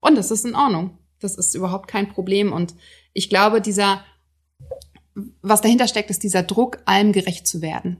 Und 0.00 0.16
das 0.16 0.30
ist 0.30 0.46
in 0.46 0.54
Ordnung. 0.54 0.98
Das 1.18 1.34
ist 1.36 1.56
überhaupt 1.56 1.88
kein 1.88 2.08
Problem. 2.08 2.52
Und 2.52 2.74
ich 3.12 3.28
glaube, 3.28 3.60
dieser 3.60 4.04
was 5.42 5.60
dahinter 5.60 5.88
steckt, 5.88 6.10
ist 6.10 6.22
dieser 6.22 6.42
Druck, 6.42 6.78
allem 6.84 7.12
gerecht 7.12 7.46
zu 7.46 7.62
werden. 7.62 7.98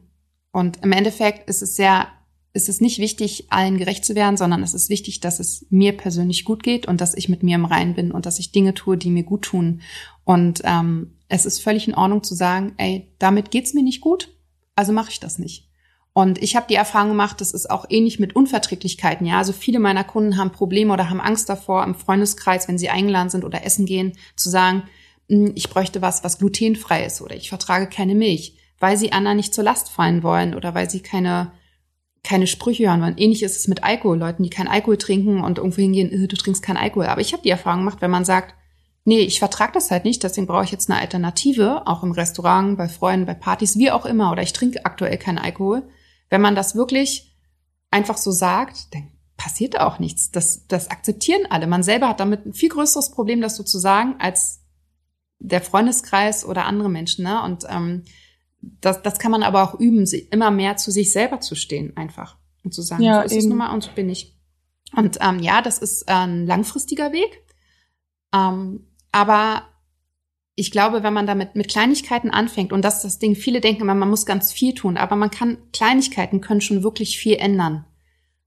Und 0.53 0.83
im 0.83 0.93
Endeffekt 0.93 1.49
ist 1.49 1.63
es 1.63 1.77
sehr, 1.77 2.09
ist 2.53 2.69
es 2.69 2.81
nicht 2.81 2.99
wichtig, 2.99 3.47
allen 3.51 3.79
gerecht 3.79 4.05
zu 4.05 4.15
werden, 4.15 4.37
sondern 4.37 4.63
es 4.63 4.75
ist 4.75 4.89
wichtig, 4.89 5.21
dass 5.21 5.39
es 5.39 5.67
mir 5.71 5.97
persönlich 5.97 6.45
gut 6.45 6.63
geht 6.63 6.87
und 6.87 7.01
dass 7.01 7.15
ich 7.15 7.29
mit 7.29 7.43
mir 7.43 7.55
im 7.55 7.65
Rein 7.65 7.95
bin 7.95 8.11
und 8.11 8.27
dass 8.27 8.39
ich 8.39 8.53
Dinge 8.53 8.75
tue, 8.75 8.97
die 8.97 9.11
mir 9.11 9.23
gut 9.23 9.43
tun. 9.43 9.83
Und 10.25 10.63
ähm, 10.65 11.17
es 11.29 11.47
ist 11.47 11.63
völlig 11.63 11.87
in 11.87 11.95
Ordnung 11.95 12.23
zu 12.23 12.35
sagen, 12.35 12.75
ey, 12.77 13.13
damit 13.19 13.51
geht's 13.51 13.75
mir 13.75 13.83
nicht 13.83 14.01
gut, 14.01 14.35
also 14.75 14.93
mache 14.93 15.11
ich 15.11 15.21
das 15.21 15.39
nicht. 15.39 15.69
Und 16.13 16.43
ich 16.43 16.57
habe 16.57 16.67
die 16.69 16.75
Erfahrung 16.75 17.11
gemacht, 17.11 17.41
das 17.41 17.53
ist 17.53 17.71
auch 17.71 17.87
ähnlich 17.89 18.19
mit 18.19 18.35
Unverträglichkeiten. 18.35 19.27
Ja, 19.27 19.39
also 19.39 19.53
viele 19.53 19.79
meiner 19.79 20.03
Kunden 20.03 20.37
haben 20.37 20.51
Probleme 20.51 20.93
oder 20.93 21.09
haben 21.09 21.21
Angst 21.21 21.49
davor, 21.49 21.85
im 21.85 21.95
Freundeskreis, 21.95 22.67
wenn 22.67 22.79
sie 22.79 22.91
eingeladen 22.91 23.31
sind 23.31 23.45
oder 23.45 23.65
essen 23.65 23.87
gehen, 23.87 24.15
zu 24.35 24.51
sagen, 24.51 24.83
ich 25.31 25.71
bräuchte 25.71 26.03
was, 26.03 26.25
was 26.25 26.39
glutenfrei 26.39 27.05
ist 27.05 27.23
oder 27.23 27.37
ich 27.37 27.49
vertrage 27.49 27.87
keine 27.87 28.15
Milch, 28.15 28.57
weil 28.79 28.97
sie 28.97 29.13
anderen 29.13 29.37
nicht 29.37 29.55
zur 29.55 29.65
Last 29.65 29.91
fallen 29.91 30.23
wollen 30.23 30.55
oder 30.55 30.75
weil 30.75 30.91
sie 30.91 31.01
keine 31.01 31.53
keine 32.23 32.47
Sprüche 32.47 32.87
hören 32.87 33.01
wollen. 33.01 33.19
Ähnlich 33.19 33.43
ist 33.43 33.57
es 33.57 33.69
mit 33.69 33.83
Alkohol, 33.83 34.19
Leuten, 34.19 34.43
die 34.43 34.51
keinen 34.51 34.69
Alkohol 34.69 34.99
trinken 34.99 35.43
und 35.43 35.59
irgendwo 35.59 35.81
hingehen, 35.81 36.13
äh, 36.13 36.29
du 36.29 36.37
trinkst 36.37 36.63
keinen 36.63 36.77
Alkohol. 36.77 37.07
Aber 37.07 37.21
ich 37.21 37.33
habe 37.33 37.43
die 37.43 37.51
Erfahrung 37.51 37.81
gemacht, 37.81 38.01
wenn 38.01 38.11
man 38.11 38.25
sagt, 38.25 38.55
nee, 39.05 39.21
ich 39.21 39.39
vertrage 39.39 39.73
das 39.73 39.91
halt 39.91 40.05
nicht, 40.05 40.23
deswegen 40.23 40.47
brauche 40.47 40.65
ich 40.65 40.71
jetzt 40.71 40.91
eine 40.91 41.01
Alternative, 41.01 41.87
auch 41.87 42.03
im 42.03 42.13
Restaurant, 42.13 42.77
bei 42.77 42.89
Freunden, 42.89 43.27
bei 43.27 43.35
Partys, 43.35 43.79
wie 43.79 43.91
auch 43.91 44.05
immer, 44.05 44.31
oder 44.31 44.43
ich 44.43 44.53
trinke 44.53 44.85
aktuell 44.85 45.17
keinen 45.17 45.39
Alkohol. 45.39 45.89
Wenn 46.29 46.43
man 46.43 46.55
das 46.55 46.75
wirklich 46.75 47.35
einfach 47.91 48.19
so 48.19 48.31
sagt, 48.31 48.95
dann 48.95 49.11
passiert 49.37 49.81
auch 49.81 49.99
nichts. 49.99 50.31
Das, 50.31 50.67
das 50.67 50.91
akzeptieren 50.91 51.47
alle. 51.49 51.67
Man 51.67 51.83
selber 51.83 52.09
hat 52.09 52.21
damit 52.21 52.45
ein 52.45 52.53
viel 52.53 52.69
größeres 52.69 53.11
Problem, 53.13 53.41
das 53.41 53.57
so 53.57 53.63
zu 53.63 53.79
sagen, 53.79 54.17
als 54.19 54.60
der 55.41 55.61
Freundeskreis 55.61 56.45
oder 56.45 56.67
andere 56.67 56.89
Menschen. 56.89 57.25
Ne? 57.25 57.43
Und 57.43 57.65
ähm, 57.69 58.05
das, 58.61 59.03
das 59.03 59.19
kann 59.19 59.33
man 59.33 59.43
aber 59.43 59.63
auch 59.63 59.81
üben, 59.81 60.05
immer 60.31 60.51
mehr 60.51 60.77
zu 60.77 60.91
sich 60.91 61.13
selber 61.13 61.41
zu 61.41 61.55
stehen, 61.57 61.97
einfach. 61.97 62.37
Und 62.63 62.75
zu 62.75 62.83
sagen, 62.83 63.03
ja, 63.03 63.21
so 63.21 63.27
ist 63.27 63.33
eben. 63.33 63.41
es 63.41 63.47
nun 63.47 63.59
mal 63.59 63.73
und 63.73 63.83
so 63.83 63.91
bin 63.93 64.09
ich. 64.11 64.37
Und 64.95 65.19
ähm, 65.21 65.39
ja, 65.41 65.63
das 65.63 65.79
ist 65.79 66.09
ein 66.09 66.47
langfristiger 66.47 67.13
Weg. 67.13 67.43
Ähm, 68.35 68.87
aber 69.13 69.65
ich 70.57 70.71
glaube, 70.71 71.03
wenn 71.03 71.15
man 71.15 71.27
damit 71.27 71.57
mit 71.57 71.69
Kleinigkeiten 71.69 72.31
anfängt, 72.31 72.73
und 72.73 72.85
das 72.85 72.97
ist 72.97 73.05
das 73.05 73.19
Ding, 73.19 73.35
viele 73.35 73.63
denken 73.63 73.83
immer, 73.83 73.95
man 73.95 74.11
muss 74.11 74.27
ganz 74.27 74.53
viel 74.53 74.75
tun, 74.75 74.99
aber 74.99 75.17
man 75.17 75.31
kann, 75.31 75.59
Kleinigkeiten 75.73 76.43
können 76.43 76.61
schon 76.61 76.83
wirklich 76.83 77.19
viel 77.19 77.37
ändern. 77.37 77.87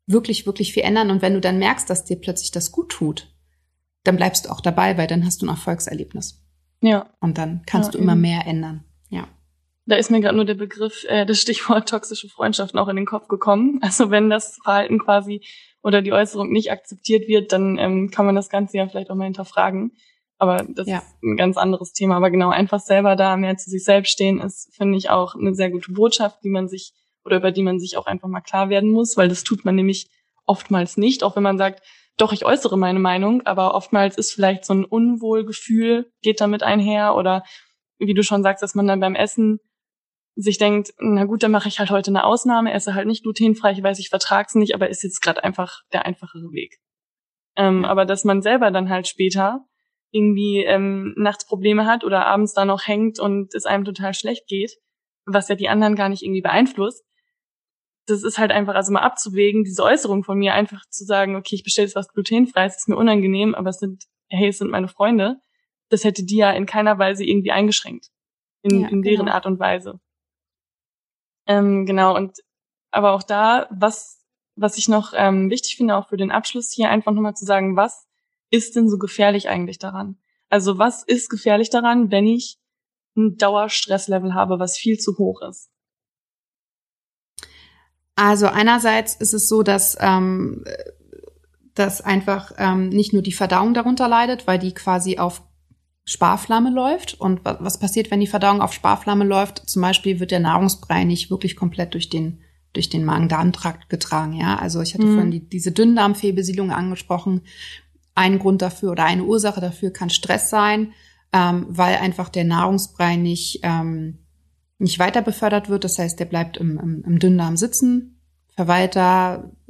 Wirklich, 0.05 0.45
wirklich 0.45 0.73
viel 0.73 0.83
ändern. 0.83 1.09
Und 1.09 1.21
wenn 1.21 1.33
du 1.33 1.41
dann 1.41 1.57
merkst, 1.57 1.89
dass 1.89 2.05
dir 2.05 2.17
plötzlich 2.17 2.51
das 2.51 2.71
gut 2.71 2.89
tut, 2.89 3.33
dann 4.03 4.17
bleibst 4.17 4.45
du 4.45 4.49
auch 4.51 4.61
dabei, 4.61 4.97
weil 4.97 5.07
dann 5.07 5.25
hast 5.25 5.41
du 5.41 5.45
ein 5.45 5.49
Erfolgserlebnis. 5.49 6.42
Ja. 6.83 7.09
Und 7.21 7.37
dann 7.37 7.61
kannst 7.65 7.93
ja, 7.93 7.97
du 7.97 8.03
immer 8.03 8.11
eben. 8.11 8.21
mehr 8.21 8.45
ändern. 8.45 8.83
Ja. 9.09 9.27
Da 9.85 9.95
ist 9.95 10.11
mir 10.11 10.19
gerade 10.19 10.35
nur 10.35 10.45
der 10.45 10.53
Begriff, 10.53 11.05
äh, 11.07 11.25
das 11.25 11.39
Stichwort 11.39 11.87
toxische 11.89 12.27
Freundschaften 12.27 12.77
auch 12.77 12.89
in 12.89 12.97
den 12.97 13.05
Kopf 13.05 13.27
gekommen. 13.27 13.79
Also 13.81 14.11
wenn 14.11 14.29
das 14.29 14.59
Verhalten 14.63 14.99
quasi 14.99 15.41
oder 15.81 16.01
die 16.01 16.13
Äußerung 16.13 16.51
nicht 16.51 16.71
akzeptiert 16.71 17.27
wird, 17.27 17.51
dann 17.53 17.77
ähm, 17.77 18.11
kann 18.11 18.25
man 18.25 18.35
das 18.35 18.49
Ganze 18.49 18.77
ja 18.77 18.87
vielleicht 18.87 19.09
auch 19.09 19.15
mal 19.15 19.25
hinterfragen. 19.25 19.93
Aber 20.37 20.65
das 20.67 20.87
ja. 20.87 20.97
ist 20.97 21.23
ein 21.23 21.37
ganz 21.37 21.55
anderes 21.55 21.93
Thema. 21.93 22.17
Aber 22.17 22.29
genau, 22.29 22.49
einfach 22.49 22.79
selber 22.79 23.15
da 23.15 23.37
mehr 23.37 23.55
zu 23.55 23.69
sich 23.69 23.85
selbst 23.85 24.11
stehen, 24.11 24.41
ist, 24.41 24.75
finde 24.75 24.97
ich, 24.97 25.09
auch 25.09 25.35
eine 25.35 25.55
sehr 25.55 25.71
gute 25.71 25.93
Botschaft, 25.93 26.43
die 26.43 26.49
man 26.49 26.67
sich 26.67 26.93
oder 27.23 27.37
über 27.37 27.51
die 27.51 27.63
man 27.63 27.79
sich 27.79 27.95
auch 27.95 28.07
einfach 28.07 28.27
mal 28.27 28.41
klar 28.41 28.67
werden 28.67 28.91
muss, 28.91 29.15
weil 29.15 29.29
das 29.29 29.45
tut 29.45 29.63
man 29.63 29.75
nämlich 29.75 30.09
oftmals 30.45 30.97
nicht, 30.97 31.23
auch 31.23 31.37
wenn 31.37 31.43
man 31.43 31.57
sagt, 31.57 31.81
doch, 32.17 32.31
ich 32.31 32.45
äußere 32.45 32.77
meine 32.77 32.99
Meinung, 32.99 33.41
aber 33.45 33.73
oftmals 33.73 34.17
ist 34.17 34.33
vielleicht 34.33 34.65
so 34.65 34.73
ein 34.73 34.85
Unwohlgefühl, 34.85 36.11
geht 36.21 36.41
damit 36.41 36.63
einher 36.63 37.15
oder 37.15 37.43
wie 37.97 38.13
du 38.13 38.23
schon 38.23 38.43
sagst, 38.43 38.61
dass 38.61 38.75
man 38.75 38.87
dann 38.87 38.99
beim 38.99 39.15
Essen 39.15 39.59
sich 40.35 40.57
denkt, 40.57 40.93
na 40.99 41.25
gut, 41.25 41.43
dann 41.43 41.51
mache 41.51 41.67
ich 41.67 41.79
halt 41.79 41.91
heute 41.91 42.11
eine 42.11 42.23
Ausnahme, 42.23 42.73
esse 42.73 42.95
halt 42.95 43.07
nicht 43.07 43.23
glutenfrei, 43.23 43.71
ich 43.71 43.83
weiß, 43.83 43.99
ich 43.99 44.09
vertrag's 44.09 44.55
nicht, 44.55 44.73
aber 44.73 44.89
ist 44.89 45.03
jetzt 45.03 45.21
gerade 45.21 45.43
einfach 45.43 45.81
der 45.91 46.05
einfachere 46.05 46.51
Weg. 46.51 46.79
Ähm, 47.55 47.85
aber 47.85 48.05
dass 48.05 48.23
man 48.23 48.41
selber 48.41 48.71
dann 48.71 48.89
halt 48.89 49.07
später 49.07 49.65
irgendwie 50.11 50.63
ähm, 50.63 51.13
nachts 51.17 51.45
Probleme 51.45 51.85
hat 51.85 52.03
oder 52.03 52.25
abends 52.25 52.53
da 52.53 52.65
noch 52.65 52.87
hängt 52.87 53.19
und 53.19 53.53
es 53.53 53.65
einem 53.65 53.85
total 53.85 54.13
schlecht 54.13 54.47
geht, 54.47 54.77
was 55.25 55.49
ja 55.49 55.55
die 55.55 55.69
anderen 55.69 55.95
gar 55.95 56.09
nicht 56.09 56.23
irgendwie 56.23 56.41
beeinflusst, 56.41 57.03
das 58.05 58.23
ist 58.23 58.37
halt 58.37 58.51
einfach, 58.51 58.75
also 58.75 58.91
mal 58.91 59.01
abzuwägen, 59.01 59.63
diese 59.63 59.83
Äußerung 59.83 60.23
von 60.23 60.37
mir, 60.37 60.53
einfach 60.53 60.85
zu 60.89 61.05
sagen, 61.05 61.35
okay, 61.35 61.55
ich 61.55 61.63
bestelle 61.63 61.87
jetzt 61.87 61.95
was 61.95 62.09
glutenfreies, 62.09 62.75
ist 62.75 62.89
mir 62.89 62.97
unangenehm, 62.97 63.55
aber 63.55 63.69
es 63.69 63.79
sind, 63.79 64.05
hey, 64.29 64.49
es 64.49 64.57
sind 64.57 64.71
meine 64.71 64.87
Freunde, 64.87 65.39
das 65.89 66.03
hätte 66.03 66.23
die 66.23 66.37
ja 66.37 66.51
in 66.51 66.65
keiner 66.65 66.97
Weise 66.99 67.23
irgendwie 67.23 67.51
eingeschränkt. 67.51 68.09
In, 68.61 68.81
ja, 68.81 68.87
in 68.87 69.01
deren 69.01 69.25
genau. 69.25 69.33
Art 69.33 69.45
und 69.45 69.59
Weise. 69.59 69.99
Ähm, 71.47 71.85
genau, 71.85 72.15
und 72.15 72.39
aber 72.91 73.11
auch 73.11 73.23
da, 73.23 73.67
was, 73.71 74.23
was 74.55 74.77
ich 74.77 74.87
noch 74.87 75.13
ähm, 75.15 75.49
wichtig 75.49 75.75
finde, 75.75 75.97
auch 75.97 76.09
für 76.09 76.17
den 76.17 76.31
Abschluss 76.31 76.71
hier 76.71 76.89
einfach 76.89 77.11
nochmal 77.11 77.35
zu 77.35 77.45
sagen, 77.45 77.75
was 77.75 78.07
ist 78.49 78.75
denn 78.75 78.87
so 78.87 78.97
gefährlich 78.97 79.49
eigentlich 79.49 79.79
daran? 79.79 80.17
Also 80.49 80.77
was 80.77 81.03
ist 81.03 81.29
gefährlich 81.29 81.69
daran, 81.69 82.11
wenn 82.11 82.27
ich 82.27 82.59
ein 83.15 83.37
Dauerstresslevel 83.37 84.33
habe, 84.33 84.59
was 84.59 84.77
viel 84.77 84.99
zu 84.99 85.17
hoch 85.17 85.41
ist? 85.41 85.72
Also 88.15 88.47
einerseits 88.47 89.15
ist 89.15 89.33
es 89.33 89.47
so, 89.47 89.63
dass, 89.63 89.97
ähm, 89.99 90.63
dass 91.73 92.01
einfach 92.01 92.51
ähm, 92.57 92.89
nicht 92.89 93.13
nur 93.13 93.21
die 93.21 93.31
Verdauung 93.31 93.73
darunter 93.73 94.07
leidet, 94.07 94.45
weil 94.45 94.59
die 94.59 94.73
quasi 94.73 95.17
auf 95.17 95.41
Sparflamme 96.05 96.69
läuft. 96.69 97.19
Und 97.19 97.41
was 97.43 97.79
passiert, 97.79 98.11
wenn 98.11 98.19
die 98.19 98.27
Verdauung 98.27 98.61
auf 98.61 98.73
Sparflamme 98.73 99.23
läuft? 99.23 99.69
Zum 99.69 99.81
Beispiel 99.81 100.19
wird 100.19 100.31
der 100.31 100.41
Nahrungsbrei 100.41 101.05
nicht 101.05 101.31
wirklich 101.31 101.55
komplett 101.55 101.93
durch 101.93 102.09
den 102.09 102.39
durch 102.73 102.89
den 102.89 103.05
Magen-Darm-Trakt 103.05 103.87
getragen. 103.89 104.33
Ja, 104.33 104.57
also 104.57 104.81
ich 104.81 104.93
hatte 104.95 105.05
mhm. 105.05 105.13
vorhin 105.13 105.31
die, 105.31 105.47
diese 105.47 105.71
Dünndarmfehlbesiedlung 105.71 106.71
angesprochen. 106.71 107.41
Ein 108.15 108.39
Grund 108.39 108.61
dafür 108.61 108.91
oder 108.91 109.05
eine 109.05 109.23
Ursache 109.23 109.61
dafür 109.61 109.91
kann 109.91 110.09
Stress 110.09 110.49
sein, 110.49 110.93
ähm, 111.31 111.67
weil 111.69 111.97
einfach 111.97 112.29
der 112.29 112.43
Nahrungsbrei 112.43 113.15
nicht 113.15 113.59
ähm, 113.63 114.22
nicht 114.83 114.99
weiter 114.99 115.21
befördert 115.21 115.69
wird. 115.69 115.83
Das 115.83 115.97
heißt, 115.97 116.19
der 116.19 116.25
bleibt 116.25 116.57
im, 116.57 116.79
im, 116.79 117.03
im 117.05 117.19
Dünndarm 117.19 117.57
sitzen, 117.57 118.19
verweilt 118.55 118.95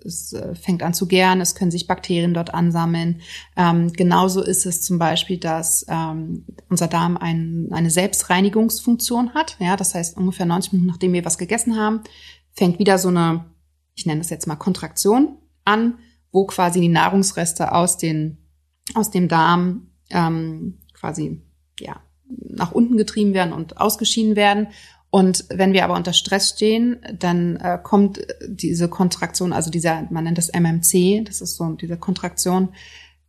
es 0.06 0.34
äh, 0.34 0.56
fängt 0.56 0.84
an 0.84 0.94
zu 0.94 1.08
gären, 1.08 1.40
es 1.40 1.56
können 1.56 1.72
sich 1.72 1.88
Bakterien 1.88 2.34
dort 2.34 2.54
ansammeln. 2.54 3.22
Ähm, 3.56 3.94
genauso 3.94 4.44
ist 4.44 4.66
es 4.66 4.82
zum 4.82 5.00
Beispiel, 5.00 5.38
dass 5.38 5.86
ähm, 5.88 6.46
unser 6.70 6.88
Darm 6.88 7.16
ein, 7.16 7.70
eine 7.72 7.90
Selbstreinigungsfunktion 7.90 9.34
hat. 9.34 9.56
Ja, 9.60 9.78
das 9.78 9.96
heißt, 9.96 10.18
ungefähr 10.18 10.46
90 10.46 10.74
Minuten 10.74 10.90
nachdem 10.90 11.14
wir 11.14 11.24
was 11.24 11.38
gegessen 11.38 11.78
haben, 11.78 12.02
fängt 12.52 12.80
wieder 12.80 12.98
so 12.98 13.08
eine 13.08 13.46
ich 13.96 14.06
nenne 14.06 14.22
es 14.22 14.30
jetzt 14.30 14.48
mal 14.48 14.56
Kontraktion 14.56 15.38
an, 15.66 16.00
wo 16.32 16.46
quasi 16.46 16.82
die 16.82 16.90
Nahrungsreste 16.90 17.74
aus 17.74 17.98
den 17.98 18.38
aus 18.96 19.12
dem 19.12 19.28
Darm 19.28 19.92
ähm, 20.10 20.80
quasi 20.94 21.42
ja 21.80 22.02
nach 22.26 22.72
unten 22.72 22.98
getrieben 22.98 23.34
werden 23.34 23.54
und 23.54 23.80
ausgeschieden 23.80 24.36
werden. 24.36 24.68
Und 25.14 25.46
wenn 25.50 25.74
wir 25.74 25.84
aber 25.84 25.94
unter 25.94 26.12
Stress 26.12 26.50
stehen, 26.50 26.98
dann 27.20 27.58
äh, 27.58 27.78
kommt 27.84 28.26
diese 28.48 28.88
Kontraktion, 28.88 29.54
also 29.54 29.70
dieser, 29.70 30.08
man 30.10 30.24
nennt 30.24 30.40
das 30.40 30.50
MMC, 30.50 31.24
das 31.26 31.40
ist 31.40 31.56
so 31.56 31.70
diese 31.74 31.98
Kontraktion, 31.98 32.70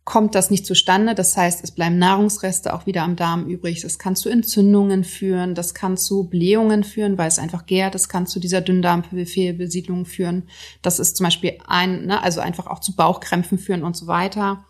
kommt 0.03 0.33
das 0.33 0.49
nicht 0.49 0.65
zustande. 0.65 1.13
Das 1.13 1.37
heißt, 1.37 1.63
es 1.63 1.69
bleiben 1.69 1.99
Nahrungsreste 1.99 2.73
auch 2.73 2.87
wieder 2.87 3.03
am 3.03 3.15
Darm 3.15 3.45
übrig. 3.45 3.83
Das 3.83 3.99
kann 3.99 4.15
zu 4.15 4.29
Entzündungen 4.29 5.03
führen, 5.03 5.53
das 5.53 5.75
kann 5.75 5.95
zu 5.95 6.23
Blähungen 6.23 6.83
führen, 6.83 7.19
weil 7.19 7.27
es 7.27 7.37
einfach 7.37 7.67
gärt. 7.67 7.93
Das 7.93 8.09
kann 8.09 8.25
zu 8.25 8.39
dieser 8.39 8.61
Dünndarmfehlbesiedlung 8.61 10.07
führen. 10.07 10.49
Das 10.81 10.97
ist 10.97 11.17
zum 11.17 11.25
Beispiel 11.25 11.59
ein, 11.67 12.07
ne, 12.07 12.23
also 12.23 12.41
einfach 12.41 12.65
auch 12.65 12.79
zu 12.79 12.95
Bauchkrämpfen 12.95 13.59
führen 13.59 13.83
und 13.83 13.95
so 13.95 14.07
weiter. 14.07 14.65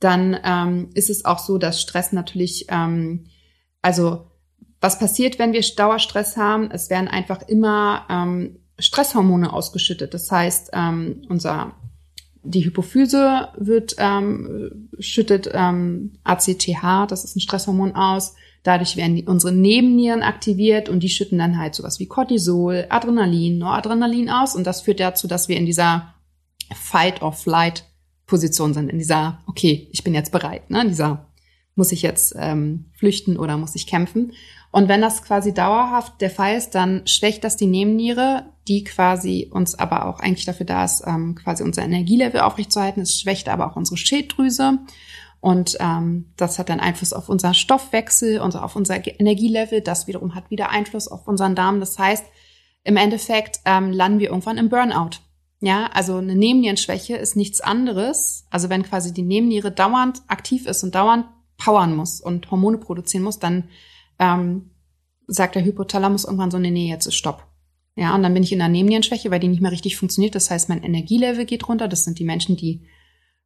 Dann 0.00 0.38
ähm, 0.44 0.90
ist 0.92 1.08
es 1.08 1.24
auch 1.24 1.38
so, 1.38 1.56
dass 1.56 1.80
Stress 1.80 2.12
natürlich, 2.12 2.66
ähm, 2.68 3.24
also 3.80 4.26
was 4.80 4.98
passiert, 4.98 5.38
wenn 5.38 5.52
wir 5.52 5.62
Dauerstress 5.76 6.36
haben? 6.36 6.70
Es 6.70 6.90
werden 6.90 7.08
einfach 7.08 7.42
immer 7.48 8.06
ähm, 8.08 8.58
Stresshormone 8.78 9.52
ausgeschüttet. 9.52 10.14
Das 10.14 10.30
heißt, 10.30 10.70
ähm, 10.72 11.22
unser 11.28 11.74
die 12.44 12.64
Hypophyse 12.64 13.48
wird 13.58 13.96
ähm, 13.98 14.88
schüttet 14.98 15.50
ähm, 15.52 16.12
ACTH, 16.24 17.10
das 17.10 17.24
ist 17.24 17.36
ein 17.36 17.40
Stresshormon 17.40 17.94
aus. 17.94 18.34
Dadurch 18.62 18.96
werden 18.96 19.16
die, 19.16 19.24
unsere 19.24 19.52
Nebennieren 19.52 20.22
aktiviert 20.22 20.88
und 20.88 21.02
die 21.02 21.08
schütten 21.08 21.38
dann 21.38 21.58
halt 21.58 21.74
sowas 21.74 21.98
wie 21.98 22.06
Cortisol, 22.06 22.86
Adrenalin, 22.88 23.58
Noradrenalin 23.58 24.30
aus 24.30 24.54
und 24.54 24.66
das 24.66 24.82
führt 24.82 25.00
dazu, 25.00 25.28
dass 25.28 25.48
wir 25.48 25.56
in 25.56 25.66
dieser 25.66 26.14
Fight 26.74 27.22
or 27.22 27.32
Flight 27.32 27.84
Position 28.26 28.74
sind, 28.74 28.90
in 28.90 28.98
dieser 28.98 29.40
okay, 29.46 29.88
ich 29.92 30.04
bin 30.04 30.14
jetzt 30.14 30.32
bereit, 30.32 30.70
ne, 30.70 30.82
in 30.82 30.88
dieser 30.88 31.26
muss 31.74 31.92
ich 31.92 32.02
jetzt 32.02 32.34
ähm, 32.36 32.86
flüchten 32.92 33.36
oder 33.36 33.56
muss 33.56 33.76
ich 33.76 33.86
kämpfen. 33.86 34.32
Und 34.70 34.88
wenn 34.88 35.00
das 35.00 35.22
quasi 35.22 35.54
dauerhaft 35.54 36.20
der 36.20 36.30
Fall 36.30 36.56
ist, 36.56 36.74
dann 36.74 37.06
schwächt 37.06 37.42
das 37.42 37.56
die 37.56 37.66
Nebenniere, 37.66 38.46
die 38.68 38.84
quasi 38.84 39.48
uns 39.50 39.74
aber 39.74 40.06
auch 40.06 40.20
eigentlich 40.20 40.44
dafür 40.44 40.66
da 40.66 40.84
ist, 40.84 41.02
ähm, 41.06 41.34
quasi 41.34 41.62
unser 41.62 41.82
Energielevel 41.82 42.40
aufrechtzuerhalten. 42.40 43.02
Es 43.02 43.18
schwächt 43.18 43.48
aber 43.48 43.70
auch 43.70 43.76
unsere 43.76 43.96
Schilddrüse. 43.96 44.78
Und 45.40 45.76
ähm, 45.80 46.32
das 46.36 46.58
hat 46.58 46.68
dann 46.68 46.80
Einfluss 46.80 47.12
auf 47.12 47.28
unseren 47.28 47.54
Stoffwechsel 47.54 48.40
und 48.40 48.56
auf 48.56 48.76
unser 48.76 48.96
Energielevel. 49.06 49.80
Das 49.80 50.06
wiederum 50.06 50.34
hat 50.34 50.50
wieder 50.50 50.70
Einfluss 50.70 51.08
auf 51.08 51.26
unseren 51.28 51.54
Darm. 51.54 51.80
Das 51.80 51.98
heißt, 51.98 52.24
im 52.84 52.96
Endeffekt 52.96 53.60
ähm, 53.64 53.92
landen 53.92 54.18
wir 54.18 54.28
irgendwann 54.28 54.58
im 54.58 54.68
Burnout. 54.68 55.20
Ja, 55.60 55.86
also 55.92 56.16
eine 56.16 56.34
Nebennierenschwäche 56.34 57.16
ist 57.16 57.36
nichts 57.36 57.60
anderes. 57.60 58.46
Also 58.50 58.68
wenn 58.68 58.82
quasi 58.82 59.14
die 59.14 59.22
Nebenniere 59.22 59.70
dauernd 59.70 60.22
aktiv 60.28 60.66
ist 60.66 60.82
und 60.84 60.94
dauernd 60.94 61.26
powern 61.56 61.96
muss 61.96 62.20
und 62.20 62.50
Hormone 62.50 62.78
produzieren 62.78 63.24
muss, 63.24 63.38
dann 63.38 63.64
ähm, 64.18 64.70
sagt 65.26 65.54
der 65.54 65.64
Hypothalamus 65.64 66.24
irgendwann 66.24 66.50
so, 66.50 66.58
nee, 66.58 66.70
nee, 66.70 66.88
jetzt 66.88 67.06
ist 67.06 67.14
Stopp. 67.14 67.46
Ja, 67.96 68.14
und 68.14 68.22
dann 68.22 68.32
bin 68.32 68.42
ich 68.42 68.52
in 68.52 68.60
der 68.60 68.68
Nebennierenschwäche, 68.68 69.30
weil 69.30 69.40
die 69.40 69.48
nicht 69.48 69.60
mehr 69.60 69.72
richtig 69.72 69.96
funktioniert. 69.96 70.34
Das 70.34 70.50
heißt, 70.50 70.68
mein 70.68 70.84
Energielevel 70.84 71.44
geht 71.44 71.68
runter. 71.68 71.88
Das 71.88 72.04
sind 72.04 72.18
die 72.18 72.24
Menschen, 72.24 72.56
die 72.56 72.86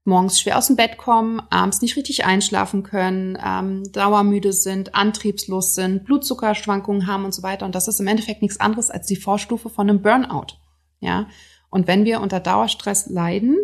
morgens 0.04 0.40
schwer 0.40 0.58
aus 0.58 0.66
dem 0.66 0.76
Bett 0.76 0.98
kommen, 0.98 1.40
abends 1.50 1.80
nicht 1.80 1.96
richtig 1.96 2.24
einschlafen 2.24 2.82
können, 2.82 3.38
ähm, 3.42 3.84
dauermüde 3.92 4.52
sind, 4.52 4.94
antriebslos 4.94 5.74
sind, 5.74 6.04
Blutzuckerschwankungen 6.04 7.06
haben 7.06 7.24
und 7.24 7.32
so 7.32 7.42
weiter. 7.42 7.64
Und 7.66 7.74
das 7.74 7.88
ist 7.88 8.00
im 8.00 8.08
Endeffekt 8.08 8.42
nichts 8.42 8.60
anderes 8.60 8.90
als 8.90 9.06
die 9.06 9.16
Vorstufe 9.16 9.70
von 9.70 9.88
einem 9.88 10.02
Burnout. 10.02 10.58
Ja, 11.00 11.28
und 11.70 11.86
wenn 11.86 12.04
wir 12.04 12.20
unter 12.20 12.40
Dauerstress 12.40 13.06
leiden, 13.06 13.56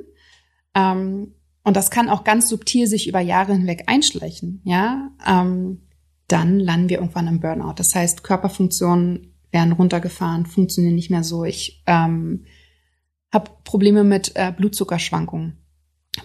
ähm, 0.75 1.35
und 1.65 1.77
das 1.77 1.91
kann 1.91 2.09
auch 2.09 2.25
ganz 2.25 2.49
subtil 2.49 2.87
sich 2.87 3.09
über 3.09 3.21
Jahre 3.21 3.53
hinweg 3.53 3.85
einschleichen, 3.87 4.63
ja, 4.65 5.11
ähm, 5.27 5.88
dann 6.29 6.61
landen 6.61 6.89
wir 6.89 6.99
irgendwann 6.99 7.27
im 7.27 7.41
Burnout. 7.41 7.75
Das 7.77 7.95
heißt, 7.95 8.23
Körperfunktionen 8.23 9.35
werden 9.51 9.73
runtergefahren, 9.73 10.47
funktionieren 10.47 10.95
nicht 10.95 11.11
mehr 11.11 11.25
so. 11.25 11.45
Ich 11.45 11.83
ähm, 11.87 12.45
habe 13.33 13.51
Probleme 13.65 14.05
mit 14.05 14.33
äh, 14.35 14.53
Blutzuckerschwankungen, 14.57 15.59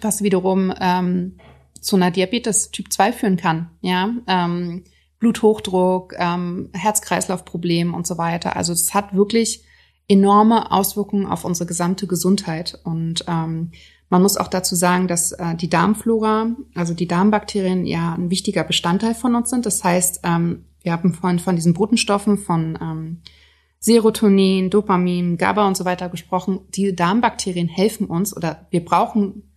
was 0.01 0.22
wiederum 0.22 0.74
ähm, 0.80 1.38
zu 1.80 1.95
einer 1.95 2.12
Diabetes 2.12 2.72
Typ 2.72 2.91
2 2.91 3.14
führen 3.14 3.38
kann. 3.38 3.72
Ja, 3.82 4.14
ähm, 4.28 4.84
Bluthochdruck, 5.20 6.14
ähm, 6.18 6.70
Herz-Kreislauf-Problem 6.74 7.93
und 7.93 8.06
so 8.06 8.18
weiter. 8.18 8.58
Also 8.58 8.74
es 8.74 8.93
hat 8.93 9.16
wirklich 9.16 9.66
enorme 10.08 10.72
Auswirkungen 10.72 11.26
auf 11.26 11.45
unsere 11.45 11.66
gesamte 11.66 12.08
Gesundheit. 12.08 12.80
Und 12.84 13.24
ähm, 13.28 13.72
man 14.10 14.22
muss 14.22 14.38
auch 14.38 14.47
dazu 14.47 14.76
sagen, 14.76 15.08
dass 15.08 15.32
äh, 15.32 15.56
die 15.56 15.70
Darmflora, 15.70 16.51
also 16.76 16.93
die 16.93 17.08
Darmbakterien, 17.08 17.86
ja 17.86 18.14
ein 18.14 18.30
wichtiger 18.30 18.64
Bestandteil 18.64 19.16
von 19.16 19.36
uns 19.36 19.49
sind. 19.49 19.66
Das 19.66 19.84
heißt, 19.84 20.22
ähm, 20.24 20.66
wir 20.82 20.91
haben 20.91 21.14
vorhin 21.14 21.39
von 21.39 21.56
diesen 21.56 21.74
Botenstoffen 21.74 22.38
von 22.38 22.78
ähm, 22.82 23.22
Serotonin, 23.80 24.70
Dopamin, 24.70 25.38
GABA 25.38 25.68
und 25.68 25.76
so 25.76 25.86
weiter 25.86 26.10
gesprochen. 26.10 26.62
Die 26.70 26.95
Darmbakterien 26.95 27.68
helfen 27.68 28.08
uns 28.08 28.36
oder 28.36 28.68
wir 28.70 28.86
brauchen 28.86 29.51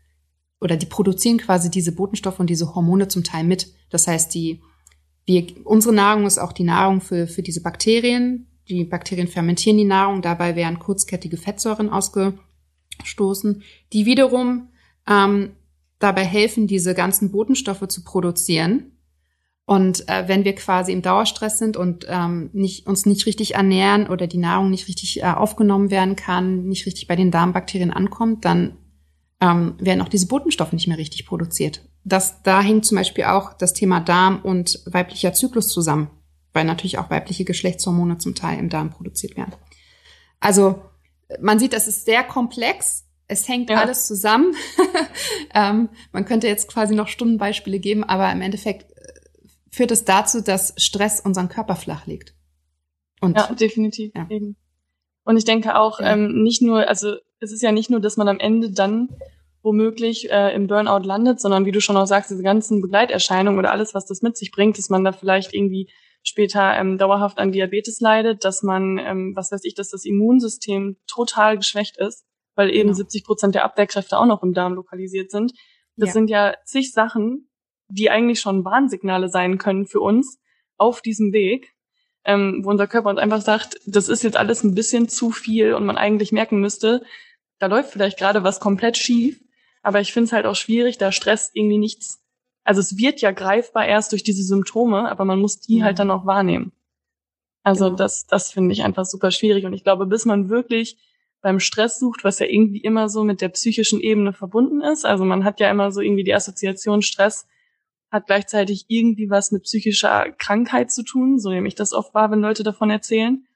oder 0.60 0.76
die 0.76 0.86
produzieren 0.86 1.38
quasi 1.38 1.70
diese 1.70 1.92
Botenstoffe 1.92 2.40
und 2.40 2.48
diese 2.48 2.74
Hormone 2.74 3.08
zum 3.08 3.24
Teil 3.24 3.44
mit. 3.44 3.72
Das 3.90 4.08
heißt, 4.08 4.34
die 4.34 4.62
wir, 5.26 5.44
unsere 5.64 5.94
Nahrung 5.94 6.24
ist 6.24 6.38
auch 6.38 6.52
die 6.52 6.64
Nahrung 6.64 7.00
für, 7.00 7.26
für 7.26 7.42
diese 7.42 7.60
Bakterien. 7.60 8.46
Die 8.68 8.84
Bakterien 8.84 9.28
fermentieren 9.28 9.76
die 9.76 9.84
Nahrung, 9.84 10.22
dabei 10.22 10.56
werden 10.56 10.78
kurzkettige 10.78 11.36
Fettsäuren 11.36 11.90
ausge, 11.90 12.38
stoßen, 13.04 13.62
die 13.92 14.06
wiederum 14.06 14.68
ähm, 15.08 15.50
dabei 15.98 16.24
helfen, 16.24 16.66
diese 16.66 16.94
ganzen 16.94 17.30
Botenstoffe 17.30 17.86
zu 17.88 18.04
produzieren. 18.04 18.92
Und 19.64 20.08
äh, 20.08 20.28
wenn 20.28 20.44
wir 20.44 20.54
quasi 20.54 20.92
im 20.92 21.02
Dauerstress 21.02 21.58
sind 21.58 21.76
und 21.76 22.06
ähm, 22.08 22.50
nicht, 22.52 22.86
uns 22.86 23.04
nicht 23.04 23.26
richtig 23.26 23.56
ernähren 23.56 24.06
oder 24.06 24.28
die 24.28 24.38
Nahrung 24.38 24.70
nicht 24.70 24.86
richtig 24.86 25.22
äh, 25.22 25.24
aufgenommen 25.24 25.90
werden 25.90 26.14
kann, 26.14 26.66
nicht 26.66 26.86
richtig 26.86 27.08
bei 27.08 27.16
den 27.16 27.32
Darmbakterien 27.32 27.90
ankommt, 27.92 28.44
dann 28.44 28.76
ähm, 29.40 29.74
werden 29.78 30.02
auch 30.02 30.08
diese 30.08 30.28
Botenstoffe 30.28 30.72
nicht 30.72 30.86
mehr 30.86 30.98
richtig 30.98 31.26
produziert. 31.26 31.82
Das, 32.04 32.42
da 32.42 32.62
hängt 32.62 32.84
zum 32.84 32.96
Beispiel 32.96 33.24
auch 33.24 33.54
das 33.54 33.72
Thema 33.72 33.98
Darm 33.98 34.40
und 34.42 34.80
weiblicher 34.86 35.32
Zyklus 35.32 35.68
zusammen, 35.68 36.10
weil 36.52 36.64
natürlich 36.64 36.98
auch 36.98 37.10
weibliche 37.10 37.44
Geschlechtshormone 37.44 38.18
zum 38.18 38.36
Teil 38.36 38.60
im 38.60 38.68
Darm 38.68 38.90
produziert 38.90 39.36
werden. 39.36 39.54
Also 40.38 40.80
man 41.40 41.58
sieht, 41.58 41.72
das 41.72 41.88
ist 41.88 42.04
sehr 42.04 42.24
komplex. 42.24 43.04
Es 43.28 43.48
hängt 43.48 43.70
ja. 43.70 43.80
alles 43.80 44.06
zusammen. 44.06 44.54
ähm, 45.54 45.88
man 46.12 46.24
könnte 46.24 46.46
jetzt 46.46 46.68
quasi 46.68 46.94
noch 46.94 47.08
Stundenbeispiele 47.08 47.80
geben, 47.80 48.04
aber 48.04 48.30
im 48.30 48.40
Endeffekt 48.40 48.90
äh, 48.92 49.48
führt 49.70 49.90
es 49.90 50.04
dazu, 50.04 50.40
dass 50.42 50.74
Stress 50.76 51.20
unseren 51.20 51.48
Körper 51.48 51.76
flach 51.76 52.06
legt. 52.06 52.34
Und, 53.20 53.36
ja, 53.36 53.52
definitiv. 53.54 54.12
Ja. 54.14 54.26
Eben. 54.28 54.56
Und 55.24 55.36
ich 55.36 55.44
denke 55.44 55.76
auch, 55.76 55.98
ja. 55.98 56.12
ähm, 56.12 56.42
nicht 56.42 56.62
nur, 56.62 56.88
also 56.88 57.16
es 57.40 57.52
ist 57.52 57.62
ja 57.62 57.72
nicht 57.72 57.90
nur, 57.90 58.00
dass 58.00 58.16
man 58.16 58.28
am 58.28 58.38
Ende 58.38 58.70
dann 58.70 59.08
womöglich 59.62 60.30
äh, 60.30 60.54
im 60.54 60.68
Burnout 60.68 61.04
landet, 61.04 61.40
sondern 61.40 61.66
wie 61.66 61.72
du 61.72 61.80
schon 61.80 61.96
auch 61.96 62.06
sagst, 62.06 62.30
diese 62.30 62.44
ganzen 62.44 62.80
Begleiterscheinungen 62.80 63.58
oder 63.58 63.72
alles, 63.72 63.94
was 63.94 64.06
das 64.06 64.22
mit 64.22 64.36
sich 64.36 64.52
bringt, 64.52 64.78
dass 64.78 64.90
man 64.90 65.02
da 65.02 65.10
vielleicht 65.10 65.52
irgendwie 65.52 65.90
später 66.28 66.76
ähm, 66.76 66.98
dauerhaft 66.98 67.38
an 67.38 67.52
Diabetes 67.52 68.00
leidet, 68.00 68.44
dass 68.44 68.62
man, 68.62 68.98
ähm, 68.98 69.32
was 69.36 69.52
weiß 69.52 69.64
ich, 69.64 69.74
dass 69.74 69.90
das 69.90 70.04
Immunsystem 70.04 70.96
total 71.06 71.56
geschwächt 71.56 71.96
ist, 71.98 72.24
weil 72.54 72.70
eben 72.70 72.88
genau. 72.88 72.96
70 72.96 73.24
Prozent 73.24 73.54
der 73.54 73.64
Abwehrkräfte 73.64 74.18
auch 74.18 74.26
noch 74.26 74.42
im 74.42 74.52
Darm 74.52 74.74
lokalisiert 74.74 75.30
sind. 75.30 75.52
Das 75.96 76.08
ja. 76.08 76.12
sind 76.12 76.28
ja 76.28 76.54
zig 76.64 76.92
Sachen, 76.92 77.48
die 77.88 78.10
eigentlich 78.10 78.40
schon 78.40 78.64
Warnsignale 78.64 79.28
sein 79.28 79.58
können 79.58 79.86
für 79.86 80.00
uns 80.00 80.38
auf 80.76 81.00
diesem 81.00 81.32
Weg, 81.32 81.74
ähm, 82.24 82.60
wo 82.64 82.70
unser 82.70 82.88
Körper 82.88 83.10
uns 83.10 83.18
einfach 83.18 83.40
sagt, 83.40 83.78
das 83.86 84.08
ist 84.08 84.24
jetzt 84.24 84.36
alles 84.36 84.64
ein 84.64 84.74
bisschen 84.74 85.08
zu 85.08 85.30
viel 85.30 85.74
und 85.74 85.86
man 85.86 85.96
eigentlich 85.96 86.32
merken 86.32 86.60
müsste, 86.60 87.02
da 87.58 87.66
läuft 87.66 87.90
vielleicht 87.90 88.18
gerade 88.18 88.42
was 88.42 88.60
komplett 88.60 88.96
schief. 88.96 89.40
Aber 89.82 90.00
ich 90.00 90.12
finde 90.12 90.26
es 90.26 90.32
halt 90.32 90.46
auch 90.46 90.56
schwierig, 90.56 90.98
da 90.98 91.12
Stress 91.12 91.50
irgendwie 91.54 91.78
nichts 91.78 92.25
also 92.66 92.80
es 92.80 92.96
wird 92.96 93.20
ja 93.20 93.30
greifbar 93.30 93.86
erst 93.86 94.12
durch 94.12 94.24
diese 94.24 94.42
Symptome, 94.42 95.08
aber 95.08 95.24
man 95.24 95.40
muss 95.40 95.60
die 95.60 95.78
mhm. 95.78 95.84
halt 95.84 95.98
dann 95.98 96.10
auch 96.10 96.26
wahrnehmen. 96.26 96.72
Also 97.62 97.86
genau. 97.86 97.96
das, 97.96 98.26
das 98.26 98.50
finde 98.50 98.72
ich 98.72 98.82
einfach 98.82 99.04
super 99.04 99.30
schwierig. 99.30 99.64
Und 99.64 99.72
ich 99.72 99.84
glaube, 99.84 100.06
bis 100.06 100.24
man 100.24 100.48
wirklich 100.48 100.98
beim 101.42 101.60
Stress 101.60 101.98
sucht, 101.98 102.24
was 102.24 102.38
ja 102.40 102.46
irgendwie 102.46 102.80
immer 102.80 103.08
so 103.08 103.22
mit 103.22 103.40
der 103.40 103.50
psychischen 103.50 104.00
Ebene 104.00 104.32
verbunden 104.32 104.80
ist. 104.80 105.06
Also 105.06 105.24
man 105.24 105.44
hat 105.44 105.60
ja 105.60 105.70
immer 105.70 105.92
so 105.92 106.00
irgendwie 106.00 106.24
die 106.24 106.34
Assoziation 106.34 107.02
Stress 107.02 107.46
hat 108.10 108.26
gleichzeitig 108.26 108.86
irgendwie 108.88 109.30
was 109.30 109.50
mit 109.50 109.64
psychischer 109.64 110.32
Krankheit 110.38 110.90
zu 110.90 111.02
tun, 111.02 111.38
so 111.38 111.50
nehme 111.50 111.68
ich 111.68 111.74
das 111.74 111.92
oft 111.92 112.14
wahr, 112.14 112.30
wenn 112.30 112.40
Leute 112.40 112.62
davon 112.62 112.90
erzählen. 112.90 113.46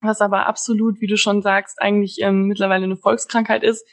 Was 0.00 0.20
aber 0.20 0.46
absolut, 0.46 1.00
wie 1.00 1.06
du 1.06 1.16
schon 1.16 1.42
sagst, 1.42 1.80
eigentlich 1.80 2.20
ähm, 2.20 2.46
mittlerweile 2.46 2.84
eine 2.84 2.96
Volkskrankheit 2.96 3.62
ist, 3.62 3.86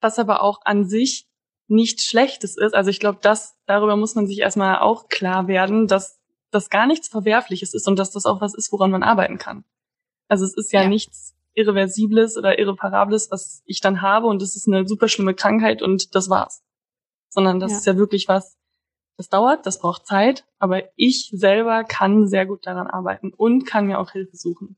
was 0.00 0.18
aber 0.18 0.42
auch 0.42 0.60
an 0.64 0.86
sich 0.86 1.26
nichts 1.70 2.04
Schlechtes 2.04 2.56
ist. 2.56 2.74
Also 2.74 2.90
ich 2.90 3.00
glaube, 3.00 3.18
das, 3.22 3.56
darüber 3.66 3.96
muss 3.96 4.14
man 4.14 4.26
sich 4.26 4.40
erstmal 4.40 4.78
auch 4.78 5.08
klar 5.08 5.48
werden, 5.48 5.86
dass 5.86 6.20
das 6.50 6.68
gar 6.68 6.86
nichts 6.86 7.08
Verwerfliches 7.08 7.74
ist 7.74 7.86
und 7.86 7.98
dass 7.98 8.10
das 8.10 8.26
auch 8.26 8.40
was 8.40 8.54
ist, 8.54 8.72
woran 8.72 8.90
man 8.90 9.02
arbeiten 9.02 9.38
kann. 9.38 9.64
Also 10.28 10.44
es 10.44 10.56
ist 10.56 10.72
ja, 10.72 10.82
ja. 10.82 10.88
nichts 10.88 11.34
Irreversibles 11.54 12.36
oder 12.36 12.58
Irreparables, 12.58 13.30
was 13.30 13.62
ich 13.64 13.80
dann 13.80 14.02
habe 14.02 14.26
und 14.26 14.42
das 14.42 14.56
ist 14.56 14.68
eine 14.68 14.86
super 14.86 15.08
schlimme 15.08 15.34
Krankheit 15.34 15.82
und 15.82 16.14
das 16.14 16.28
war's. 16.28 16.62
Sondern 17.28 17.60
das 17.60 17.72
ja. 17.72 17.78
ist 17.78 17.86
ja 17.86 17.96
wirklich 17.96 18.28
was, 18.28 18.58
das 19.16 19.28
dauert, 19.28 19.66
das 19.66 19.78
braucht 19.78 20.06
Zeit, 20.06 20.44
aber 20.58 20.84
ich 20.96 21.30
selber 21.32 21.84
kann 21.84 22.26
sehr 22.26 22.46
gut 22.46 22.66
daran 22.66 22.86
arbeiten 22.86 23.32
und 23.32 23.66
kann 23.66 23.86
mir 23.86 23.98
auch 23.98 24.10
Hilfe 24.10 24.36
suchen. 24.36 24.76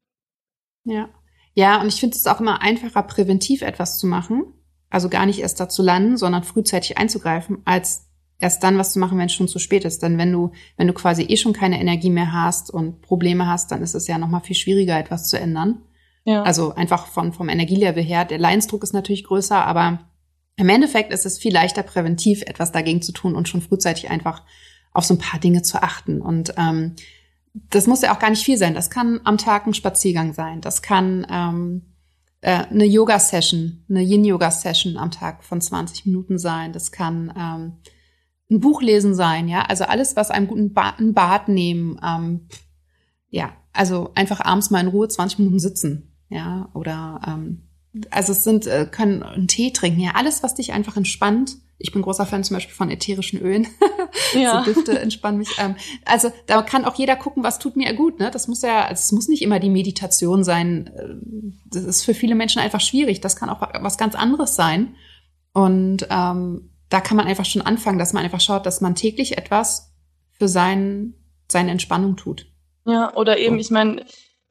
Ja. 0.85 1.09
Ja, 1.55 1.81
und 1.81 1.89
ich 1.89 2.01
finde 2.01 2.17
es 2.17 2.27
auch 2.27 2.41
immer 2.41 2.63
einfacher, 2.63 3.03
präventiv 3.03 3.63
etwas 3.63 3.99
zu 3.99 4.07
machen. 4.07 4.55
Also 4.93 5.09
gar 5.09 5.25
nicht 5.25 5.41
erst 5.41 5.59
dazu 5.59 5.83
landen, 5.83 6.19
sondern 6.19 6.45
frühzeitig 6.45 6.99
einzugreifen, 6.99 7.63
als 7.65 8.11
erst 8.39 8.63
dann 8.63 8.77
was 8.77 8.93
zu 8.93 8.99
machen, 8.99 9.17
wenn 9.17 9.27
es 9.27 9.33
schon 9.33 9.49
zu 9.49 9.59
spät 9.59 9.87
ist. 9.87 10.03
Denn 10.03 10.19
wenn 10.19 10.31
du, 10.31 10.53
wenn 10.77 10.87
du 10.87 10.93
quasi 10.93 11.23
eh 11.23 11.39
schon 11.39 11.55
keine 11.55 11.81
Energie 11.81 12.11
mehr 12.11 12.35
hast 12.35 12.71
und 12.71 13.01
Probleme 13.01 13.47
hast, 13.47 13.73
dann 13.73 13.83
ist 13.83 13.95
es 13.95 14.07
ja 14.07 14.19
nochmal 14.19 14.43
viel 14.43 14.55
schwieriger, 14.55 14.99
etwas 14.99 15.29
zu 15.29 15.39
ändern. 15.39 15.81
Ja. 16.25 16.43
Also 16.43 16.75
einfach 16.75 17.07
von, 17.07 17.33
vom 17.33 17.49
Energielevel 17.49 18.03
her. 18.03 18.27
Der 18.27 18.39
Leidensdruck 18.39 18.83
ist 18.83 18.93
natürlich 18.93 19.25
größer, 19.25 19.65
aber 19.65 20.01
im 20.57 20.69
Endeffekt 20.69 21.11
ist 21.11 21.25
es 21.25 21.39
viel 21.39 21.55
leichter, 21.55 21.83
präventiv 21.83 22.43
etwas 22.43 22.71
dagegen 22.71 23.01
zu 23.01 23.13
tun 23.13 23.35
und 23.35 23.49
schon 23.49 23.63
frühzeitig 23.63 24.11
einfach 24.11 24.43
auf 24.93 25.07
so 25.07 25.15
ein 25.15 25.19
paar 25.19 25.41
Dinge 25.41 25.63
zu 25.63 25.83
achten. 25.83 26.21
Und 26.21 26.53
ähm, 26.59 26.97
das 27.55 27.87
muss 27.87 28.03
ja 28.03 28.15
auch 28.15 28.19
gar 28.19 28.29
nicht 28.29 28.45
viel 28.45 28.59
sein. 28.59 28.75
Das 28.75 28.91
kann 28.91 29.21
am 29.25 29.39
Tag 29.39 29.67
ein 29.67 29.73
Spaziergang 29.73 30.35
sein. 30.35 30.61
Das 30.61 30.83
kann 30.83 31.27
ähm, 31.31 31.92
äh, 32.43 32.67
eine 32.67 32.85
Yoga-Session, 32.85 33.85
eine 33.89 34.03
Yin-Yoga-Session 34.03 34.97
am 34.99 35.11
Tag 35.11 35.43
von 35.45 35.61
20 35.61 36.07
Minuten 36.07 36.39
sein. 36.39 36.73
Das 36.73 36.93
kann 36.93 37.33
ähm, 37.37 37.73
ein 38.51 38.61
Buch 38.61 38.83
lesen 38.83 39.15
sein, 39.15 39.49
ja. 39.49 39.63
Also 39.63 39.85
alles, 39.85 40.17
was 40.17 40.31
einem 40.31 40.49
guten 40.49 40.75
ba 40.75 40.91
ein 40.99 41.15
Bad 41.15 41.49
nehmen, 41.49 41.99
ähm, 42.05 42.49
ja, 43.31 43.53
also 43.73 44.11
einfach 44.15 44.41
abends 44.41 44.71
mal 44.71 44.81
in 44.81 44.89
Ruhe 44.89 45.09
20 45.09 45.39
Minuten 45.39 45.59
sitzen, 45.59 46.13
ja, 46.29 46.69
oder 46.75 47.21
ähm, 47.27 47.63
also 48.11 48.33
es 48.33 48.45
sind, 48.45 48.67
äh, 48.67 48.87
können 48.91 49.23
einen 49.23 49.49
Tee 49.49 49.71
trinken, 49.71 50.01
ja, 50.01 50.13
alles, 50.15 50.43
was 50.43 50.55
dich 50.55 50.73
einfach 50.73 50.97
entspannt. 50.97 51.57
Ich 51.83 51.93
bin 51.93 52.03
großer 52.03 52.27
Fan 52.27 52.45
zum 52.45 52.57
Beispiel 52.57 52.75
von 52.75 52.91
ätherischen 52.91 53.41
Ölen. 53.41 53.67
Ja. 54.35 54.63
so 54.65 54.73
Düfte 54.73 54.99
entspannen 54.99 55.39
mich. 55.39 55.51
Ähm, 55.59 55.75
also 56.05 56.31
da 56.47 56.63
kann 56.63 56.85
auch 56.85 56.95
jeder 56.97 57.17
gucken, 57.17 57.43
was 57.43 57.59
tut 57.59 57.77
mir 57.77 57.93
gut. 57.95 58.19
Ne? 58.19 58.31
Das 58.31 58.47
muss 58.47 58.63
ja, 58.63 58.85
also 58.85 59.01
es 59.01 59.13
muss 59.13 59.29
nicht 59.29 59.43
immer 59.43 59.59
die 59.59 59.71
Meditation 59.71 60.45
sein. 60.45 60.89
Äh, 60.89 61.15
das 61.71 61.85
ist 61.85 62.05
für 62.05 62.15
viele 62.15 62.35
Menschen 62.35 62.61
einfach 62.61 62.81
schwierig. 62.81 63.21
Das 63.21 63.37
kann 63.37 63.49
auch 63.49 63.61
was 63.81 63.99
ganz 63.99 64.15
anderes 64.15 64.55
sein. 64.55 64.95
Und 65.53 66.07
ähm, 66.11 66.71
da 66.89 67.01
kann 67.01 67.17
man 67.17 67.27
einfach 67.27 67.45
schon 67.45 67.63
anfangen, 67.63 67.99
dass 67.99 68.13
man 68.13 68.23
einfach 68.23 68.41
schaut, 68.41 68.67
dass 68.67 68.81
man 68.81 68.95
täglich 68.95 69.39
etwas 69.39 69.93
für 70.39 70.49
sein, 70.49 71.15
seine 71.51 71.71
Entspannung 71.71 72.17
tut. 72.17 72.47
Ja, 72.85 73.15
oder 73.15 73.39
eben, 73.39 73.59
ich 73.59 73.71
meine, 73.71 74.05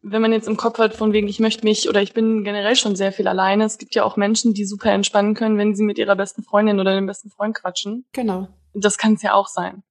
wenn 0.04 0.22
man 0.22 0.34
jetzt 0.34 0.48
im 0.48 0.58
Kopf 0.58 0.80
hat, 0.80 0.96
von 0.96 1.14
wegen, 1.14 1.28
ich 1.28 1.40
möchte 1.40 1.64
mich 1.64 1.88
oder 1.88 2.02
ich 2.02 2.14
bin 2.14 2.44
generell 2.44 2.76
schon 2.76 2.96
sehr 2.96 3.12
viel 3.12 3.28
alleine. 3.28 3.66
Es 3.66 3.78
gibt 3.78 3.94
ja 3.94 4.04
auch 4.04 4.18
Menschen, 4.18 4.54
die 4.54 4.66
super 4.66 4.92
entspannen 4.92 5.36
können, 5.36 5.58
wenn 5.58 5.76
sie 5.76 5.84
mit 5.84 5.98
ihrer 5.98 6.16
besten 6.16 6.44
Freundin 6.44 6.80
oder 6.80 6.96
dem 6.96 7.06
besten 7.06 7.30
Freund 7.30 7.56
quatschen. 7.56 8.06
Genau. 8.12 8.48
Das 8.74 8.98
kann 8.98 9.14
es 9.14 9.22
ja 9.22 9.34
auch 9.34 9.48
sein. 9.48 9.84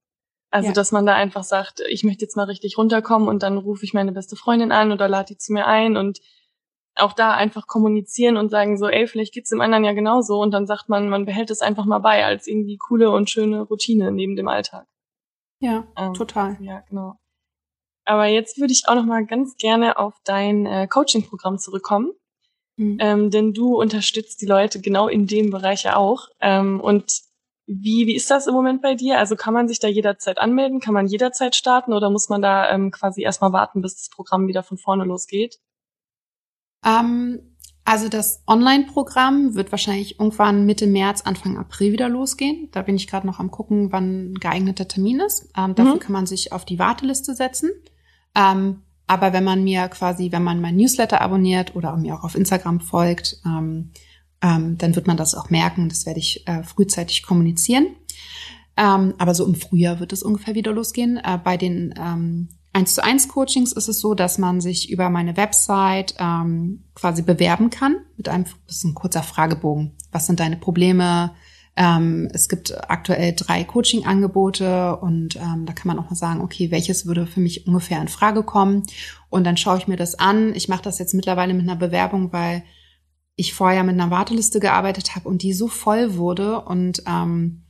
Also, 0.51 0.69
ja. 0.69 0.73
dass 0.73 0.91
man 0.91 1.07
da 1.07 1.15
einfach 1.15 1.45
sagt, 1.45 1.81
ich 1.89 2.03
möchte 2.03 2.25
jetzt 2.25 2.37
mal 2.37 2.45
richtig 2.45 2.77
runterkommen 2.77 3.29
und 3.29 3.45
dann 3.45 3.57
rufe 3.57 3.85
ich 3.85 3.95
meine 3.95 4.11
beste 4.11 4.35
Freundin 4.35 4.73
an 4.73 4.91
oder 4.91 5.09
lade 5.09 5.29
die 5.29 5.39
zu 5.39 5.53
mir 5.53 5.67
ein 5.67 5.97
und 5.97 6.21
auch 6.97 7.13
da 7.13 7.35
einfach 7.35 7.69
kommunizieren 7.69 8.37
und 8.37 8.51
sagen 8.51 8.77
so, 8.77 8.89
ey, 8.89 9.07
vielleicht 9.07 9.33
geht's 9.33 9.51
dem 9.51 9.61
anderen 9.61 9.85
ja 9.85 9.93
genauso 9.93 10.41
und 10.41 10.51
dann 10.51 10.67
sagt 10.67 10.89
man, 10.89 11.09
man 11.09 11.25
behält 11.25 11.51
es 11.51 11.63
einfach 11.63 11.85
mal 11.85 12.01
bei 12.01 12.25
als 12.25 12.49
irgendwie 12.49 12.79
coole 12.79 13.13
und 13.13 13.31
schöne 13.31 13.63
Routine 13.63 14.11
neben 14.11 14.35
dem 14.35 14.49
Alltag. 14.49 14.87
Ja, 15.61 15.87
ähm, 15.97 16.15
total. 16.15 16.57
Ja, 16.61 16.81
genau. 16.89 17.20
Aber 18.05 18.27
jetzt 18.27 18.59
würde 18.59 18.73
ich 18.73 18.89
auch 18.89 18.95
noch 18.95 19.05
mal 19.05 19.25
ganz 19.27 19.57
gerne 19.57 19.99
auf 19.99 20.15
dein 20.25 20.67
äh, 20.67 20.87
Coaching-Programm 20.89 21.59
zurückkommen. 21.59 22.13
Mhm. 22.77 22.97
Ähm, 23.01 23.31
denn 23.31 23.53
du 23.53 23.79
unterstützt 23.79 24.41
die 24.41 24.47
Leute 24.47 24.81
genau 24.81 25.09
in 25.09 25.27
dem 25.27 25.51
Bereich 25.51 25.85
ja 25.85 25.97
auch. 25.97 26.29
Ähm, 26.41 26.81
und 26.81 27.23
wie, 27.67 28.07
wie 28.07 28.17
ist 28.17 28.31
das 28.31 28.47
im 28.47 28.55
Moment 28.55 28.83
bei 28.83 28.95
dir? 28.95 29.19
Also 29.19 29.37
kann 29.37 29.55
man 29.55 29.69
sich 29.69 29.79
da 29.79 29.87
jederzeit 29.87 30.39
anmelden? 30.39 30.81
Kann 30.81 30.95
man 30.95 31.07
jederzeit 31.07 31.55
starten 31.55 31.93
oder 31.93 32.11
muss 32.11 32.29
man 32.29 32.43
da 32.43 32.69
ähm, 32.71 32.91
quasi 32.91 33.23
erstmal 33.23 33.53
warten, 33.53 33.81
bis 33.81 33.97
das 33.97 34.09
Programm 34.09 34.49
wieder 34.49 34.63
von 34.63 34.77
vorne 34.77 35.05
losgeht? 35.05 35.61
Ähm, 36.85 37.50
also 37.85 38.09
das 38.09 38.43
Online-Programm 38.47 39.55
wird 39.55 39.73
wahrscheinlich 39.73 40.19
irgendwann 40.21 40.67
Mitte 40.67 40.87
März, 40.87 41.23
Anfang 41.23 41.57
April 41.57 41.93
wieder 41.93 42.09
losgehen. 42.09 42.69
Da 42.73 42.83
bin 42.83 42.97
ich 42.97 43.07
gerade 43.07 43.27
noch 43.27 43.41
am 43.41 43.51
gucken, 43.51 43.91
wann 43.91 44.33
ein 44.33 44.35
geeigneter 44.35 44.87
Termin 44.87 45.21
ist. 45.21 45.51
Ähm, 45.57 45.75
dafür 45.75 45.95
mhm. 45.95 46.01
kann 46.01 46.13
man 46.13 46.27
sich 46.27 46.53
auf 46.53 46.65
die 46.65 46.79
Warteliste 46.79 47.35
setzen. 47.35 47.71
Ähm, 48.35 48.83
aber 49.07 49.33
wenn 49.33 49.45
man 49.45 49.65
mir 49.65 49.89
quasi, 49.89 50.31
wenn 50.31 50.45
man 50.45 50.61
mein 50.61 50.77
Newsletter 50.77 51.21
abonniert 51.21 51.75
oder 51.75 51.97
mir 51.97 52.15
auch 52.15 52.23
auf 52.23 52.37
Instagram 52.37 52.81
folgt, 52.81 53.41
ähm, 53.45 53.91
ähm, 54.43 54.79
dann 54.79 54.95
wird 54.95 55.07
man 55.07 55.17
das 55.17 55.35
auch 55.35 55.51
merken. 55.51 55.89
Das 55.89 56.07
werde 56.07 56.21
ich 56.21 56.47
äh, 56.47 56.63
frühzeitig 56.63 57.25
kommunizieren. 57.25 57.89
Ähm, 58.77 59.15
aber 59.19 59.35
so 59.35 59.45
im 59.45 59.55
Frühjahr 59.55 60.01
wird 60.01 60.13
es 60.13 60.23
ungefähr 60.23 60.55
wieder 60.55 60.73
losgehen. 60.73 61.17
Äh, 61.17 61.39
bei 61.43 61.57
den 61.57 61.93
ähm, 61.99 62.49
1 62.73 62.95
zu 62.95 63.03
1 63.03 63.29
Coachings 63.29 63.73
ist 63.73 63.89
es 63.89 64.01
so, 64.01 64.15
dass 64.15 64.39
man 64.39 64.61
sich 64.61 64.91
über 64.91 65.11
meine 65.11 65.37
Website 65.37 66.15
ähm, 66.19 66.85
quasi 66.95 67.23
bewerben 67.23 67.71
kann 67.71 67.97
mit 68.17 68.29
einem, 68.29 68.45
das 68.67 68.77
ist 68.77 68.85
ein 68.85 68.95
kurzer 68.95 69.23
Fragebogen. 69.23 69.97
Was 70.13 70.27
sind 70.27 70.39
deine 70.39 70.57
Probleme? 70.57 71.33
Ähm, 71.77 72.29
es 72.33 72.49
gibt 72.49 72.91
aktuell 72.91 73.35
drei 73.37 73.65
Coaching-Angebote 73.65 74.97
und 74.97 75.37
ähm, 75.37 75.67
da 75.67 75.73
kann 75.73 75.89
man 75.89 75.99
auch 75.99 76.11
mal 76.11 76.17
sagen, 76.17 76.43
okay, 76.43 76.71
welches 76.71 77.07
würde 77.07 77.27
für 77.27 77.41
mich 77.41 77.67
ungefähr 77.67 78.01
in 78.01 78.09
Frage 78.09 78.43
kommen? 78.43 78.85
Und 79.31 79.45
dann 79.45 79.57
schaue 79.57 79.79
ich 79.79 79.89
mir 79.89 79.97
das 79.97 80.17
an. 80.19 80.55
Ich 80.55 80.69
mache 80.69 80.83
das 80.83 80.99
jetzt 80.99 81.15
mittlerweile 81.15 81.55
mit 81.55 81.63
einer 81.63 81.77
Bewerbung, 81.77 82.33
weil 82.33 82.65
ich 83.35 83.55
vorher 83.55 83.83
mit 83.83 83.95
einer 83.95 84.11
Warteliste 84.11 84.61
gearbeitet 84.61 85.17
habe 85.17 85.29
und 85.29 85.43
die 85.43 85.55
so 85.55 85.67
voll 85.67 86.17
wurde 86.17 86.61
und 86.61 87.03
ähm, 87.07 87.65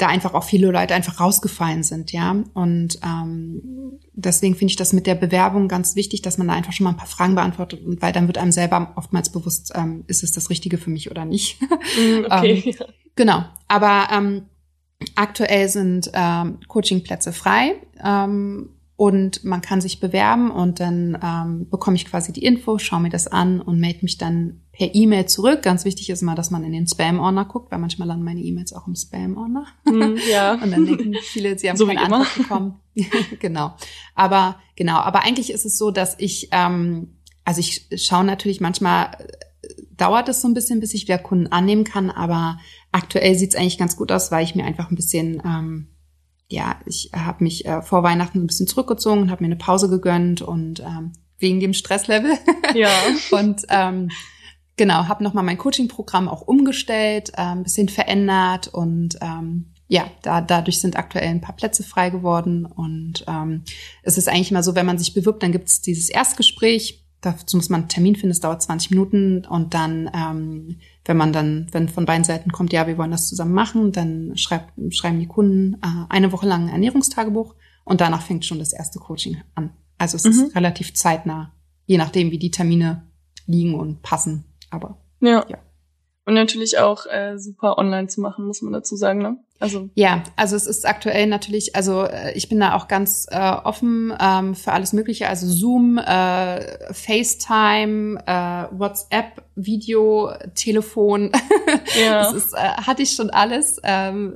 da 0.00 0.08
einfach 0.08 0.34
auch 0.34 0.44
viele 0.44 0.70
Leute 0.70 0.94
einfach 0.94 1.20
rausgefallen 1.20 1.82
sind, 1.82 2.12
ja. 2.12 2.36
Und 2.54 2.98
ähm, 3.04 3.98
deswegen 4.12 4.54
finde 4.54 4.70
ich 4.70 4.76
das 4.76 4.92
mit 4.92 5.06
der 5.06 5.14
Bewerbung 5.14 5.68
ganz 5.68 5.96
wichtig, 5.96 6.22
dass 6.22 6.38
man 6.38 6.48
da 6.48 6.54
einfach 6.54 6.72
schon 6.72 6.84
mal 6.84 6.90
ein 6.90 6.96
paar 6.96 7.06
Fragen 7.06 7.34
beantwortet 7.34 7.84
und 7.84 8.00
weil 8.02 8.12
dann 8.12 8.26
wird 8.26 8.38
einem 8.38 8.52
selber 8.52 8.92
oftmals 8.96 9.30
bewusst, 9.30 9.72
ähm, 9.74 10.04
ist 10.06 10.22
es 10.22 10.32
das 10.32 10.50
Richtige 10.50 10.78
für 10.78 10.90
mich 10.90 11.10
oder 11.10 11.24
nicht. 11.24 11.60
Mm, 11.60 12.24
okay. 12.26 12.74
ähm, 12.78 12.86
genau. 13.16 13.44
Aber 13.68 14.08
ähm, 14.12 14.46
aktuell 15.14 15.68
sind 15.68 16.10
ähm, 16.14 16.58
Coachingplätze 16.66 17.32
frei. 17.32 17.74
Ähm, 18.02 18.70
und 19.00 19.44
man 19.44 19.62
kann 19.62 19.80
sich 19.80 19.98
bewerben 19.98 20.50
und 20.50 20.78
dann 20.78 21.16
ähm, 21.24 21.70
bekomme 21.70 21.96
ich 21.96 22.04
quasi 22.04 22.34
die 22.34 22.44
Info, 22.44 22.76
schaue 22.76 23.00
mir 23.00 23.08
das 23.08 23.28
an 23.28 23.62
und 23.62 23.80
melde 23.80 24.00
mich 24.02 24.18
dann 24.18 24.60
per 24.80 24.94
E-Mail 24.94 25.26
zurück. 25.26 25.60
Ganz 25.60 25.84
wichtig 25.84 26.08
ist 26.08 26.22
immer, 26.22 26.34
dass 26.34 26.50
man 26.50 26.64
in 26.64 26.72
den 26.72 26.86
Spam-Ordner 26.86 27.44
guckt, 27.44 27.70
weil 27.70 27.78
manchmal 27.78 28.08
landen 28.08 28.24
meine 28.24 28.40
E-Mails 28.40 28.72
auch 28.72 28.86
im 28.86 28.94
Spam-Ordner. 28.94 29.66
Mm, 29.84 30.16
ja. 30.30 30.54
und 30.62 30.70
dann 30.70 30.86
denken 30.86 31.16
viele, 31.22 31.58
sie 31.58 31.68
haben 31.68 31.76
so 31.76 31.86
keine 31.86 32.00
Antwort 32.00 32.34
bekommen. 32.34 32.80
genau. 33.40 33.76
Aber 34.14 34.58
genau, 34.76 34.96
aber 34.96 35.22
eigentlich 35.22 35.52
ist 35.52 35.66
es 35.66 35.76
so, 35.76 35.90
dass 35.90 36.14
ich, 36.16 36.48
ähm, 36.52 37.18
also 37.44 37.60
ich 37.60 37.88
schaue 37.96 38.24
natürlich 38.24 38.62
manchmal, 38.62 39.10
äh, 39.18 39.68
dauert 39.98 40.30
es 40.30 40.40
so 40.40 40.48
ein 40.48 40.54
bisschen, 40.54 40.80
bis 40.80 40.94
ich 40.94 41.02
wieder 41.02 41.18
Kunden 41.18 41.48
annehmen 41.48 41.84
kann, 41.84 42.10
aber 42.10 42.58
aktuell 42.90 43.34
sieht 43.34 43.50
es 43.50 43.56
eigentlich 43.56 43.76
ganz 43.76 43.98
gut 43.98 44.10
aus, 44.10 44.32
weil 44.32 44.44
ich 44.44 44.54
mir 44.54 44.64
einfach 44.64 44.90
ein 44.90 44.96
bisschen 44.96 45.42
ähm, 45.44 45.88
ja, 46.48 46.80
ich 46.86 47.10
habe 47.14 47.44
mich 47.44 47.66
äh, 47.66 47.82
vor 47.82 48.02
Weihnachten 48.02 48.38
ein 48.40 48.46
bisschen 48.46 48.66
zurückgezogen 48.66 49.20
und 49.20 49.30
habe 49.30 49.44
mir 49.44 49.48
eine 49.48 49.56
Pause 49.56 49.90
gegönnt 49.90 50.40
und 50.40 50.80
ähm, 50.80 51.12
wegen 51.38 51.60
dem 51.60 51.74
Stresslevel. 51.74 52.32
Ja. 52.74 52.88
und 53.38 53.66
ähm, 53.68 54.08
genau, 54.80 55.08
habe 55.08 55.22
nochmal 55.22 55.44
mein 55.44 55.58
Coaching-Programm 55.58 56.26
auch 56.26 56.40
umgestellt, 56.40 57.32
äh, 57.34 57.42
ein 57.42 57.64
bisschen 57.64 57.90
verändert 57.90 58.68
und 58.68 59.18
ähm, 59.20 59.66
ja, 59.88 60.06
da, 60.22 60.40
dadurch 60.40 60.80
sind 60.80 60.96
aktuell 60.96 61.28
ein 61.28 61.42
paar 61.42 61.54
Plätze 61.54 61.82
frei 61.82 62.08
geworden. 62.08 62.64
Und 62.64 63.24
ähm, 63.28 63.64
es 64.02 64.16
ist 64.16 64.28
eigentlich 64.28 64.50
immer 64.52 64.62
so, 64.62 64.74
wenn 64.74 64.86
man 64.86 64.96
sich 64.96 65.12
bewirbt, 65.12 65.42
dann 65.42 65.52
gibt 65.52 65.68
es 65.68 65.82
dieses 65.82 66.08
Erstgespräch. 66.08 67.04
Dazu 67.20 67.58
muss 67.58 67.68
man 67.68 67.82
einen 67.82 67.88
Termin 67.90 68.14
finden, 68.14 68.30
es 68.30 68.40
dauert 68.40 68.62
20 68.62 68.92
Minuten 68.92 69.44
und 69.44 69.74
dann 69.74 70.10
ähm, 70.14 70.78
wenn 71.04 71.18
man 71.18 71.34
dann, 71.34 71.66
wenn 71.72 71.90
von 71.90 72.06
beiden 72.06 72.24
Seiten 72.24 72.50
kommt, 72.50 72.72
ja, 72.72 72.86
wir 72.86 72.96
wollen 72.96 73.10
das 73.10 73.28
zusammen 73.28 73.52
machen, 73.52 73.92
dann 73.92 74.34
schreibt, 74.36 74.72
schreiben 74.94 75.18
die 75.18 75.26
Kunden 75.26 75.74
äh, 75.82 76.06
eine 76.08 76.32
Woche 76.32 76.46
lang 76.46 76.68
ein 76.68 76.68
Ernährungstagebuch 76.70 77.54
und 77.84 78.00
danach 78.00 78.22
fängt 78.22 78.46
schon 78.46 78.60
das 78.60 78.72
erste 78.72 78.98
Coaching 78.98 79.42
an. 79.54 79.72
Also 79.98 80.16
es 80.16 80.24
mhm. 80.24 80.30
ist 80.30 80.56
relativ 80.56 80.94
zeitnah, 80.94 81.52
je 81.84 81.98
nachdem, 81.98 82.30
wie 82.30 82.38
die 82.38 82.50
Termine 82.50 83.02
liegen 83.46 83.74
und 83.74 84.00
passen. 84.00 84.49
Aber 84.70 84.98
ja. 85.20 85.44
ja. 85.48 85.58
Und 86.26 86.34
natürlich 86.34 86.78
auch 86.78 87.06
äh, 87.06 87.38
super 87.38 87.78
online 87.78 88.06
zu 88.06 88.20
machen, 88.20 88.46
muss 88.46 88.62
man 88.62 88.72
dazu 88.72 88.94
sagen, 88.94 89.20
ne? 89.20 89.38
Also 89.58 89.90
ja, 89.94 90.22
also 90.36 90.56
es 90.56 90.66
ist 90.66 90.86
aktuell 90.86 91.26
natürlich, 91.26 91.76
also 91.76 92.04
äh, 92.04 92.32
ich 92.34 92.48
bin 92.48 92.60
da 92.60 92.74
auch 92.74 92.88
ganz 92.88 93.26
äh, 93.30 93.36
offen 93.36 94.14
ähm, 94.18 94.54
für 94.54 94.72
alles 94.72 94.92
Mögliche, 94.92 95.28
also 95.28 95.46
Zoom, 95.46 95.98
äh, 95.98 96.94
FaceTime, 96.94 98.22
äh, 98.26 98.78
WhatsApp, 98.78 99.42
Video, 99.56 100.32
Telefon. 100.54 101.32
Ja. 102.00 102.22
das 102.22 102.34
ist, 102.34 102.54
äh, 102.54 102.56
hatte 102.58 103.02
ich 103.02 103.12
schon 103.12 103.30
alles. 103.30 103.80
Ähm, 103.84 104.34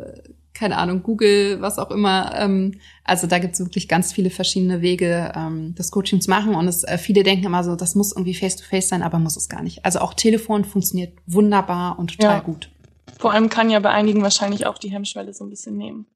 keine 0.55 0.79
Ahnung, 0.79 1.03
Google, 1.03 1.61
was 1.61 1.79
auch 1.79 1.91
immer. 1.91 2.33
Ähm, 2.37 2.81
also 3.03 3.27
da 3.27 3.39
gibt 3.39 3.55
es 3.55 3.61
wirklich 3.61 3.89
ganz 3.89 4.13
viele 4.13 4.31
verschiedene 4.31 4.81
Wege, 4.81 5.33
ähm, 5.35 5.75
das 5.77 5.91
Coaching 5.91 6.21
zu 6.21 6.31
machen. 6.31 6.55
Und 6.55 6.69
es, 6.69 6.85
äh, 6.85 6.97
viele 6.97 7.25
denken 7.25 7.47
immer 7.47 7.65
so, 7.65 7.75
das 7.75 7.97
muss 7.97 8.13
irgendwie 8.13 8.35
face-to-face 8.35 8.87
-face 8.87 8.89
sein, 8.89 9.03
aber 9.03 9.19
muss 9.19 9.37
es 9.37 9.49
gar 9.49 9.63
nicht. 9.63 9.85
Also 9.85 9.99
auch 9.99 10.15
Telefon 10.15 10.65
funktioniert 10.65 11.19
wunderbar 11.27 11.99
und 11.99 12.17
total 12.17 12.37
ja. 12.37 12.41
gut. 12.41 12.71
Vor 13.19 13.33
allem 13.33 13.49
kann 13.49 13.69
ja 13.69 13.81
bei 13.81 13.91
einigen 13.91 14.23
wahrscheinlich 14.23 14.67
auch 14.67 14.79
die 14.79 14.91
Hemmschwelle 14.91 15.35
so 15.35 15.45
ein 15.45 15.51
bisschen 15.51 15.77
nehmen. 15.77 16.07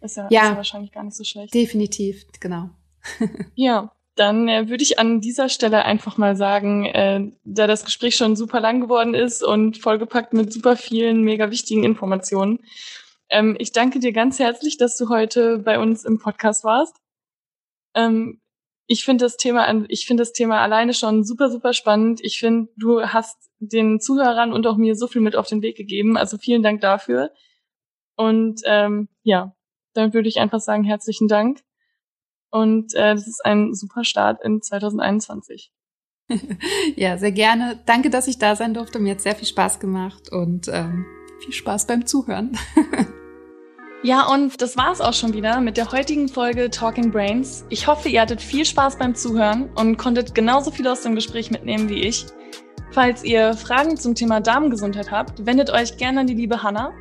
Ist 0.00 0.16
ja, 0.16 0.28
ja, 0.30 0.42
ist 0.42 0.48
ja 0.50 0.56
wahrscheinlich 0.56 0.92
gar 0.92 1.04
nicht 1.04 1.16
so 1.16 1.24
schlecht. 1.24 1.54
Definitiv, 1.54 2.26
genau. 2.40 2.70
ja, 3.54 3.92
dann 4.16 4.48
äh, 4.48 4.68
würde 4.68 4.82
ich 4.82 4.98
an 4.98 5.20
dieser 5.20 5.48
Stelle 5.48 5.84
einfach 5.84 6.16
mal 6.16 6.36
sagen, 6.36 6.84
äh, 6.86 7.30
da 7.44 7.66
das 7.66 7.84
Gespräch 7.84 8.16
schon 8.16 8.36
super 8.36 8.60
lang 8.60 8.80
geworden 8.80 9.14
ist 9.14 9.42
und 9.42 9.78
vollgepackt 9.78 10.32
mit 10.32 10.52
super 10.52 10.76
vielen 10.76 11.22
mega 11.22 11.50
wichtigen 11.50 11.84
Informationen. 11.84 12.60
Ähm, 13.30 13.56
ich 13.58 13.72
danke 13.72 13.98
dir 13.98 14.12
ganz 14.12 14.38
herzlich, 14.38 14.78
dass 14.78 14.96
du 14.96 15.08
heute 15.08 15.58
bei 15.58 15.78
uns 15.78 16.04
im 16.04 16.18
Podcast 16.18 16.64
warst. 16.64 16.96
Ähm, 17.94 18.40
ich 18.86 19.04
finde 19.04 19.24
das 19.24 19.36
Thema, 19.36 19.84
ich 19.88 20.06
finde 20.06 20.22
das 20.22 20.32
Thema 20.32 20.60
alleine 20.60 20.94
schon 20.94 21.22
super, 21.22 21.50
super 21.50 21.74
spannend. 21.74 22.20
Ich 22.22 22.38
finde, 22.38 22.70
du 22.76 23.02
hast 23.02 23.36
den 23.58 24.00
Zuhörern 24.00 24.52
und 24.52 24.66
auch 24.66 24.76
mir 24.76 24.96
so 24.96 25.06
viel 25.08 25.20
mit 25.20 25.36
auf 25.36 25.46
den 25.46 25.60
Weg 25.60 25.76
gegeben. 25.76 26.16
Also 26.16 26.38
vielen 26.38 26.62
Dank 26.62 26.80
dafür. 26.80 27.30
Und 28.16 28.62
ähm, 28.64 29.08
ja, 29.22 29.54
dann 29.92 30.14
würde 30.14 30.28
ich 30.28 30.38
einfach 30.38 30.60
sagen, 30.60 30.84
herzlichen 30.84 31.28
Dank. 31.28 31.60
Und 32.50 32.94
äh, 32.94 33.14
das 33.14 33.26
ist 33.26 33.44
ein 33.44 33.74
super 33.74 34.04
Start 34.04 34.42
in 34.42 34.62
2021. 34.62 35.70
ja, 36.96 37.18
sehr 37.18 37.32
gerne. 37.32 37.82
Danke, 37.84 38.08
dass 38.08 38.26
ich 38.26 38.38
da 38.38 38.56
sein 38.56 38.72
durfte. 38.72 38.98
Mir 38.98 39.12
hat 39.12 39.20
sehr 39.20 39.36
viel 39.36 39.46
Spaß 39.46 39.80
gemacht 39.80 40.32
und 40.32 40.68
ähm, 40.68 41.06
viel 41.40 41.52
Spaß 41.52 41.86
beim 41.86 42.06
Zuhören. 42.06 42.56
ja, 44.02 44.26
und 44.26 44.60
das 44.62 44.76
war's 44.76 45.00
auch 45.00 45.14
schon 45.14 45.34
wieder 45.34 45.60
mit 45.60 45.76
der 45.76 45.90
heutigen 45.90 46.28
Folge 46.28 46.70
Talking 46.70 47.10
Brains. 47.10 47.64
Ich 47.68 47.88
hoffe, 47.88 48.08
ihr 48.08 48.20
hattet 48.20 48.40
viel 48.40 48.64
Spaß 48.64 48.98
beim 48.98 49.14
Zuhören 49.14 49.68
und 49.74 49.96
konntet 49.96 50.34
genauso 50.34 50.70
viel 50.70 50.86
aus 50.86 51.02
dem 51.02 51.16
Gespräch 51.16 51.50
mitnehmen 51.50 51.88
wie 51.88 52.02
ich. 52.02 52.26
Falls 52.92 53.24
ihr 53.24 53.54
Fragen 53.54 53.96
zum 53.96 54.14
Thema 54.14 54.40
Darmgesundheit 54.40 55.10
habt, 55.10 55.44
wendet 55.44 55.70
euch 55.70 55.96
gerne 55.96 56.20
an 56.20 56.26
die 56.26 56.34
liebe 56.34 56.62
Hanna 56.62 56.92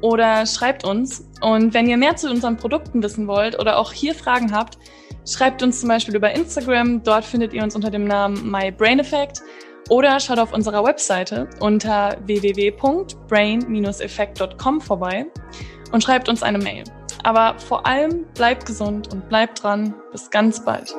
oder 0.00 0.46
schreibt 0.46 0.84
uns. 0.84 1.28
Und 1.40 1.74
wenn 1.74 1.88
ihr 1.88 1.98
mehr 1.98 2.16
zu 2.16 2.30
unseren 2.30 2.56
Produkten 2.56 3.02
wissen 3.02 3.26
wollt 3.26 3.58
oder 3.58 3.78
auch 3.78 3.92
hier 3.92 4.14
Fragen 4.14 4.52
habt, 4.52 4.78
schreibt 5.26 5.62
uns 5.62 5.80
zum 5.80 5.90
Beispiel 5.90 6.16
über 6.16 6.32
Instagram. 6.32 7.02
Dort 7.02 7.26
findet 7.26 7.52
ihr 7.52 7.62
uns 7.62 7.76
unter 7.76 7.90
dem 7.90 8.04
Namen 8.04 8.50
MyBrainEffect 8.50 9.42
oder 9.88 10.20
schaut 10.20 10.38
auf 10.38 10.52
unserer 10.52 10.84
Webseite 10.84 11.48
unter 11.60 12.18
www.brain-effekt.com 12.24 14.80
vorbei 14.80 15.26
und 15.92 16.02
schreibt 16.02 16.28
uns 16.28 16.42
eine 16.42 16.58
Mail. 16.58 16.84
Aber 17.22 17.58
vor 17.58 17.86
allem 17.86 18.24
bleibt 18.34 18.66
gesund 18.66 19.12
und 19.12 19.28
bleibt 19.28 19.62
dran. 19.62 19.94
Bis 20.12 20.30
ganz 20.30 20.64
bald. 20.64 20.94